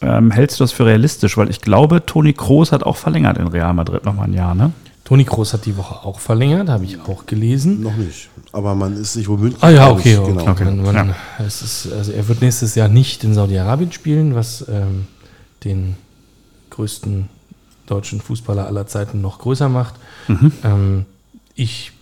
ähm, 0.00 0.30
hältst 0.30 0.60
du 0.60 0.64
das 0.64 0.72
für 0.72 0.86
realistisch? 0.86 1.36
Weil 1.36 1.50
ich 1.50 1.60
glaube, 1.60 2.04
Toni 2.04 2.32
Kroos 2.32 2.72
hat 2.72 2.82
auch 2.82 2.96
verlängert 2.96 3.38
in 3.38 3.48
Real 3.48 3.72
Madrid 3.74 4.04
nochmal 4.04 4.28
ein 4.28 4.34
Jahr, 4.34 4.54
ne? 4.54 4.72
Toni 5.04 5.24
Kroos 5.24 5.52
hat 5.52 5.66
die 5.66 5.76
Woche 5.76 6.04
auch 6.06 6.18
verlängert, 6.18 6.68
habe 6.70 6.84
ich 6.84 6.98
auch 7.00 7.26
gelesen. 7.26 7.82
Noch 7.82 7.94
nicht. 7.96 8.30
Aber 8.52 8.74
man 8.74 8.96
ist 8.96 9.12
sich 9.12 9.28
wohl 9.28 9.36
mündig. 9.38 9.58
Ah 9.62 9.68
ja, 9.70 9.86
ich. 9.90 9.92
okay. 9.98 10.18
Genau. 10.26 10.48
okay. 10.48 10.64
Man, 10.64 10.82
man, 10.82 10.94
Ja. 11.08 11.14
es 11.46 11.60
ist, 11.60 11.92
also 11.92 12.10
er 12.12 12.26
wird 12.26 12.40
nächstes 12.40 12.74
Jahr 12.74 12.88
nicht 12.88 13.22
in 13.22 13.34
Saudi-Arabien 13.34 13.92
spielen, 13.92 14.34
was 14.34 14.64
ähm, 14.68 15.06
den 15.62 15.96
größten 16.70 17.28
deutschen 17.86 18.20
Fußballer 18.22 18.66
aller 18.66 18.86
Zeiten 18.86 19.20
noch 19.20 19.38
größer 19.40 19.68
macht. 19.68 19.94
Ähm, 20.28 21.04
ich 21.54 21.92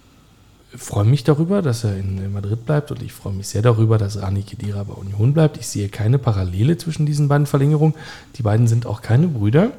freue 0.77 1.05
mich 1.05 1.25
darüber, 1.25 1.61
dass 1.61 1.83
er 1.85 1.97
in 1.97 2.33
Madrid 2.33 2.65
bleibt 2.65 2.93
und 2.93 3.03
ich 3.03 3.13
freue 3.13 3.33
mich 3.33 3.49
sehr 3.49 3.63
darüber, 3.63 3.99
dass 3.99 4.23
Rani 4.23 4.43
Kedira 4.43 4.85
bei 4.85 4.95
Union 4.95 5.35
bleibt. 5.35 5.57
Ich 5.59 5.67
sehe 5.67 5.89
keine 5.89 6.19
Parallele 6.19 6.77
zwischen 6.79 7.05
diesen 7.05 7.27
beiden 7.29 7.47
Verlängerungen. 7.47 7.95
Die 8.37 8.43
beiden 8.43 8.69
sind 8.69 8.87
auch 8.87 9.03
keine 9.03 9.27
Brüder. 9.27 9.73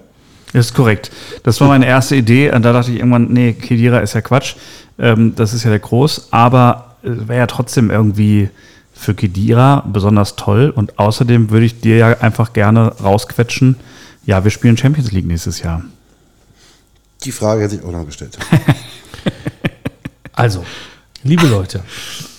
Das 0.54 0.68
ist 0.68 0.74
korrekt. 0.74 1.12
Das 1.44 1.60
war 1.60 1.68
meine 1.68 1.86
erste 1.86 2.16
Idee. 2.16 2.52
Und 2.52 2.64
da 2.64 2.74
dachte 2.74 2.92
ich 2.92 2.98
irgendwann, 2.98 3.34
nee, 3.34 3.54
Kedira 3.54 4.00
ist 4.00 4.14
ja 4.14 4.22
Quatsch. 4.22 4.56
Ähm, 5.00 5.36
das 5.36 5.54
ist 5.54 5.64
ja 5.64 5.70
der 5.70 5.80
Groß. 5.80 6.28
Aber 6.32 6.96
äh, 7.04 7.10
wäre 7.28 7.40
ja 7.40 7.48
trotzdem 7.48 7.90
irgendwie 7.90 8.50
für 8.94 9.16
Kedira 9.16 9.84
besonders 9.88 10.36
toll. 10.36 10.72
Und 10.74 11.00
außerdem 11.00 11.50
würde 11.50 11.66
ich 11.66 11.82
dir 11.82 11.98
ja 11.98 12.18
einfach 12.20 12.54
gerne 12.54 12.94
rausquetschen, 13.02 13.78
ja, 14.26 14.44
wir 14.46 14.52
spielen 14.52 14.78
Champions 14.78 15.12
League 15.12 15.26
nächstes 15.26 15.62
Jahr. 15.62 15.84
Die 17.26 17.34
Frage 17.34 17.64
hätte 17.64 17.76
ich 17.76 17.84
auch 17.84 17.92
noch 17.92 18.06
gestellt. 18.06 18.38
Also, 20.36 20.66
liebe 21.22 21.46
Leute, 21.46 21.84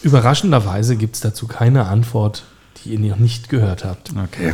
überraschenderweise 0.02 0.96
gibt 0.96 1.14
es 1.14 1.20
dazu 1.20 1.46
keine 1.46 1.86
Antwort, 1.86 2.42
die 2.76 2.90
ihr 2.90 2.98
noch 2.98 3.18
nicht 3.18 3.48
gehört 3.48 3.84
habt. 3.84 4.10
Okay. 4.10 4.52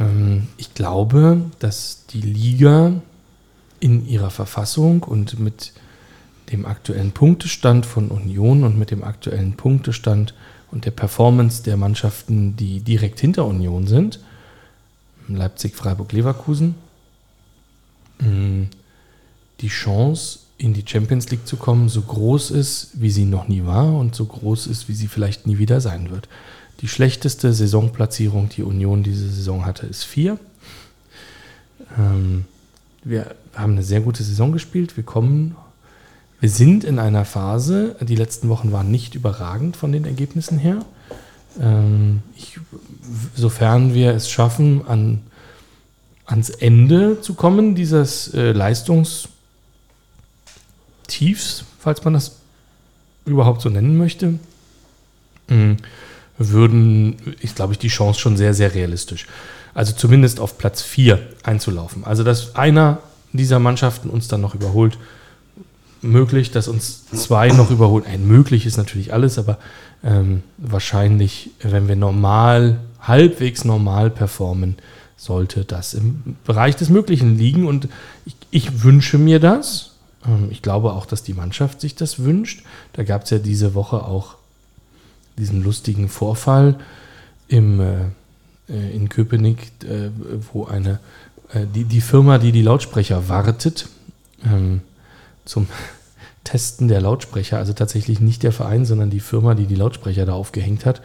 Ähm, 0.00 0.48
ich 0.56 0.74
glaube, 0.74 1.42
dass 1.58 2.06
die 2.06 2.20
Liga 2.20 2.92
in 3.80 4.06
ihrer 4.06 4.30
Verfassung 4.30 5.02
und 5.02 5.38
mit 5.38 5.72
dem 6.52 6.64
aktuellen 6.66 7.12
Punktestand 7.12 7.86
von 7.86 8.08
Union 8.08 8.64
und 8.64 8.78
mit 8.78 8.90
dem 8.90 9.02
aktuellen 9.02 9.54
Punktestand 9.54 10.34
und 10.70 10.84
der 10.84 10.92
Performance 10.92 11.62
der 11.62 11.76
Mannschaften, 11.76 12.56
die 12.56 12.80
direkt 12.80 13.20
hinter 13.20 13.46
Union 13.46 13.86
sind, 13.86 14.20
Leipzig, 15.28 15.74
Freiburg, 15.74 16.12
Leverkusen, 16.12 16.76
mh, 18.20 18.68
die 19.60 19.68
Chance, 19.68 20.40
in 20.58 20.72
die 20.72 20.84
Champions 20.86 21.30
League 21.30 21.46
zu 21.46 21.56
kommen, 21.56 21.88
so 21.88 22.00
groß 22.00 22.50
ist, 22.50 22.90
wie 22.94 23.10
sie 23.10 23.24
noch 23.24 23.48
nie 23.48 23.64
war 23.66 23.94
und 23.94 24.14
so 24.14 24.24
groß 24.24 24.68
ist, 24.68 24.88
wie 24.88 24.94
sie 24.94 25.08
vielleicht 25.08 25.46
nie 25.46 25.58
wieder 25.58 25.80
sein 25.80 26.10
wird. 26.10 26.28
Die 26.80 26.88
schlechteste 26.88 27.52
Saisonplatzierung, 27.52 28.48
die 28.50 28.62
Union 28.62 29.02
diese 29.02 29.28
Saison 29.28 29.64
hatte, 29.64 29.86
ist 29.86 30.04
vier. 30.04 30.38
Ähm, 31.98 32.44
wir 33.02 33.34
haben 33.54 33.72
eine 33.72 33.82
sehr 33.82 34.00
gute 34.00 34.22
Saison 34.22 34.52
gespielt. 34.52 34.96
Wir 34.96 35.04
kommen, 35.04 35.56
wir 36.40 36.50
sind 36.50 36.84
in 36.84 36.98
einer 36.98 37.24
Phase. 37.24 37.96
Die 38.00 38.16
letzten 38.16 38.48
Wochen 38.48 38.72
waren 38.72 38.90
nicht 38.90 39.14
überragend 39.14 39.76
von 39.76 39.92
den 39.92 40.04
Ergebnissen 40.04 40.58
her. 40.58 40.84
Ähm, 41.60 42.22
ich, 42.36 42.58
sofern 43.34 43.94
wir 43.94 44.12
es 44.12 44.30
schaffen, 44.30 44.86
an, 44.86 45.22
ans 46.26 46.50
Ende 46.50 47.20
zu 47.20 47.34
kommen 47.34 47.74
dieses 47.74 48.34
äh, 48.34 48.52
Leistungstiefs, 48.52 49.30
falls 51.78 52.04
man 52.04 52.14
das 52.14 52.36
überhaupt 53.24 53.62
so 53.62 53.70
nennen 53.70 53.96
möchte, 53.96 54.38
mh, 55.48 55.76
würden, 56.38 57.36
ich 57.40 57.54
glaube 57.54 57.72
ich, 57.72 57.78
die 57.78 57.88
Chance 57.88 58.20
schon 58.20 58.36
sehr, 58.36 58.54
sehr 58.54 58.74
realistisch. 58.74 59.26
Also 59.74 59.92
zumindest 59.92 60.40
auf 60.40 60.58
Platz 60.58 60.82
4 60.82 61.20
einzulaufen. 61.42 62.04
Also, 62.04 62.24
dass 62.24 62.56
einer 62.56 62.98
dieser 63.32 63.58
Mannschaften 63.58 64.08
uns 64.08 64.28
dann 64.28 64.40
noch 64.40 64.54
überholt, 64.54 64.98
möglich, 66.02 66.50
dass 66.50 66.68
uns 66.68 67.06
zwei 67.06 67.48
noch 67.48 67.70
überholen. 67.70 68.04
Ein 68.06 68.26
möglich 68.26 68.66
ist 68.66 68.76
natürlich 68.76 69.12
alles, 69.12 69.38
aber 69.38 69.58
ähm, 70.04 70.42
wahrscheinlich, 70.56 71.50
wenn 71.60 71.88
wir 71.88 71.96
normal, 71.96 72.80
halbwegs 73.00 73.64
normal 73.64 74.10
performen, 74.10 74.76
sollte 75.16 75.64
das 75.64 75.94
im 75.94 76.36
Bereich 76.44 76.76
des 76.76 76.88
Möglichen 76.88 77.36
liegen. 77.36 77.66
Und 77.66 77.88
ich, 78.24 78.36
ich 78.50 78.82
wünsche 78.82 79.18
mir 79.18 79.40
das. 79.40 79.92
Ähm, 80.26 80.48
ich 80.50 80.62
glaube 80.62 80.92
auch, 80.92 81.06
dass 81.06 81.22
die 81.22 81.34
Mannschaft 81.34 81.80
sich 81.80 81.94
das 81.94 82.22
wünscht. 82.22 82.64
Da 82.92 83.02
gab 83.02 83.24
es 83.24 83.30
ja 83.30 83.38
diese 83.38 83.74
Woche 83.74 84.04
auch 84.04 84.36
diesen 85.38 85.62
lustigen 85.62 86.08
Vorfall 86.08 86.76
im, 87.48 87.80
äh, 87.80 87.94
äh, 88.68 88.94
in 88.94 89.08
Köpenick, 89.08 89.70
äh, 89.84 90.10
wo 90.52 90.64
eine, 90.64 90.98
äh, 91.52 91.66
die, 91.72 91.84
die 91.84 92.00
Firma, 92.00 92.38
die 92.38 92.52
die 92.52 92.62
Lautsprecher 92.62 93.28
wartet, 93.28 93.88
ähm, 94.44 94.80
zum 95.44 95.68
Testen 96.44 96.88
der 96.88 97.00
Lautsprecher, 97.00 97.58
also 97.58 97.72
tatsächlich 97.72 98.20
nicht 98.20 98.42
der 98.42 98.52
Verein, 98.52 98.84
sondern 98.84 99.10
die 99.10 99.20
Firma, 99.20 99.54
die 99.54 99.66
die 99.66 99.74
Lautsprecher 99.74 100.26
da 100.26 100.32
aufgehängt 100.32 100.86
hat, 100.86 101.02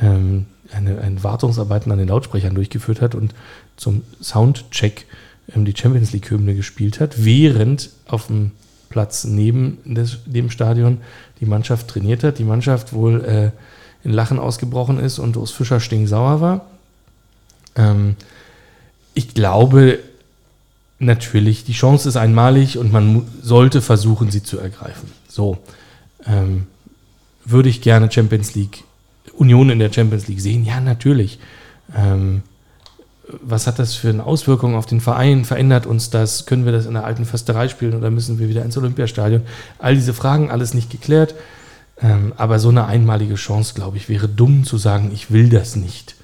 ähm, 0.00 0.46
eine, 0.72 1.00
eine 1.00 1.22
Wartungsarbeiten 1.22 1.90
an 1.92 1.98
den 1.98 2.08
Lautsprechern 2.08 2.54
durchgeführt 2.54 3.00
hat 3.00 3.14
und 3.14 3.34
zum 3.76 4.02
Soundcheck 4.22 5.06
ähm, 5.54 5.64
die 5.64 5.74
Champions 5.76 6.12
League-Hymne 6.12 6.54
gespielt 6.54 7.00
hat, 7.00 7.24
während 7.24 7.90
auf 8.06 8.28
dem 8.28 8.52
Platz 8.88 9.24
neben 9.24 9.78
des, 9.84 10.18
dem 10.24 10.50
Stadion 10.50 10.98
die 11.40 11.46
Mannschaft 11.46 11.88
trainiert 11.88 12.22
hat. 12.22 12.38
Die 12.38 12.44
Mannschaft 12.44 12.92
wohl 12.92 13.24
äh, 13.24 13.50
in 14.04 14.12
Lachen 14.12 14.38
ausgebrochen 14.38 14.98
ist 14.98 15.18
und 15.18 15.36
Urs 15.36 15.50
Fischer 15.50 15.80
stinksauer 15.80 16.40
war. 16.40 16.66
Ähm, 17.74 18.16
ich 19.14 19.34
glaube, 19.34 19.98
natürlich, 20.98 21.64
die 21.64 21.72
Chance 21.72 22.08
ist 22.08 22.16
einmalig 22.16 22.78
und 22.78 22.92
man 22.92 23.26
sollte 23.42 23.80
versuchen, 23.80 24.30
sie 24.30 24.42
zu 24.42 24.58
ergreifen. 24.58 25.10
So, 25.28 25.58
ähm, 26.26 26.66
würde 27.44 27.68
ich 27.68 27.80
gerne 27.80 28.10
Champions 28.10 28.54
League, 28.54 28.84
Union 29.36 29.70
in 29.70 29.78
der 29.78 29.92
Champions 29.92 30.28
League 30.28 30.40
sehen? 30.40 30.64
Ja, 30.64 30.80
natürlich. 30.80 31.38
Ähm, 31.96 32.42
was 33.40 33.66
hat 33.66 33.78
das 33.78 33.94
für 33.94 34.10
eine 34.10 34.24
Auswirkung 34.24 34.74
auf 34.74 34.86
den 34.86 35.00
Verein? 35.00 35.44
Verändert 35.44 35.86
uns 35.86 36.10
das? 36.10 36.46
Können 36.46 36.64
wir 36.64 36.72
das 36.72 36.86
in 36.86 36.94
der 36.94 37.04
alten 37.04 37.24
Försterei 37.24 37.68
spielen 37.68 37.94
oder 37.94 38.10
müssen 38.10 38.38
wir 38.38 38.48
wieder 38.48 38.64
ins 38.64 38.76
Olympiastadion? 38.76 39.42
All 39.78 39.94
diese 39.94 40.12
Fragen, 40.12 40.50
alles 40.50 40.74
nicht 40.74 40.90
geklärt. 40.90 41.34
Ähm, 42.00 42.32
aber 42.36 42.58
so 42.58 42.68
eine 42.70 42.86
einmalige 42.86 43.36
Chance, 43.36 43.74
glaube 43.74 43.96
ich, 43.96 44.08
wäre 44.08 44.28
dumm 44.28 44.64
zu 44.64 44.78
sagen, 44.78 45.10
ich 45.12 45.30
will 45.30 45.48
das 45.48 45.76
nicht. 45.76 46.16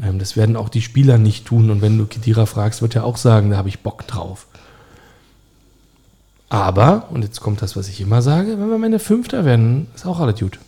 Ähm, 0.00 0.18
das 0.18 0.36
werden 0.36 0.56
auch 0.56 0.68
die 0.68 0.82
Spieler 0.82 1.18
nicht 1.18 1.46
tun. 1.46 1.70
Und 1.70 1.82
wenn 1.82 1.98
du 1.98 2.06
Kedira 2.06 2.46
fragst, 2.46 2.82
wird 2.82 2.94
er 2.94 3.04
auch 3.04 3.16
sagen, 3.16 3.50
da 3.50 3.56
habe 3.56 3.68
ich 3.68 3.80
Bock 3.80 4.06
drauf. 4.06 4.46
Aber, 6.48 7.08
und 7.10 7.22
jetzt 7.22 7.40
kommt 7.40 7.60
das, 7.60 7.76
was 7.76 7.88
ich 7.88 8.00
immer 8.00 8.22
sage, 8.22 8.58
wenn 8.58 8.68
wir 8.68 8.76
am 8.76 8.84
Ende 8.84 8.98
Fünfter 8.98 9.44
werden, 9.44 9.88
ist 9.94 10.06
auch 10.06 10.20
alles 10.20 10.38
gut. 10.40 10.58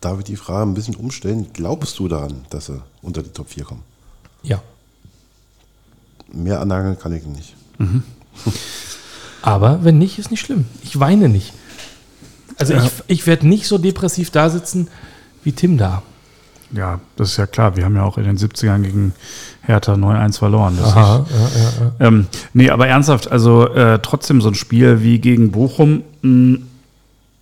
Darf 0.00 0.18
ich 0.18 0.24
die 0.24 0.36
Frage 0.36 0.70
ein 0.70 0.74
bisschen 0.74 0.96
umstellen? 0.96 1.48
Glaubst 1.52 1.98
du 1.98 2.08
daran, 2.08 2.44
dass 2.50 2.66
sie 2.66 2.82
unter 3.02 3.22
die 3.22 3.30
Top 3.30 3.48
4 3.48 3.64
kommen? 3.64 3.82
Ja. 4.42 4.62
Mehr 6.32 6.60
annageln 6.60 6.98
kann 6.98 7.12
ich 7.12 7.24
nicht. 7.24 7.54
Aber 9.42 9.84
wenn 9.84 9.98
nicht, 9.98 10.18
ist 10.18 10.30
nicht 10.30 10.40
schlimm. 10.40 10.66
Ich 10.82 10.98
weine 11.00 11.28
nicht. 11.28 11.52
Also 12.60 12.74
Ja. 12.74 12.84
ich, 12.84 12.92
ich 13.08 13.26
werde 13.26 13.48
nicht 13.48 13.66
so 13.66 13.78
depressiv 13.78 14.30
da 14.30 14.48
sitzen 14.50 14.88
wie 15.42 15.52
Tim 15.52 15.78
da. 15.78 16.02
Ja, 16.72 17.00
das 17.16 17.30
ist 17.30 17.36
ja 17.36 17.46
klar. 17.46 17.76
Wir 17.76 17.84
haben 17.84 17.96
ja 17.96 18.04
auch 18.04 18.16
in 18.16 18.24
den 18.24 18.38
70ern 18.38 18.82
gegen 18.82 19.12
Hertha 19.62 19.94
9-1 19.94 20.38
verloren. 20.38 20.78
Das 20.80 20.94
ja, 20.94 21.16
ist, 21.18 21.30
ja, 21.30 21.84
ja. 21.84 22.06
ähm, 22.06 22.26
nee, 22.52 22.70
aber 22.70 22.86
ernsthaft, 22.86 23.30
also 23.32 23.66
äh, 23.74 23.98
trotzdem 24.00 24.40
so 24.40 24.48
ein 24.48 24.54
Spiel 24.54 25.02
wie 25.02 25.18
gegen 25.18 25.50
Bochum, 25.50 26.04
mh, 26.22 26.58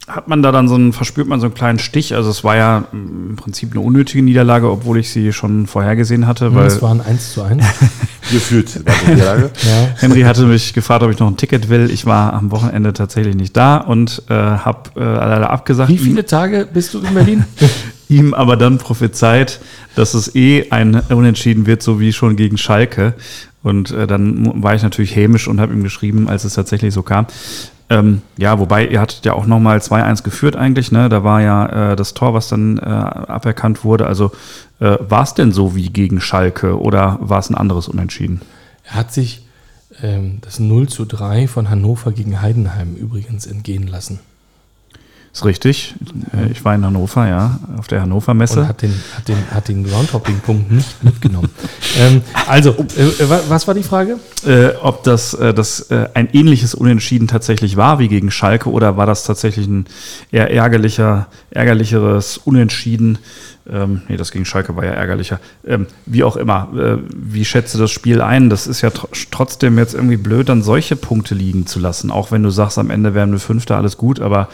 hat 0.09 0.29
man 0.29 0.43
da 0.43 0.53
dann 0.53 0.69
so 0.69 0.75
einen, 0.75 0.93
verspürt 0.93 1.29
man 1.29 1.41
so 1.41 1.47
einen 1.47 1.55
kleinen 1.55 1.79
Stich. 1.79 2.15
Also 2.15 2.31
es 2.31 2.43
war 2.43 2.57
ja 2.57 2.85
mh, 2.91 3.31
im 3.31 3.37
Prinzip 3.37 3.73
eine 3.73 3.81
unnötige 3.81 4.23
Niederlage, 4.23 4.71
obwohl 4.71 4.99
ich 4.99 5.11
sie 5.11 5.33
schon 5.33 5.67
vorhergesehen 5.67 6.27
hatte, 6.27 6.55
weil 6.55 6.67
Es 6.67 6.81
war 6.83 6.91
ein 6.91 7.01
1 7.01 7.35
zu 7.35 7.43
1. 7.43 7.63
Gefühlt 8.33 8.87
war 8.87 8.95
die 9.05 9.11
Niederlage. 9.13 9.51
ja. 9.63 9.89
Henry 9.97 10.23
hatte 10.23 10.45
mich 10.45 10.75
gefragt, 10.75 11.03
ob 11.03 11.11
ich 11.11 11.19
noch 11.19 11.29
ein 11.29 11.37
Ticket 11.37 11.69
will. 11.69 11.91
Ich 11.91 12.07
war 12.07 12.33
am 12.33 12.51
Wochenende 12.51 12.93
tatsächlich 12.93 13.37
nicht 13.37 13.57
da 13.57 13.77
und 13.77 14.23
äh, 14.29 14.35
habe 14.35 14.91
äh, 14.97 15.01
leider 15.01 15.51
abgesagt. 15.51 15.91
Wie 15.91 15.99
viele 15.99 16.25
Tage 16.25 16.67
bist 16.73 16.95
du 16.95 17.01
in 17.01 17.15
Berlin? 17.15 17.45
ihm 18.09 18.35
aber 18.35 18.57
dann 18.57 18.79
prophezeit, 18.79 19.61
dass 19.95 20.15
es 20.15 20.35
eh 20.35 20.71
ein 20.71 20.95
Unentschieden 21.11 21.67
wird, 21.67 21.83
so 21.83 22.01
wie 22.01 22.13
schon 22.13 22.37
gegen 22.37 22.57
Schalke. 22.57 23.15
Und 23.63 23.91
äh, 23.91 24.07
dann 24.07 24.63
war 24.63 24.75
ich 24.75 24.83
natürlich 24.83 25.15
hämisch 25.15 25.49
und 25.49 25.61
habe 25.61 25.75
ihm 25.75 25.83
geschrieben, 25.83 26.29
als 26.29 26.45
es 26.45 26.55
tatsächlich 26.55 26.95
so 26.95 27.03
kam. 27.03 27.27
Ähm, 27.91 28.23
ja, 28.37 28.59
wobei 28.59 28.87
ihr 28.87 29.01
hattet 29.01 29.25
ja 29.25 29.33
auch 29.33 29.47
nochmal 29.47 29.79
2-1 29.79 30.23
geführt 30.23 30.57
eigentlich. 30.57 30.93
Ne? 30.93 31.09
Da 31.09 31.25
war 31.25 31.41
ja 31.41 31.93
äh, 31.93 31.97
das 31.97 32.15
Tor, 32.15 32.35
was 32.35 32.49
dann 32.49 32.79
äh, 32.79 32.83
aberkannt 32.83 33.83
wurde. 33.85 34.07
Also 34.07 34.31
äh, 34.81 34.97
war 35.01 35.23
es 35.23 35.35
denn 35.35 35.53
so 35.53 35.75
wie 35.75 35.89
gegen 35.89 36.21
Schalke 36.21 36.79
oder 36.79 37.19
war 37.21 37.39
es 37.39 37.49
ein 37.49 37.55
anderes 37.55 37.89
Unentschieden? 37.89 38.43
Er 38.85 38.95
hat 38.95 39.13
sich 39.13 39.47
ähm, 40.03 40.39
das 40.43 40.59
0 40.59 40.89
zu 40.89 41.07
3 41.07 41.49
von 41.49 41.71
Hannover 41.71 42.13
gegen 42.13 42.43
Heidenheim 42.43 42.95
übrigens 42.95 43.47
entgehen 43.47 43.87
lassen. 43.87 44.21
Ist 45.33 45.45
richtig. 45.45 45.95
Äh, 46.33 46.51
Ich 46.53 46.65
war 46.65 46.75
in 46.75 46.85
Hannover, 46.85 47.29
ja, 47.29 47.61
auf 47.79 47.87
der 47.87 48.01
Hannover 48.03 48.35
Messe. 48.35 48.61
Und 48.61 48.69
hat 48.69 48.83
den, 48.83 48.95
hat 49.17 49.29
den, 49.29 49.37
hat 49.53 49.69
den 49.69 49.85
Groundhopping-Punkt 49.85 50.73
nicht 50.73 51.05
mitgenommen. 51.05 51.51
ähm, 51.99 52.23
also, 52.47 52.71
äh, 52.71 53.29
wa- 53.29 53.41
was 53.49 53.67
war 53.69 53.75
die 53.75 53.83
Frage? 53.83 54.17
äh, 54.47 54.69
ob 54.83 55.05
das, 55.05 55.35
äh, 55.35 55.53
das 55.55 55.91
äh, 55.91 56.09
ein 56.15 56.29
ähnliches 56.33 56.75
Unentschieden 56.75 57.29
tatsächlich 57.29 57.77
war 57.77 57.99
wie 57.99 58.09
gegen 58.09 58.31
Schalke 58.31 58.71
oder 58.71 58.97
war 58.97 59.07
das 59.07 59.25
tatsächlich 59.25 59.67
ein 59.67 59.87
eher 60.33 60.51
ärgerlicher, 60.51 61.27
ärgerlicheres 61.51 62.39
Unentschieden? 62.39 63.19
Ähm, 63.71 64.03
nee, 64.09 64.17
das 64.17 64.33
gegen 64.33 64.45
Schalke 64.45 64.77
war 64.77 64.85
ja 64.85 64.93
ärgerlicher. 64.93 65.41
Ähm, 65.67 65.87
wie 66.07 66.25
auch 66.25 66.37
immer, 66.37 66.69
äh, 66.77 66.97
wie 67.15 67.45
schätze 67.45 67.79
das 67.79 67.91
Spiel 67.91 68.21
ein? 68.23 68.51
Das 68.51 68.67
ist 68.67 68.81
ja 68.81 68.91
tr 68.91 69.09
trotzdem 69.31 69.79
jetzt 69.79 69.95
irgendwie 69.95 70.17
blöd, 70.17 70.49
dann 70.49 70.63
solche 70.63 70.97
Punkte 70.97 71.35
liegen 71.35 71.67
zu 71.67 71.79
lassen. 71.79 72.11
Auch 72.11 72.31
wenn 72.33 72.43
du 72.43 72.51
sagst, 72.51 72.79
am 72.79 72.91
Ende 72.91 73.15
wären 73.15 73.33
wir 73.33 73.39
Fünfter, 73.39 73.77
alles 73.77 73.97
gut, 73.97 74.21
aber 74.21 74.49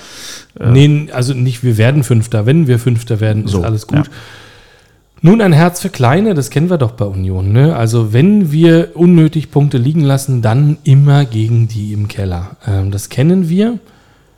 Nee, 0.59 1.09
also 1.13 1.35
nicht, 1.35 1.65
wir 1.65 1.79
werden 1.79 2.05
Fünfter. 2.05 2.47
Wenn 2.47 2.67
wir 2.69 2.79
Fünfter 2.79 3.19
werden, 3.21 3.45
ist 3.45 3.51
So, 3.51 3.63
alles 3.63 3.87
gut. 3.87 3.99
ja. 3.99 4.13
Nun 5.21 5.41
ein 5.41 5.55
Herz 5.55 5.81
für 5.81 5.89
Kleine, 5.89 6.35
das 6.35 6.51
kennen 6.51 6.69
wir 6.69 6.77
doch 6.77 6.93
bei 6.93 7.07
Union. 7.07 7.51
Ne? 7.51 7.75
Also 7.75 8.13
wenn 8.13 8.53
wir 8.53 8.91
unnötig 8.93 9.51
Punkte 9.51 9.79
liegen 9.79 10.03
lassen, 10.03 10.43
dann 10.43 10.77
immer 10.85 11.25
gegen 11.25 11.67
die 11.67 11.95
im 11.95 12.09
Keller. 12.09 12.57
Ähm, 12.67 12.91
das 12.91 13.09
kennen 13.09 13.49
wir. 13.49 13.79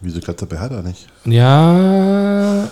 Wieso 0.06 0.20
klappt 0.20 0.48
bei 0.48 0.56
Hertha 0.56 0.82
nicht? 0.82 1.08
Ja, 1.24 2.66
äh, 2.66 2.68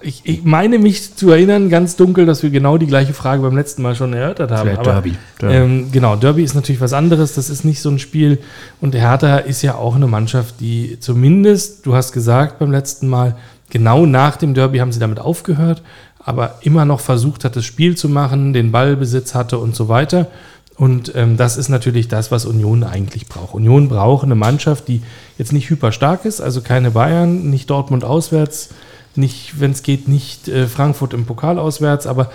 ich, 0.00 0.22
ich 0.24 0.42
meine 0.42 0.78
mich 0.78 1.14
zu 1.14 1.30
erinnern, 1.30 1.68
ganz 1.68 1.96
dunkel, 1.96 2.24
dass 2.24 2.42
wir 2.42 2.48
genau 2.48 2.78
die 2.78 2.86
gleiche 2.86 3.12
Frage 3.12 3.42
beim 3.42 3.54
letzten 3.54 3.82
Mal 3.82 3.94
schon 3.94 4.14
erörtert 4.14 4.50
haben. 4.50 4.70
Vielleicht 4.70 4.86
Derby. 4.86 5.16
Derby. 5.38 5.54
Ähm, 5.54 5.92
genau, 5.92 6.16
Derby 6.16 6.42
ist 6.42 6.54
natürlich 6.54 6.80
was 6.80 6.94
anderes. 6.94 7.34
Das 7.34 7.50
ist 7.50 7.66
nicht 7.66 7.82
so 7.82 7.90
ein 7.90 7.98
Spiel. 7.98 8.38
Und 8.80 8.94
Hertha 8.94 9.36
ist 9.36 9.60
ja 9.60 9.74
auch 9.74 9.96
eine 9.96 10.06
Mannschaft, 10.06 10.54
die 10.60 10.98
zumindest, 10.98 11.84
du 11.84 11.94
hast 11.94 12.12
gesagt 12.12 12.58
beim 12.58 12.70
letzten 12.70 13.06
Mal, 13.06 13.36
genau 13.68 14.06
nach 14.06 14.36
dem 14.36 14.54
Derby 14.54 14.78
haben 14.78 14.92
sie 14.92 14.98
damit 14.98 15.20
aufgehört, 15.20 15.82
aber 16.18 16.54
immer 16.62 16.86
noch 16.86 17.00
versucht 17.00 17.44
hat, 17.44 17.54
das 17.54 17.66
Spiel 17.66 17.98
zu 17.98 18.08
machen, 18.08 18.54
den 18.54 18.72
Ballbesitz 18.72 19.34
hatte 19.34 19.58
und 19.58 19.76
so 19.76 19.90
weiter. 19.90 20.28
Und 20.76 21.14
ähm, 21.14 21.36
das 21.36 21.56
ist 21.56 21.68
natürlich 21.68 22.08
das, 22.08 22.30
was 22.30 22.44
Union 22.44 22.84
eigentlich 22.84 23.26
braucht. 23.26 23.54
Union 23.54 23.88
braucht 23.88 24.24
eine 24.24 24.34
Mannschaft, 24.34 24.88
die 24.88 25.02
jetzt 25.38 25.52
nicht 25.52 25.70
hyper 25.70 25.90
stark 25.90 26.24
ist, 26.24 26.40
also 26.40 26.60
keine 26.60 26.90
Bayern, 26.90 27.48
nicht 27.48 27.70
Dortmund 27.70 28.04
auswärts, 28.04 28.70
nicht, 29.14 29.58
wenn 29.58 29.70
es 29.70 29.82
geht, 29.82 30.06
nicht 30.06 30.48
äh, 30.48 30.66
Frankfurt 30.66 31.14
im 31.14 31.24
Pokal 31.24 31.58
auswärts, 31.58 32.06
aber 32.06 32.30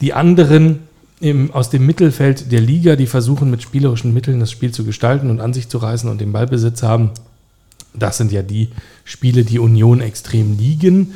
die 0.00 0.12
anderen 0.12 0.80
im, 1.20 1.52
aus 1.52 1.70
dem 1.70 1.86
Mittelfeld 1.86 2.50
der 2.50 2.60
Liga, 2.60 2.96
die 2.96 3.06
versuchen 3.06 3.50
mit 3.50 3.62
spielerischen 3.62 4.12
Mitteln 4.12 4.40
das 4.40 4.50
Spiel 4.50 4.72
zu 4.72 4.84
gestalten 4.84 5.30
und 5.30 5.40
an 5.40 5.52
sich 5.52 5.68
zu 5.68 5.78
reißen 5.78 6.10
und 6.10 6.20
den 6.20 6.32
Ballbesitz 6.32 6.82
haben, 6.82 7.10
das 7.94 8.18
sind 8.18 8.32
ja 8.32 8.42
die 8.42 8.70
Spiele, 9.04 9.44
die 9.44 9.58
Union 9.58 10.00
extrem 10.00 10.56
liegen. 10.56 11.14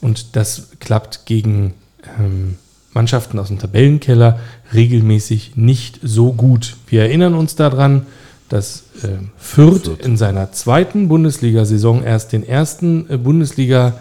Und 0.00 0.36
das 0.36 0.68
klappt 0.78 1.26
gegen 1.26 1.74
ähm, 2.18 2.56
Mannschaften 2.96 3.38
aus 3.38 3.48
dem 3.48 3.58
Tabellenkeller 3.58 4.40
regelmäßig 4.74 5.52
nicht 5.54 6.00
so 6.02 6.32
gut. 6.32 6.76
Wir 6.88 7.02
erinnern 7.02 7.34
uns 7.34 7.54
daran, 7.54 8.06
dass 8.48 8.84
äh, 9.02 9.08
Fürth, 9.36 9.84
Fürth. 9.84 10.04
in 10.04 10.16
seiner 10.16 10.50
zweiten 10.52 11.06
Bundesliga-Saison 11.08 12.02
erst 12.02 12.32
den 12.32 12.46
ersten 12.46 13.08
äh, 13.10 13.18
Bundesliga 13.18 13.98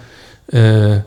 äh, 0.47 0.99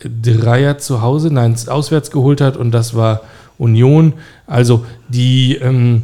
Dreier 0.00 0.78
zu 0.78 1.02
Hause, 1.02 1.30
nein, 1.32 1.54
auswärts 1.66 2.10
geholt 2.10 2.40
hat 2.40 2.56
und 2.56 2.70
das 2.70 2.94
war 2.94 3.22
Union. 3.58 4.14
Also 4.46 4.86
die 5.08 5.56
ähm, 5.56 6.02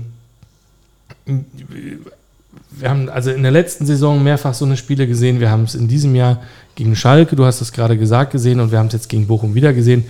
wir 1.24 2.90
haben 2.90 3.08
also 3.08 3.30
in 3.30 3.42
der 3.42 3.52
letzten 3.52 3.86
Saison 3.86 4.22
mehrfach 4.22 4.54
so 4.54 4.64
eine 4.64 4.76
Spiele 4.76 5.06
gesehen. 5.06 5.40
Wir 5.40 5.50
haben 5.50 5.64
es 5.64 5.74
in 5.74 5.88
diesem 5.88 6.14
Jahr 6.14 6.42
gegen 6.74 6.96
Schalke, 6.96 7.36
du 7.36 7.44
hast 7.44 7.60
es 7.60 7.72
gerade 7.72 7.96
gesagt, 7.96 8.32
gesehen 8.32 8.60
und 8.60 8.72
wir 8.72 8.78
haben 8.78 8.88
es 8.88 8.94
jetzt 8.94 9.08
gegen 9.08 9.26
Bochum 9.26 9.54
wieder 9.54 9.72
gesehen. 9.72 10.04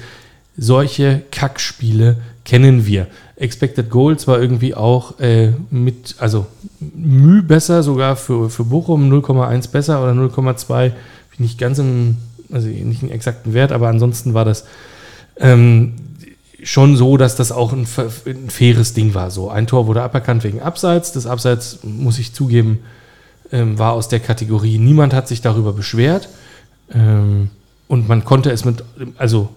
Solche 0.56 1.22
Kackspiele 1.30 2.18
kennen 2.44 2.86
wir. 2.86 3.06
Expected 3.36 3.90
Goals 3.90 4.28
war 4.28 4.40
irgendwie 4.40 4.74
auch 4.74 5.18
äh, 5.18 5.52
mit, 5.70 6.16
also 6.18 6.46
Mühe 6.80 7.42
besser, 7.42 7.82
sogar 7.82 8.16
für, 8.16 8.50
für 8.50 8.64
Bochum 8.64 9.10
0,1 9.10 9.70
besser 9.70 10.02
oder 10.02 10.12
0,2, 10.12 10.92
nicht 11.38 11.58
ganz 11.58 11.78
im, 11.78 12.18
also 12.52 12.68
nicht 12.68 13.02
einen 13.02 13.10
exakten 13.10 13.54
Wert, 13.54 13.72
aber 13.72 13.88
ansonsten 13.88 14.34
war 14.34 14.44
das 14.44 14.64
ähm, 15.38 15.94
schon 16.62 16.96
so, 16.96 17.16
dass 17.16 17.36
das 17.36 17.50
auch 17.50 17.72
ein, 17.72 17.86
ein 18.26 18.50
faires 18.50 18.94
Ding 18.94 19.14
war. 19.14 19.30
So 19.30 19.50
ein 19.50 19.66
Tor 19.66 19.86
wurde 19.86 20.02
aberkannt 20.02 20.44
wegen 20.44 20.60
Abseits. 20.60 21.12
Das 21.12 21.26
Abseits, 21.26 21.80
muss 21.82 22.18
ich 22.18 22.32
zugeben, 22.32 22.80
ähm, 23.50 23.78
war 23.78 23.92
aus 23.92 24.08
der 24.08 24.20
Kategorie. 24.20 24.78
Niemand 24.78 25.14
hat 25.14 25.28
sich 25.28 25.40
darüber 25.40 25.72
beschwert. 25.72 26.28
Ähm, 26.94 27.50
und 27.88 28.08
man 28.08 28.24
konnte 28.24 28.50
es 28.50 28.64
mit, 28.64 28.84
also 29.18 29.48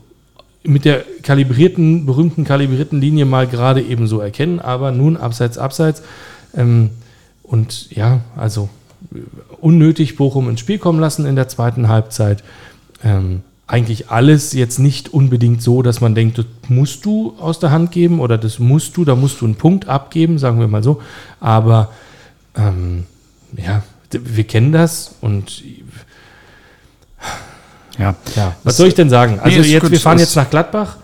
mit 0.66 0.86
der 0.86 1.04
kalibrierten, 1.22 2.06
berühmten 2.06 2.44
kalibrierten 2.44 3.00
Linie 3.00 3.26
mal 3.26 3.48
gerade 3.48 3.82
eben 3.82 4.08
so 4.08 4.20
erkennen, 4.20 4.60
aber 4.60 4.92
nun 4.92 5.18
Abseits, 5.18 5.58
Abseits. 5.58 6.02
Ähm, 6.56 6.90
und 7.44 7.92
ja, 7.92 8.22
also 8.36 8.70
unnötig 9.62 10.16
Bochum 10.16 10.50
ins 10.50 10.60
Spiel 10.60 10.80
kommen 10.80 11.00
lassen 11.00 11.26
in 11.26 11.36
der 11.36 11.48
zweiten 11.48 11.88
Halbzeit. 11.88 12.44
Ähm, 13.04 13.42
eigentlich 13.68 14.10
alles 14.10 14.54
jetzt 14.54 14.78
nicht 14.78 15.14
unbedingt 15.14 15.62
so, 15.62 15.82
dass 15.82 16.02
man 16.02 16.14
denkt, 16.14 16.38
das 16.38 16.46
musst 16.68 17.06
du 17.06 17.34
aus 17.40 17.60
der 17.60 17.72
Hand 17.72 17.92
geben 17.92 18.20
oder 18.20 18.38
das 18.38 18.60
musst 18.60 18.96
du, 18.98 19.06
da 19.06 19.16
musst 19.16 19.42
du 19.42 19.46
einen 19.46 19.56
Punkt 19.56 19.88
abgeben, 19.88 20.38
sagen 20.38 20.60
wir 20.60 20.68
mal 20.68 20.84
so. 20.84 21.02
Aber 21.40 21.90
ähm, 22.56 23.06
ja, 23.58 23.84
wir 24.12 24.44
kennen 24.44 24.72
das 24.72 25.16
und 25.22 25.64
Ja. 27.98 28.16
ja, 28.36 28.56
was 28.64 28.78
soll 28.78 28.88
ich 28.88 28.96
denn 28.96 29.10
sagen? 29.10 29.40
Also 29.42 29.60
ist 29.60 29.68
jetzt, 29.68 29.90
wir 29.92 30.00
fahren 30.00 30.20
jetzt 30.20 30.36
nach 30.36 30.50
Gladbach. 30.50 30.98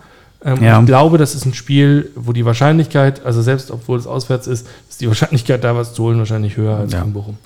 Ähm, 0.43 0.63
Ja. 0.63 0.79
Ich 0.79 0.85
glaube, 0.87 1.17
das 1.17 1.35
ist 1.35 1.45
ein 1.45 1.53
Spiel, 1.53 2.11
wo 2.15 2.33
die 2.33 2.45
Wahrscheinlichkeit, 2.45 3.25
also 3.25 3.41
selbst 3.41 3.69
obwohl 3.71 3.99
es 3.99 4.07
auswärts 4.07 4.47
ist, 4.47 4.67
ist 4.89 4.99
die 5.01 5.07
Wahrscheinlichkeit, 5.07 5.63
da 5.63 5.75
was 5.75 5.93
zu 5.93 6.03
holen, 6.03 6.17
wahrscheinlich 6.17 6.57
höher 6.57 6.77
als 6.77 6.93
Ja. 6.93 6.99
gegen 7.01 7.13
Bochum. 7.13 7.37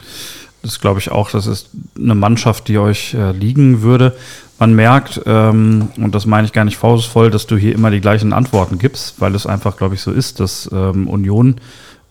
das 0.64 0.80
glaube 0.82 1.00
ich 1.00 1.12
auch, 1.12 1.30
das 1.30 1.46
ist 1.46 1.70
eine 1.96 2.16
Mannschaft, 2.16 2.68
die 2.70 2.78
euch 2.80 3.14
äh, 3.14 3.32
liegen 3.34 3.82
würde. 3.84 4.14
Man 4.58 4.74
merkt, 4.74 5.22
ähm, 5.26 5.90
und 5.98 6.16
das 6.16 6.26
meine 6.26 6.48
ich 6.48 6.54
gar 6.54 6.64
nicht 6.66 6.78
faustvoll, 6.78 7.30
dass 7.30 7.46
du 7.46 7.56
hier 7.58 7.76
immer 7.76 7.92
die 7.92 8.00
gleichen 8.02 8.32
Antworten 8.34 8.80
gibst, 8.80 9.20
weil 9.20 9.36
es 9.36 9.46
einfach, 9.46 9.76
glaube 9.78 9.94
ich, 9.96 10.02
so 10.02 10.12
ist, 10.12 10.40
dass 10.40 10.68
ähm, 10.74 11.08
Union 11.08 11.58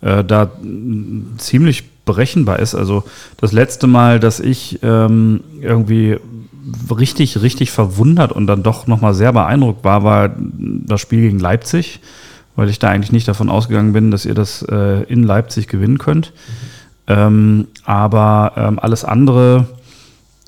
äh, 0.02 0.22
da 0.22 0.50
ziemlich 1.38 1.84
berechenbar 2.04 2.58
ist. 2.58 2.74
Also 2.74 3.04
das 3.38 3.52
letzte 3.52 3.86
Mal, 3.86 4.20
dass 4.20 4.38
ich 4.40 4.78
ähm, 4.82 5.40
irgendwie 5.60 6.18
richtig, 6.96 7.40
richtig 7.42 7.70
verwundert 7.70 8.32
und 8.32 8.46
dann 8.46 8.62
doch 8.62 8.86
nochmal 8.86 9.14
sehr 9.14 9.32
beeindruckt 9.32 9.84
war, 9.84 10.04
war 10.04 10.30
das 10.36 11.00
Spiel 11.00 11.20
gegen 11.20 11.38
Leipzig, 11.38 12.00
weil 12.56 12.68
ich 12.68 12.78
da 12.78 12.88
eigentlich 12.88 13.12
nicht 13.12 13.28
davon 13.28 13.50
ausgegangen 13.50 13.92
bin, 13.92 14.10
dass 14.10 14.26
ihr 14.26 14.34
das 14.34 14.62
äh, 14.62 15.02
in 15.04 15.22
Leipzig 15.22 15.68
gewinnen 15.68 15.98
könnt. 15.98 16.32
Mhm. 16.36 16.84
Ähm, 17.06 17.66
aber 17.84 18.52
ähm, 18.56 18.78
alles 18.78 19.04
andere 19.04 19.66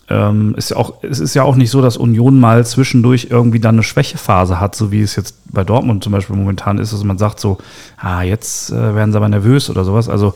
ähm, 0.09 0.55
ist 0.57 0.71
ja 0.71 0.77
auch, 0.77 1.03
es 1.03 1.19
ist 1.19 1.35
ja 1.35 1.43
auch 1.43 1.57
nicht 1.57 1.71
so, 1.71 1.83
dass 1.83 1.97
Union 1.97 2.39
mal 2.39 2.65
zwischendurch 2.65 3.29
irgendwie 3.31 3.61
dann 3.61 3.75
eine 3.75 3.83
Schwächephase 3.83 4.61
hat, 4.61 4.75
so 4.75 4.93
wie 4.93 5.03
es 5.03 5.17
jetzt 5.17 5.37
bei 5.53 5.65
Dortmund 5.65 6.05
zum 6.05 6.13
Beispiel 6.13 6.37
momentan 6.37 6.79
ist, 6.79 6.93
dass 6.93 7.03
man 7.03 7.19
sagt 7.19 7.41
so, 7.41 7.59
ah, 7.99 8.23
jetzt 8.23 8.71
äh, 8.71 8.95
werden 8.95 9.11
sie 9.13 9.17
aber 9.17 9.29
nervös 9.29 9.69
oder 9.69 9.85
sowas. 9.85 10.09
Also 10.09 10.35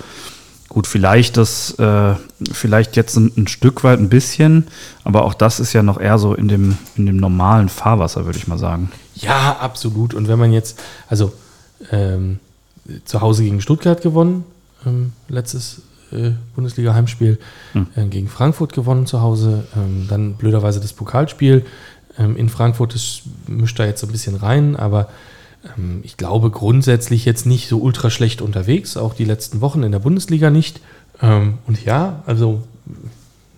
Gut, 0.70 0.86
vielleicht 0.86 1.36
das, 1.36 1.76
äh, 1.80 2.14
vielleicht 2.52 2.94
jetzt 2.94 3.16
ein, 3.16 3.32
ein, 3.36 3.48
Stück 3.48 3.82
weit 3.82 3.98
ein 3.98 4.08
bisschen, 4.08 4.68
aber 5.02 5.24
auch 5.24 5.34
das 5.34 5.58
ist 5.58 5.72
ja 5.72 5.82
noch 5.82 6.00
eher 6.00 6.16
so 6.16 6.32
in 6.32 6.46
dem, 6.46 6.78
in 6.94 7.06
dem 7.06 7.16
normalen 7.16 7.68
Fahrwasser, 7.68 8.24
würde 8.24 8.38
ich 8.38 8.46
mal 8.46 8.56
sagen. 8.56 8.92
Ja, 9.16 9.56
absolut. 9.58 10.14
Und 10.14 10.28
wenn 10.28 10.38
man 10.38 10.52
jetzt, 10.52 10.80
also 11.08 11.32
ähm, 11.90 12.38
zu 13.04 13.20
Hause 13.20 13.42
gegen 13.42 13.60
Stuttgart 13.60 14.00
gewonnen, 14.00 14.44
ähm, 14.86 15.12
letztes 15.28 15.82
äh, 16.12 16.30
Bundesliga-Heimspiel, 16.54 17.40
hm. 17.72 17.86
äh, 17.96 18.04
gegen 18.06 18.28
Frankfurt 18.28 18.72
gewonnen 18.72 19.06
zu 19.06 19.20
Hause, 19.20 19.64
ähm, 19.76 20.06
dann 20.08 20.34
blöderweise 20.34 20.78
das 20.78 20.92
Pokalspiel 20.92 21.66
ähm, 22.16 22.36
in 22.36 22.48
Frankfurt, 22.48 22.94
das 22.94 23.22
mischt 23.48 23.76
da 23.76 23.86
jetzt 23.86 24.02
so 24.02 24.06
ein 24.06 24.12
bisschen 24.12 24.36
rein, 24.36 24.76
aber 24.76 25.08
ich 26.02 26.16
glaube 26.16 26.50
grundsätzlich 26.50 27.24
jetzt 27.24 27.46
nicht 27.46 27.68
so 27.68 27.78
ultra 27.78 28.10
schlecht 28.10 28.40
unterwegs, 28.40 28.96
auch 28.96 29.14
die 29.14 29.24
letzten 29.24 29.60
Wochen 29.60 29.82
in 29.82 29.92
der 29.92 29.98
Bundesliga 29.98 30.50
nicht. 30.50 30.80
Ähm, 31.20 31.58
und 31.66 31.84
ja, 31.84 32.22
also 32.26 32.62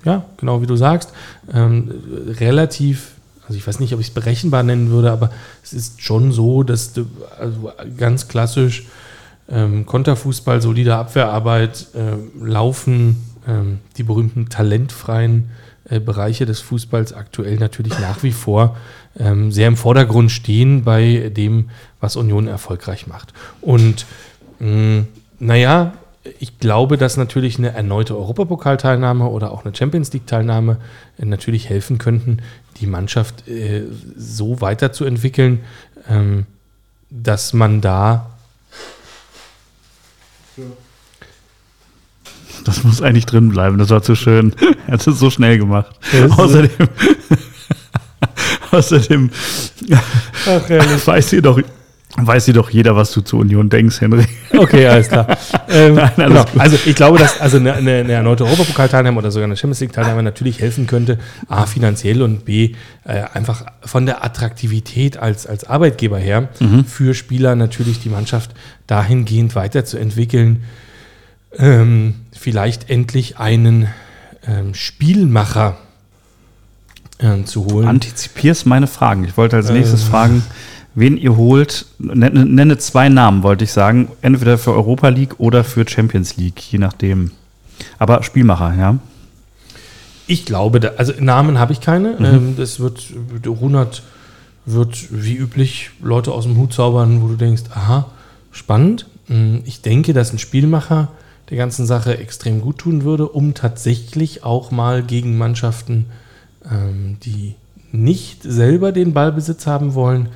ja, 0.04 0.24
genau 0.36 0.62
wie 0.62 0.66
du 0.66 0.74
sagst, 0.74 1.12
ähm, 1.52 1.92
relativ, 2.40 3.12
also 3.46 3.54
ich 3.56 3.66
weiß 3.66 3.78
nicht, 3.78 3.94
ob 3.94 4.00
ich 4.00 4.08
es 4.08 4.14
berechenbar 4.14 4.64
nennen 4.64 4.90
würde, 4.90 5.12
aber 5.12 5.30
es 5.62 5.72
ist 5.72 6.02
schon 6.02 6.32
so, 6.32 6.64
dass 6.64 6.92
du 6.92 7.06
also 7.38 7.72
ganz 7.96 8.28
klassisch 8.28 8.86
Konterfußball, 9.84 10.62
solide 10.62 10.94
Abwehrarbeit, 10.94 11.88
Laufen, 12.40 13.16
die 13.98 14.02
berühmten 14.02 14.48
talentfreien 14.48 15.50
äh, 15.92 16.00
Bereiche 16.00 16.46
des 16.46 16.60
Fußballs 16.60 17.12
aktuell 17.12 17.56
natürlich 17.56 17.98
nach 17.98 18.22
wie 18.22 18.32
vor 18.32 18.76
ähm, 19.18 19.52
sehr 19.52 19.68
im 19.68 19.76
Vordergrund 19.76 20.30
stehen 20.30 20.84
bei 20.84 21.30
dem, 21.34 21.70
was 22.01 22.16
Union 22.16 22.47
erfolgreich 22.47 23.06
macht. 23.06 23.32
Und 23.60 24.06
mh, 24.59 25.05
naja, 25.39 25.93
ich 26.39 26.59
glaube, 26.59 26.97
dass 26.97 27.16
natürlich 27.16 27.59
eine 27.59 27.74
erneute 27.74 28.16
Europapokalteilnahme 28.16 29.26
oder 29.26 29.51
auch 29.51 29.64
eine 29.64 29.74
Champions 29.74 30.12
League-Teilnahme 30.12 30.76
äh, 31.18 31.24
natürlich 31.24 31.68
helfen 31.68 31.98
könnten, 31.98 32.39
die 32.80 32.86
Mannschaft 32.86 33.48
äh, 33.48 33.84
so 34.16 34.60
weiterzuentwickeln, 34.60 35.60
ähm, 36.09 36.47
dass 37.10 37.52
man 37.52 37.80
da 37.80 38.28
Das 42.64 42.84
muss 42.84 43.02
eigentlich 43.02 43.26
drin 43.26 43.48
bleiben, 43.48 43.78
das 43.78 43.90
war 43.90 44.02
zu 44.02 44.14
schön. 44.14 44.55
Er 44.86 44.94
hat 44.94 45.06
es 45.06 45.18
so 45.18 45.30
schnell 45.30 45.59
gemacht. 45.59 45.98
außerdem, 46.36 46.70
außerdem 48.73 49.31
Ach, 50.47 51.07
weiß 51.07 51.31
sie 51.31 51.43
doch, 51.43 51.61
weiß 52.16 52.44
sie 52.44 52.53
doch 52.53 52.70
jeder, 52.70 52.94
was 52.94 53.12
du 53.12 53.23
zu 53.23 53.39
Union 53.39 53.69
denkst, 53.70 54.01
Henry. 54.01 54.24
Okay, 54.57 54.86
alles 54.86 55.09
klar. 55.09 55.27
ähm, 55.69 55.94
Nein, 55.94 56.11
alles 56.16 56.28
genau. 56.28 56.44
Also 56.59 56.78
ich 56.85 56.94
glaube, 56.94 57.19
dass 57.19 57.40
also 57.40 57.57
eine, 57.57 57.73
eine, 57.74 57.97
eine 57.97 58.12
erneute 58.12 58.44
Europapokalteilnahme 58.44 59.19
oder 59.19 59.31
sogar 59.31 59.44
eine 59.44 59.57
Champions 59.57 59.81
League-Teilnahme 59.81 60.23
natürlich 60.23 60.61
helfen 60.61 60.86
könnte, 60.86 61.19
A, 61.49 61.66
finanziell 61.66 62.23
und 62.23 62.44
B, 62.44 62.74
äh, 63.05 63.23
einfach 63.32 63.65
von 63.82 64.05
der 64.07 64.24
Attraktivität 64.24 65.16
als, 65.16 65.47
als 65.47 65.65
Arbeitgeber 65.65 66.19
her 66.19 66.49
mhm. 66.61 66.85
für 66.85 67.15
Spieler 67.15 67.57
natürlich 67.57 68.01
die 68.01 68.11
Mannschaft 68.11 68.51
dahingehend 68.86 69.55
weiterzuentwickeln, 69.55 70.65
ähm, 71.59 72.15
vielleicht 72.32 72.90
endlich 72.90 73.39
einen 73.39 73.89
ähm, 74.47 74.74
Spielmacher 74.74 75.78
äh, 77.23 77.44
zu 77.44 77.66
holen. 77.66 77.89
Antizipierst 77.89 78.66
meine 78.66 78.86
Fragen. 78.86 79.24
Ich 79.24 79.36
wollte 79.36 79.57
als 79.57 79.70
nächstes 79.70 80.03
äh. 80.03 80.11
fragen, 80.11 80.43
wen 80.94 81.16
ihr 81.16 81.36
holt. 81.36 81.86
Nenne, 81.99 82.44
nenne, 82.44 82.78
zwei 82.78 83.09
Namen, 83.09 83.43
wollte 83.43 83.65
ich 83.65 83.73
sagen. 83.73 84.09
Entweder 84.20 84.59
für 84.59 84.73
Europa 84.73 85.09
League 85.09 85.39
oder 85.39 85.65
für 85.65 85.89
Champions 85.89 86.36
League, 86.36 86.61
je 86.61 86.78
nachdem. 86.78 87.31
Aber 87.99 88.23
Spielmacher, 88.23 88.74
ja. 88.74 88.99
Ich 90.27 90.44
glaube, 90.44 90.81
da, 90.81 90.93
also 90.97 91.12
Namen 91.19 91.59
habe 91.59 91.73
ich 91.73 91.81
keine. 91.81 92.16
Mhm. 92.19 92.24
Ähm, 92.24 92.55
das 92.57 92.81
wird, 92.81 93.12
Runert 93.47 94.03
wird 94.65 95.09
wie 95.11 95.35
üblich 95.35 95.90
Leute 96.01 96.32
aus 96.32 96.44
dem 96.44 96.57
Hut 96.57 96.73
zaubern, 96.73 97.23
wo 97.23 97.28
du 97.28 97.36
denkst, 97.36 97.65
aha, 97.74 98.07
spannend. 98.53 99.07
Hm, 99.27 99.62
ich 99.65 99.82
denke, 99.82 100.12
dass 100.12 100.32
ein 100.32 100.39
Spielmacher 100.39 101.09
der 101.51 101.57
ganzen 101.57 101.86
Sache 101.86 102.19
extrem 102.19 102.61
gut 102.61 102.78
tun 102.78 103.05
würde, 103.05 103.28
um 103.28 103.55
tatsächlich 103.55 104.44
auch 104.44 104.70
mal 104.70 105.03
gegen 105.03 105.36
Mannschaften, 105.36 106.07
ähm, 106.70 107.18
die 107.22 107.55
nicht 107.93 108.43
selber 108.43 108.93
den 108.93 109.12
Ballbesitz 109.12 109.66
haben 109.66 109.94
wollen, 109.94 110.28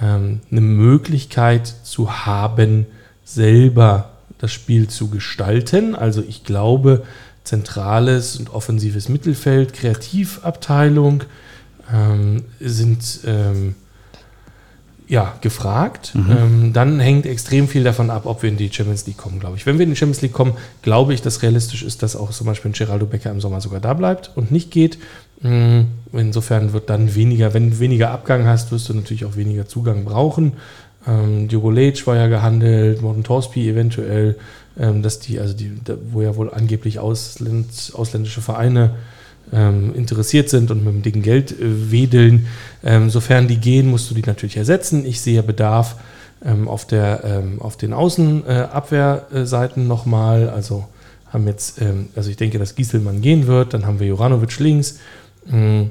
ähm, 0.00 0.40
eine 0.50 0.60
Möglichkeit 0.60 1.66
zu 1.82 2.26
haben, 2.26 2.86
selber 3.24 4.10
das 4.38 4.52
Spiel 4.52 4.88
zu 4.88 5.08
gestalten. 5.08 5.94
Also 5.94 6.22
ich 6.26 6.44
glaube, 6.44 7.04
zentrales 7.44 8.36
und 8.36 8.50
offensives 8.50 9.08
Mittelfeld, 9.08 9.74
Kreativabteilung 9.74 11.24
ähm, 11.92 12.44
sind 12.60 13.20
ähm, 13.26 13.74
ja, 15.06 15.34
gefragt. 15.40 16.14
Mhm. 16.14 16.30
Ähm, 16.30 16.72
dann 16.72 17.00
hängt 17.00 17.26
extrem 17.26 17.68
viel 17.68 17.84
davon 17.84 18.10
ab, 18.10 18.22
ob 18.24 18.42
wir 18.42 18.48
in 18.48 18.56
die 18.56 18.72
Champions 18.72 19.06
League 19.06 19.18
kommen, 19.18 19.38
glaube 19.38 19.56
ich. 19.56 19.66
Wenn 19.66 19.78
wir 19.78 19.84
in 19.84 19.90
die 19.90 19.96
Champions 19.96 20.22
League 20.22 20.32
kommen, 20.32 20.54
glaube 20.82 21.12
ich, 21.12 21.20
dass 21.20 21.42
realistisch 21.42 21.82
ist, 21.82 22.02
dass 22.02 22.16
auch 22.16 22.30
zum 22.30 22.46
Beispiel 22.46 22.70
ein 22.70 22.74
Geraldo 22.74 23.06
Becker 23.06 23.30
im 23.30 23.40
Sommer 23.40 23.60
sogar 23.60 23.80
da 23.80 23.92
bleibt 23.92 24.30
und 24.34 24.50
nicht 24.50 24.70
geht. 24.70 24.98
Mhm. 25.40 25.86
Insofern 26.12 26.72
wird 26.72 26.88
dann 26.88 27.14
weniger, 27.14 27.52
wenn 27.52 27.70
du 27.70 27.78
weniger 27.80 28.10
Abgang 28.10 28.46
hast, 28.46 28.72
wirst 28.72 28.88
du 28.88 28.94
natürlich 28.94 29.26
auch 29.26 29.36
weniger 29.36 29.66
Zugang 29.66 30.04
brauchen. 30.04 30.54
Ähm, 31.06 31.48
Diogo 31.48 31.70
Leitch 31.70 32.06
war 32.06 32.16
ja 32.16 32.28
gehandelt, 32.28 33.02
Morten 33.02 33.24
Torsby 33.24 33.68
eventuell, 33.68 34.36
ähm, 34.78 35.02
dass 35.02 35.20
die, 35.20 35.38
also 35.38 35.54
die, 35.54 35.72
wo 36.10 36.22
ja 36.22 36.34
wohl 36.36 36.52
angeblich 36.52 36.98
Ausländ, 36.98 37.92
ausländische 37.94 38.40
Vereine 38.40 38.94
ähm, 39.52 39.94
interessiert 39.94 40.48
sind 40.48 40.70
und 40.70 40.84
mit 40.84 40.94
dem 40.94 41.02
dicken 41.02 41.22
Geld 41.22 41.52
äh, 41.52 41.90
wedeln. 41.90 42.46
Ähm, 42.82 43.10
sofern 43.10 43.48
die 43.48 43.58
gehen, 43.58 43.90
musst 43.90 44.10
du 44.10 44.14
die 44.14 44.22
natürlich 44.22 44.56
ersetzen. 44.56 45.04
Ich 45.04 45.20
sehe 45.20 45.42
Bedarf 45.42 45.96
ähm, 46.44 46.68
auf, 46.68 46.86
der, 46.86 47.22
ähm, 47.24 47.60
auf 47.60 47.76
den 47.76 47.92
Außenabwehrseiten 47.92 49.84
äh, 49.84 49.86
nochmal. 49.86 50.48
Also 50.50 50.86
haben 51.32 51.46
jetzt, 51.46 51.80
ähm, 51.80 52.08
also 52.14 52.30
ich 52.30 52.36
denke, 52.36 52.58
dass 52.58 52.74
Gieselmann 52.74 53.20
gehen 53.20 53.46
wird, 53.46 53.74
dann 53.74 53.86
haben 53.86 54.00
wir 54.00 54.06
Joranovic 54.06 54.58
links. 54.58 54.98
Mhm. 55.46 55.90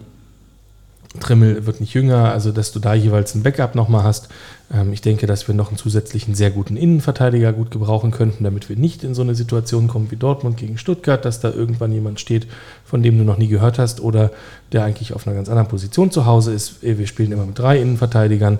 Trimmel 1.19 1.65
wird 1.65 1.79
nicht 1.79 1.93
jünger, 1.93 2.31
also 2.31 2.51
dass 2.51 2.71
du 2.71 2.79
da 2.79 2.93
jeweils 2.93 3.35
ein 3.35 3.43
Backup 3.43 3.75
nochmal 3.75 4.03
hast. 4.03 4.29
Ähm, 4.73 4.93
ich 4.93 5.01
denke, 5.01 5.27
dass 5.27 5.47
wir 5.47 5.55
noch 5.55 5.69
einen 5.69 5.77
zusätzlichen 5.77 6.35
sehr 6.35 6.51
guten 6.51 6.75
Innenverteidiger 6.75 7.53
gut 7.53 7.71
gebrauchen 7.71 8.11
könnten, 8.11 8.43
damit 8.43 8.69
wir 8.69 8.75
nicht 8.75 9.03
in 9.03 9.13
so 9.13 9.21
eine 9.21 9.35
Situation 9.35 9.87
kommen 9.87 10.09
wie 10.11 10.15
Dortmund 10.15 10.57
gegen 10.57 10.77
Stuttgart, 10.77 11.23
dass 11.23 11.39
da 11.39 11.51
irgendwann 11.51 11.91
jemand 11.91 12.19
steht, 12.19 12.47
von 12.83 13.03
dem 13.03 13.17
du 13.17 13.23
noch 13.23 13.37
nie 13.37 13.47
gehört 13.47 13.79
hast 13.79 14.01
oder 14.01 14.31
der 14.71 14.83
eigentlich 14.83 15.13
auf 15.13 15.27
einer 15.27 15.35
ganz 15.35 15.49
anderen 15.49 15.67
Position 15.67 16.11
zu 16.11 16.25
Hause 16.25 16.53
ist. 16.53 16.83
Äh, 16.83 16.97
wir 16.97 17.07
spielen 17.07 17.31
immer 17.31 17.45
mit 17.45 17.59
drei 17.59 17.79
Innenverteidigern. 17.79 18.59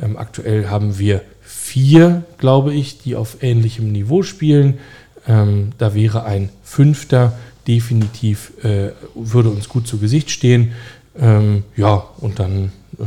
Ähm, 0.00 0.16
aktuell 0.16 0.68
haben 0.68 0.98
wir 0.98 1.22
vier, 1.42 2.22
glaube 2.38 2.74
ich, 2.74 2.98
die 2.98 3.16
auf 3.16 3.38
ähnlichem 3.42 3.90
Niveau 3.90 4.22
spielen. 4.22 4.78
Ähm, 5.26 5.72
da 5.78 5.94
wäre 5.94 6.24
ein 6.24 6.50
Fünfter 6.62 7.32
definitiv, 7.66 8.52
äh, 8.64 8.92
würde 9.14 9.50
uns 9.50 9.68
gut 9.68 9.86
zu 9.86 9.98
Gesicht 9.98 10.30
stehen. 10.30 10.72
Ähm, 11.18 11.64
ja, 11.76 12.04
und 12.18 12.38
dann 12.38 12.72
äh, 12.98 13.04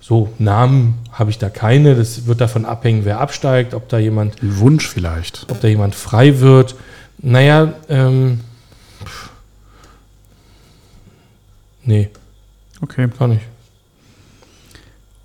so 0.00 0.32
Namen 0.38 0.98
habe 1.12 1.30
ich 1.30 1.38
da 1.38 1.50
keine. 1.50 1.94
Das 1.94 2.26
wird 2.26 2.40
davon 2.40 2.64
abhängen, 2.64 3.04
wer 3.04 3.20
absteigt, 3.20 3.74
ob 3.74 3.88
da 3.88 3.98
jemand. 3.98 4.42
Ein 4.42 4.58
Wunsch 4.58 4.88
vielleicht. 4.88 5.46
Ob 5.50 5.60
da 5.60 5.68
jemand 5.68 5.94
frei 5.94 6.40
wird. 6.40 6.76
Naja, 7.18 7.74
ähm. 7.88 8.40
Nee. 11.84 12.10
Okay. 12.80 13.08
Gar 13.18 13.28
nicht. 13.28 13.42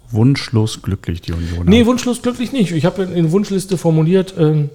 Wunschlos 0.09 0.81
glücklich, 0.81 1.21
die 1.21 1.31
Union. 1.31 1.65
Nee, 1.65 1.85
wunschlos 1.85 2.21
glücklich 2.21 2.51
nicht. 2.51 2.71
Ich 2.71 2.85
habe 2.85 3.03
eine 3.03 3.31
Wunschliste 3.31 3.77
formuliert 3.77 4.33
ähm, 4.37 4.69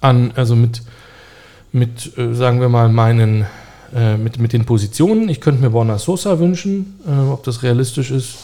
an, 0.00 0.32
also 0.36 0.54
mit 0.54 0.82
mit, 1.72 2.16
äh, 2.18 2.34
sagen 2.34 2.60
wir 2.60 2.68
mal, 2.68 2.88
meinen, 2.88 3.46
äh, 3.94 4.16
mit, 4.16 4.38
mit 4.38 4.52
den 4.52 4.64
Positionen. 4.64 5.28
Ich 5.28 5.40
könnte 5.40 5.60
mir 5.60 5.70
Borna 5.70 5.98
Sosa 5.98 6.38
wünschen, 6.38 6.98
äh, 7.06 7.30
ob 7.30 7.42
das 7.44 7.62
realistisch 7.62 8.10
ist. 8.10 8.38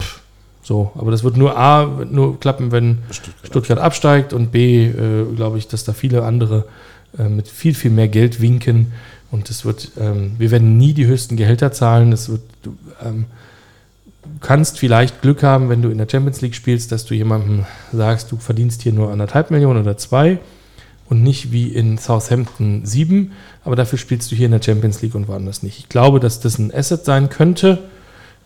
Pff, 0.00 0.20
so, 0.62 0.92
aber 0.96 1.10
das 1.10 1.22
wird 1.24 1.36
nur 1.36 1.56
A, 1.56 1.86
nur 2.10 2.40
klappen, 2.40 2.72
wenn 2.72 2.98
Stuttgart, 3.44 3.78
absteigt 3.78 4.32
und 4.32 4.52
B, 4.52 4.86
äh, 4.86 5.24
glaube 5.36 5.58
ich, 5.58 5.68
dass 5.68 5.84
da 5.84 5.92
viele 5.92 6.24
andere 6.24 6.64
äh, 7.18 7.28
mit 7.28 7.48
viel, 7.48 7.74
viel 7.74 7.90
mehr 7.90 8.08
Geld 8.08 8.40
winken. 8.40 8.92
Und 9.30 9.48
es 9.48 9.64
wird, 9.64 9.92
ähm, 9.98 10.32
wir 10.38 10.50
werden 10.50 10.76
nie 10.76 10.92
die 10.92 11.06
höchsten 11.06 11.36
Gehälter 11.36 11.70
zahlen. 11.72 12.10
Das 12.10 12.28
wird, 12.28 12.42
du, 12.62 12.76
ähm, 13.04 13.26
kannst 14.40 14.78
vielleicht 14.78 15.22
Glück 15.22 15.42
haben, 15.42 15.68
wenn 15.68 15.82
du 15.82 15.90
in 15.90 15.98
der 15.98 16.08
Champions 16.10 16.40
League 16.40 16.54
spielst, 16.54 16.92
dass 16.92 17.04
du 17.04 17.14
jemandem 17.14 17.64
sagst, 17.92 18.32
du 18.32 18.36
verdienst 18.36 18.82
hier 18.82 18.92
nur 18.92 19.10
anderthalb 19.10 19.50
Millionen 19.50 19.82
oder 19.82 19.96
zwei 19.96 20.38
und 21.10 21.22
nicht 21.22 21.52
wie 21.52 21.68
in 21.68 21.98
Southampton 21.98 22.86
sieben, 22.86 23.32
aber 23.64 23.76
dafür 23.76 23.98
spielst 23.98 24.30
du 24.30 24.36
hier 24.36 24.46
in 24.46 24.52
der 24.52 24.62
Champions 24.62 25.02
League 25.02 25.14
und 25.14 25.28
woanders 25.28 25.62
nicht. 25.62 25.78
Ich 25.78 25.88
glaube, 25.88 26.20
dass 26.20 26.40
das 26.40 26.58
ein 26.58 26.72
Asset 26.72 27.04
sein 27.04 27.28
könnte, 27.28 27.78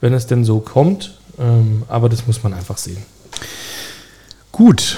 wenn 0.01 0.15
es 0.15 0.27
denn 0.27 0.45
so 0.45 0.61
kommt, 0.61 1.19
ähm, 1.39 1.85
aber 1.89 2.09
das 2.09 2.27
muss 2.27 2.43
man 2.43 2.55
einfach 2.55 2.79
sehen. 2.79 3.03
Gut, 4.51 4.97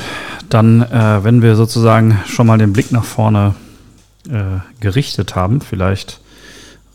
dann, 0.48 0.82
äh, 0.82 1.24
wenn 1.24 1.42
wir 1.42 1.56
sozusagen 1.56 2.18
schon 2.26 2.46
mal 2.46 2.56
den 2.56 2.72
Blick 2.72 2.92
nach 2.92 3.04
vorne 3.04 3.56
äh, 4.28 4.60
gerichtet 4.80 5.34
haben, 5.34 5.60
vielleicht 5.60 6.20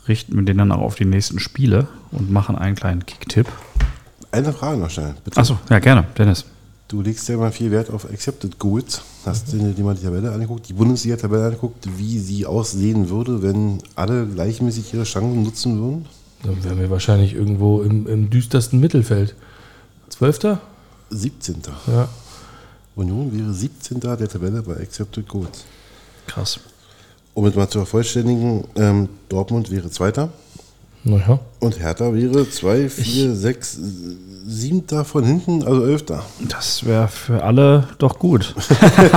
richten 0.08 0.36
wir 0.36 0.44
den 0.44 0.58
dann 0.58 0.72
auch 0.72 0.80
auf 0.80 0.94
die 0.94 1.04
nächsten 1.04 1.38
Spiele 1.38 1.86
und 2.12 2.30
machen 2.30 2.56
einen 2.56 2.76
kleinen 2.76 3.04
Kicktipp. 3.04 3.46
Eine 4.30 4.52
Frage 4.54 4.78
noch 4.78 4.90
schnell, 4.90 5.14
bitte. 5.22 5.38
Achso, 5.38 5.58
ja, 5.68 5.78
gerne, 5.80 6.04
Dennis. 6.16 6.46
Du 6.92 7.00
legst 7.00 7.26
ja 7.26 7.36
immer 7.36 7.50
viel 7.50 7.70
Wert 7.70 7.88
auf 7.88 8.04
Accepted 8.04 8.58
Goals. 8.58 9.00
Hast 9.24 9.50
du 9.50 9.56
dir 9.56 9.82
mal 9.82 9.94
die 9.94 10.02
Tabelle 10.02 10.30
angeguckt, 10.30 10.68
die 10.68 10.74
Bundesliga-Tabelle 10.74 11.46
angeguckt, 11.46 11.88
wie 11.96 12.18
sie 12.18 12.44
aussehen 12.44 13.08
würde, 13.08 13.40
wenn 13.40 13.78
alle 13.94 14.26
gleichmäßig 14.26 14.92
ihre 14.92 15.04
Chancen 15.04 15.42
nutzen 15.42 15.80
würden? 15.80 16.06
Dann 16.42 16.62
wären 16.62 16.78
wir 16.78 16.90
wahrscheinlich 16.90 17.32
irgendwo 17.32 17.80
im, 17.80 18.06
im 18.06 18.28
düstersten 18.28 18.78
Mittelfeld. 18.78 19.34
Zwölfter? 20.10 20.60
17. 21.08 21.62
Ja. 21.86 22.10
Union 22.94 23.32
wäre 23.34 23.54
17. 23.54 23.98
der 23.98 24.28
Tabelle 24.28 24.60
bei 24.60 24.76
Accepted 24.76 25.26
Goals. 25.26 25.64
Krass. 26.26 26.60
Um 27.32 27.46
es 27.46 27.54
mal 27.54 27.70
zu 27.70 27.78
vervollständigen, 27.78 28.64
ähm, 28.76 29.08
Dortmund 29.30 29.70
wäre 29.70 29.88
Zweiter 29.88 30.28
Naja. 31.04 31.40
und 31.58 31.80
Hertha 31.80 32.14
wäre 32.14 32.48
2, 32.48 32.88
4, 32.88 33.34
6, 33.34 33.78
7. 34.46 35.04
von 35.04 35.24
hinten, 35.24 35.64
also 35.64 35.84
11. 35.84 36.04
Das 36.48 36.84
wäre 36.84 37.08
für 37.08 37.42
alle 37.42 37.88
doch 37.98 38.18
gut. 38.18 38.54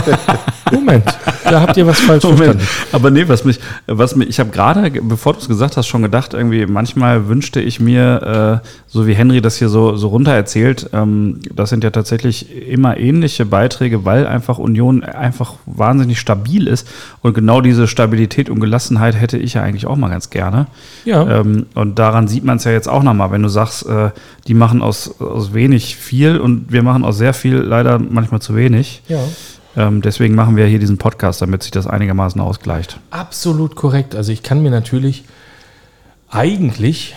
Moment, 0.72 1.06
da 1.50 1.62
habt 1.62 1.78
ihr 1.78 1.88
was 1.88 2.00
falsch 2.00 2.24
Moment. 2.24 2.62
verstanden. 2.62 2.68
Aber 2.92 3.12
nee, 3.12 3.28
was 3.28 3.46
mich, 3.46 3.60
was 3.88 4.16
mich, 4.16 4.30
ich 4.30 4.40
habe 4.40 4.50
gerade, 4.50 4.90
bevor 5.02 5.34
du 5.34 5.40
es 5.40 5.48
gesagt 5.48 5.78
hast, 5.78 5.88
schon 5.88 6.02
gedacht, 6.02 6.34
irgendwie, 6.34 6.66
manchmal 6.66 7.28
wünschte 7.28 7.62
ich 7.62 7.80
mir, 7.80 8.62
äh, 8.64 8.68
so 8.88 9.08
wie 9.08 9.14
Henry 9.14 9.42
das 9.42 9.58
hier 9.58 9.70
so, 9.70 9.96
so 9.96 10.08
runter 10.10 10.34
erzählt, 10.34 10.90
ähm, 10.94 11.40
das 11.54 11.70
sind 11.70 11.84
ja 11.84 11.90
tatsächlich 11.90 12.68
immer 12.68 12.98
ähnliche 12.98 13.46
Beiträge, 13.46 14.06
weil 14.06 14.28
einfach 14.28 14.58
Union 14.58 15.04
einfach 15.04 15.54
wahnsinnig 15.66 16.20
stabil 16.20 16.68
ist. 16.68 16.88
Und 17.22 17.34
genau 17.34 17.62
diese 17.62 17.88
Stabilität 17.88 18.50
und 18.50 18.60
Gelassenheit 18.60 19.16
hätte 19.16 19.38
ich 19.38 19.54
ja 19.54 19.62
eigentlich 19.62 19.88
auch 19.88 19.96
mal 19.96 20.10
ganz 20.10 20.30
gerne. 20.30 20.68
Ja. 21.06 21.40
Ähm, 21.40 21.66
und 21.76 22.00
daran 22.00 22.28
sieht 22.28 22.44
man 22.44 22.58
es 22.58 22.64
ja 22.64 22.72
jetzt 22.72 22.88
auch 22.88 23.04
nochmal, 23.04 23.32
wenn 23.32 23.44
du 23.44 23.50
sagst, 23.50 23.86
äh, 23.88 24.12
die 24.48 24.54
machen 24.54 24.82
aus, 24.82 25.20
aus 25.20 25.54
wenig 25.54 25.96
viel 25.96 26.38
und 26.38 26.72
wir 26.72 26.84
machen 26.84 27.04
aus 27.04 27.18
sehr 27.18 27.34
viel 27.34 27.58
leider 27.58 28.00
manchmal 28.00 28.42
zu 28.42 28.56
wenig. 28.56 29.02
Ja. 29.08 29.20
Ähm, 29.78 30.02
deswegen 30.02 30.36
machen 30.36 30.56
wir 30.56 30.66
hier 30.66 30.80
diesen 30.80 30.98
Podcast, 30.98 31.42
damit 31.42 31.64
sich 31.64 31.72
das 31.72 31.88
einigermaßen 31.88 32.40
ausgleicht. 32.40 33.00
Absolut 33.12 33.76
korrekt. 33.76 34.16
Also 34.16 34.32
ich 34.32 34.44
kann 34.44 34.62
mir 34.62 34.72
natürlich 34.72 35.26
eigentlich 36.30 37.16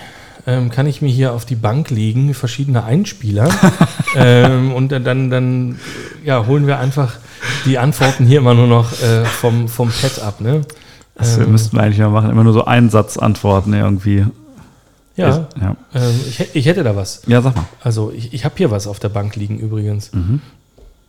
ähm, 0.49 0.71
kann 0.71 0.87
ich 0.87 1.03
mir 1.03 1.11
hier 1.11 1.35
auf 1.35 1.45
die 1.45 1.57
Bank 1.57 1.91
legen, 1.91 2.33
verschiedene 2.33 2.83
Einspieler. 2.83 3.51
ähm, 4.17 4.73
und 4.73 4.91
dann, 4.91 5.29
dann, 5.29 5.79
ja, 6.25 6.47
holen 6.47 6.67
wir 6.67 6.79
einfach 6.79 7.17
die 7.67 7.77
Antworten 7.77 8.25
hier 8.25 8.39
immer 8.39 8.55
nur 8.55 8.67
noch 8.67 8.93
äh, 9.03 9.27
vom, 9.27 9.69
vom 9.69 9.91
Pad 9.91 10.23
ab. 10.23 10.41
Ne? 10.41 10.63
Das 11.17 11.37
Ähm, 11.37 11.53
müssten 11.53 11.77
wir 11.77 11.83
eigentlich 11.83 11.99
mal 11.99 12.09
machen. 12.09 12.31
Immer 12.31 12.45
nur 12.45 12.55
so 12.55 12.65
Einsatzantworten 12.65 13.75
irgendwie. 13.75 14.25
ja, 15.17 15.49
Ja, 15.61 15.77
ähm, 15.95 16.21
ich, 16.27 16.55
ich 16.55 16.65
hätte 16.65 16.83
da 16.83 16.97
was. 16.97 17.23
ja 17.27 17.43
sag 17.43 17.55
mal. 17.55 17.67
Also 17.83 18.11
ich, 18.17 18.33
ich 18.33 18.47
habe 18.47 18.55
hier 18.57 18.71
was 18.71 18.87
auf 18.87 18.99
der 18.99 19.11
Bank 19.11 19.37
liegen 19.37 19.59
übrigens. 19.59 20.11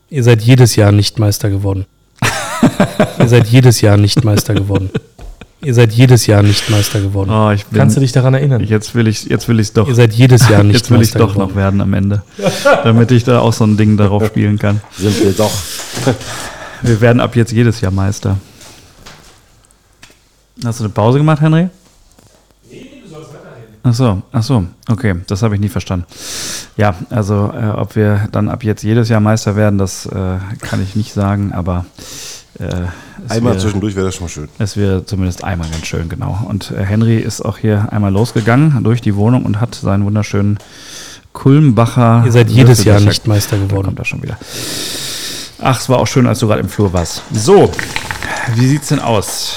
Ihr 0.10 0.24
seid 0.24 0.42
jedes 0.42 0.76
Jahr 0.76 0.92
nicht 0.92 1.20
Meister 1.20 1.50
geworden. 1.50 1.86
Ihr 3.20 3.28
seid 3.28 3.48
jedes 3.48 3.82
Jahr 3.82 3.98
nicht 3.98 4.24
Meister 4.24 4.54
geworden. 4.54 4.90
Ihr 5.62 5.74
seid 5.74 5.92
jedes 5.92 6.26
Jahr 6.26 6.42
nicht 6.42 6.70
Meister 6.70 7.02
geworden. 7.02 7.30
Oh, 7.32 7.52
ich 7.52 7.66
bin, 7.66 7.80
Kannst 7.80 7.98
du 7.98 8.00
dich 8.00 8.12
daran 8.14 8.34
erinnern? 8.34 8.64
Jetzt 8.64 8.96
will 8.96 9.08
ich 9.08 9.26
jetzt 9.26 9.48
will 9.50 9.60
ich 9.60 9.74
doch. 9.74 9.88
Ihr 9.88 9.96
seid 9.96 10.14
jedes 10.14 10.48
Jahr 10.48 10.64
nicht 10.64 10.78
Jetzt 10.78 10.90
will 10.90 11.02
ich 11.02 11.10
Meister 11.10 11.20
doch 11.20 11.34
geworden. 11.34 11.50
noch 11.50 11.56
werden 11.56 11.82
am 11.82 11.94
Ende. 11.94 12.24
damit 12.84 13.12
ich 13.12 13.24
da 13.26 13.40
auch 13.40 13.54
so 13.54 13.66
ein 13.66 13.76
Ding 13.78 13.98
darauf 13.98 14.26
spielen 14.26 14.58
kann. 14.58 14.82
Sind 14.98 15.22
wir 15.22 15.34
doch. 15.34 15.52
Wir 16.82 17.02
werden 17.02 17.20
ab 17.20 17.36
jetzt 17.36 17.52
jedes 17.52 17.82
Jahr 17.82 17.92
Meister. 17.92 18.38
Hast 20.64 20.80
du 20.80 20.86
eine 20.86 20.94
Pause 20.94 21.18
gemacht, 21.20 21.42
Henry? 21.42 21.70
Ach 23.82 23.94
so, 23.94 24.22
ach 24.32 24.44
so, 24.44 24.66
okay, 24.90 25.16
das 25.28 25.42
habe 25.42 25.56
ich 25.56 25.62
nie 25.62 25.70
verstanden. 25.70 26.06
Ja, 26.76 26.96
also 27.10 27.52
äh, 27.56 27.70
ob 27.70 27.96
wir 27.96 28.28
dann 28.32 28.50
ab 28.50 28.64
jetzt 28.64 28.84
jedes 28.84 29.08
Jahr 29.10 29.22
Meister 29.22 29.56
werden, 29.56 29.78
das 29.80 30.06
äh, 30.06 30.38
kann 30.62 30.84
ich 30.84 30.96
nicht 30.96 31.14
sagen, 31.14 31.54
aber 31.54 31.86
äh, 32.60 32.66
es 33.26 33.32
Einmal 33.32 33.54
wäre- 33.54 33.62
zwischendurch 33.62 33.96
wäre 33.96 34.08
das 34.08 34.16
schon 34.16 34.26
mal 34.26 34.30
schön. 34.30 34.50
es 34.60 34.76
wäre 34.76 35.06
zumindest 35.06 35.44
einmal 35.46 35.70
ganz 35.70 35.88
schön, 35.88 36.10
genau. 36.10 36.40
Und 36.48 36.72
äh, 36.72 36.84
Henry 36.84 37.18
ist 37.20 37.42
auch 37.42 37.58
hier 37.58 37.88
einmal 37.92 38.12
losgegangen 38.12 38.84
durch 38.84 39.02
die 39.02 39.16
Wohnung 39.16 39.46
und 39.46 39.62
hat 39.62 39.76
seinen 39.76 40.04
wunderschönen 40.06 40.58
Kulmbacher. 41.32 42.24
Ihr 42.26 42.32
seid 42.34 42.50
jedes 42.50 42.84
Jahr 42.84 43.00
nicht 43.00 43.28
Meister 43.28 43.56
Da 43.58 43.64
geworden. 43.66 43.86
kommt 43.86 44.00
er 44.00 44.06
schon 44.06 44.22
wieder. 44.22 44.38
Ach, 45.62 45.80
es 45.80 45.88
war 45.88 46.00
auch 46.00 46.08
schön, 46.08 46.28
als 46.28 46.40
du 46.40 46.48
gerade 46.48 46.62
im 46.62 46.70
Flur 46.70 46.92
warst. 46.92 47.22
So, 47.34 47.72
wie 48.56 48.68
sieht's 48.68 48.90
denn 48.90 49.00
aus? 49.00 49.54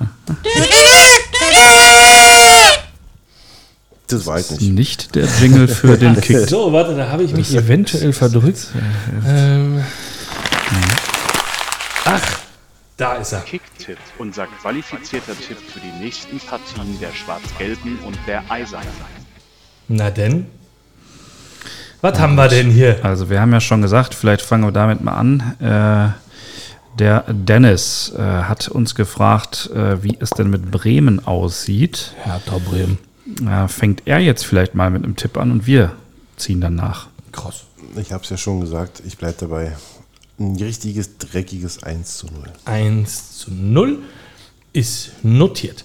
Das 4.08 4.26
weiß 4.26 4.52
ich 4.52 4.60
nicht. 4.60 4.72
Nicht 4.72 5.14
der 5.14 5.26
Jingle 5.40 5.68
für 5.68 5.98
den 5.98 6.18
Kick. 6.20 6.48
So, 6.48 6.72
warte, 6.72 6.96
da 6.96 7.08
habe 7.10 7.22
ich 7.22 7.34
mich 7.34 7.54
eventuell 7.54 8.12
verdrückt. 8.14 8.68
Ähm, 9.26 9.84
ach, 12.06 12.22
da 12.96 13.14
ist 13.16 13.32
er. 13.32 13.40
Kicktipp, 13.40 13.98
unser 14.18 14.46
qualifizierter 14.46 15.34
Tipp 15.38 15.58
für 15.58 15.80
die 15.80 16.02
nächsten 16.02 16.40
Partien 16.40 16.98
der 17.00 17.12
Schwarz-Gelben 17.12 17.98
und 18.06 18.18
der 18.26 18.50
Eisernen. 18.50 18.88
Na 19.88 20.10
denn? 20.10 20.46
Was 22.00 22.18
haben 22.18 22.36
wir 22.36 22.48
denn 22.48 22.70
hier? 22.70 23.04
Also, 23.04 23.28
wir 23.28 23.40
haben 23.40 23.52
ja 23.52 23.60
schon 23.60 23.82
gesagt, 23.82 24.14
vielleicht 24.14 24.42
fangen 24.42 24.64
wir 24.64 24.72
damit 24.72 25.02
mal 25.02 25.14
an. 25.14 25.54
Äh, 25.60 26.98
der 26.98 27.24
Dennis 27.28 28.12
äh, 28.16 28.20
hat 28.20 28.68
uns 28.68 28.94
gefragt, 28.94 29.70
äh, 29.74 30.02
wie 30.02 30.16
es 30.18 30.30
denn 30.30 30.48
mit 30.48 30.70
Bremen 30.70 31.26
aussieht. 31.26 32.14
Hertha 32.24 32.58
Bremen. 32.58 32.98
Äh, 33.46 33.68
fängt 33.68 34.02
er 34.06 34.18
jetzt 34.18 34.44
vielleicht 34.46 34.74
mal 34.74 34.90
mit 34.90 35.04
einem 35.04 35.16
Tipp 35.16 35.36
an 35.36 35.50
und 35.50 35.66
wir 35.66 35.92
ziehen 36.36 36.60
dann 36.60 36.74
nach. 36.74 37.08
Krass. 37.32 37.64
Ich 37.96 38.12
habe 38.12 38.24
es 38.24 38.30
ja 38.30 38.36
schon 38.36 38.60
gesagt, 38.60 39.02
ich 39.06 39.18
bleibe 39.18 39.36
dabei. 39.38 39.76
Ein 40.38 40.56
richtiges, 40.56 41.18
dreckiges 41.18 41.82
1 41.82 42.18
zu 42.18 42.26
0. 42.26 42.44
1 42.64 43.38
zu 43.38 43.52
0 43.52 43.98
ist 44.72 45.12
notiert. 45.22 45.84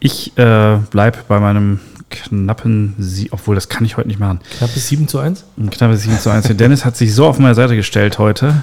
Ich 0.00 0.36
äh, 0.36 0.78
bleibe 0.90 1.18
bei 1.28 1.40
meinem 1.40 1.80
knappen 2.10 2.94
Sieg, 2.98 3.32
obwohl 3.32 3.54
das 3.54 3.68
kann 3.68 3.84
ich 3.84 3.96
heute 3.96 4.08
nicht 4.08 4.20
machen. 4.20 4.40
Knappes 4.58 4.88
7 4.88 5.08
zu 5.08 5.18
1? 5.18 5.44
Ein 5.56 5.70
knappes 5.70 6.02
7 6.02 6.18
zu 6.18 6.30
1. 6.30 6.46
Der 6.46 6.54
Dennis 6.54 6.84
hat 6.84 6.96
sich 6.96 7.14
so 7.14 7.26
auf 7.26 7.38
meine 7.38 7.54
Seite 7.54 7.76
gestellt 7.76 8.18
heute 8.18 8.62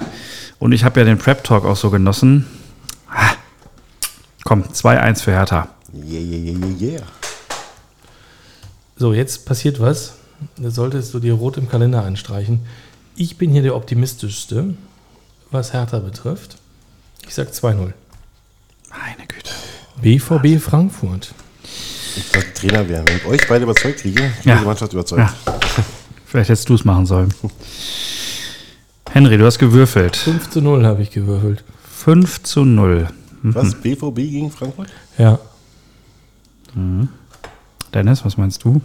und 0.58 0.72
ich 0.72 0.84
habe 0.84 1.00
ja 1.00 1.06
den 1.06 1.18
Prep 1.18 1.44
Talk 1.44 1.64
auch 1.64 1.76
so 1.76 1.90
genossen. 1.90 2.46
Ah, 3.10 3.34
Komm, 4.44 4.62
2-1 4.62 5.22
für 5.22 5.32
Hertha. 5.32 5.68
Yeah, 5.94 6.20
yeah, 6.20 6.38
yeah, 6.52 6.66
yeah, 6.80 6.90
yeah. 6.92 7.02
So, 8.96 9.12
jetzt 9.12 9.46
passiert 9.46 9.80
was. 9.80 10.14
Da 10.56 10.70
solltest 10.70 11.14
du 11.14 11.20
dir 11.20 11.34
rot 11.34 11.56
im 11.56 11.68
Kalender 11.68 12.04
anstreichen. 12.04 12.60
Ich 13.16 13.38
bin 13.38 13.50
hier 13.52 13.62
der 13.62 13.76
optimistischste, 13.76 14.74
was 15.50 15.72
Hertha 15.72 16.00
betrifft. 16.00 16.56
Ich 17.26 17.34
sag 17.34 17.48
2-0. 17.52 17.92
Meine 18.90 19.26
Güte. 19.28 19.50
BVB 20.02 20.60
Frankfurt. 20.62 21.32
Ich 22.16 22.24
sollte 22.32 22.52
Trainer 22.54 22.88
werden. 22.88 23.06
Wenn 23.08 23.16
ich 23.16 23.24
euch 23.26 23.48
beide 23.48 23.64
überzeugt 23.64 24.00
kriege, 24.00 24.20
kriege 24.20 24.32
ich 24.40 24.44
Ja. 24.46 24.58
die 24.58 24.64
Mannschaft 24.64 24.92
überzeugt. 24.92 25.20
Ja. 25.46 25.54
Vielleicht 26.26 26.50
hättest 26.50 26.68
du 26.68 26.74
es 26.74 26.84
machen 26.84 27.06
sollen. 27.06 27.32
Henry, 29.10 29.38
du 29.38 29.46
hast 29.46 29.58
gewürfelt. 29.58 30.16
5 30.16 30.50
zu 30.50 30.60
0 30.60 30.84
habe 30.84 31.02
ich 31.02 31.10
gewürfelt. 31.10 31.62
5 31.96 32.42
zu 32.42 32.64
0. 32.64 33.08
Was? 33.42 33.74
BVB 33.74 34.16
gegen 34.16 34.50
Frankfurt? 34.50 34.88
Ja. 35.18 35.38
Dennis, 37.92 38.24
was 38.24 38.36
meinst 38.36 38.64
du? 38.64 38.80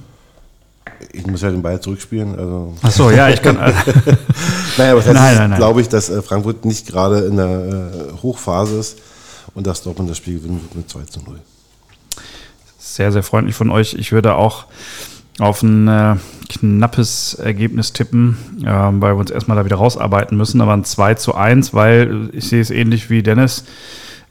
Ich 1.14 1.26
muss 1.26 1.42
ja 1.42 1.50
den 1.50 1.62
Ball 1.62 1.80
zurückspielen. 1.80 2.38
Also. 2.38 2.76
Ach 2.82 2.92
so, 2.92 3.10
ja, 3.12 3.30
ich 3.30 3.42
kann. 3.42 3.58
Naja, 4.78 4.94
aber 4.94 5.02
Nein, 5.14 5.36
nein, 5.36 5.50
nein. 5.50 5.60
glaube 5.60 5.82
ich, 5.82 5.90
dass 5.90 6.10
äh, 6.10 6.22
Frankfurt 6.22 6.64
nicht 6.64 6.88
gerade 6.88 7.20
in 7.26 7.36
der 7.36 7.48
äh, 7.48 8.22
Hochphase 8.22 8.80
ist 8.80 9.00
und 9.54 9.68
dass 9.68 9.84
Dortmund 9.84 10.10
das 10.10 10.18
Spiel 10.18 10.40
gewinnen 10.40 10.62
wird 10.62 10.76
mit 10.76 10.90
2 10.90 11.04
zu 11.04 11.20
0. 11.22 11.40
Sehr, 12.78 13.12
sehr 13.12 13.24
freundlich 13.24 13.56
von 13.56 13.70
euch. 13.70 13.96
Ich 13.96 14.14
würde 14.14 14.36
auch 14.36 14.68
auf 15.40 15.64
ein 15.64 15.88
äh, 15.90 16.16
knappes 16.48 17.34
Ergebnis 17.34 17.92
tippen, 17.92 18.38
äh, 18.64 18.68
weil 18.68 19.16
wir 19.16 19.20
uns 19.20 19.32
erstmal 19.32 19.58
da 19.58 19.66
wieder 19.66 19.76
rausarbeiten 19.78 20.38
müssen. 20.38 20.62
Aber 20.62 20.74
ein 20.74 20.86
2 20.86 21.16
zu 21.16 21.36
1, 21.36 21.74
weil 21.74 22.30
ich 22.32 22.48
sehe 22.48 22.62
es 22.62 22.70
ähnlich 22.72 23.10
wie 23.10 23.22
Dennis. 23.22 23.66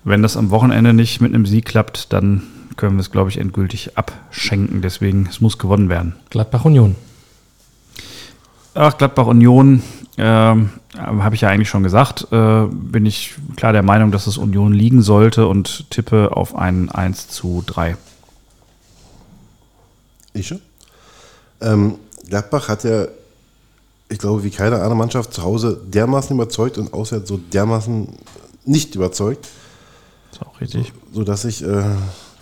Wenn 0.04 0.22
das 0.22 0.36
am 0.36 0.50
Wochenende 0.50 0.94
nicht 0.94 1.20
mit 1.20 1.34
einem 1.34 1.44
Sieg 1.44 1.66
klappt, 1.66 2.12
dann 2.12 2.42
können 2.78 2.96
wir 2.96 3.00
es, 3.00 3.10
glaube 3.10 3.28
ich, 3.28 3.36
endgültig 3.36 3.98
abschenken. 3.98 4.80
Deswegen, 4.80 5.26
es 5.28 5.42
muss 5.42 5.58
gewonnen 5.58 5.90
werden. 5.90 6.14
Gladbach 6.30 6.64
Union. 6.64 6.96
Ach, 8.72 8.96
Gladbach 8.96 9.26
Union, 9.26 9.82
ähm, 10.16 10.70
habe 10.96 11.34
ich 11.34 11.42
ja 11.42 11.48
eigentlich 11.48 11.68
schon 11.68 11.82
gesagt, 11.82 12.28
äh, 12.32 12.64
bin 12.70 13.04
ich 13.04 13.34
klar 13.56 13.72
der 13.72 13.82
Meinung, 13.82 14.10
dass 14.10 14.26
es 14.26 14.38
Union 14.38 14.72
liegen 14.72 15.02
sollte 15.02 15.46
und 15.46 15.90
tippe 15.90 16.36
auf 16.36 16.54
ein 16.54 16.88
1 16.88 17.28
zu 17.28 17.62
3. 17.66 17.96
Ich 20.32 20.46
schon. 20.46 20.60
Ähm, 21.60 21.96
Gladbach 22.28 22.68
hat 22.68 22.84
ja, 22.84 23.06
ich 24.08 24.18
glaube, 24.18 24.44
wie 24.44 24.50
keine 24.50 24.76
andere 24.76 24.96
Mannschaft 24.96 25.34
zu 25.34 25.42
Hause 25.42 25.80
dermaßen 25.86 26.34
überzeugt 26.36 26.78
und 26.78 26.92
auswärts 26.92 27.28
so 27.28 27.36
dermaßen 27.36 28.08
nicht 28.64 28.94
überzeugt, 28.94 29.48
Ist 30.32 30.42
auch 30.42 30.60
richtig. 30.60 30.92
sodass 31.12 31.44
ich 31.44 31.64
äh, 31.64 31.84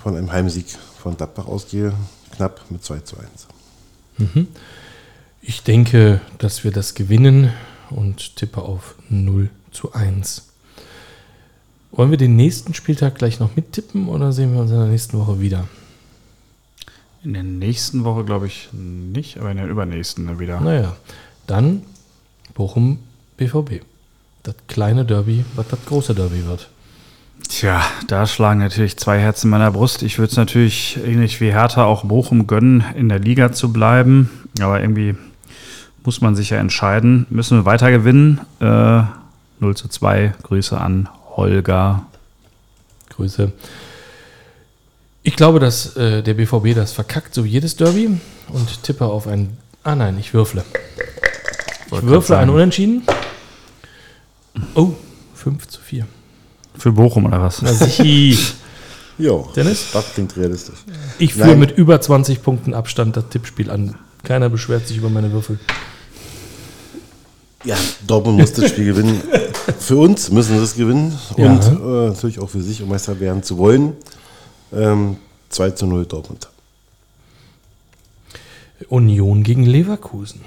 von 0.06 0.14
einem 0.14 0.30
Heimsieg 0.30 0.66
von 1.02 1.16
Gladbach 1.16 1.48
ausgehe, 1.48 1.92
knapp 2.36 2.60
mit 2.70 2.84
2 2.84 3.00
zu 3.00 3.16
1. 3.16 3.48
Ich 5.42 5.64
denke, 5.64 6.20
dass 6.38 6.62
wir 6.62 6.70
das 6.70 6.94
gewinnen 6.94 7.52
und 7.90 8.36
tippe 8.36 8.62
auf 8.62 8.94
0 9.08 9.50
zu 9.72 9.94
1. 9.94 10.46
Wollen 11.90 12.12
wir 12.12 12.18
den 12.18 12.36
nächsten 12.36 12.72
Spieltag 12.72 13.16
gleich 13.16 13.40
noch 13.40 13.56
mittippen 13.56 14.06
oder 14.06 14.30
sehen 14.30 14.54
wir 14.54 14.60
uns 14.60 14.70
in 14.70 14.78
der 14.78 14.86
nächsten 14.86 15.18
Woche 15.18 15.40
wieder? 15.40 15.66
In 17.24 17.32
der 17.32 17.42
nächsten 17.42 18.04
Woche 18.04 18.22
glaube 18.22 18.46
ich 18.46 18.68
nicht, 18.72 19.38
aber 19.38 19.50
in 19.50 19.56
der 19.56 19.66
übernächsten 19.66 20.38
wieder. 20.38 20.60
Naja, 20.60 20.96
dann 21.48 21.82
Bochum 22.54 23.00
BVB. 23.38 23.84
Das 24.44 24.54
kleine 24.68 25.04
Derby, 25.04 25.44
was 25.56 25.66
das 25.66 25.84
große 25.84 26.14
Derby 26.14 26.46
wird. 26.46 26.70
Tja, 27.48 27.82
da 28.06 28.26
schlagen 28.26 28.60
natürlich 28.60 28.96
zwei 28.98 29.18
Herzen 29.18 29.46
in 29.46 29.50
meiner 29.50 29.70
Brust. 29.70 30.02
Ich 30.02 30.18
würde 30.18 30.30
es 30.30 30.36
natürlich 30.36 30.98
ähnlich 31.04 31.40
wie 31.40 31.52
Hertha 31.52 31.84
auch 31.84 32.04
Bochum 32.04 32.46
gönnen, 32.46 32.84
in 32.94 33.08
der 33.08 33.18
Liga 33.18 33.52
zu 33.52 33.72
bleiben. 33.72 34.30
Aber 34.60 34.80
irgendwie 34.80 35.14
muss 36.04 36.20
man 36.20 36.36
sich 36.36 36.50
ja 36.50 36.58
entscheiden. 36.58 37.26
Müssen 37.30 37.58
wir 37.58 37.64
weiter 37.64 37.90
gewinnen? 37.90 38.40
Äh, 38.60 39.02
0 39.60 39.76
zu 39.76 39.88
2. 39.88 40.34
Grüße 40.42 40.78
an 40.78 41.08
Holger. 41.36 42.06
Grüße. 43.10 43.52
Ich 45.22 45.36
glaube, 45.36 45.58
dass 45.58 45.96
äh, 45.96 46.22
der 46.22 46.34
BVB 46.34 46.74
das 46.74 46.92
verkackt, 46.92 47.34
so 47.34 47.44
wie 47.44 47.50
jedes 47.50 47.76
Derby. 47.76 48.20
Und 48.48 48.82
tippe 48.82 49.06
auf 49.06 49.26
ein. 49.26 49.56
Ah 49.82 49.94
nein, 49.94 50.18
ich 50.18 50.34
würfle. 50.34 50.64
Ich 51.86 52.02
würfle 52.02 52.38
ein. 52.38 52.50
Unentschieden. 52.50 53.02
Oh, 54.74 54.92
5 55.34 55.66
zu 55.68 55.80
4. 55.80 56.06
Für 56.78 56.92
Bochum 56.92 57.24
oder 57.26 57.40
was? 57.42 57.62
Jo, 59.18 59.50
Dennis? 59.56 59.86
das 59.94 60.12
klingt 60.12 60.36
realistisch. 60.36 60.76
Ich 61.18 61.32
führe 61.32 61.48
Nein. 61.48 61.60
mit 61.60 61.70
über 61.78 61.98
20 61.98 62.42
Punkten 62.42 62.74
Abstand 62.74 63.16
das 63.16 63.28
Tippspiel 63.30 63.70
an. 63.70 63.94
Keiner 64.24 64.50
beschwert 64.50 64.86
sich 64.86 64.98
über 64.98 65.08
meine 65.08 65.32
Würfel. 65.32 65.58
Ja, 67.64 67.76
Dortmund 68.06 68.38
muss 68.38 68.52
das 68.52 68.68
Spiel 68.70 68.84
gewinnen. 68.84 69.22
Für 69.80 69.96
uns 69.96 70.30
müssen 70.30 70.58
sie 70.58 70.62
es 70.62 70.74
gewinnen 70.76 71.18
Ja. 71.38 71.46
und 71.50 71.62
äh, 71.64 72.08
natürlich 72.10 72.38
auch 72.40 72.48
für 72.50 72.60
sich, 72.62 72.82
um 72.82 72.88
Meister 72.90 73.18
werden 73.18 73.42
zu 73.42 73.56
wollen. 73.58 73.94
Ähm, 74.72 75.16
2 75.48 75.70
zu 75.70 75.86
0 75.86 76.04
Dortmund. 76.06 76.48
Union 78.88 79.42
gegen 79.42 79.64
Leverkusen. 79.64 80.42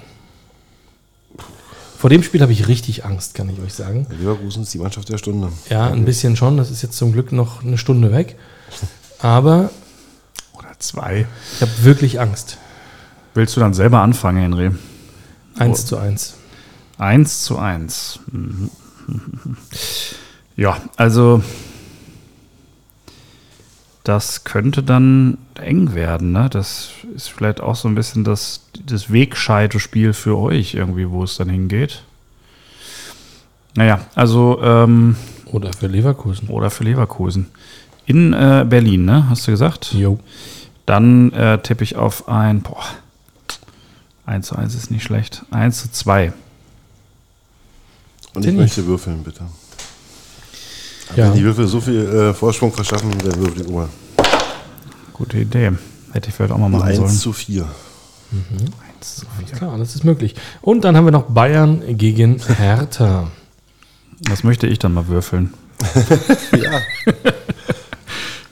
Vor 2.00 2.08
dem 2.08 2.22
Spiel 2.22 2.40
habe 2.40 2.50
ich 2.50 2.66
richtig 2.66 3.04
Angst, 3.04 3.34
kann 3.34 3.50
ich 3.50 3.60
euch 3.60 3.74
sagen. 3.74 4.06
Leverkusen 4.08 4.62
ist 4.62 4.72
die 4.72 4.78
Mannschaft 4.78 5.10
der 5.10 5.18
Stunde. 5.18 5.52
Ja, 5.68 5.88
ein 5.88 6.06
bisschen 6.06 6.34
schon. 6.34 6.56
Das 6.56 6.70
ist 6.70 6.80
jetzt 6.80 6.96
zum 6.96 7.12
Glück 7.12 7.30
noch 7.30 7.62
eine 7.62 7.76
Stunde 7.76 8.10
weg. 8.10 8.36
Aber 9.18 9.68
Oder 10.54 10.70
zwei. 10.78 11.26
ich 11.56 11.60
habe 11.60 11.70
wirklich 11.84 12.18
Angst. 12.18 12.56
Willst 13.34 13.54
du 13.54 13.60
dann 13.60 13.74
selber 13.74 14.00
anfangen, 14.00 14.40
Henry? 14.40 14.70
1 15.58 15.84
zu 15.84 15.98
1. 15.98 16.36
1 16.96 17.44
zu 17.44 17.58
1. 17.58 18.20
Mhm. 18.32 18.70
Ja, 20.56 20.78
also 20.96 21.42
das 24.04 24.44
könnte 24.44 24.82
dann 24.82 25.38
eng 25.60 25.94
werden. 25.94 26.32
Ne? 26.32 26.48
Das 26.50 26.90
ist 27.14 27.28
vielleicht 27.28 27.60
auch 27.60 27.76
so 27.76 27.88
ein 27.88 27.94
bisschen 27.94 28.24
das, 28.24 28.66
das 28.86 29.12
Wegscheide-Spiel 29.12 30.12
für 30.12 30.38
euch 30.38 30.74
irgendwie, 30.74 31.10
wo 31.10 31.24
es 31.24 31.36
dann 31.36 31.50
hingeht. 31.50 32.02
Naja, 33.74 34.00
also 34.14 34.60
ähm, 34.62 35.16
Oder 35.46 35.72
für 35.72 35.86
Leverkusen. 35.86 36.48
oder 36.48 36.70
für 36.70 36.84
Leverkusen. 36.84 37.46
In 38.06 38.32
äh, 38.32 38.66
Berlin, 38.68 39.04
ne? 39.04 39.28
Hast 39.28 39.46
du 39.46 39.52
gesagt? 39.52 39.92
Jo. 39.92 40.18
Dann 40.86 41.32
äh, 41.32 41.58
tippe 41.58 41.84
ich 41.84 41.94
auf 41.94 42.28
ein, 42.28 42.62
boah, 42.62 42.82
1 44.26 44.48
zu 44.48 44.56
1 44.56 44.74
ist 44.74 44.90
nicht 44.90 45.04
schlecht. 45.04 45.44
1 45.50 45.82
zu 45.82 45.92
2. 45.92 46.32
Und 48.34 48.46
ich 48.46 48.54
möchte 48.54 48.86
würfeln, 48.86 49.22
bitte. 49.22 49.44
Ja. 51.16 51.26
Wenn 51.26 51.34
die 51.34 51.44
Würfel 51.44 51.66
so 51.66 51.80
viel 51.80 52.06
äh, 52.06 52.34
Vorsprung 52.34 52.72
verschaffen, 52.72 53.10
dann 53.18 53.36
würfel 53.36 53.62
ich 53.62 53.68
immer. 53.68 53.88
Gute 55.12 55.38
Idee. 55.38 55.72
Hätte 56.12 56.28
ich 56.28 56.34
vielleicht 56.34 56.52
auch 56.52 56.58
mal 56.58 56.68
machen 56.68 56.84
1 56.88 56.96
sollen. 56.96 57.10
zu 57.10 57.32
4. 57.32 57.66
1 58.98 59.16
zu 59.16 59.26
Klar, 59.56 59.76
das 59.78 59.94
ist 59.94 60.04
möglich. 60.04 60.34
Und 60.62 60.84
dann 60.84 60.96
haben 60.96 61.04
wir 61.04 61.10
noch 61.12 61.24
Bayern 61.24 61.82
gegen 61.96 62.40
Hertha. 62.40 63.28
Das 64.20 64.44
möchte 64.44 64.66
ich 64.66 64.78
dann 64.78 64.94
mal 64.94 65.08
würfeln. 65.08 65.54
Ja. 66.56 66.80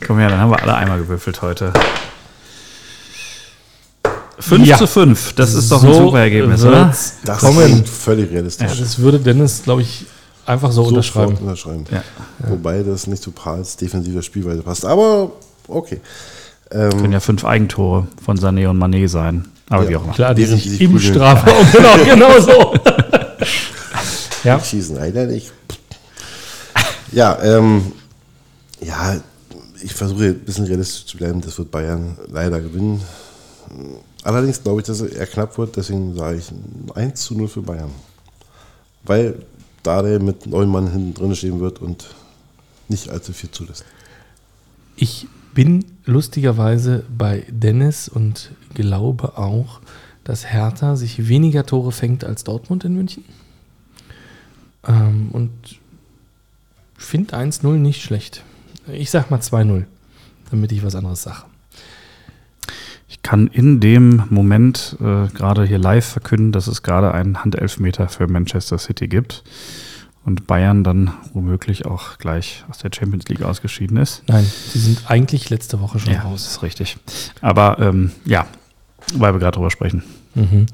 Komm 0.06 0.18
her, 0.18 0.30
dann 0.30 0.40
haben 0.40 0.50
wir 0.50 0.62
alle 0.62 0.74
einmal 0.74 0.98
gewürfelt 0.98 1.42
heute. 1.42 1.72
5 4.40 4.66
Ja. 4.66 4.78
zu 4.78 4.86
5, 4.86 5.34
das 5.34 5.52
ist 5.52 5.70
doch 5.70 5.82
ein 5.82 5.92
super 5.92 6.20
Ergebnis, 6.20 6.64
oder? 6.64 6.94
Das 7.24 7.40
kommen. 7.40 7.64
klingt 7.64 7.88
völlig 7.88 8.30
realistisch. 8.30 8.78
Das 8.78 8.98
würde 9.00 9.18
Dennis, 9.18 9.62
glaube 9.64 9.82
ich, 9.82 10.06
einfach 10.48 10.72
so 10.72 10.84
unterschreiben. 10.84 11.36
unterschreiben. 11.36 11.84
Ja. 11.90 12.02
Wobei 12.48 12.82
das 12.82 13.06
nicht 13.06 13.22
zu 13.22 13.30
Prahls 13.30 13.76
defensiver 13.76 14.22
Spielweise 14.22 14.62
passt. 14.62 14.84
Aber 14.84 15.32
okay. 15.68 16.00
Können 16.70 17.04
Ähm, 17.04 17.12
ja 17.12 17.20
fünf 17.20 17.44
Eigentore 17.44 18.06
von 18.22 18.38
Sané 18.38 18.68
und 18.68 18.78
Mané 18.78 19.08
sein. 19.08 19.48
Aber 19.70 19.84
Ja. 19.84 19.88
wie 19.90 19.96
auch 19.96 20.04
immer. 20.04 20.12
Klar, 20.14 20.34
die 20.34 20.42
Während 20.42 20.54
sich, 20.56 20.64
die 20.64 20.68
sich 20.70 20.80
im 20.82 20.92
prügeln. 20.92 21.14
Strafraum, 21.14 21.66
genau, 21.72 22.04
genau 22.04 22.40
so. 22.40 22.74
ja, 24.44 24.60
schießen 24.60 24.96
leider 24.96 25.26
nicht. 25.26 25.52
Ja, 27.12 27.38
ähm, 27.42 27.92
ja, 28.80 29.16
ich 29.82 29.94
versuche 29.94 30.24
ein 30.26 30.38
bisschen 30.40 30.66
realistisch 30.66 31.06
zu 31.06 31.16
bleiben. 31.16 31.40
Das 31.40 31.56
wird 31.58 31.70
Bayern 31.70 32.18
leider 32.30 32.60
gewinnen. 32.60 33.00
Allerdings 34.22 34.62
glaube 34.62 34.80
ich, 34.80 34.86
dass 34.86 35.00
es 35.00 35.12
eher 35.12 35.26
knapp 35.26 35.56
wird. 35.56 35.76
Deswegen 35.76 36.14
sage 36.16 36.38
ich 36.38 36.46
1 36.94 37.20
zu 37.22 37.34
0 37.34 37.48
für 37.48 37.62
Bayern. 37.62 37.90
Weil 39.04 39.34
Dade 39.88 40.20
mit 40.20 40.46
neun 40.46 40.68
Mann 40.68 40.92
hinten 40.92 41.14
drin 41.14 41.34
stehen 41.34 41.60
wird 41.60 41.80
und 41.80 42.14
nicht 42.88 43.08
allzu 43.08 43.32
viel 43.32 43.50
zulässt. 43.50 43.86
ich 44.96 45.26
bin 45.54 45.84
lustigerweise 46.04 47.04
bei 47.16 47.44
Dennis 47.48 48.08
und 48.08 48.50
glaube 48.74 49.38
auch, 49.38 49.80
dass 50.24 50.52
Hertha 50.52 50.94
sich 50.94 51.28
weniger 51.28 51.64
Tore 51.64 51.90
fängt 51.90 52.22
als 52.22 52.44
Dortmund 52.44 52.84
in 52.84 52.94
München. 52.94 53.24
Ähm, 54.86 55.30
und 55.32 55.50
finde 56.98 57.34
1-0 57.34 57.66
nicht 57.72 58.02
schlecht. 58.02 58.44
Ich 58.92 59.10
sag 59.10 59.30
mal 59.30 59.40
2-0, 59.40 59.86
damit 60.50 60.70
ich 60.70 60.84
was 60.84 60.94
anderes 60.94 61.22
sage. 61.22 61.44
Ich 63.28 63.30
kann 63.30 63.48
in 63.48 63.78
dem 63.78 64.22
Moment 64.30 64.96
äh, 65.00 65.26
gerade 65.34 65.66
hier 65.66 65.76
live 65.76 66.06
verkünden, 66.06 66.50
dass 66.50 66.66
es 66.66 66.82
gerade 66.82 67.12
einen 67.12 67.44
Handelfmeter 67.44 68.08
für 68.08 68.26
Manchester 68.26 68.78
City 68.78 69.06
gibt 69.06 69.44
und 70.24 70.46
Bayern 70.46 70.82
dann 70.82 71.12
womöglich 71.34 71.84
auch 71.84 72.16
gleich 72.16 72.64
aus 72.70 72.78
der 72.78 72.90
Champions 72.90 73.28
League 73.28 73.42
ausgeschieden 73.42 73.98
ist. 73.98 74.22
Nein, 74.28 74.50
die 74.72 74.78
sind 74.78 75.02
eigentlich 75.10 75.50
letzte 75.50 75.78
Woche 75.82 75.98
schon 75.98 76.14
Ja, 76.14 76.20
das 76.20 76.24
raus. 76.24 76.46
ist 76.52 76.62
richtig. 76.62 76.96
Aber 77.42 77.78
ähm, 77.80 78.12
ja, 78.24 78.46
weil 79.12 79.34
wir 79.34 79.40
gerade 79.40 79.56
drüber 79.56 79.70
sprechen. 79.70 80.02
Mhm. 80.34 80.64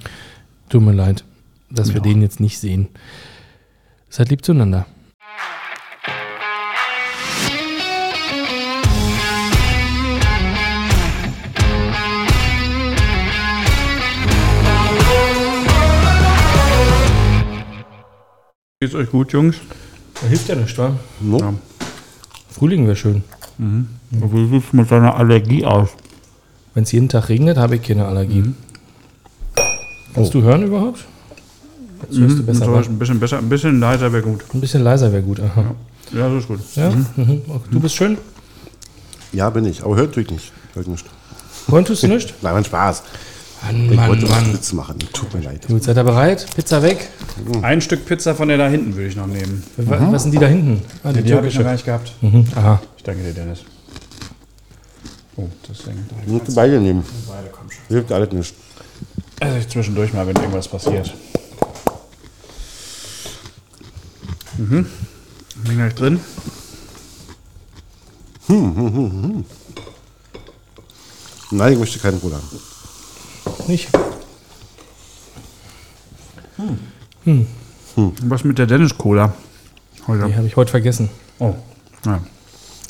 Tut 0.68 0.82
mir 0.82 0.92
leid, 0.92 1.24
dass 1.70 1.92
wir 1.92 2.00
den 2.02 2.22
jetzt 2.22 2.38
nicht 2.38 2.60
sehen. 2.60 2.86
Seid 4.10 4.28
lieb 4.28 4.44
zueinander. 4.44 4.86
Geht's 18.84 18.94
euch 18.94 19.10
gut, 19.10 19.32
Jungs? 19.32 19.56
Da 20.20 20.26
hilft 20.26 20.46
ja 20.46 20.56
nichts, 20.56 20.76
wa? 20.76 20.94
No? 21.18 21.38
Ja. 21.38 21.54
Frühling 22.50 22.84
wäre 22.84 22.94
schön. 22.94 23.24
Wie 24.10 24.48
sieht's 24.50 24.74
mit 24.74 24.90
deiner 24.90 25.16
Allergie 25.16 25.64
aus? 25.64 25.88
Wenn 26.74 26.82
es 26.82 26.92
jeden 26.92 27.08
Tag 27.08 27.30
regnet, 27.30 27.56
habe 27.56 27.76
ich 27.76 27.82
keine 27.82 28.04
Allergie. 28.04 28.44
Kannst 30.12 30.34
du 30.34 30.42
hören 30.42 30.64
überhaupt? 30.64 31.02
Jetzt 32.02 32.18
hörst 32.18 32.38
du 32.40 32.42
besser. 32.42 32.66
so, 32.66 32.72
wa? 32.72 32.80
ein 32.80 32.98
bisschen 32.98 33.18
besser, 33.18 33.38
ein 33.38 33.48
bisschen 33.48 33.80
leiser 33.80 34.12
wäre 34.12 34.22
gut. 34.22 34.44
Ein 34.52 34.60
bisschen 34.60 34.84
leiser 34.84 35.10
wäre 35.10 35.22
gut. 35.22 35.40
Aha. 35.40 35.74
Ja, 36.12 36.28
das 36.28 36.42
ist 36.42 36.48
gut. 36.48 36.60
Ja? 36.74 36.90
Mhm. 36.90 37.40
Okay. 37.48 37.68
Du 37.70 37.80
bist 37.80 37.94
schön? 37.94 38.18
Ja, 39.32 39.48
bin 39.48 39.64
ich. 39.64 39.82
Aber 39.82 39.96
hört 39.96 40.08
natürlich 40.08 40.30
nicht. 40.30 40.52
Hört 40.74 40.88
nicht. 40.88 41.06
Wollen 41.68 41.86
tust 41.86 42.02
du 42.02 42.08
nicht? 42.08 42.34
Nein, 42.42 42.52
mein 42.52 42.64
Spaß. 42.66 43.02
Mann, 43.64 43.90
Ich 43.90 43.96
Mann, 43.96 44.08
wollte 44.08 44.26
Mann. 44.26 44.52
Witz 44.52 44.72
machen. 44.72 44.98
Tut 45.12 45.32
mir 45.34 45.40
leid. 45.40 45.66
Gut, 45.66 45.82
seid 45.84 45.96
ihr 45.96 46.04
bereit? 46.04 46.46
Pizza 46.54 46.82
weg. 46.82 47.08
Ein 47.62 47.80
Stück 47.80 48.04
Pizza 48.06 48.34
von 48.34 48.48
der 48.48 48.58
da 48.58 48.68
hinten 48.68 48.94
würde 48.94 49.08
ich 49.08 49.16
noch 49.16 49.26
nehmen. 49.26 49.62
Wa- 49.76 50.08
Was 50.12 50.22
sind 50.22 50.32
die 50.32 50.38
da 50.38 50.46
hinten? 50.46 50.82
Ah, 51.02 51.12
die, 51.12 51.22
Die 51.22 51.34
habe 51.34 51.46
ich 51.46 51.54
noch 51.54 51.62
türkische. 51.62 51.64
gar 51.64 51.72
nicht 51.72 51.84
gehabt. 51.84 52.12
Mhm. 52.20 52.46
Aha. 52.56 52.82
Ich 52.96 53.02
danke 53.02 53.22
dir, 53.22 53.32
Dennis. 53.32 53.60
Oh, 55.36 55.48
das 55.66 55.78
Ding. 55.78 55.94
Ich 56.26 56.32
muss 56.32 56.54
beide 56.54 56.80
nehmen. 56.80 57.04
Beide 57.28 57.48
kommen 57.48 57.70
schon. 57.70 57.82
Hilft 57.88 58.12
alles 58.12 58.32
nicht. 58.32 58.54
Also 59.40 59.56
ich 59.58 59.68
zwischendurch 59.68 60.12
mal, 60.12 60.26
wenn 60.26 60.36
irgendwas 60.36 60.68
passiert. 60.68 61.12
Mhm. 64.58 64.86
Bin 65.64 65.76
gleich 65.76 65.94
drin. 65.94 66.20
Nein, 71.50 71.72
ich 71.72 71.78
möchte 71.78 71.98
keinen 71.98 72.20
Cola. 72.20 72.40
Nicht? 73.66 73.88
Was 77.96 78.44
mit 78.44 78.58
der 78.58 78.66
Dennis-Cola? 78.66 79.32
Heute. 80.06 80.26
Die 80.26 80.36
habe 80.36 80.46
ich 80.46 80.56
heute 80.56 80.70
vergessen. 80.70 81.08
Oh, 81.38 81.54
ja. 82.04 82.20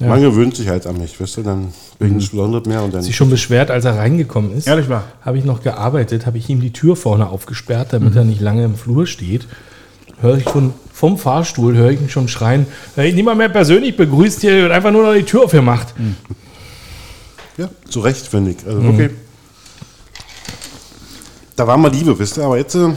Ja. 0.01 0.09
Man 0.09 0.20
gewöhnt 0.20 0.57
sich 0.57 0.69
halt 0.69 0.89
an 0.89 0.99
mich, 0.99 1.20
weißt 1.20 1.36
du? 1.36 1.43
Dann 1.43 1.69
ich 2.01 2.11
nicht 2.11 2.32
besonders 2.32 2.66
mehr 2.66 2.82
und 2.82 2.93
dann. 2.93 3.03
Sich 3.03 3.15
schon 3.15 3.31
beschwert, 3.31 3.70
als 3.70 3.85
er 3.85 3.97
reingekommen 3.97 4.53
ist. 4.53 4.66
Ehrlich 4.66 4.89
wahr? 4.89 5.05
Habe 5.23 5.39
ich 5.39 5.45
noch 5.45 5.62
gearbeitet, 5.62 6.27
habe 6.27 6.36
ich 6.36 6.49
ihm 6.49 6.61
die 6.61 6.73
Tür 6.73 6.97
vorne 6.97 7.28
aufgesperrt, 7.28 7.93
damit 7.93 8.16
er 8.16 8.24
nicht 8.24 8.41
lange 8.41 8.65
im 8.65 8.74
Flur 8.74 9.07
steht. 9.07 9.47
Höre 10.20 10.39
ich 10.39 10.49
schon 10.49 10.74
vom 10.93 11.16
Fahrstuhl, 11.16 11.77
höre 11.77 11.91
ich 11.91 12.01
ihn 12.01 12.09
schon 12.09 12.27
schreien, 12.28 12.66
hey, 12.97 13.12
niemand 13.12 13.39
mehr 13.39 13.49
persönlich 13.49 13.97
begrüßt 13.97 14.41
hier 14.41 14.65
und 14.65 14.73
einfach 14.73 14.91
nur 14.91 15.05
noch 15.05 15.15
die 15.15 15.23
Tür 15.23 15.45
aufgemacht. 15.45 15.95
Ja, 17.57 17.69
zu 17.89 18.01
Recht, 18.01 18.27
finde 18.27 18.51
ich. 18.53 18.66
Also, 18.66 18.81
okay. 18.81 19.11
Da 21.57 21.67
war 21.67 21.77
mal 21.77 21.91
Liebe, 21.91 22.19
wisst 22.19 22.37
ihr? 22.37 22.45
Aber 22.45 22.57
jetzt 22.59 22.75
äh, 22.75 22.89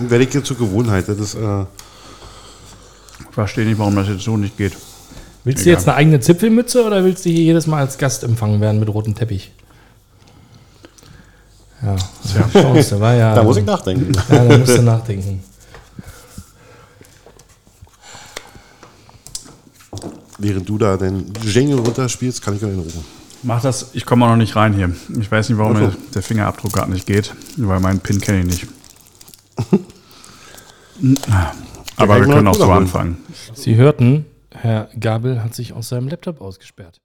werde 0.00 0.24
ich 0.24 0.34
jetzt 0.34 0.46
zur 0.46 0.58
Gewohnheit. 0.58 1.08
Das 1.08 1.18
ist, 1.18 1.34
äh, 1.34 1.62
Ich 3.20 3.34
verstehe 3.34 3.64
nicht, 3.64 3.78
warum 3.78 3.96
das 3.96 4.08
jetzt 4.08 4.22
so 4.24 4.36
nicht 4.36 4.56
geht. 4.56 4.76
Willst 5.44 5.64
du 5.64 5.70
Egal. 5.70 5.78
jetzt 5.78 5.88
eine 5.88 5.96
eigene 5.96 6.20
Zipfelmütze 6.20 6.84
oder 6.84 7.04
willst 7.04 7.24
du 7.24 7.30
hier 7.30 7.42
jedes 7.44 7.66
Mal 7.66 7.78
als 7.80 7.96
Gast 7.96 8.24
empfangen 8.24 8.60
werden 8.60 8.80
mit 8.80 8.88
rotem 8.92 9.14
Teppich? 9.14 9.52
Ja, 11.82 11.96
Chance, 12.52 13.00
war 13.00 13.14
ja. 13.14 13.34
da 13.34 13.42
muss 13.42 13.56
ich 13.56 13.64
nachdenken. 13.64 14.12
Ja, 14.28 14.44
da 14.44 14.58
musst 14.58 14.76
du 14.76 14.82
nachdenken. 14.82 15.42
Während 20.38 20.68
du 20.68 20.76
da 20.78 20.96
den 20.96 21.32
Jingle 21.42 21.78
runterspielst, 21.78 22.42
kann 22.42 22.56
ich 22.56 22.62
in 22.62 22.78
Ruhe. 22.78 22.86
Mach 23.42 23.62
das, 23.62 23.90
ich 23.94 24.04
komme 24.04 24.24
auch 24.24 24.30
noch 24.30 24.36
nicht 24.36 24.56
rein 24.56 24.72
hier. 24.74 24.92
Ich 25.18 25.30
weiß 25.30 25.48
nicht, 25.48 25.58
warum 25.58 25.74
mir 25.74 25.94
der 26.14 26.22
Fingerabdruck 26.22 26.72
gerade 26.72 26.90
nicht 26.90 27.06
geht, 27.06 27.34
weil 27.56 27.80
meinen 27.80 28.00
PIN 28.00 28.20
kenne 28.20 28.40
ich 28.40 28.46
nicht. 28.46 28.66
Aber 31.96 32.18
wir 32.20 32.26
können 32.26 32.48
auch 32.48 32.54
so 32.54 32.70
anfangen. 32.70 33.18
Sie 33.54 33.76
hörten, 33.76 34.26
Herr 34.52 34.88
Gabel 34.98 35.42
hat 35.42 35.54
sich 35.54 35.72
aus 35.72 35.88
seinem 35.88 36.08
Laptop 36.08 36.40
ausgesperrt. 36.40 37.00